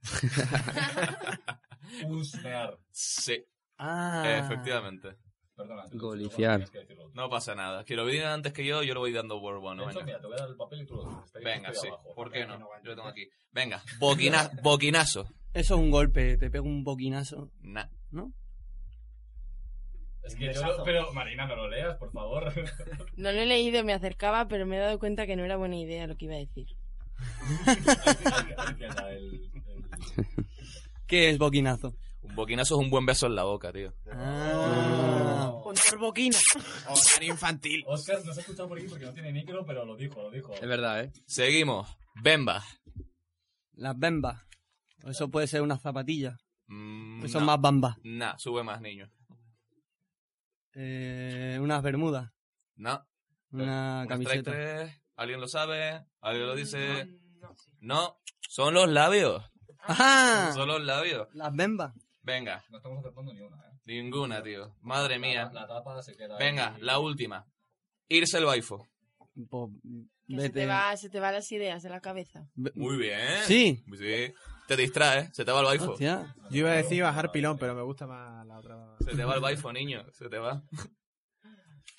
Husmear. 2.06 2.78
Sí. 2.90 3.44
Ah. 3.76 4.38
Efectivamente. 4.38 5.16
Perdona. 5.58 5.82
Decirlo. 5.82 7.10
No 7.14 7.28
pasa 7.28 7.54
nada. 7.54 7.84
Que 7.84 7.96
lo 7.96 8.06
digan 8.06 8.30
antes 8.32 8.52
que 8.52 8.64
yo, 8.64 8.82
yo 8.84 8.94
lo 8.94 9.00
voy 9.00 9.12
dando 9.12 9.40
por 9.40 9.58
bueno. 9.60 9.86
Venga, 9.86 10.04
mira, 10.04 10.20
te 10.20 10.26
voy 10.28 10.36
a 10.36 10.40
dar 10.40 10.48
el 10.50 10.56
papel 10.56 10.82
y 10.82 10.86
tú 10.86 10.94
lo 10.94 11.04
dices. 11.04 11.24
Está 11.26 11.38
ahí, 11.40 11.44
venga 11.44 11.74
sí. 11.74 11.88
abajo. 11.88 12.14
¿Por 12.14 12.30
qué 12.30 12.46
no? 12.46 12.58
Yo 12.58 12.90
lo 12.90 12.94
tengo 12.94 13.08
aquí. 13.08 13.28
Venga, 13.52 13.82
boquina- 13.98 14.50
boquinazo. 14.62 15.26
Eso 15.52 15.74
es 15.74 15.80
un 15.80 15.90
golpe, 15.90 16.36
te 16.38 16.48
pego 16.50 16.64
un 16.66 16.84
boquinazo. 16.84 17.50
Nah. 17.60 17.86
¿No? 18.12 18.32
Es 20.22 20.36
que 20.36 20.52
yo 20.54 20.62
lo- 20.64 20.84
Pero, 20.84 21.12
Marina, 21.12 21.46
no 21.46 21.56
lo 21.56 21.68
leas, 21.68 21.96
por 21.96 22.12
favor. 22.12 22.52
No 23.16 23.32
lo 23.32 23.40
he 23.40 23.46
leído, 23.46 23.82
me 23.82 23.94
acercaba, 23.94 24.46
pero 24.46 24.64
me 24.64 24.76
he 24.76 24.80
dado 24.80 24.98
cuenta 25.00 25.26
que 25.26 25.34
no 25.36 25.44
era 25.44 25.56
buena 25.56 25.76
idea 25.76 26.06
lo 26.06 26.16
que 26.16 26.26
iba 26.26 26.34
a 26.34 26.38
decir. 26.38 26.66
¿Qué 31.06 31.30
es 31.30 31.38
boquinazo? 31.38 31.94
Boquinazo 32.38 32.76
es 32.76 32.80
un 32.84 32.88
buen 32.88 33.04
beso 33.04 33.26
en 33.26 33.34
la 33.34 33.42
boca, 33.42 33.72
tío. 33.72 33.92
Ah. 34.12 35.58
Con 35.60 35.74
torboquina. 35.74 36.38
Oscar 36.88 37.24
infantil. 37.24 37.82
Oscar 37.84 38.24
no 38.24 38.32
se 38.32 38.38
ha 38.38 38.42
escuchado 38.42 38.68
por 38.68 38.78
aquí 38.78 38.86
porque 38.86 39.06
no 39.06 39.12
tiene 39.12 39.32
micro, 39.32 39.66
pero 39.66 39.84
lo 39.84 39.96
dijo, 39.96 40.22
lo 40.22 40.30
dijo. 40.30 40.52
Es 40.54 40.60
verdad, 40.68 41.02
¿eh? 41.02 41.12
Seguimos. 41.26 41.88
Bemba. 42.22 42.62
Las 43.72 43.98
bembas. 43.98 44.40
Eso 45.04 45.28
puede 45.28 45.48
ser 45.48 45.62
una 45.62 45.78
zapatilla. 45.78 46.38
Mm, 46.68 47.24
Eso 47.24 47.38
es 47.38 47.42
no. 47.42 47.46
más 47.46 47.60
bamba. 47.60 47.98
Nah, 48.04 48.36
sube 48.38 48.62
más, 48.62 48.80
niño. 48.80 49.10
Eh, 50.74 51.58
unas 51.60 51.82
bermudas. 51.82 52.30
No. 52.76 53.04
Una 53.50 54.02
Un 54.02 54.06
camiseta. 54.08 54.52
tres, 54.52 55.02
¿Alguien 55.16 55.40
lo 55.40 55.48
sabe? 55.48 56.06
¿Alguien 56.20 56.46
lo 56.46 56.54
dice? 56.54 57.08
No. 57.80 58.20
Son 58.48 58.74
los 58.74 58.88
labios. 58.88 59.42
¡Ajá! 59.80 60.52
Son 60.52 60.68
los 60.68 60.80
labios. 60.84 61.26
Las 61.32 61.52
bembas. 61.52 61.94
Venga. 62.28 62.62
No 62.68 62.76
estamos 62.76 62.98
acertando 62.98 63.32
ni 63.32 63.40
una, 63.40 63.56
¿eh? 63.56 63.80
Ninguna, 63.86 64.42
tío. 64.42 64.74
Madre 64.82 65.18
mía. 65.18 65.50
La, 65.50 65.62
la 65.62 65.66
tapa 65.66 66.02
se 66.02 66.14
queda. 66.14 66.36
Venga, 66.36 66.74
ahí. 66.74 66.82
la 66.82 66.98
última. 66.98 67.46
Irse 68.06 68.36
el 68.36 68.44
baifo. 68.44 68.86
Pues, 69.48 69.70
Que 70.26 70.40
se 70.42 70.50
te, 70.50 70.66
va, 70.66 70.94
se 70.98 71.08
te 71.08 71.20
van 71.20 71.32
las 71.32 71.50
ideas 71.52 71.82
de 71.82 71.88
la 71.88 72.00
cabeza. 72.00 72.46
Muy 72.74 72.98
bien. 72.98 73.44
Sí. 73.46 73.82
Sí. 73.96 74.34
Te 74.66 74.76
distrae, 74.76 75.30
se 75.32 75.46
te 75.46 75.52
va 75.52 75.60
el 75.60 75.66
baifo. 75.66 75.92
Hostia. 75.92 76.34
Yo 76.50 76.58
iba 76.58 76.70
a 76.72 76.74
decir 76.74 77.02
bajar 77.02 77.32
pilón, 77.32 77.56
pero 77.56 77.74
me 77.74 77.80
gusta 77.80 78.06
más 78.06 78.46
la 78.46 78.58
otra. 78.58 78.76
Se 79.00 79.16
te 79.16 79.24
va 79.24 79.34
el 79.34 79.40
baifo, 79.40 79.72
niño. 79.72 80.04
Se 80.12 80.28
te 80.28 80.36
va. 80.38 80.62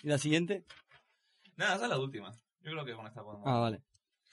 ¿Y 0.03 0.09
la 0.09 0.19
siguiente? 0.19 0.63
Nada, 1.55 1.73
esa 1.75 1.85
es 1.85 1.89
la 1.89 1.97
última. 1.97 2.31
Yo 2.61 2.71
creo 2.71 2.85
que 2.85 2.93
con 2.93 3.07
esta 3.07 3.23
podemos. 3.23 3.47
Ah, 3.47 3.57
vale. 3.57 3.81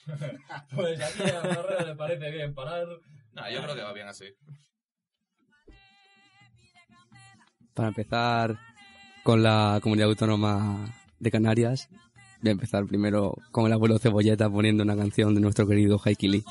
Pues 0.75 1.01
aquí 1.01 1.31
a 1.31 1.43
Marrero 1.43 1.87
le 1.87 1.97
parece 1.97 2.31
bien 2.31 2.55
parar. 2.55 2.87
No, 3.33 3.51
yo 3.51 3.63
creo 3.63 3.75
que 3.75 3.83
va 3.83 3.93
bien 3.95 4.09
así. 4.09 4.27
Para 7.77 7.89
empezar 7.89 8.59
con 9.23 9.43
la 9.43 9.81
comunidad 9.83 10.09
autónoma 10.09 10.95
de 11.21 11.31
Canarias, 11.31 11.91
voy 12.41 12.49
a 12.49 12.53
empezar 12.53 12.87
primero 12.87 13.37
con 13.51 13.67
el 13.67 13.73
abuelo 13.75 13.99
Cebolleta 13.99 14.49
poniendo 14.49 14.83
una 14.83 14.97
canción 14.97 15.35
de 15.35 15.43
nuestro 15.43 15.67
querido 15.67 16.01
Haiki 16.03 16.43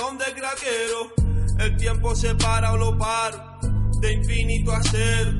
metiéndome 0.00 0.10
donde 0.10 0.24
craquero. 0.34 1.12
El 1.58 1.76
tiempo 1.76 2.14
se 2.14 2.34
para 2.36 2.72
o 2.72 2.76
lo 2.76 2.96
paro, 2.96 3.58
de 4.00 4.12
infinito 4.12 4.72
a 4.72 4.82
cero. 4.82 5.30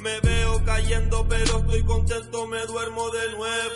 Me 0.00 0.20
veo 0.20 0.64
cayendo, 0.64 1.26
pero 1.28 1.58
estoy 1.58 1.84
contento, 1.84 2.46
me 2.46 2.64
duermo 2.66 3.10
de 3.10 3.32
nuevo. 3.32 3.74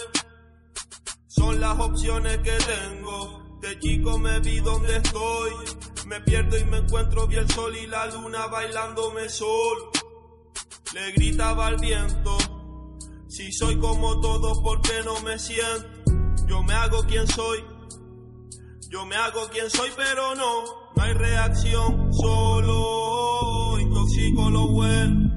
Son 1.27 1.61
las 1.61 1.79
opciones 1.79 2.39
que 2.39 2.53
tengo. 2.53 3.59
De 3.61 3.79
chico 3.79 4.19
me 4.19 4.41
vi 4.41 4.61
donde 4.61 4.97
estoy. 4.97 5.53
Me 6.07 6.21
pierdo 6.23 6.59
y 6.59 6.65
me 6.65 6.79
encuentro 6.79 7.27
vi 7.27 7.37
el 7.37 7.51
sol 7.51 7.77
y 7.77 7.87
la 7.87 8.07
luna 8.07 8.47
bailándome 8.47 9.29
solo. 9.29 9.91
Le 10.95 11.13
gritaba 11.13 11.67
al 11.67 11.77
viento. 11.77 12.39
Si 13.29 13.53
soy 13.53 13.79
como 13.79 14.21
todos, 14.21 14.59
¿por 14.61 14.81
qué 14.81 15.03
no 15.05 15.21
me 15.21 15.39
siento? 15.39 15.89
Yo 16.47 16.63
me 16.63 16.75
hago 16.75 17.05
quien 17.05 17.27
soy. 17.29 17.63
Yo 18.91 19.07
me 19.07 19.15
hago 19.15 19.49
quien 19.51 19.71
soy, 19.71 19.89
pero 19.97 20.35
no. 20.35 20.65
No 20.97 21.03
hay 21.03 21.15
reacción, 21.15 22.13
solo 22.13 23.79
intoxico 23.79 24.51
lo 24.51 24.67
bueno. 24.67 25.31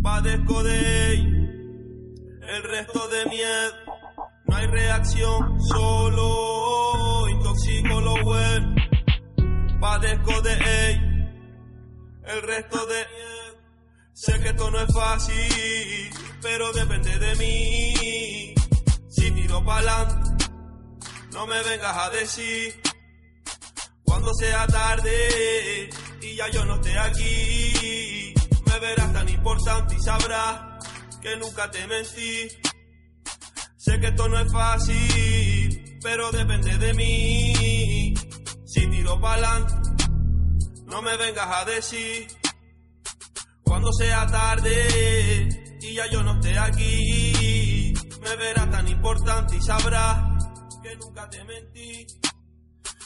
Padezco 0.00 0.62
de. 0.62 1.12
El 1.14 2.62
resto 2.62 3.08
de 3.08 3.26
miedo. 3.26 3.72
No 4.46 4.56
hay 4.56 4.66
reacción, 4.66 5.60
solo 5.60 7.28
intoxico 7.30 8.00
lo 8.00 8.22
bueno. 8.22 8.76
Padezco 9.80 10.40
de. 10.42 10.52
El 12.24 12.42
resto 12.42 12.86
de 12.86 13.06
Sé 14.14 14.38
que 14.40 14.50
esto 14.50 14.70
no 14.70 14.78
es 14.78 14.94
fácil, 14.94 16.10
pero 16.40 16.72
depende 16.72 17.18
de 17.18 17.34
mí. 17.36 18.54
Si 19.08 19.30
tiro 19.32 19.64
pa'lante, 19.64 20.41
no 21.32 21.46
me 21.46 21.62
vengas 21.62 21.96
a 21.96 22.10
decir. 22.10 22.80
Cuando 24.04 24.32
sea 24.34 24.66
tarde 24.66 25.90
y 26.20 26.36
ya 26.36 26.48
yo 26.50 26.64
no 26.64 26.74
esté 26.76 26.98
aquí, 26.98 28.34
me 28.66 28.78
verás 28.78 29.12
tan 29.12 29.28
importante 29.28 29.94
y 29.94 30.00
sabrás 30.00 30.60
que 31.20 31.36
nunca 31.36 31.70
te 31.70 31.86
mentí. 31.86 32.48
Sé 33.76 33.98
que 33.98 34.08
esto 34.08 34.28
no 34.28 34.38
es 34.38 34.52
fácil, 34.52 35.98
pero 36.02 36.30
depende 36.30 36.78
de 36.78 36.94
mí. 36.94 38.14
Si 38.66 38.86
tiro 38.86 39.20
pa'lante, 39.20 39.74
no 40.86 41.02
me 41.02 41.16
vengas 41.16 41.48
a 41.48 41.64
decir. 41.64 42.26
Cuando 43.62 43.90
sea 43.92 44.26
tarde 44.26 45.48
y 45.80 45.94
ya 45.94 46.06
yo 46.10 46.22
no 46.22 46.34
esté 46.34 46.58
aquí, 46.58 47.94
me 48.20 48.36
verás 48.36 48.70
tan 48.70 48.86
importante 48.88 49.56
y 49.56 49.62
sabrás 49.62 50.31
nunca 50.96 51.28
te 51.28 51.44
mentí. 51.44 52.06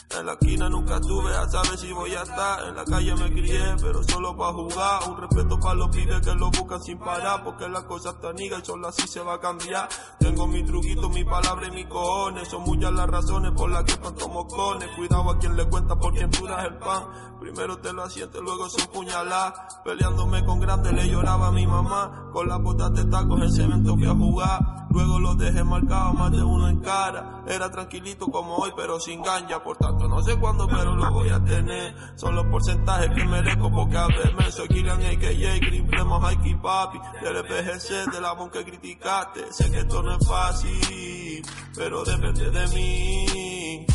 En 0.09 0.25
la 0.25 0.33
esquina 0.33 0.69
nunca 0.69 0.95
estuve 0.95 1.35
a 1.35 1.47
saber 1.49 1.77
si 1.77 1.91
voy 1.91 2.13
a 2.15 2.23
estar. 2.23 2.67
En 2.67 2.75
la 2.75 2.85
calle 2.85 3.13
me 3.15 3.31
crié, 3.31 3.75
pero 3.81 4.01
solo 4.03 4.35
para 4.37 4.53
jugar. 4.53 5.09
Un 5.09 5.17
respeto 5.17 5.59
para 5.59 5.75
los 5.75 5.89
pibes 5.89 6.21
que 6.21 6.33
lo 6.33 6.49
buscan 6.49 6.81
sin 6.81 6.97
parar. 6.97 7.43
Porque 7.43 7.67
las 7.67 7.83
cosas 7.83 8.15
están 8.15 8.39
y 8.39 8.49
solo 8.63 8.87
así 8.87 9.05
se 9.07 9.19
va 9.19 9.35
a 9.35 9.39
cambiar. 9.39 9.89
Tengo 10.19 10.47
mi 10.47 10.63
truquito, 10.63 11.09
mi 11.09 11.23
palabra 11.25 11.67
y 11.67 11.71
mi 11.71 11.85
cojones. 11.85 12.47
Son 12.47 12.63
muchas 12.63 12.93
las 12.93 13.07
razones 13.07 13.51
por 13.51 13.69
las 13.69 13.83
que 13.83 13.91
espanto 13.91 14.29
mocones. 14.29 14.89
Cuidado 14.95 15.29
a 15.29 15.37
quien 15.37 15.57
le 15.57 15.65
cuenta 15.65 15.95
por 15.95 16.13
quien 16.13 16.31
tú 16.31 16.47
das 16.47 16.65
el 16.65 16.77
pan. 16.77 17.03
Primero 17.39 17.77
te 17.77 17.91
lo 17.93 18.03
asiente, 18.03 18.39
luego 18.41 18.69
son 18.69 18.87
puñaladas. 18.87 19.81
Peleándome 19.83 20.43
con 20.45 20.59
grandes 20.59 20.93
le 20.93 21.09
lloraba 21.09 21.47
a 21.47 21.51
mi 21.51 21.67
mamá. 21.67 22.29
Con 22.31 22.47
las 22.47 22.61
botas 22.61 22.93
de 22.93 23.05
tacos 23.05 23.41
en 23.41 23.51
cemento 23.51 23.95
fui 23.95 24.07
a 24.07 24.15
jugar. 24.15 24.87
Luego 24.89 25.19
los 25.19 25.37
dejé 25.37 25.63
marcados, 25.63 26.13
más 26.15 26.31
de 26.31 26.41
uno 26.41 26.69
en 26.69 26.79
cara. 26.79 27.36
Era 27.47 27.71
tranquilito 27.71 28.27
como 28.27 28.55
hoy, 28.57 28.71
pero 28.75 28.99
sin 28.99 29.21
ganja. 29.21 29.63
Por 29.63 29.77
tanto, 29.77 30.07
no 30.07 30.21
sé 30.21 30.37
cuándo, 30.37 30.67
pero 30.67 30.95
lo 30.95 31.11
voy 31.11 31.29
a 31.29 31.43
tener. 31.43 31.95
Son 32.15 32.35
los 32.35 32.45
porcentajes 32.47 33.09
que 33.15 33.25
merezco 33.25 33.71
porque 33.71 33.97
a 33.97 34.07
verme. 34.07 34.51
Soy 34.51 34.67
Killian 34.67 35.01
AKJ, 35.01 35.59
Green 35.61 35.87
Premo, 35.87 36.25
Haiki 36.25 36.55
Papi. 36.55 36.99
Del 37.21 37.37
FGC, 37.37 38.11
de 38.11 38.21
la 38.21 38.33
voz 38.33 38.51
que 38.51 38.65
criticaste. 38.65 39.51
Sé 39.53 39.71
que 39.71 39.79
esto 39.79 40.03
no 40.03 40.17
es 40.17 40.27
fácil, 40.27 41.45
pero 41.75 42.03
depende 42.03 42.49
de 42.49 42.67
mí. 42.67 43.85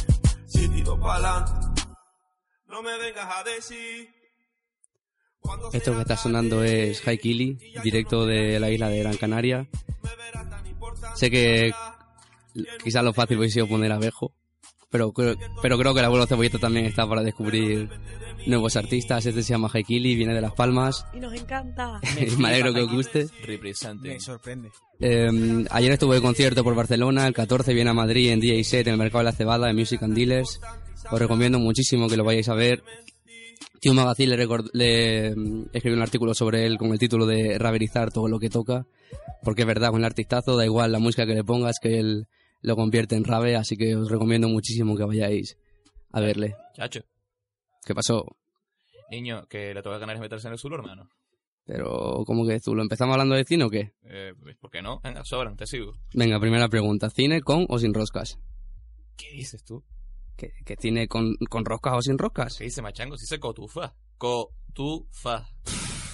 Si 0.47 0.69
tiro 0.69 0.99
pa'lante, 0.99 1.53
no 2.69 2.83
me 2.83 2.97
vengas 2.99 3.29
a 3.37 3.45
decir. 3.45 4.09
Esto 5.73 5.95
que 5.95 6.01
está 6.01 6.17
sonando 6.17 6.63
es 6.63 7.07
Haikili, 7.07 7.59
directo 7.83 8.25
de 8.27 8.61
la 8.61 8.71
isla 8.71 8.89
de 8.89 8.99
Gran 9.01 9.17
Canaria. 9.17 9.69
Sé 11.15 11.31
que 11.31 11.73
quizás 12.83 13.05
lo 13.05 13.13
fácil 13.13 13.39
hubiese 13.39 13.55
sido 13.55 13.69
poner 13.69 13.93
abejo, 13.93 14.33
pero, 14.91 15.13
creo- 15.13 15.37
pero 15.63 15.79
creo 15.79 15.95
que 15.95 16.01
el 16.01 16.07
abuelo 16.07 16.27
cebolleta 16.27 16.59
también 16.59 16.87
está 16.87 17.07
para 17.09 17.23
descubrir 17.23 17.89
nuevos 18.47 18.77
artistas. 18.77 19.25
Este 19.25 19.43
se 19.43 19.53
llama 19.55 19.71
Haikili, 19.73 20.15
viene 20.17 20.35
de 20.35 20.41
Las 20.41 20.53
Palmas. 20.53 21.07
Y 21.15 21.21
nos 21.21 21.33
encanta. 21.33 22.01
Me 22.39 22.49
alegro 22.49 22.75
que 22.75 22.81
os 22.83 22.93
guste. 22.93 23.27
Me 24.13 24.21
sorprende. 24.21 24.71
Eh, 25.01 25.65
ayer 25.71 25.93
estuve 25.93 26.17
de 26.17 26.23
concierto 26.23 26.63
por 26.63 26.75
Barcelona, 26.75 27.27
el 27.27 27.35
14 27.35 27.73
viene 27.75 27.91
a 27.91 27.95
Madrid 27.95 28.31
en 28.31 28.41
DJ 28.41 28.63
set 28.65 28.87
en 28.87 28.93
el 28.95 28.99
Mercado 28.99 29.21
de 29.21 29.25
la 29.31 29.33
Cebada 29.33 29.71
en 29.71 29.77
Music 29.77 30.03
and 30.03 30.15
Dealers. 30.15 30.61
Os 31.11 31.19
recomiendo 31.19 31.59
muchísimo 31.59 32.09
que 32.09 32.17
lo 32.17 32.25
vayáis 32.25 32.49
a 32.49 32.55
ver. 32.55 32.83
Tío 33.81 33.95
Magazine 33.95 34.37
le, 34.37 34.47
record- 34.47 34.71
le, 34.75 35.35
mm, 35.35 35.65
escribió 35.73 35.97
un 35.97 36.03
artículo 36.05 36.35
sobre 36.35 36.67
él 36.67 36.79
con 36.79 36.93
el 36.93 37.01
título 37.01 37.27
de 37.27 37.59
Raverizar 37.59 38.13
todo 38.13 38.29
lo 38.29 38.39
que 38.39 38.49
toca, 38.49 38.87
porque 39.43 39.63
es 39.63 39.67
verdad, 39.67 39.91
con 39.91 39.99
el 40.01 40.05
artistazo 40.05 40.57
da 40.57 40.65
igual 40.65 40.93
la 40.93 41.01
música 41.01 41.27
que 41.27 41.35
le 41.35 41.43
pongas, 41.43 41.77
que 41.83 41.99
él 41.99 42.29
lo 42.63 42.77
convierte 42.77 43.17
en 43.17 43.25
rave, 43.25 43.57
así 43.57 43.77
que 43.77 43.95
os 43.95 44.11
recomiendo 44.11 44.49
muchísimo 44.49 44.97
que 44.97 45.05
vayáis 45.05 45.59
a 46.13 46.21
verle. 46.21 46.57
Chacho. 46.75 47.01
¿Qué 47.85 47.95
pasó? 47.95 48.25
Niño, 49.11 49.47
que 49.49 49.75
le 49.75 49.83
toca 49.83 49.97
a 49.97 50.01
Canarias 50.01 50.23
meterse 50.23 50.47
en 50.47 50.55
el 50.55 50.59
sur, 50.59 50.73
hermano. 50.73 51.09
Pero, 51.65 52.25
¿cómo 52.27 52.47
que 52.47 52.59
tú? 52.61 52.75
¿Lo 52.75 52.83
empezamos 52.83 53.13
hablando 53.13 53.35
de 53.35 53.45
cine 53.45 53.65
o 53.65 53.71
qué? 53.71 53.93
Eh, 54.05 54.33
pues, 54.41 54.57
¿Por 54.57 54.71
qué 54.71 54.83
no? 54.83 55.01
Venga, 55.01 55.25
sobran, 55.25 55.57
te 55.57 55.67
sigo. 55.67 55.93
Venga, 56.15 56.41
primera 56.41 56.69
pregunta. 56.69 57.11
¿Cine 57.11 57.41
con 57.41 57.67
o 57.69 57.79
sin 57.79 57.95
roscas? 57.95 58.39
¿Qué 59.17 59.31
dices 59.33 59.63
tú? 59.65 59.85
¿Que, 60.37 60.53
que 60.65 60.77
cine 60.77 61.07
con, 61.09 61.37
con 61.49 61.65
roscas 61.65 61.95
o 61.95 62.03
sin 62.03 62.19
roscas? 62.19 62.57
¿Qué 62.57 62.65
dice 62.65 62.83
machango? 62.83 63.17
Se 63.17 63.25
dice 63.25 63.39
cotufa. 63.39 63.95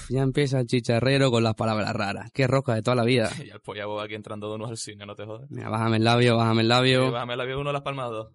Ya 0.09 0.23
empieza 0.23 0.61
el 0.61 0.67
chicharrero 0.67 1.31
con 1.31 1.43
las 1.45 1.55
palabras 1.55 1.93
raras. 1.95 2.31
Qué 2.33 2.47
rosca 2.47 2.75
de 2.75 2.83
toda 2.83 2.97
la 2.97 3.05
vida. 3.05 3.31
y 3.45 3.51
el 3.51 3.61
polla 3.61 3.85
aquí 4.03 4.15
entrando 4.15 4.49
de 4.49 4.55
uno 4.57 4.67
al 4.67 4.77
cine, 4.77 5.05
no 5.05 5.15
te 5.15 5.25
jodas. 5.25 5.51
Mira, 5.51 5.69
bájame 5.69 5.99
el 5.99 6.05
labio, 6.05 6.37
bájame 6.37 6.63
el 6.63 6.69
labio. 6.69 7.09
Eh, 7.09 7.11
Bájame 7.11 7.37
la 7.37 7.45
vía 7.45 7.59
uno 7.59 7.71
a 7.71 7.73
las 7.73 7.83
palmas 7.83 8.11
dos. 8.11 8.33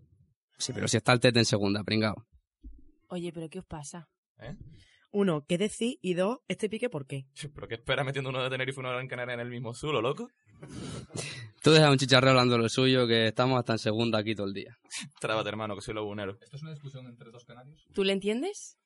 Sí, 0.57 0.71
pero 0.73 0.87
si 0.87 0.97
está 0.97 1.13
el 1.13 1.19
tete 1.19 1.39
en 1.39 1.45
segunda, 1.45 1.83
pringao. 1.83 2.25
Oye, 3.09 3.31
pero 3.33 3.49
¿qué 3.49 3.59
os 3.59 3.65
pasa? 3.65 4.07
¿Eh? 4.39 4.55
Uno, 5.11 5.45
¿qué 5.47 5.57
decir? 5.57 5.97
Y 6.01 6.15
dos, 6.15 6.39
¿este 6.47 6.69
pique 6.69 6.89
por 6.89 7.05
qué? 7.05 7.27
¿Pero 7.53 7.67
qué 7.67 7.75
espera 7.75 8.03
metiendo 8.03 8.29
uno 8.29 8.41
de 8.43 8.49
Tenerife 8.49 8.79
y 8.79 8.81
uno 8.81 8.89
de 8.89 8.95
Gran 8.95 9.07
Canaria 9.07 9.33
en 9.35 9.39
el 9.41 9.49
mismo 9.49 9.73
zulo, 9.73 10.01
loco? 10.01 10.29
Tú 11.61 11.71
deja 11.71 11.91
un 11.91 11.97
chicharrero 11.97 12.31
hablando 12.31 12.57
lo 12.57 12.67
suyo, 12.69 13.05
que 13.07 13.27
estamos 13.27 13.59
hasta 13.59 13.73
en 13.73 13.79
segunda 13.79 14.19
aquí 14.19 14.35
todo 14.35 14.47
el 14.47 14.53
día. 14.53 14.77
Trábate, 15.21 15.49
hermano, 15.49 15.75
que 15.75 15.81
soy 15.81 15.93
lagunero. 15.93 16.37
¿Esto 16.41 16.55
es 16.57 16.61
una 16.63 16.71
discusión 16.71 17.05
entre 17.07 17.29
dos 17.31 17.45
canarios? 17.45 17.85
¿Tú 17.93 18.03
le 18.03 18.13
entiendes? 18.13 18.77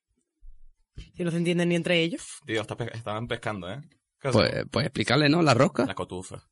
Si 1.16 1.24
no 1.24 1.30
se 1.30 1.36
entienden 1.38 1.68
ni 1.70 1.74
entre 1.76 2.00
ellos. 2.02 2.22
Tío, 2.46 2.60
está 2.60 2.76
pe- 2.76 2.90
estaban 2.96 3.26
pescando, 3.26 3.70
¿eh? 3.70 3.80
¿Qué 4.20 4.30
Pues, 4.30 4.64
pues 4.70 4.86
explicarle, 4.86 5.28
¿no? 5.28 5.42
La 5.42 5.54
rosca. 5.54 5.84
La 5.86 5.94
cotufa. 5.94 6.42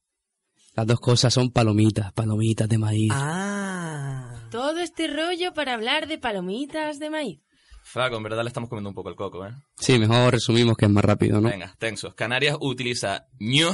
Las 0.74 0.86
dos 0.86 1.00
cosas 1.00 1.32
son 1.32 1.50
palomitas, 1.50 2.12
palomitas 2.12 2.68
de 2.68 2.78
maíz. 2.78 3.10
Ah. 3.14 4.48
Todo 4.50 4.78
este 4.80 5.08
rollo 5.08 5.52
para 5.54 5.74
hablar 5.74 6.06
de 6.06 6.18
palomitas 6.18 6.98
de 6.98 7.10
maíz. 7.10 7.40
Flaco, 7.82 8.16
en 8.16 8.22
verdad 8.24 8.42
le 8.42 8.48
estamos 8.48 8.68
comiendo 8.68 8.90
un 8.90 8.94
poco 8.94 9.08
el 9.08 9.16
coco, 9.16 9.46
¿eh? 9.46 9.50
Sí, 9.78 9.98
mejor 9.98 10.32
resumimos 10.32 10.76
que 10.76 10.86
es 10.86 10.90
más 10.90 11.04
rápido, 11.04 11.40
¿no? 11.40 11.48
Venga, 11.48 11.74
tensos. 11.78 12.14
Canarias 12.14 12.56
utiliza 12.60 13.26
ñu 13.38 13.68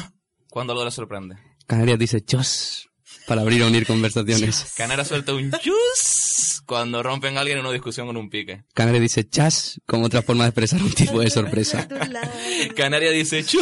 cuando 0.50 0.72
algo 0.74 0.84
le 0.84 0.90
sorprende. 0.90 1.36
Canarias 1.66 1.98
dice 1.98 2.20
chos 2.24 2.88
para 3.26 3.42
abrir 3.42 3.62
o 3.62 3.68
unir 3.68 3.86
conversaciones. 3.86 4.72
Canarias 4.76 5.08
suelta 5.08 5.34
un 5.34 5.50
chus 5.52 6.62
cuando 6.66 7.02
rompen 7.02 7.36
a 7.36 7.40
alguien 7.40 7.58
en 7.58 7.64
una 7.64 7.72
discusión 7.72 8.06
con 8.06 8.16
un 8.16 8.30
pique. 8.30 8.64
Canarias 8.74 9.02
dice 9.02 9.28
chas 9.28 9.80
como 9.86 10.06
otra 10.06 10.22
forma 10.22 10.44
de 10.44 10.50
expresar 10.50 10.82
un 10.82 10.92
tipo 10.92 11.20
de 11.20 11.30
sorpresa. 11.30 11.88
Canarias 12.76 13.12
dice 13.12 13.44
chu 13.44 13.60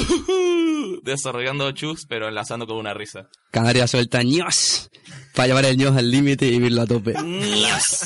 desarrollando 1.03 1.71
chus 1.73 2.07
pero 2.07 2.29
enlazando 2.29 2.67
con 2.67 2.77
una 2.77 2.95
risa. 2.95 3.29
Canarias 3.51 3.91
suelta 3.91 4.23
ños 4.23 4.91
para 5.35 5.49
llevar 5.49 5.65
el 5.65 5.77
ños 5.77 5.97
al 5.97 6.11
límite 6.11 6.47
y 6.47 6.53
vivirlo 6.53 6.83
a 6.83 6.87
tope. 6.87 7.15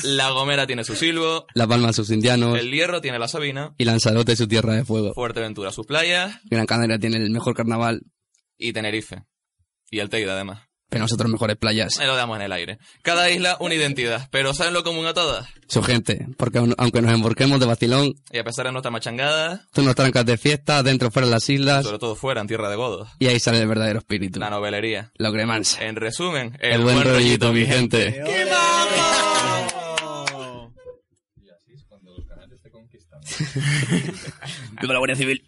La 0.03 0.29
Gomera 0.31 0.67
tiene 0.67 0.83
su 0.83 0.95
silbo, 0.95 1.45
La 1.53 1.67
Palma 1.67 1.93
sus 1.93 2.09
indianos 2.09 2.57
el 2.57 2.71
Hierro 2.71 3.01
tiene 3.01 3.19
la 3.19 3.27
Sabina, 3.27 3.73
y 3.77 3.85
Lanzarote 3.85 4.35
su 4.35 4.47
tierra 4.47 4.73
de 4.73 4.85
fuego. 4.85 5.13
Fuerteventura 5.13 5.71
sus 5.71 5.85
playas 5.85 6.39
Gran 6.45 6.65
Canaria 6.65 6.99
tiene 6.99 7.17
el 7.17 7.29
mejor 7.31 7.55
carnaval, 7.55 8.03
y 8.57 8.73
Tenerife. 8.73 9.23
Y 9.91 9.99
el 9.99 10.09
Teide 10.09 10.31
además. 10.31 10.64
Pero 10.89 11.03
nosotros 11.03 11.29
mejores 11.31 11.57
playas. 11.57 11.99
Ahí 11.99 12.07
lo 12.07 12.15
damos 12.15 12.37
en 12.37 12.43
el 12.43 12.51
aire. 12.51 12.77
Cada 13.01 13.29
isla 13.29 13.57
una 13.59 13.73
identidad, 13.73 14.27
pero 14.31 14.53
¿saben 14.53 14.73
lo 14.73 14.83
común 14.83 15.05
a 15.07 15.13
todas? 15.13 15.47
Su 15.67 15.81
gente. 15.81 16.27
Porque 16.37 16.59
aun- 16.59 16.75
aunque 16.77 17.01
nos 17.01 17.11
emborquemos 17.11 17.59
de 17.59 17.65
vacilón, 17.65 18.13
Y 18.31 18.37
a 18.37 18.43
pesar 18.43 18.65
de 18.67 18.71
nuestra 18.71 18.91
machangada, 18.91 19.65
tú 19.73 19.81
nos 19.81 19.95
trancas 19.95 20.25
de 20.25 20.37
fiesta, 20.37 20.83
dentro 20.83 21.09
fuera 21.11 21.27
de 21.27 21.33
las 21.33 21.49
islas, 21.49 21.83
sobre 21.85 21.97
todo 21.99 22.15
fuera, 22.15 22.41
en 22.41 22.47
tierra 22.47 22.69
de 22.69 22.75
godos, 22.75 23.09
y 23.19 23.27
ahí 23.27 23.39
sale 23.39 23.59
el 23.61 23.67
verdadero 23.67 23.99
espíritu. 23.99 24.39
la 24.39 24.49
novelería. 24.49 25.11
Lo 25.17 25.31
cremanse. 25.33 25.83
En 25.83 25.95
resumen, 25.95 26.57
El 26.61 26.81
buen 26.83 27.01
rollito, 27.03 27.51
mi 27.51 27.65
gente. 27.65 28.21
Viva 34.81 34.93
la 34.93 34.99
Guardia 34.99 35.15
Civil. 35.15 35.43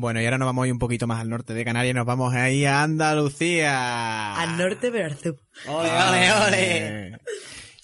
Bueno, 0.00 0.18
y 0.22 0.24
ahora 0.24 0.38
nos 0.38 0.46
vamos 0.46 0.64
a 0.64 0.66
ir 0.66 0.72
un 0.72 0.78
poquito 0.78 1.06
más 1.06 1.20
al 1.20 1.28
norte 1.28 1.52
de 1.52 1.62
Canarias, 1.62 1.94
nos 1.94 2.06
vamos 2.06 2.32
ahí 2.32 2.64
a 2.64 2.82
Andalucía. 2.82 4.34
Al 4.34 4.56
norte 4.56 4.90
pero 4.90 5.04
al 5.04 5.18
sur. 5.18 5.36
¡Ole, 5.66 5.90
ole, 5.90 6.32
ole! 6.32 7.18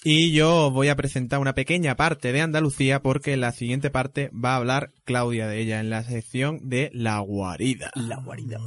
Y 0.03 0.31
yo 0.31 0.65
os 0.65 0.73
voy 0.73 0.87
a 0.87 0.95
presentar 0.95 1.37
una 1.37 1.53
pequeña 1.53 1.95
parte 1.95 2.31
de 2.31 2.41
Andalucía 2.41 3.03
porque 3.03 3.33
en 3.33 3.41
la 3.41 3.51
siguiente 3.51 3.91
parte 3.91 4.31
va 4.33 4.53
a 4.53 4.55
hablar 4.55 4.89
Claudia 5.05 5.47
de 5.47 5.59
ella 5.59 5.79
en 5.79 5.91
la 5.91 6.03
sección 6.05 6.67
de 6.67 6.89
La 6.91 7.19
Guarida. 7.19 7.91
La 7.93 8.15
Guarida. 8.15 8.57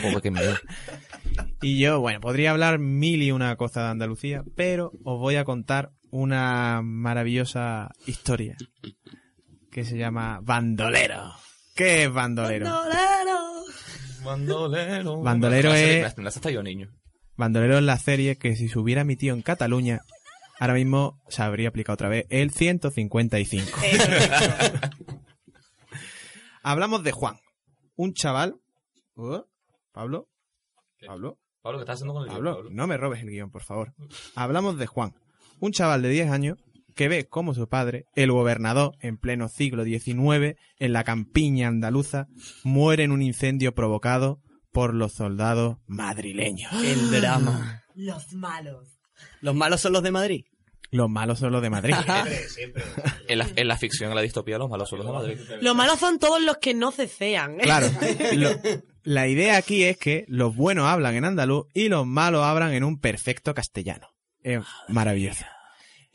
Joder, 0.00 0.22
qué 0.22 0.30
miedo. 0.30 0.56
Y 1.60 1.78
yo, 1.78 2.00
bueno, 2.00 2.20
podría 2.20 2.52
hablar 2.52 2.78
mil 2.78 3.22
y 3.22 3.32
una 3.32 3.54
cosa 3.56 3.82
de 3.82 3.88
Andalucía, 3.90 4.44
pero 4.56 4.92
os 5.04 5.20
voy 5.20 5.36
a 5.36 5.44
contar 5.44 5.90
una 6.10 6.80
maravillosa 6.82 7.90
historia 8.06 8.56
que 9.72 9.84
se 9.84 9.96
llama 9.96 10.38
Bandolero. 10.42 11.32
¿Qué 11.74 12.04
es 12.04 12.12
bandolero? 12.12 12.66
Bandolero. 14.22 15.22
Bandolero 15.22 15.70
La 15.70 15.74
serie 15.76 16.58
es- 16.58 16.64
niño. 16.64 16.90
Bandolero 17.36 17.78
es 17.78 17.82
la 17.82 17.98
serie 17.98 18.36
que 18.36 18.54
si 18.54 18.68
se 18.68 18.78
hubiera 18.78 19.00
emitido 19.00 19.34
en 19.34 19.40
Cataluña, 19.42 20.00
ahora 20.60 20.74
mismo 20.74 21.18
se 21.28 21.42
habría 21.42 21.70
aplicado 21.70 21.94
otra 21.94 22.10
vez 22.10 22.26
el 22.28 22.50
155. 22.52 23.66
Hablamos 26.62 27.02
de 27.02 27.12
Juan, 27.12 27.36
un 27.96 28.12
chaval... 28.12 28.56
¿Oh? 29.16 29.46
¿Pablo? 29.92 30.28
¿Pablo? 31.04 31.38
Pablo, 31.62 31.78
¿qué 31.78 31.82
estás 31.82 31.94
haciendo 31.94 32.14
con 32.14 32.22
el 32.24 32.28
Pablo, 32.28 32.50
guion, 32.52 32.56
Pablo? 32.64 32.70
no 32.76 32.86
me 32.86 32.96
robes 32.96 33.22
el 33.22 33.30
guion, 33.30 33.50
por 33.50 33.62
favor. 33.64 33.94
Hablamos 34.36 34.78
de 34.78 34.86
Juan, 34.86 35.14
un 35.60 35.72
chaval 35.72 36.02
de 36.02 36.10
10 36.10 36.30
años 36.30 36.58
que 36.94 37.08
ve 37.08 37.26
cómo 37.28 37.54
su 37.54 37.68
padre, 37.68 38.06
el 38.14 38.30
gobernador, 38.32 38.96
en 39.00 39.16
pleno 39.18 39.48
siglo 39.48 39.84
XIX, 39.84 40.56
en 40.78 40.92
la 40.92 41.04
campiña 41.04 41.68
andaluza, 41.68 42.28
muere 42.64 43.04
en 43.04 43.12
un 43.12 43.22
incendio 43.22 43.74
provocado 43.74 44.40
por 44.72 44.94
los 44.94 45.12
soldados 45.12 45.76
madrileños. 45.86 46.72
El 46.82 47.10
drama. 47.10 47.82
Los 47.94 48.32
malos. 48.32 48.98
¿Los 49.40 49.54
malos 49.54 49.80
son 49.80 49.92
los 49.92 50.02
de 50.02 50.10
Madrid? 50.10 50.44
Los 50.90 51.08
malos 51.08 51.38
son 51.38 51.52
los 51.52 51.62
de 51.62 51.70
Madrid. 51.70 51.94
En 53.28 53.38
la, 53.38 53.48
en 53.56 53.68
la 53.68 53.78
ficción, 53.78 54.10
en 54.10 54.16
la 54.16 54.20
distopía, 54.22 54.58
los 54.58 54.68
malos 54.68 54.88
son 54.90 54.98
los 54.98 55.06
de 55.06 55.12
Madrid. 55.12 55.38
Los 55.62 55.74
malos 55.74 55.98
son 55.98 56.18
todos 56.18 56.42
los 56.42 56.58
que 56.58 56.74
no 56.74 56.90
cecean. 56.92 57.54
¿eh? 57.60 57.62
Claro. 57.62 57.86
Lo- 58.34 58.50
la 59.04 59.26
idea 59.26 59.56
aquí 59.56 59.84
es 59.84 59.96
que 59.96 60.24
los 60.28 60.54
buenos 60.54 60.86
hablan 60.86 61.14
en 61.14 61.24
andaluz 61.24 61.66
y 61.72 61.88
los 61.88 62.06
malos 62.06 62.44
hablan 62.44 62.72
en 62.74 62.84
un 62.84 63.00
perfecto 63.00 63.54
castellano. 63.54 64.08
Es 64.42 64.60
maravilloso. 64.88 65.44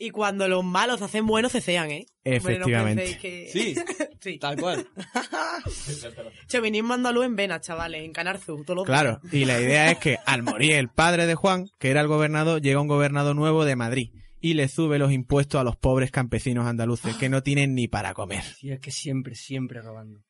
Y 0.00 0.10
cuando 0.10 0.46
los 0.46 0.64
malos 0.64 1.02
hacen 1.02 1.26
buenos, 1.26 1.50
cecean, 1.52 1.90
¿eh? 1.90 2.06
Efectivamente. 2.22 2.78
Hombre, 2.78 2.94
no 2.94 3.00
penséis 3.00 3.18
que- 3.18 3.50
Sí, 3.52 3.74
sí. 4.20 4.38
tal 4.38 4.56
cual. 4.56 4.86
Chauvinismo 6.46 6.94
andaluz 6.94 7.24
en 7.26 7.36
venas, 7.36 7.60
chavales, 7.62 8.04
en 8.04 8.12
Canarzu, 8.12 8.62
todos 8.64 8.76
los 8.76 8.84
Claro, 8.86 9.20
y 9.32 9.44
la 9.44 9.60
idea 9.60 9.90
es 9.90 9.98
que 9.98 10.16
al 10.26 10.42
morir 10.42 10.72
el 10.74 10.88
padre 10.88 11.26
de 11.26 11.34
Juan, 11.34 11.66
que 11.78 11.90
era 11.90 12.00
el 12.00 12.06
gobernador, 12.08 12.60
llega 12.62 12.80
un 12.80 12.88
gobernador 12.88 13.34
nuevo 13.36 13.64
de 13.64 13.76
Madrid 13.76 14.12
y 14.40 14.54
le 14.54 14.68
sube 14.68 14.98
los 14.98 15.12
impuestos 15.12 15.60
a 15.60 15.64
los 15.64 15.76
pobres 15.76 16.10
campesinos 16.10 16.66
andaluces 16.66 17.16
que 17.16 17.28
no 17.28 17.42
tienen 17.42 17.74
ni 17.74 17.88
para 17.88 18.14
comer. 18.14 18.44
Sí, 18.44 18.70
es 18.70 18.80
que 18.80 18.90
siempre, 18.90 19.34
siempre 19.34 19.80
robando. 19.82 20.22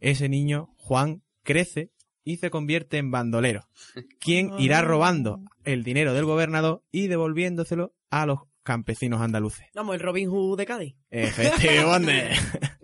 Ese 0.00 0.28
niño, 0.28 0.74
Juan, 0.76 1.22
crece 1.42 1.90
y 2.24 2.36
se 2.36 2.50
convierte 2.50 2.98
en 2.98 3.10
bandolero, 3.10 3.68
quien 4.20 4.50
irá 4.60 4.82
robando 4.82 5.40
el 5.64 5.82
dinero 5.82 6.12
del 6.12 6.26
gobernador 6.26 6.84
y 6.92 7.06
devolviéndoselo 7.06 7.94
a 8.10 8.26
los 8.26 8.40
campesinos 8.68 9.22
andaluces. 9.22 9.66
Vamos, 9.74 9.94
el 9.94 10.00
Robin 10.02 10.28
Hood 10.28 10.58
de 10.58 10.66
Cádiz. 10.66 10.94
Efectivamente. 11.10 12.32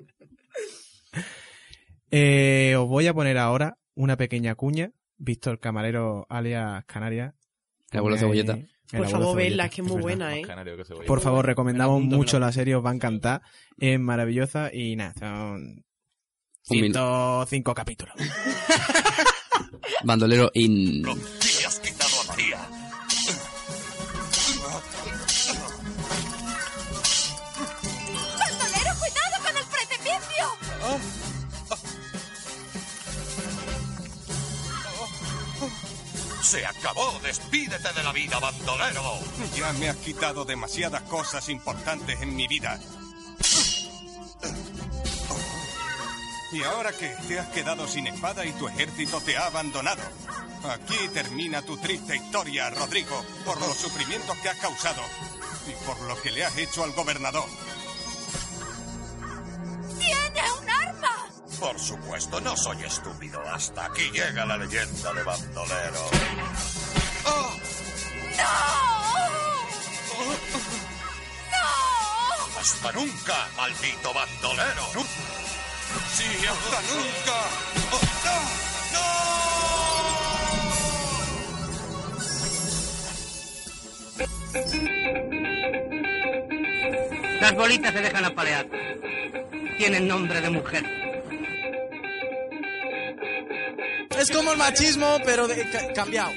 Eh, 2.17 2.77
os 2.79 2.89
voy 2.89 3.09
a 3.09 3.13
poner 3.13 3.39
ahora 3.39 3.77
una 3.97 4.17
pequeña 4.17 4.55
cuña. 4.55 4.93
Víctor 5.17 5.59
Camarero, 5.59 6.29
alias 6.29 6.85
Canarias. 6.85 7.35
El 7.91 7.99
abuelo 7.99 8.17
cebolleta. 8.17 8.57
Por 8.93 9.09
favor, 9.09 9.11
cebolleta, 9.11 9.35
verla, 9.35 9.65
es 9.65 9.71
que 9.73 9.81
es 9.81 9.89
muy 9.89 10.01
buena, 10.01 10.39
¿eh? 10.39 10.45
Por 11.09 11.21
favor, 11.21 11.45
recomendamos 11.45 12.05
mucho 12.05 12.39
la 12.39 12.53
serie, 12.53 12.77
os 12.77 12.85
va 12.85 12.91
a 12.91 12.95
encantar. 12.95 13.43
Es 13.79 13.99
maravillosa 13.99 14.73
y 14.73 14.95
nada, 14.95 15.13
son 15.19 15.85
Un 16.69 16.81
minuto. 16.81 17.47
105 17.49 17.75
capítulos. 17.75 18.15
Bandolero 20.05 20.53
in... 20.55 21.03
Se 36.55 36.65
acabó. 36.65 37.19
Despídete 37.21 37.93
de 37.93 38.03
la 38.05 38.13
vida, 38.13 38.39
bandolero. 38.39 39.03
Ya 39.57 39.73
me 39.73 39.89
has 39.89 39.97
quitado 39.97 40.45
demasiadas 40.45 41.03
cosas 41.03 41.49
importantes 41.49 42.23
en 42.23 42.37
mi 42.37 42.47
vida. 42.47 42.79
¿Y 46.53 46.63
ahora 46.63 46.93
qué? 46.93 47.13
Te 47.27 47.41
has 47.41 47.49
quedado 47.49 47.89
sin 47.89 48.07
espada 48.07 48.47
y 48.47 48.53
tu 48.53 48.69
ejército 48.69 49.21
te 49.21 49.37
ha 49.37 49.47
abandonado. 49.47 50.03
Aquí 50.71 50.95
termina 51.13 51.61
tu 51.63 51.77
triste 51.77 52.15
historia, 52.15 52.71
Rodrigo, 52.71 53.25
por 53.45 53.59
los 53.59 53.77
sufrimientos 53.77 54.39
que 54.39 54.51
has 54.51 54.59
causado 54.59 55.03
y 55.67 55.85
por 55.85 56.01
lo 56.03 56.23
que 56.23 56.31
le 56.31 56.45
has 56.45 56.57
hecho 56.57 56.85
al 56.85 56.93
gobernador. 56.93 57.49
Por 61.61 61.79
supuesto, 61.79 62.41
no 62.41 62.57
soy 62.57 62.83
estúpido. 62.85 63.41
Hasta 63.53 63.87
aquí 63.87 64.11
llega 64.11 64.45
la 64.45 64.57
leyenda 64.57 65.13
de 65.13 65.23
bandolero. 65.23 66.11
¡No! 67.25 67.41
¡No! 71.53 72.61
Hasta 72.61 72.93
nunca, 72.93 73.49
maldito 73.57 74.13
bandolero. 74.13 74.85
Sí, 76.13 76.25
hasta 76.47 76.81
nunca. 76.83 77.39
¡Oh, 77.93 78.01
Las 87.41 87.55
bolitas 87.55 87.93
se 87.93 88.01
dejan 88.01 88.25
apalear. 88.25 88.67
Tienen 89.79 90.09
nombre 90.09 90.41
de 90.41 90.51
mujer. 90.51 91.04
Es 94.25 94.31
como 94.31 94.53
el 94.53 94.59
machismo, 94.59 95.19
pero 95.25 95.47
de- 95.47 95.69
ca- 95.71 95.93
cambiado. 95.93 96.33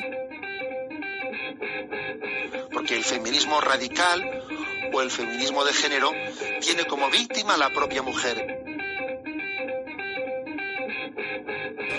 porque 2.74 2.96
el 2.96 3.04
feminismo 3.04 3.60
radical 3.62 4.44
o 4.94 5.02
el 5.02 5.10
feminismo 5.10 5.64
de 5.66 5.74
género 5.74 6.12
tiene 6.62 6.86
como 6.86 7.10
víctima 7.10 7.54
a 7.56 7.58
la 7.58 7.70
propia 7.70 8.02
mujer. 8.02 8.38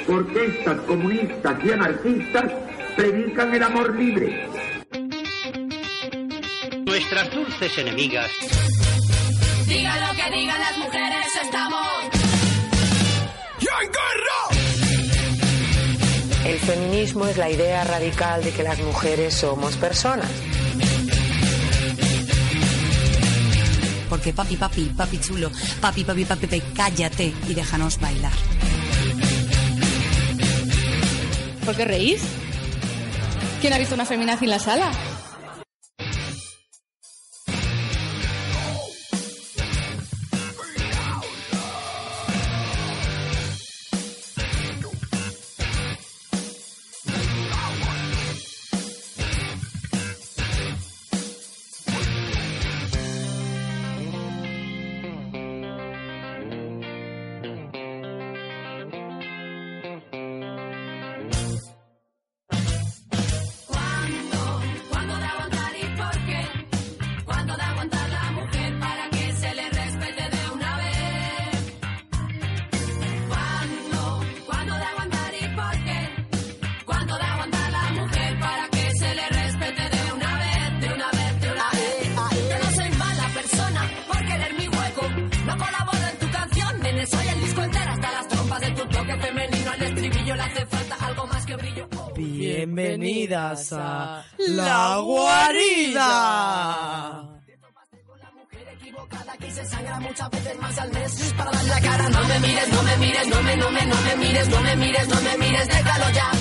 Orquestas 0.09 0.81
comunistas 0.87 1.65
y 1.65 1.71
anarquistas 1.73 2.53
predican 2.97 3.55
el 3.55 3.63
amor 3.63 3.95
libre. 3.99 4.47
Nuestras 6.87 7.31
dulces 7.35 7.79
enemigas. 7.79 8.31
Diga 9.67 10.07
lo 10.09 10.17
que 10.17 10.31
digan 10.39 10.61
las 10.61 10.79
mujeres, 10.79 11.27
estamos. 11.43 11.89
El 16.61 16.75
feminismo 16.75 17.27
es 17.27 17.37
la 17.37 17.49
idea 17.49 17.85
radical 17.85 18.43
de 18.43 18.51
que 18.51 18.65
las 18.65 18.79
mujeres 18.81 19.33
somos 19.33 19.77
personas. 19.77 20.29
Porque 24.09 24.33
papi, 24.33 24.57
papi, 24.57 24.93
papi 24.97 25.21
chulo, 25.21 25.51
papi, 25.81 26.05
papi, 26.05 26.25
papi, 26.25 26.47
papi, 26.47 26.63
cállate 26.75 27.33
y 27.49 27.55
déjanos 27.55 28.01
bailar. 28.01 28.33
¿Por 31.65 31.77
qué 31.77 31.85
reís? 31.85 32.23
¿Quién 33.61 33.73
ha 33.73 33.79
visto 33.79 33.95
una 33.95 34.05
feminazi 34.05 34.45
en 34.45 34.51
la 34.51 34.59
sala? 34.59 34.91
tienes 86.99 87.15
hoy 87.15 87.29
el 87.29 87.41
disco 87.41 87.63
entero 87.63 87.93
hasta 87.93 88.11
las 88.13 88.29
trompas 88.29 88.61
de 88.61 88.71
tu 88.73 88.85
toque 88.89 89.17
femenino 89.17 89.71
al 89.71 89.83
estribillo 89.83 90.35
le 90.35 90.43
hace 90.43 90.67
falta 90.67 90.97
algo 91.07 91.27
más 91.27 91.47
que 91.47 91.55
brillo. 91.57 91.89
Oh. 91.97 92.13
Bienvenidas 92.17 93.73
a 93.73 94.25
La 94.39 94.99
Guarida. 94.99 96.05
Que 99.39 99.51
se 99.53 99.65
sangra 99.67 100.01
muchas 100.01 100.29
veces 100.31 100.59
más 100.59 100.77
al 100.79 100.91
mes 100.91 101.35
para 101.37 101.53
dar 101.53 101.65
la 101.67 101.81
cara. 101.81 102.09
No 102.09 102.25
me 102.25 102.41
mires, 102.41 102.69
no 102.73 102.83
me 102.83 102.97
mires, 102.97 103.29
no 103.29 103.41
me, 103.43 103.57
no 103.57 103.71
me, 103.71 103.87
no 103.87 103.95
me 104.03 104.17
mires, 104.17 104.49
no 104.49 104.61
me 104.61 104.75
mires, 104.77 105.09
no 105.09 105.21
me 105.21 105.39
mires, 105.39 105.69
déjalo 105.69 106.11
ya. 106.11 106.33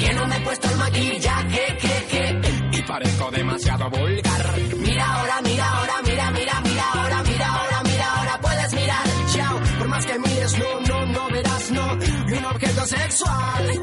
Que 0.00 0.12
no 0.14 0.26
me 0.26 0.36
he 0.36 0.40
puesto 0.40 0.68
el 0.68 0.76
maquillaje, 0.76 1.76
que, 1.80 2.06
que. 2.10 2.40
Y 2.76 2.82
parezco 2.82 3.30
demasiado 3.30 3.88
vulgar. 3.90 4.58
Mira 4.78 5.14
ahora, 5.14 5.40
mira 5.42 5.70
ahora, 5.70 5.92
mira, 6.04 6.30
mira, 6.32 6.60
mira 6.60 6.84
ahora, 6.92 7.22
mira 7.22 7.46
ahora 7.46 7.69
más 9.90 10.06
que 10.06 10.18
mires, 10.18 10.58
no, 10.58 10.80
no, 10.80 11.06
no 11.06 11.30
verás, 11.30 11.70
no. 11.72 11.98
Y 12.28 12.32
un 12.32 12.44
objeto 12.44 12.86
sexual. 12.86 13.82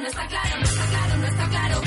No 0.00 0.06
está 0.06 0.26
claro, 0.28 0.56
no 0.56 0.64
está 0.64 0.86
claro, 0.86 1.16
no 1.18 1.26
está 1.26 1.48
claro. 1.48 1.80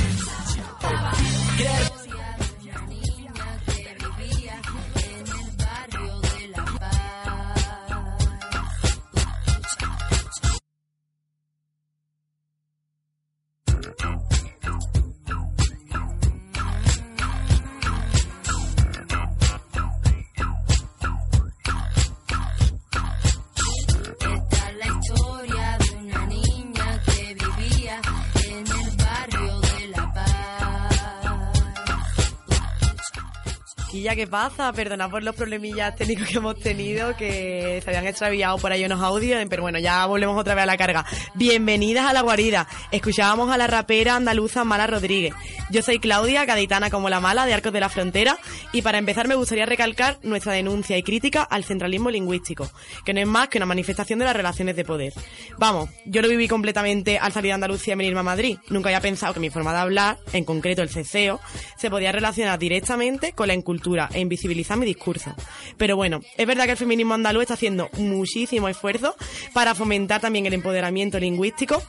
Ya 34.03 34.17
qué 34.17 34.27
pasa, 34.27 34.73
perdona 34.73 35.09
por 35.09 35.23
los 35.23 35.33
problemillas 35.33 35.95
técnicos 35.95 36.27
que 36.27 36.35
hemos 36.35 36.59
tenido, 36.59 37.15
que 37.15 37.79
se 37.81 37.89
habían 37.89 38.05
extraviado 38.05 38.57
por 38.57 38.69
ahí 38.69 38.83
unos 38.83 39.01
audios, 39.01 39.41
pero 39.49 39.61
bueno, 39.61 39.79
ya 39.79 40.05
volvemos 40.07 40.37
otra 40.37 40.55
vez 40.55 40.63
a 40.63 40.65
la 40.65 40.75
carga. 40.75 41.05
Bienvenidas 41.35 42.05
a 42.05 42.11
La 42.11 42.19
Guarida. 42.19 42.67
Escuchábamos 42.91 43.49
a 43.49 43.57
la 43.57 43.65
rapera 43.65 44.17
andaluza 44.17 44.65
Mala 44.65 44.87
Rodríguez. 44.87 45.33
Yo 45.69 45.81
soy 45.81 45.99
Claudia, 45.99 46.43
gaditana 46.43 46.89
como 46.89 47.09
la 47.09 47.21
mala, 47.21 47.45
de 47.45 47.53
Arcos 47.53 47.71
de 47.71 47.79
la 47.79 47.87
Frontera, 47.87 48.37
y 48.73 48.81
para 48.81 48.97
empezar 48.97 49.29
me 49.29 49.35
gustaría 49.35 49.65
recalcar 49.65 50.19
nuestra 50.21 50.51
denuncia 50.51 50.97
y 50.97 51.03
crítica 51.03 51.41
al 51.41 51.63
centralismo 51.63 52.09
lingüístico, 52.09 52.69
que 53.05 53.13
no 53.13 53.21
es 53.21 53.27
más 53.27 53.47
que 53.47 53.57
una 53.57 53.67
manifestación 53.67 54.19
de 54.19 54.25
las 54.25 54.35
relaciones 54.35 54.75
de 54.75 54.83
poder. 54.83 55.13
Vamos, 55.57 55.89
yo 56.05 56.21
lo 56.21 56.27
viví 56.27 56.49
completamente 56.49 57.19
al 57.19 57.31
salir 57.31 57.51
de 57.51 57.53
Andalucía 57.53 57.93
y 57.93 57.97
venirme 57.97 58.19
a 58.19 58.23
Madrid. 58.23 58.57
Nunca 58.67 58.89
había 58.89 58.99
pensado 58.99 59.33
que 59.33 59.39
mi 59.39 59.49
forma 59.49 59.71
de 59.71 59.79
hablar, 59.79 60.17
en 60.33 60.43
concreto 60.43 60.81
el 60.81 60.89
ceceo, 60.89 61.39
se 61.77 61.89
podía 61.89 62.11
relacionar 62.11 62.59
directamente 62.59 63.31
con 63.31 63.47
la 63.47 63.53
incultura 63.53 63.92
e 64.13 64.19
invisibilizar 64.19 64.77
mi 64.77 64.85
discurso. 64.85 65.33
Pero 65.77 65.95
bueno, 65.95 66.21
es 66.37 66.47
verdad 66.47 66.65
que 66.65 66.71
el 66.71 66.77
feminismo 66.77 67.13
andaluz 67.13 67.43
está 67.43 67.53
haciendo 67.53 67.89
muchísimo 67.97 68.67
esfuerzo 68.67 69.15
para 69.53 69.75
fomentar 69.75 70.21
también 70.21 70.45
el 70.45 70.53
empoderamiento 70.53 71.19
lingüístico 71.19 71.81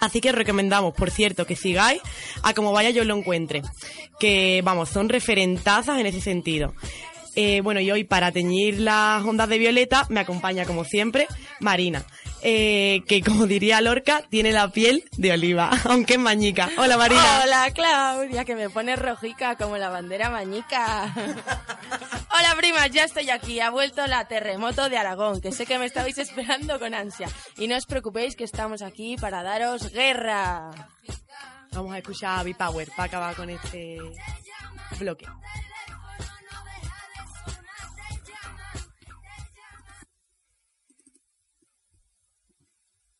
Así 0.00 0.20
que 0.20 0.32
recomendamos, 0.32 0.94
por 0.94 1.10
cierto, 1.10 1.46
que 1.46 1.56
sigáis 1.56 2.00
a 2.42 2.52
como 2.52 2.72
vaya 2.72 2.90
yo 2.90 3.04
lo 3.04 3.16
encuentre. 3.16 3.62
Que, 4.18 4.60
vamos, 4.62 4.90
son 4.90 5.08
referentazas 5.08 5.98
en 5.98 6.06
ese 6.06 6.20
sentido. 6.20 6.74
Eh, 7.36 7.62
bueno, 7.62 7.80
y 7.80 7.90
hoy 7.90 8.04
para 8.04 8.30
teñir 8.30 8.78
las 8.80 9.24
ondas 9.24 9.48
de 9.48 9.58
violeta 9.58 10.06
me 10.08 10.20
acompaña, 10.20 10.66
como 10.66 10.84
siempre, 10.84 11.26
Marina. 11.60 12.04
Eh, 12.46 13.02
que, 13.08 13.22
como 13.22 13.46
diría 13.46 13.80
Lorca, 13.80 14.22
tiene 14.28 14.52
la 14.52 14.68
piel 14.68 15.04
de 15.16 15.32
oliva, 15.32 15.70
aunque 15.88 16.14
es 16.14 16.20
mañica. 16.20 16.68
Hola, 16.76 16.98
Marina. 16.98 17.40
Hola, 17.42 17.70
Claudia, 17.74 18.44
que 18.44 18.54
me 18.54 18.68
pone 18.68 18.96
rojica 18.96 19.56
como 19.56 19.78
la 19.78 19.88
bandera 19.88 20.28
mañica. 20.28 21.10
Hola, 22.36 22.54
primas, 22.58 22.90
ya 22.90 23.04
estoy 23.04 23.30
aquí. 23.30 23.60
Ha 23.60 23.70
vuelto 23.70 24.06
la 24.06 24.28
terremoto 24.28 24.90
de 24.90 24.98
Aragón, 24.98 25.40
que 25.40 25.52
sé 25.52 25.64
que 25.64 25.78
me 25.78 25.86
estabais 25.86 26.18
esperando 26.18 26.78
con 26.78 26.92
ansia. 26.92 27.28
Y 27.56 27.66
no 27.66 27.76
os 27.76 27.86
preocupéis 27.86 28.36
que 28.36 28.44
estamos 28.44 28.82
aquí 28.82 29.16
para 29.16 29.42
daros 29.42 29.90
guerra. 29.90 30.70
Vamos 31.72 31.94
a 31.94 31.98
escuchar 31.98 32.40
a 32.40 32.42
B-Power 32.42 32.88
para 32.90 33.04
acabar 33.04 33.34
con 33.34 33.48
este 33.48 33.98
bloque. 35.00 35.26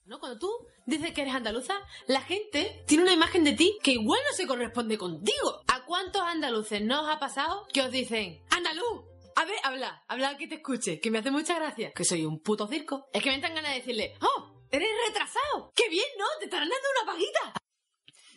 ¿No? 0.07 0.19
Cuando 0.21 0.39
tú 0.39 0.51
dices 0.87 1.13
que 1.13 1.23
eres 1.23 1.35
andaluza, 1.35 1.75
la 2.07 2.21
gente 2.23 2.85
tiene 2.87 3.05
una 3.05 3.13
imagen 3.13 3.45
de 3.45 3.53
ti 3.53 3.79
que 3.83 3.93
igual 3.93 4.21
no 4.31 4.37
se 4.37 4.47
corresponde 4.47 4.99
contigo. 4.99 5.61
¿A 5.69 5.85
cuántos 5.85 6.23
andaluces 6.23 6.83
no 6.83 7.03
os 7.03 7.09
ha 7.09 7.19
pasado 7.19 7.67
que 7.73 7.83
os 7.83 7.91
dicen, 7.91 8.43
andaluz? 8.51 9.05
A 9.37 9.45
ver, 9.45 9.57
habla, 9.65 10.05
habla 10.07 10.37
que 10.37 10.47
te 10.47 10.57
escuche, 10.57 11.01
que 11.01 11.11
me 11.11 11.19
hace 11.19 11.31
mucha 11.31 11.57
gracia. 11.57 11.93
Que 11.93 12.05
soy 12.05 12.25
un 12.25 12.41
puto 12.41 12.69
circo. 12.69 13.09
Es 13.13 13.23
que 13.23 13.31
me 13.31 13.35
entran 13.37 13.55
ganas 13.55 13.73
de 13.73 13.79
decirle, 13.79 14.15
¡oh! 14.21 14.55
¡Eres 14.71 14.89
retrasado! 15.09 15.73
¡Qué 15.75 15.89
bien, 15.89 16.05
¿no? 16.19 16.25
Te 16.39 16.45
estarán 16.45 16.69
dando 16.69 16.87
una 17.03 17.13
paguita. 17.13 17.61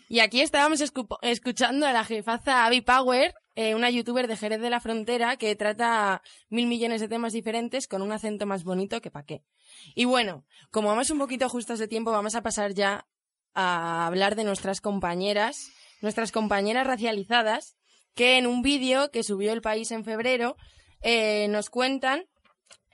Y 0.09 0.19
aquí 0.21 0.41
estábamos 0.41 0.79
escu- 0.81 1.17
escuchando 1.21 1.85
a 1.85 1.91
la 1.91 2.05
jefaza 2.05 2.65
Abby 2.65 2.81
Power, 2.81 3.33
eh, 3.55 3.75
una 3.75 3.89
youtuber 3.89 4.27
de 4.27 4.37
Jerez 4.37 4.61
de 4.61 4.69
la 4.69 4.79
Frontera 4.79 5.35
que 5.35 5.55
trata 5.55 6.21
mil 6.49 6.65
millones 6.67 7.01
de 7.01 7.09
temas 7.09 7.33
diferentes 7.33 7.87
con 7.87 8.01
un 8.01 8.11
acento 8.13 8.45
más 8.45 8.63
bonito 8.63 9.01
que 9.01 9.11
pa' 9.11 9.25
qué. 9.25 9.43
Y 9.95 10.05
bueno, 10.05 10.45
como 10.71 10.89
vamos 10.89 11.09
un 11.09 11.19
poquito 11.19 11.49
justos 11.49 11.79
de 11.79 11.87
tiempo, 11.87 12.11
vamos 12.11 12.35
a 12.35 12.41
pasar 12.41 12.73
ya 12.73 13.07
a 13.53 14.05
hablar 14.05 14.35
de 14.35 14.43
nuestras 14.43 14.81
compañeras, 14.81 15.71
nuestras 16.01 16.31
compañeras 16.31 16.85
racializadas, 16.85 17.75
que 18.13 18.37
en 18.37 18.47
un 18.47 18.61
vídeo 18.61 19.11
que 19.11 19.23
subió 19.23 19.53
El 19.53 19.61
País 19.61 19.91
en 19.91 20.03
febrero 20.03 20.57
eh, 21.01 21.47
nos 21.49 21.69
cuentan 21.69 22.25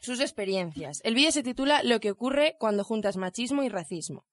sus 0.01 0.19
experiencias. 0.19 0.99
El 1.03 1.15
vídeo 1.15 1.31
se 1.31 1.43
titula 1.43 1.81
Lo 1.83 1.99
que 1.99 2.11
ocurre 2.11 2.55
cuando 2.59 2.83
juntas 2.83 3.17
machismo 3.17 3.63
y 3.63 3.69
racismo. 3.69 4.25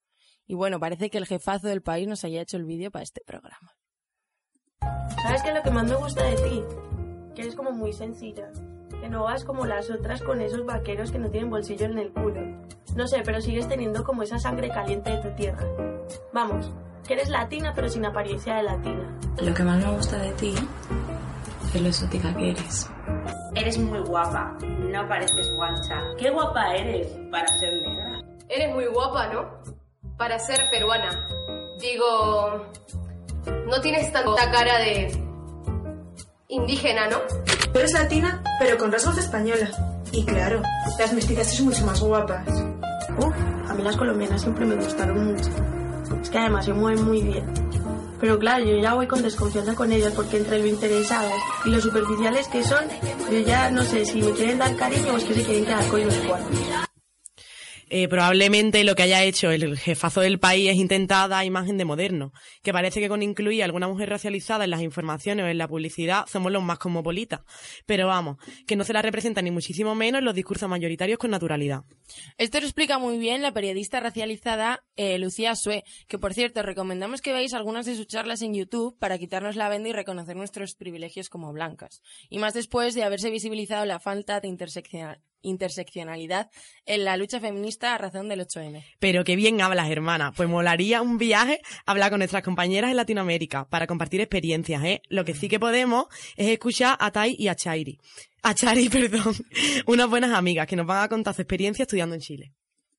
Y 0.45 0.53
bueno, 0.53 0.79
parece 0.79 1.09
que 1.09 1.17
el 1.17 1.25
jefazo 1.25 1.67
del 1.67 1.81
país 1.81 2.07
nos 2.07 2.25
haya 2.25 2.41
hecho 2.41 2.57
el 2.57 2.65
vídeo 2.65 2.91
para 2.91 3.03
este 3.03 3.21
programa. 3.25 3.73
¿Sabes 5.23 5.43
qué 5.43 5.53
lo 5.53 5.63
que 5.63 5.71
más 5.71 5.87
me 5.87 5.95
gusta 5.95 6.23
de 6.23 6.35
ti? 6.35 6.63
Que 7.35 7.43
eres 7.43 7.55
como 7.55 7.71
muy 7.71 7.93
sencilla. 7.93 8.51
Que 9.01 9.09
no 9.09 9.23
vas 9.23 9.43
como 9.43 9.65
las 9.65 9.89
otras 9.89 10.21
con 10.21 10.41
esos 10.41 10.65
vaqueros 10.65 11.11
que 11.11 11.19
no 11.19 11.29
tienen 11.29 11.49
bolsillo 11.49 11.87
en 11.87 11.97
el 11.97 12.13
culo. 12.13 12.41
No 12.95 13.07
sé, 13.07 13.23
pero 13.25 13.41
sigues 13.41 13.67
teniendo 13.67 14.03
como 14.03 14.23
esa 14.23 14.37
sangre 14.37 14.69
caliente 14.69 15.09
de 15.09 15.17
tu 15.17 15.35
tierra. 15.35 15.65
Vamos, 16.31 16.71
que 17.07 17.13
eres 17.13 17.29
latina 17.29 17.73
pero 17.75 17.89
sin 17.89 18.05
apariencia 18.05 18.55
de 18.55 18.63
latina. 18.63 19.17
Lo 19.41 19.53
que 19.53 19.63
más 19.63 19.83
me 19.83 19.91
gusta 19.91 20.17
de 20.17 20.31
ti 20.33 20.53
es 21.73 21.81
lo 21.81 21.87
exótica 21.87 22.33
que 22.35 22.51
eres. 22.51 22.89
Eres 23.55 23.77
muy 23.79 23.99
guapa, 23.99 24.55
no 24.61 25.07
pareces 25.07 25.51
guancha. 25.55 26.01
Qué 26.17 26.29
guapa 26.29 26.75
eres 26.75 27.07
para 27.31 27.47
ser 27.47 27.73
negra. 27.81 28.21
Eres 28.47 28.73
muy 28.73 28.85
guapa, 28.85 29.27
¿no? 29.33 29.61
Para 30.17 30.37
ser 30.37 30.69
peruana. 30.69 31.27
Digo, 31.79 32.65
no 33.65 33.81
tienes 33.81 34.11
tanta 34.11 34.51
cara 34.51 34.79
de 34.79 35.30
indígena, 36.51 37.07
¿no? 37.07 37.17
Eres 37.73 37.93
latina, 37.93 38.43
pero 38.59 38.77
con 38.77 38.91
rasgos 38.91 39.15
de 39.15 39.21
española. 39.21 39.71
Y 40.11 40.25
claro, 40.25 40.61
las 40.99 41.13
mestizas 41.13 41.55
son 41.55 41.67
mucho 41.67 41.85
más 41.85 41.99
guapas. 42.01 42.47
Uf, 43.17 43.33
a 43.69 43.73
mí 43.73 43.81
las 43.81 43.95
colombianas 43.95 44.41
siempre 44.41 44.65
me 44.65 44.75
gustaron 44.75 45.33
mucho. 45.33 45.49
Es 46.21 46.29
que 46.29 46.37
además 46.37 46.65
se 46.65 46.73
mueven 46.73 47.05
muy 47.05 47.21
bien. 47.21 47.45
Pero 48.19 48.37
claro, 48.37 48.63
yo 48.65 48.77
ya 48.77 48.93
voy 48.93 49.07
con 49.07 49.23
desconfianza 49.23 49.73
con 49.73 49.91
ellas 49.91 50.13
porque 50.13 50.37
entre 50.37 50.59
lo 50.59 50.67
interesadas 50.67 51.33
y 51.65 51.69
lo 51.69 51.81
superficiales 51.81 52.47
que 52.49 52.63
son, 52.63 52.83
yo 53.31 53.39
ya 53.39 53.71
no 53.71 53.81
sé 53.83 54.05
si 54.05 54.21
me 54.21 54.31
quieren 54.31 54.59
dar 54.59 54.75
cariño 54.75 55.13
o 55.13 55.17
es 55.17 55.23
que 55.23 55.33
se 55.33 55.43
quieren 55.43 55.65
quedar 55.65 55.87
con 55.87 56.05
los 56.05 56.15
cuartos. 56.15 56.90
Eh, 57.93 58.07
probablemente 58.07 58.85
lo 58.85 58.95
que 58.95 59.03
haya 59.03 59.21
hecho 59.21 59.51
el 59.51 59.77
jefazo 59.77 60.21
del 60.21 60.39
país 60.39 60.69
es 60.69 60.77
intentar 60.77 61.27
dar 61.27 61.45
imagen 61.45 61.77
de 61.77 61.83
moderno, 61.83 62.31
que 62.63 62.71
parece 62.71 63.01
que 63.01 63.09
con 63.09 63.21
incluir 63.21 63.61
a 63.61 63.65
alguna 63.65 63.89
mujer 63.89 64.07
racializada 64.07 64.63
en 64.63 64.69
las 64.69 64.81
informaciones 64.81 65.43
o 65.43 65.49
en 65.49 65.57
la 65.57 65.67
publicidad 65.67 66.25
somos 66.25 66.53
los 66.53 66.63
más 66.63 66.79
cosmopolitas. 66.79 67.41
Pero 67.85 68.07
vamos, 68.07 68.37
que 68.65 68.77
no 68.77 68.85
se 68.85 68.93
la 68.93 69.01
representa 69.01 69.41
ni 69.41 69.51
muchísimo 69.51 69.93
menos 69.93 70.19
en 70.19 70.25
los 70.25 70.35
discursos 70.35 70.69
mayoritarios 70.69 71.19
con 71.19 71.31
naturalidad. 71.31 71.83
Esto 72.37 72.61
lo 72.61 72.65
explica 72.65 72.97
muy 72.97 73.17
bien 73.17 73.41
la 73.41 73.51
periodista 73.51 73.99
racializada 73.99 74.85
eh, 74.95 75.17
Lucía 75.17 75.53
Sue, 75.57 75.83
que 76.07 76.17
por 76.17 76.33
cierto 76.33 76.63
recomendamos 76.63 77.21
que 77.21 77.33
veáis 77.33 77.53
algunas 77.53 77.85
de 77.85 77.97
sus 77.97 78.07
charlas 78.07 78.41
en 78.41 78.53
YouTube 78.53 78.97
para 78.99 79.17
quitarnos 79.17 79.57
la 79.57 79.67
venda 79.67 79.89
y 79.89 79.91
reconocer 79.91 80.37
nuestros 80.37 80.75
privilegios 80.75 81.27
como 81.27 81.51
blancas. 81.51 82.01
Y 82.29 82.39
más 82.39 82.53
después 82.53 82.95
de 82.95 83.03
haberse 83.03 83.29
visibilizado 83.29 83.83
la 83.83 83.99
falta 83.99 84.39
de 84.39 84.47
interseccional- 84.47 85.19
interseccionalidad 85.41 86.49
en 86.85 87.05
la 87.05 87.17
lucha 87.17 87.39
feminista 87.39 87.95
a 87.95 87.97
razón 87.97 88.29
del 88.29 88.41
8M. 88.41 88.83
Pero 88.99 89.23
qué 89.23 89.35
bien 89.35 89.61
hablas, 89.61 89.89
hermana. 89.89 90.31
Pues 90.35 90.49
molaría 90.49 91.01
un 91.01 91.17
viaje 91.17 91.61
a 91.85 91.91
hablar 91.91 92.09
con 92.09 92.19
nuestras 92.19 92.43
compañeras 92.43 92.91
en 92.91 92.97
Latinoamérica 92.97 93.67
para 93.69 93.87
compartir 93.87 94.21
experiencias, 94.21 94.83
¿eh? 94.83 95.01
Lo 95.09 95.25
que 95.25 95.33
sí 95.33 95.47
que 95.49 95.59
podemos 95.59 96.05
es 96.35 96.47
escuchar 96.47 96.97
a 96.99 97.11
Tai 97.11 97.35
y 97.37 97.47
a 97.47 97.55
Chairi. 97.55 97.99
A 98.43 98.53
Chari, 98.53 98.89
perdón. 98.89 99.35
Unas 99.85 100.09
buenas 100.09 100.31
amigas 100.31 100.67
que 100.67 100.75
nos 100.75 100.85
van 100.85 101.03
a 101.03 101.09
contar 101.09 101.33
su 101.33 101.41
experiencia 101.41 101.83
estudiando 101.83 102.15
en 102.15 102.21
Chile. 102.21 102.53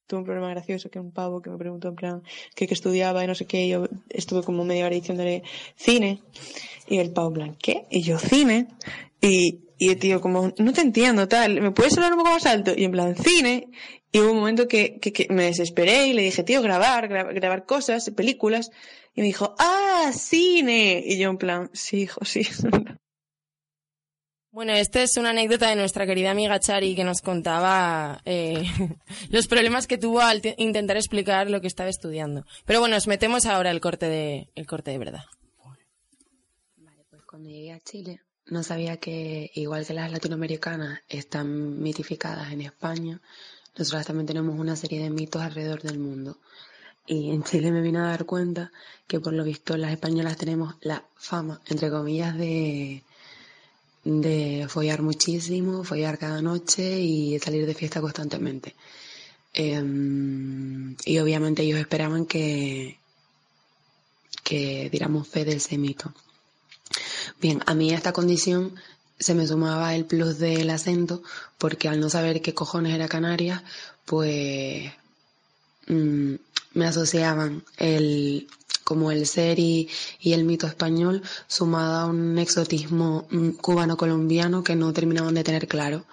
tuve 0.07 0.21
un 0.21 0.25
problema 0.25 0.51
gracioso 0.51 0.91
que 0.91 1.01
un 1.01 1.13
pavo 1.13 1.41
que 1.41 1.51
me 1.51 1.57
preguntó 1.57 1.89
en 1.89 1.97
plan 1.97 2.23
que, 2.55 2.67
que 2.67 2.75
estudiaba 2.75 3.25
y 3.25 3.27
no 3.27 3.35
sé 3.35 3.47
qué, 3.47 3.65
y 3.65 3.71
yo 3.71 3.89
estuve 4.11 4.43
como 4.43 4.65
media 4.65 4.87
hora 4.87 4.95
diciéndole 4.95 5.43
cine, 5.75 6.21
y 6.89 6.99
el 6.99 7.13
pavo 7.13 7.29
en 7.29 7.35
plan, 7.35 7.57
¿qué? 7.57 7.87
Y 7.91 8.03
yo, 8.03 8.19
cine, 8.19 8.69
y, 9.21 9.61
y 9.87 9.89
el 9.91 9.99
tío 9.99 10.21
como, 10.21 10.53
no 10.59 10.73
te 10.73 10.81
entiendo, 10.81 11.29
tal, 11.29 11.61
¿me 11.61 11.71
puedes 11.71 11.95
hablar 11.97 12.13
un 12.13 12.19
poco 12.21 12.31
más 12.31 12.47
alto? 12.47 12.73
Y 12.77 12.85
en 12.85 12.93
plan, 12.93 13.17
cine, 13.17 13.69
y 14.11 14.21
hubo 14.21 14.31
un 14.33 14.39
momento 14.39 14.69
que, 14.69 14.99
que, 15.01 15.13
que 15.13 15.27
me 15.31 15.45
desesperé 15.45 16.07
y 16.09 16.13
le 16.13 16.23
dije, 16.23 16.43
tío, 16.45 16.63
grabar, 16.63 17.09
gra- 17.09 17.33
grabar 17.35 17.65
cosas, 17.67 18.11
películas, 18.11 18.71
y 19.15 19.21
me 19.23 19.27
dijo, 19.29 19.55
ah, 19.59 20.11
cine, 20.15 21.03
y 21.05 21.19
yo 21.19 21.31
en 21.31 21.39
plan, 21.39 21.71
sí, 21.73 22.03
hijo, 22.03 22.25
sí. 22.25 22.43
Bueno, 24.55 24.75
esta 24.75 25.03
es 25.03 25.17
una 25.17 25.31
anécdota 25.31 25.71
de 25.71 25.77
nuestra 25.77 26.05
querida 26.05 26.31
amiga 26.31 26.61
Chari 26.61 26.95
que 26.95 27.05
nos 27.05 27.23
contaba 27.23 28.21
eh, 28.27 28.65
los 29.31 29.49
problemas 29.49 29.87
que 29.87 29.97
tuvo 29.97 30.21
al 30.21 30.43
te- 30.43 30.55
intentar 30.59 30.99
explicar 30.99 31.49
lo 31.49 31.63
que 31.63 31.69
estaba 31.69 31.89
estudiando. 31.89 32.45
Pero 32.67 32.81
bueno, 32.81 32.95
nos 32.97 33.07
metemos 33.07 33.47
ahora 33.47 33.71
el 33.71 33.81
corte 33.81 34.11
de, 34.11 34.51
el 34.55 34.67
corte 34.67 34.91
de 34.91 34.99
verdad. 34.99 35.25
Cuando 37.27 37.49
llegué 37.49 37.73
a 37.73 37.81
Chile, 37.81 38.21
no 38.53 38.63
sabía 38.63 38.99
que, 38.99 39.51
igual 39.55 39.87
que 39.87 39.95
las 39.95 40.13
latinoamericanas 40.13 41.01
están 41.09 41.83
mitificadas 41.83 42.53
en 42.53 42.61
España, 42.61 43.21
nosotras 43.77 44.07
también 44.07 44.27
tenemos 44.27 44.61
una 44.61 44.77
serie 44.77 45.03
de 45.03 45.09
mitos 45.11 45.41
alrededor 45.41 45.81
del 45.83 45.99
mundo. 45.99 46.37
Y 47.07 47.31
en 47.31 47.43
Chile 47.43 47.73
me 47.73 47.81
vine 47.81 47.99
a 47.99 48.03
dar 48.03 48.27
cuenta 48.27 48.71
que 49.07 49.21
por 49.21 49.33
lo 49.33 49.43
visto 49.43 49.77
las 49.77 49.91
españolas 49.91 50.37
tenemos 50.37 50.75
la 50.83 51.03
fama, 51.17 51.61
entre 51.67 51.91
comillas, 51.91 52.37
de, 52.37 53.03
de 54.05 54.67
follar 54.69 55.01
muchísimo, 55.01 55.83
follar 55.83 56.19
cada 56.19 56.43
noche 56.43 57.01
y 57.01 57.39
salir 57.39 57.67
de 57.67 57.75
fiesta 57.75 58.03
constantemente. 58.03 58.75
Em, 59.55 60.95
y 61.07 61.19
obviamente 61.19 61.63
ellos 61.63 61.81
esperaban 61.81 62.27
que, 62.27 62.99
que 64.45 64.91
fe 65.25 65.45
de 65.47 65.55
ese 65.55 65.79
mito. 65.79 66.13
Bien, 67.41 67.63
a 67.67 67.75
mí 67.75 67.93
esta 67.93 68.13
condición 68.13 68.75
se 69.19 69.35
me 69.35 69.47
sumaba 69.47 69.95
el 69.95 70.05
plus 70.05 70.39
del 70.39 70.71
acento, 70.71 71.23
porque 71.59 71.89
al 71.89 72.01
no 72.01 72.11
saber 72.11 72.43
qué 72.43 72.55
cojones 72.55 72.95
era 72.95 73.09
Canarias, 73.09 73.63
pues 74.05 74.93
mm, 75.87 76.35
me 76.75 76.87
asociaban 76.87 77.65
el 77.79 78.49
como 78.85 79.13
el 79.13 79.27
ser 79.27 79.59
y, 79.59 79.89
y 80.21 80.33
el 80.33 80.45
mito 80.45 80.67
español 80.67 81.23
sumado 81.47 82.01
a 82.01 82.07
un 82.07 82.37
exotismo 82.39 83.27
mm, 83.31 83.51
cubano-colombiano 83.51 84.65
que 84.65 84.75
no 84.77 84.93
terminaban 84.93 85.35
de 85.35 85.45
tener 85.45 85.69
claro. 85.69 86.05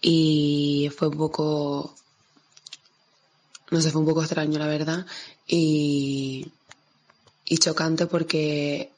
Y 0.00 0.90
fue 0.96 1.08
un 1.08 1.16
poco, 1.16 1.94
no 3.70 3.80
sé, 3.80 3.90
fue 3.90 4.00
un 4.00 4.08
poco 4.08 4.22
extraño 4.22 4.58
la 4.58 4.66
verdad 4.66 5.06
y, 5.46 6.50
y 7.44 7.58
chocante 7.58 8.06
porque 8.06 8.90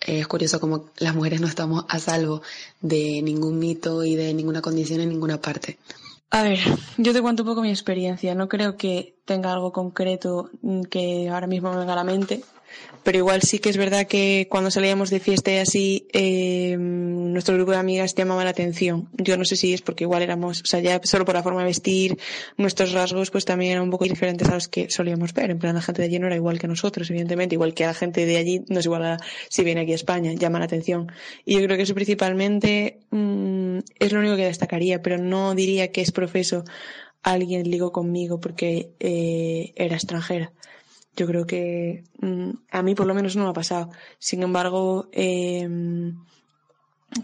es 0.00 0.26
curioso 0.26 0.60
como 0.60 0.86
las 0.98 1.14
mujeres 1.14 1.40
no 1.40 1.46
estamos 1.46 1.84
a 1.88 1.98
salvo 1.98 2.42
de 2.80 3.20
ningún 3.22 3.58
mito 3.58 4.04
y 4.04 4.14
de 4.14 4.32
ninguna 4.34 4.62
condición 4.62 5.00
en 5.00 5.08
ninguna 5.08 5.40
parte. 5.40 5.78
A 6.30 6.42
ver, 6.42 6.58
yo 6.98 7.12
te 7.12 7.22
cuento 7.22 7.42
un 7.42 7.48
poco 7.48 7.62
mi 7.62 7.70
experiencia. 7.70 8.34
No 8.34 8.48
creo 8.48 8.76
que 8.76 9.14
tenga 9.24 9.52
algo 9.52 9.72
concreto 9.72 10.50
que 10.90 11.28
ahora 11.30 11.46
mismo 11.46 11.70
me 11.70 11.78
venga 11.78 11.94
a 11.94 11.96
la 11.96 12.04
mente, 12.04 12.42
pero 13.02 13.18
igual 13.18 13.42
sí 13.42 13.58
que 13.58 13.70
es 13.70 13.76
verdad 13.76 14.06
que 14.06 14.48
cuando 14.50 14.70
salíamos 14.70 15.10
de 15.10 15.20
fiesta 15.20 15.50
y 15.50 15.56
así, 15.56 16.08
eh, 16.12 16.76
nuestro 16.78 17.54
grupo 17.54 17.72
de 17.72 17.78
amigas 17.78 18.14
llamaba 18.14 18.44
la 18.44 18.50
atención. 18.50 19.08
Yo 19.14 19.36
no 19.36 19.44
sé 19.44 19.56
si 19.56 19.72
es 19.72 19.82
porque 19.82 20.04
igual 20.04 20.22
éramos, 20.22 20.60
o 20.62 20.66
sea, 20.66 20.80
ya 20.80 21.00
solo 21.04 21.24
por 21.24 21.34
la 21.34 21.42
forma 21.42 21.60
de 21.60 21.66
vestir, 21.66 22.18
nuestros 22.56 22.92
rasgos 22.92 23.30
pues 23.30 23.44
también 23.44 23.72
eran 23.72 23.84
un 23.84 23.90
poco 23.90 24.04
diferentes 24.04 24.48
a 24.48 24.54
los 24.54 24.68
que 24.68 24.90
solíamos 24.90 25.32
ver. 25.32 25.50
En 25.50 25.58
plan, 25.58 25.74
la 25.74 25.82
gente 25.82 26.02
de 26.02 26.08
allí 26.08 26.18
no 26.18 26.26
era 26.26 26.36
igual 26.36 26.58
que 26.58 26.68
nosotros, 26.68 27.08
evidentemente, 27.10 27.54
igual 27.54 27.74
que 27.74 27.86
la 27.86 27.94
gente 27.94 28.26
de 28.26 28.36
allí 28.36 28.62
no 28.68 28.80
es 28.80 28.86
igual 28.86 29.04
a 29.04 29.18
si 29.48 29.64
viene 29.64 29.82
aquí 29.82 29.92
a 29.92 29.96
España, 29.96 30.32
llama 30.32 30.58
la 30.58 30.66
atención. 30.66 31.10
Y 31.44 31.54
yo 31.54 31.64
creo 31.64 31.76
que 31.76 31.84
eso 31.84 31.94
principalmente 31.94 33.00
mm, 33.10 33.78
es 33.98 34.12
lo 34.12 34.20
único 34.20 34.36
que 34.36 34.44
destacaría, 34.44 35.02
pero 35.02 35.18
no 35.18 35.54
diría 35.54 35.90
que 35.92 36.02
es 36.02 36.12
profeso 36.12 36.64
alguien 37.22 37.70
ligó 37.70 37.92
conmigo 37.92 38.40
porque 38.40 38.92
eh, 39.00 39.72
era 39.76 39.96
extranjera. 39.96 40.52
Yo 41.16 41.26
creo 41.26 41.46
que 41.46 42.04
mm, 42.20 42.50
a 42.70 42.82
mí 42.82 42.94
por 42.94 43.06
lo 43.06 43.14
menos 43.14 43.36
no 43.36 43.44
me 43.44 43.50
ha 43.50 43.54
pasado. 43.54 43.90
Sin 44.18 44.42
embargo, 44.42 45.08
eh, 45.12 45.68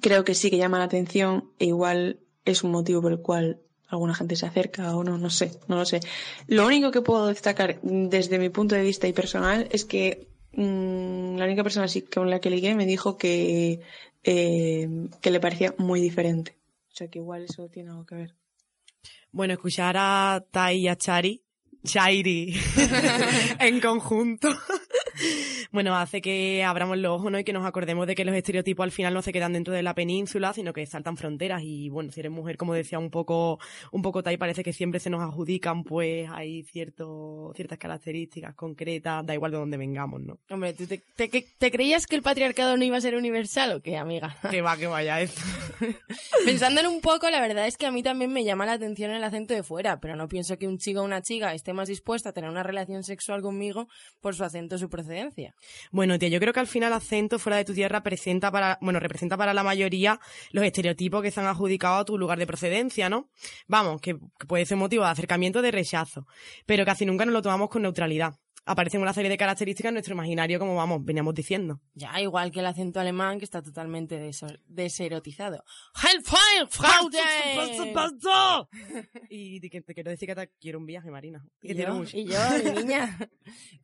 creo 0.01 0.25
que 0.25 0.35
sí 0.35 0.51
que 0.51 0.59
llama 0.59 0.79
la 0.79 0.85
atención 0.85 1.51
e 1.59 1.67
igual 1.67 2.21
es 2.45 2.65
un 2.65 2.73
motivo 2.73 3.03
por 3.03 3.13
el 3.13 3.21
cual 3.21 3.61
alguna 3.89 4.15
gente 4.15 4.37
se 4.37 4.47
acerca 4.47 4.97
o 4.97 5.05
no, 5.05 5.19
no 5.19 5.31
sé, 5.31 5.53
no 5.69 5.77
lo 5.77 5.85
sé. 5.85 6.01
Lo 6.47 6.67
único 6.67 6.91
que 6.91 7.01
puedo 7.01 7.27
destacar 7.27 7.81
desde 7.83 8.39
mi 8.39 8.49
punto 8.49 8.75
de 8.75 8.83
vista 8.83 9.07
y 9.07 9.13
personal 9.13 9.69
es 9.71 9.85
que 9.85 10.29
mm, 10.53 11.37
la 11.37 11.45
única 11.45 11.63
persona 11.63 11.87
así 11.87 12.03
con 12.03 12.31
la 12.31 12.41
que 12.41 12.51
ligué 12.51 12.75
me 12.75 12.87
dijo 12.87 13.17
que, 13.17 13.81
eh, 14.25 15.09
que 15.21 15.31
le 15.31 15.41
parecía 15.41 15.75
muy 15.79 16.01
diferente. 16.01 16.57
O 16.93 16.97
sea 16.97 17.09
que 17.09 17.19
igual 17.19 17.45
eso 17.45 17.69
tiene 17.69 17.91
algo 17.91 18.07
que 18.07 18.15
ver. 18.15 18.35
Bueno, 19.33 19.55
escuchar 19.55 19.97
a 19.99 20.45
Tai 20.51 20.77
y 20.77 20.89
a 20.89 20.97
Chari, 20.97 21.44
Chairi, 21.85 22.57
en 23.61 23.81
conjunto, 23.81 24.49
bueno, 25.71 25.95
hace 25.97 26.21
que 26.23 26.65
abramos 26.65 26.97
los 26.99 27.13
ojos 27.19 27.31
¿no? 27.31 27.39
y 27.39 27.45
que 27.45 27.53
nos 27.53 27.67
acordemos 27.67 28.07
de 28.07 28.15
que 28.15 28.25
los 28.25 28.35
estereotipos 28.35 28.85
al 28.85 28.91
final 28.91 29.13
no 29.13 29.21
se 29.23 29.33
quedan 29.33 29.53
dentro 29.53 29.75
de 29.75 29.83
la 29.83 29.95
península, 29.95 30.53
sino 30.55 30.73
que 30.73 30.87
saltan 30.87 31.17
fronteras. 31.17 31.63
Y 31.63 31.91
bueno, 31.91 32.11
si 32.11 32.21
eres 32.21 32.33
mujer, 32.33 32.57
como 32.57 32.73
decía 32.75 32.99
un 32.99 33.11
poco, 33.11 33.59
un 33.93 34.01
poco 34.03 34.23
Tai, 34.23 34.37
parece 34.39 34.63
que 34.65 34.73
siempre 34.73 34.99
se 34.99 35.11
nos 35.11 35.23
adjudican, 35.23 35.85
pues 35.85 36.29
hay 36.33 36.63
cierto, 36.63 37.53
ciertas 37.55 37.79
características 37.79 38.55
concretas, 38.55 39.27
da 39.27 39.35
igual 39.35 39.53
de 39.53 39.59
dónde 39.59 39.77
vengamos, 39.77 40.23
¿no? 40.23 40.39
Hombre, 40.51 40.73
¿tú 40.73 40.87
te, 40.87 41.03
te- 41.17 41.29
te 41.59 41.71
creías 41.71 42.07
que 42.07 42.17
el 42.17 42.23
patriarcado 42.23 42.77
no 42.79 42.85
iba 42.85 42.97
a 42.97 43.01
ser 43.03 43.15
universal 43.15 43.73
o 43.73 43.81
qué, 43.83 43.97
amiga? 43.99 44.37
Que 44.51 44.63
va, 44.63 44.77
que 44.77 44.87
vaya 44.87 45.21
eso. 45.21 45.41
Pensándolo 46.47 46.91
un 46.91 47.01
poco, 47.03 47.29
la 47.29 47.41
verdad 47.41 47.67
es 47.67 47.77
que 47.77 47.87
a 47.87 47.91
mí 47.91 48.03
también 48.03 48.33
me 48.33 48.45
llama 48.45 48.65
la 48.67 48.73
atención 48.73 49.11
el 49.11 49.23
acento 49.25 49.53
de 49.53 49.63
fuera, 49.63 50.01
pero 50.01 50.17
no 50.17 50.29
pienso 50.29 50.57
que 50.57 50.67
un 50.67 50.79
chico 50.79 51.01
o 51.01 51.05
una 51.05 51.21
chica 51.23 51.53
esté 51.53 51.74
más 51.75 51.89
dispuesto 51.89 52.29
a 52.29 52.33
tener 52.33 52.51
una 52.51 52.63
relación 52.63 53.03
sexual 53.03 53.43
conmigo 53.43 53.89
por 54.21 54.35
su 54.35 54.45
acento 54.45 54.77
o 54.77 54.79
su 54.79 54.89
procedencia. 54.89 55.55
Bueno, 55.91 56.19
tía, 56.19 56.29
yo 56.29 56.41
creo 56.41 56.53
que 56.53 56.61
al 56.61 56.67
final 56.67 56.93
acento 56.93 57.39
fuera 57.39 57.57
de 57.57 57.65
tu 57.65 57.75
tierra 57.75 58.03
presenta 58.03 58.51
para, 58.51 58.79
bueno, 58.81 59.01
representa 59.01 59.37
para 59.37 59.55
la 59.55 59.63
mayoría 59.63 60.21
los 60.53 60.65
estereotipos 60.65 61.23
que 61.23 61.31
se 61.31 61.41
han 61.41 61.47
adjudicado 61.47 61.97
a 61.97 62.05
tu 62.05 62.19
lugar 62.19 62.39
de 62.39 62.47
procedencia, 62.47 63.09
¿no? 63.09 63.29
Vamos, 63.67 64.01
que, 64.01 64.17
que 64.39 64.47
puede 64.47 64.67
ser 64.67 64.77
motivo 64.77 65.05
de 65.05 65.11
acercamiento 65.11 65.63
de 65.63 65.71
rechazo, 65.71 66.27
pero 66.67 66.85
casi 66.85 67.05
nunca 67.07 67.25
nos 67.25 67.35
lo 67.35 67.43
tomamos 67.43 67.69
con 67.69 67.83
neutralidad. 67.83 68.35
Aparecen 68.67 69.03
una 69.03 69.13
serie 69.13 69.31
de 69.31 69.37
características 69.37 69.91
en 69.91 69.95
nuestro 69.95 70.15
imaginario, 70.15 70.59
como 70.59 70.75
vamos, 70.75 71.05
veníamos 71.05 71.35
diciendo. 71.35 71.81
Ya, 71.93 72.19
igual 72.21 72.51
que 72.51 72.61
el 72.61 72.67
acento 72.67 72.99
alemán 72.99 73.39
que 73.39 73.45
está 73.45 73.63
totalmente 73.63 74.19
deso- 74.19 74.59
deserotizado. 74.67 75.63
Y 79.29 79.61
te, 79.61 79.81
te 79.83 79.95
quiero 79.95 80.11
decir 80.11 80.29
que 80.29 80.35
te 80.35 80.49
quiero 80.61 80.79
un 80.79 80.87
viaje, 80.87 81.11
Marina. 81.11 81.45
Que 81.61 81.73
Y 81.73 81.75
yo, 81.75 81.95
mucho. 81.95 82.17
y 82.17 82.27
yo, 82.27 82.39
mi 82.65 82.71
niña, 82.85 83.19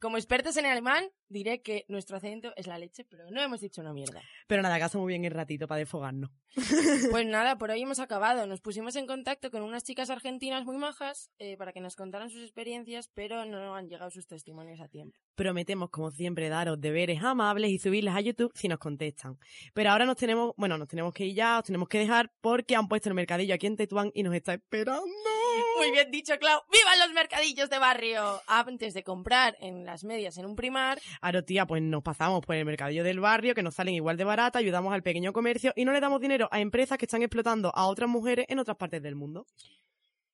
como 0.01 0.17
expertos 0.17 0.57
en 0.57 0.67
alemán, 0.67 1.05
diré 1.29 1.63
que 1.63 1.85
nuestro 1.89 2.17
acento 2.17 2.53
es 2.57 2.67
la 2.67 2.79
leche, 2.79 3.05
pero 3.05 3.31
no 3.31 3.41
hemos 3.43 3.61
dicho 3.61 3.81
una 3.81 3.93
mierda. 3.93 4.21
Pero 4.47 4.63
nada, 4.63 4.79
gasta 4.79 4.99
muy 4.99 5.09
bien 5.09 5.25
el 5.25 5.33
ratito 5.33 5.67
para 5.69 5.79
desfogarnos. 5.81 6.31
Pues 7.11 7.27
nada, 7.27 7.59
por 7.59 7.71
hoy 7.71 7.83
hemos 7.83 7.99
acabado. 8.01 8.47
Nos 8.47 8.61
pusimos 8.61 8.97
en 8.97 9.07
contacto 9.07 9.51
con 9.51 9.63
unas 9.63 9.85
chicas 9.85 10.11
argentinas 10.11 10.65
muy 10.65 10.77
majas 10.77 11.31
eh, 11.39 11.57
para 11.57 11.73
que 11.73 11.81
nos 11.81 11.97
contaran 11.97 12.31
sus 12.31 12.43
experiencias, 12.43 13.09
pero 13.15 13.45
no 13.45 13.75
han 13.75 13.89
llegado 13.89 14.11
sus 14.11 14.27
testimonios 14.27 14.70
a 14.79 14.89
tiempo. 14.89 15.19
Prometemos, 15.35 15.91
como 15.91 16.11
siempre, 16.11 16.49
daros 16.49 16.81
deberes 16.81 17.23
amables 17.23 17.71
y 17.71 17.79
subirles 17.79 18.15
a 18.15 18.21
YouTube 18.21 18.53
si 18.55 18.69
nos 18.69 18.79
contestan. 18.79 19.39
Pero 19.73 19.91
ahora 19.91 20.05
nos 20.05 20.17
tenemos, 20.17 20.53
bueno, 20.57 20.77
nos 20.77 20.87
tenemos 20.87 21.15
que 21.15 21.25
ir 21.25 21.35
ya, 21.35 21.59
os 21.59 21.65
tenemos 21.65 21.89
que 21.89 21.99
dejar 21.99 22.31
porque 22.41 22.77
han 22.77 22.89
puesto 22.89 23.09
el 23.09 23.15
mercadillo 23.15 23.55
aquí 23.55 23.67
en 23.67 23.77
Tetuán 23.77 24.13
y 24.15 24.23
nos 24.23 24.35
está 24.35 24.55
esperando. 24.55 25.03
Muy 25.79 25.91
bien 25.91 26.11
dicho, 26.11 26.39
Clau. 26.39 26.61
¡Vivan 26.71 26.99
los 26.99 27.13
mercadillos 27.15 27.71
de 27.71 27.79
barrio! 27.79 28.41
Antes 28.47 28.95
de 28.95 29.03
comprar 29.03 29.57
en 29.61 29.85
las 29.85 30.05
medias 30.05 30.37
en 30.37 30.45
un 30.45 30.55
primar, 30.55 31.01
Aro, 31.21 31.43
tía, 31.43 31.67
pues 31.67 31.83
nos 31.83 32.03
pasamos 32.03 32.45
por 32.45 32.55
el 32.55 32.65
mercadillo 32.65 33.03
del 33.03 33.19
barrio, 33.19 33.55
que 33.55 33.63
nos 33.63 33.75
salen 33.75 33.95
igual 33.95 34.17
de 34.17 34.25
barata, 34.25 34.59
ayudamos 34.59 34.93
al 34.93 35.03
pequeño 35.03 35.33
comercio 35.33 35.73
y 35.75 35.85
no 35.85 35.93
le 35.93 36.01
damos 36.01 36.21
dinero 36.21 36.49
a 36.51 36.61
empresas 36.61 36.99
que 36.99 37.07
están 37.07 37.23
explotando 37.23 37.73
a 37.75 37.87
otras 37.87 38.09
mujeres 38.09 38.47
en 38.49 38.59
otras 38.59 38.77
partes 38.77 39.03
del 39.03 39.17
mundo. 39.17 39.47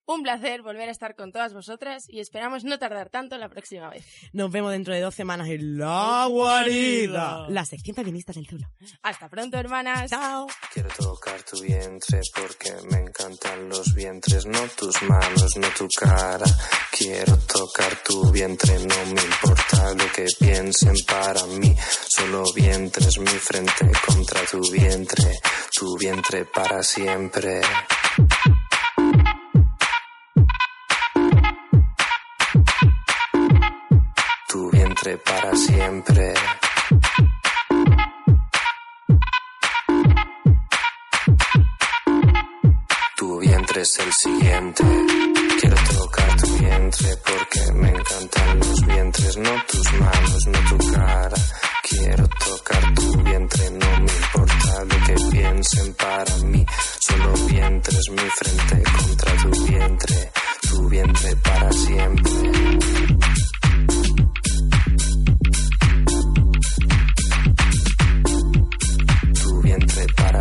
Un 0.07 0.23
placer 0.23 0.62
volver 0.62 0.89
a 0.89 0.93
estar 0.93 1.16
con 1.16 1.33
todas 1.33 1.53
vosotras 1.53 2.05
y 2.09 2.20
esperamos 2.20 2.65
no 2.65 2.78
tardar 2.78 3.11
tanto 3.11 3.37
la 3.39 3.49
próxima 3.49 3.91
vez. 3.91 4.07
Nos 4.33 4.51
vemos 4.51 4.70
dentro 4.70 4.95
de 4.95 5.01
dos 5.01 5.15
semanas 5.15 5.49
en 5.49 5.78
La 5.78 6.27
Guarida, 6.31 7.47
la 7.49 7.65
sección 7.65 7.97
feminista 7.97 8.33
del 8.33 8.47
Zulo. 8.47 8.69
Hasta 9.03 9.28
pronto, 9.28 9.59
hermanas. 9.59 10.11
Chao. 10.11 10.47
Quiero 10.73 10.89
tocar 10.97 11.43
tu 11.43 11.61
vientre 11.61 12.20
porque 12.35 12.73
me 12.91 12.99
encantan 12.99 13.69
los 13.69 13.95
vientres, 13.95 14.47
no 14.47 14.61
tus 14.77 15.03
manos, 15.03 15.57
no 15.57 15.69
tu 15.77 15.89
cara. 15.89 16.47
Quiero 16.97 17.37
tocar 17.39 17.97
tu 18.05 18.31
vientre, 18.31 18.78
no 18.78 19.07
me 19.12 19.23
importa 19.23 19.93
lo 19.95 20.12
que 20.12 20.27
piensen 20.39 20.95
para 21.07 21.45
mí. 21.47 21.74
Solo 22.09 22.45
vientres, 22.55 23.19
mi 23.19 23.27
frente 23.27 23.91
contra 24.07 24.41
tu 24.47 24.61
vientre, 24.70 25.39
tu 25.73 25.97
vientre 25.99 26.45
para 26.45 26.83
siempre. 26.83 27.61
Para 35.07 35.55
siempre. 35.55 36.35
Tu 43.16 43.39
vientre 43.39 43.83
es 43.83 43.99
el 44.01 44.12
siguiente. 44.12 44.83
Quiero 45.61 45.77
tocar 45.77 46.37
tu 46.41 46.49
vientre 46.59 47.16
porque 47.24 47.73
me 47.74 47.89
encantan 47.91 48.59
los 48.59 48.81
vientres, 48.85 49.37
no 49.37 49.51
tus 49.70 49.93
manos, 49.93 50.47
no 50.49 50.77
tu 50.77 50.93
cara. 50.93 51.37
Quiero 51.89 52.27
tocar 52.27 52.95
tu 52.95 53.23
vientre, 53.23 53.70
no 53.70 54.01
me 54.01 54.12
importa 54.12 54.85
lo 54.85 55.07
que 55.07 55.15
piensen 55.31 55.95
para 55.95 56.37
mí. 56.47 56.66
Solo 56.99 57.33
vientres, 57.47 58.11
mi 58.11 58.28
frente 58.31 58.83
contra 58.91 59.37
tu 59.37 59.66
vientre, 59.66 60.33
tu 60.69 60.89
vientre 60.89 61.37
para 61.37 61.73
siempre. 61.73 63.45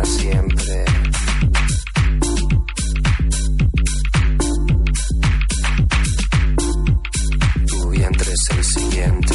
Siempre. 0.06 0.84
Tu 7.66 7.90
vientre 7.90 8.32
es 8.32 8.50
el 8.56 8.64
siguiente. 8.64 9.34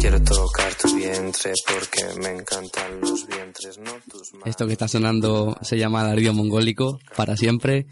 Quiero 0.00 0.22
tocar 0.22 0.74
tu 0.74 0.94
vientre 0.94 1.52
porque 1.66 2.20
me 2.20 2.30
encantan 2.38 3.00
los 3.00 3.26
vientres, 3.26 3.78
no 3.78 3.92
tus 4.10 4.32
manos. 4.34 4.46
Esto 4.46 4.66
que 4.66 4.72
está 4.72 4.88
sonando 4.88 5.56
se 5.62 5.78
llama 5.78 6.02
Alardio 6.02 6.32
Mongólico, 6.32 6.98
para 7.16 7.36
siempre. 7.36 7.86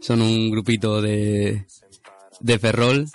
Son 0.00 0.22
un 0.22 0.50
grupito 0.50 1.02
de, 1.02 1.66
de 2.40 2.58
Ferrol 2.58 3.06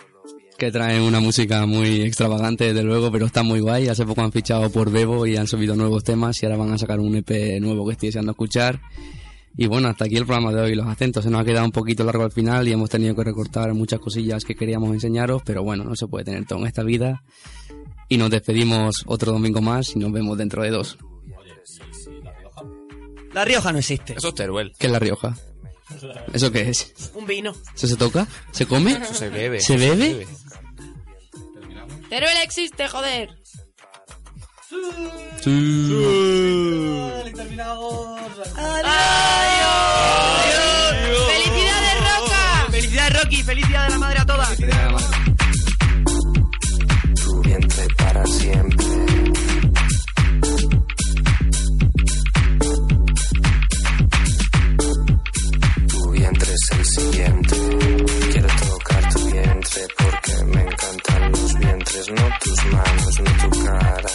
que 0.57 0.72
traen 0.72 1.02
una 1.02 1.19
música 1.19 1.65
muy 1.65 2.02
extravagante, 2.02 2.65
desde 2.65 2.84
luego, 2.84 3.11
pero 3.11 3.26
está 3.26 3.44
muy 3.44 3.60
guay. 3.60 3.88
Hace 3.88 4.06
poco 4.06 4.22
han 4.22 4.32
fichado 4.32 4.69
por 4.69 4.91
Bebo 4.91 5.26
y 5.26 5.36
han 5.36 5.48
subido 5.48 5.76
nuevos 5.76 6.03
temas 6.03 6.41
y 6.41 6.45
ahora 6.45 6.57
van 6.57 6.72
a 6.72 6.77
sacar 6.77 6.99
un 6.99 7.15
EP 7.15 7.60
nuevo 7.60 7.86
que 7.86 7.94
estoy 7.94 8.10
deseando 8.10 8.32
escuchar. 8.32 8.80
Y 9.57 9.68
bueno, 9.68 9.88
hasta 9.88 10.06
aquí 10.06 10.18
el 10.18 10.26
programa 10.26 10.52
de 10.52 10.61
hoy, 10.61 10.76
los 10.76 10.88
acentos. 10.88 11.23
Se 11.23 11.30
nos 11.30 11.41
ha 11.41 11.45
quedado 11.45 11.65
un 11.65 11.72
poquito 11.72 12.03
largo 12.03 12.23
al 12.23 12.32
final 12.32 12.68
y 12.68 12.73
hemos 12.73 12.90
tenido 12.90 13.15
que 13.15 13.23
recortar 13.23 13.73
muchas 13.73 13.99
cosillas 13.99 14.44
que 14.44 14.56
queríamos 14.56 14.91
enseñaros, 14.91 15.41
pero 15.45 15.64
bueno, 15.64 15.84
no 15.84 15.95
se 15.95 16.07
puede 16.07 16.26
tener 16.26 16.45
todo 16.45 16.60
en 16.60 16.68
esta 16.68 16.84
vida. 16.84 17.23
Y 18.07 18.18
nos 18.18 18.30
despedimos 18.30 19.03
otro 19.07 19.32
domingo 19.32 19.61
más 19.61 19.95
y 19.95 19.99
nos 19.99 20.11
vemos 20.11 20.38
dentro 20.38 20.64
de 20.64 20.72
dos. 20.72 20.98
La 23.34 23.44
Rioja 23.44 23.72
no 23.73 23.80
existe. 23.80 24.14
Eso 24.14 24.30
es 24.30 24.36
Teruel. 24.36 24.73
¿Qué 24.77 24.88
es 24.88 24.91
la 24.91 24.99
Rioja? 24.99 25.36
¿Eso 26.34 26.52
qué 26.52 26.69
es? 26.69 27.11
Un 27.14 27.26
vino. 27.26 27.53
¿Eso 27.76 27.88
se 27.88 27.95
toca? 27.95 28.27
¿Se 28.52 28.65
come? 28.65 28.94
Eso 28.94 29.14
se 29.14 29.30
bebe. 29.30 29.60
¿Se 29.60 29.77
bebe? 29.77 30.27
Teruel 32.10 32.38
existe, 32.44 32.88
joder. 32.88 33.30
¡Felicidades, 41.36 41.99
Roca! 42.02 42.68
¡Felicidades, 42.72 43.22
Rocky! 43.22 43.44
¡Felicidades 43.44 43.88
de 43.88 43.94
la 43.94 43.99
madre 43.99 44.19
a 44.19 44.26
todas! 44.26 44.57
Tu 47.23 47.41
vientre 47.41 47.88
para 47.98 48.26
siempre. 48.26 48.86
Tu 55.88 56.11
vientre 56.11 56.53
es 56.53 56.72
el 56.77 56.86
siguiente. 56.86 57.56
Quiero 58.32 58.48
tocar 58.48 59.14
tu 59.14 59.19
vientre 59.32 59.82
porque 59.98 60.44
me 60.45 60.61
encantan 60.61 61.14
no 61.95 62.30
tus 62.41 62.65
manos, 62.65 63.19
no 63.19 63.49
tu 63.49 63.63
cara. 63.63 64.09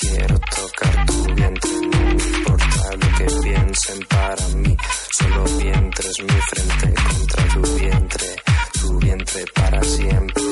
Quiero 0.00 0.38
tocar 0.38 1.06
tu 1.06 1.34
vientre, 1.34 1.70
no 1.80 2.00
me 2.00 2.22
importa 2.22 2.90
lo 2.92 3.08
que 3.18 3.24
piensen 3.42 4.00
para 4.08 4.48
mí. 4.56 4.76
Solo 5.18 5.44
vientres, 5.58 6.22
mi 6.22 6.40
frente 6.50 6.94
contra 7.02 7.44
tu 7.48 7.62
vientre, 7.76 8.26
tu 8.80 8.98
vientre 9.00 9.44
para 9.52 9.82
siempre. 9.82 10.42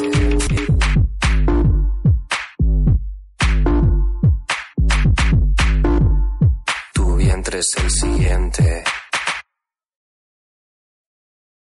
Tu 6.94 7.16
vientre 7.16 7.58
es 7.58 7.76
el 7.76 7.90
siguiente. 7.90 8.84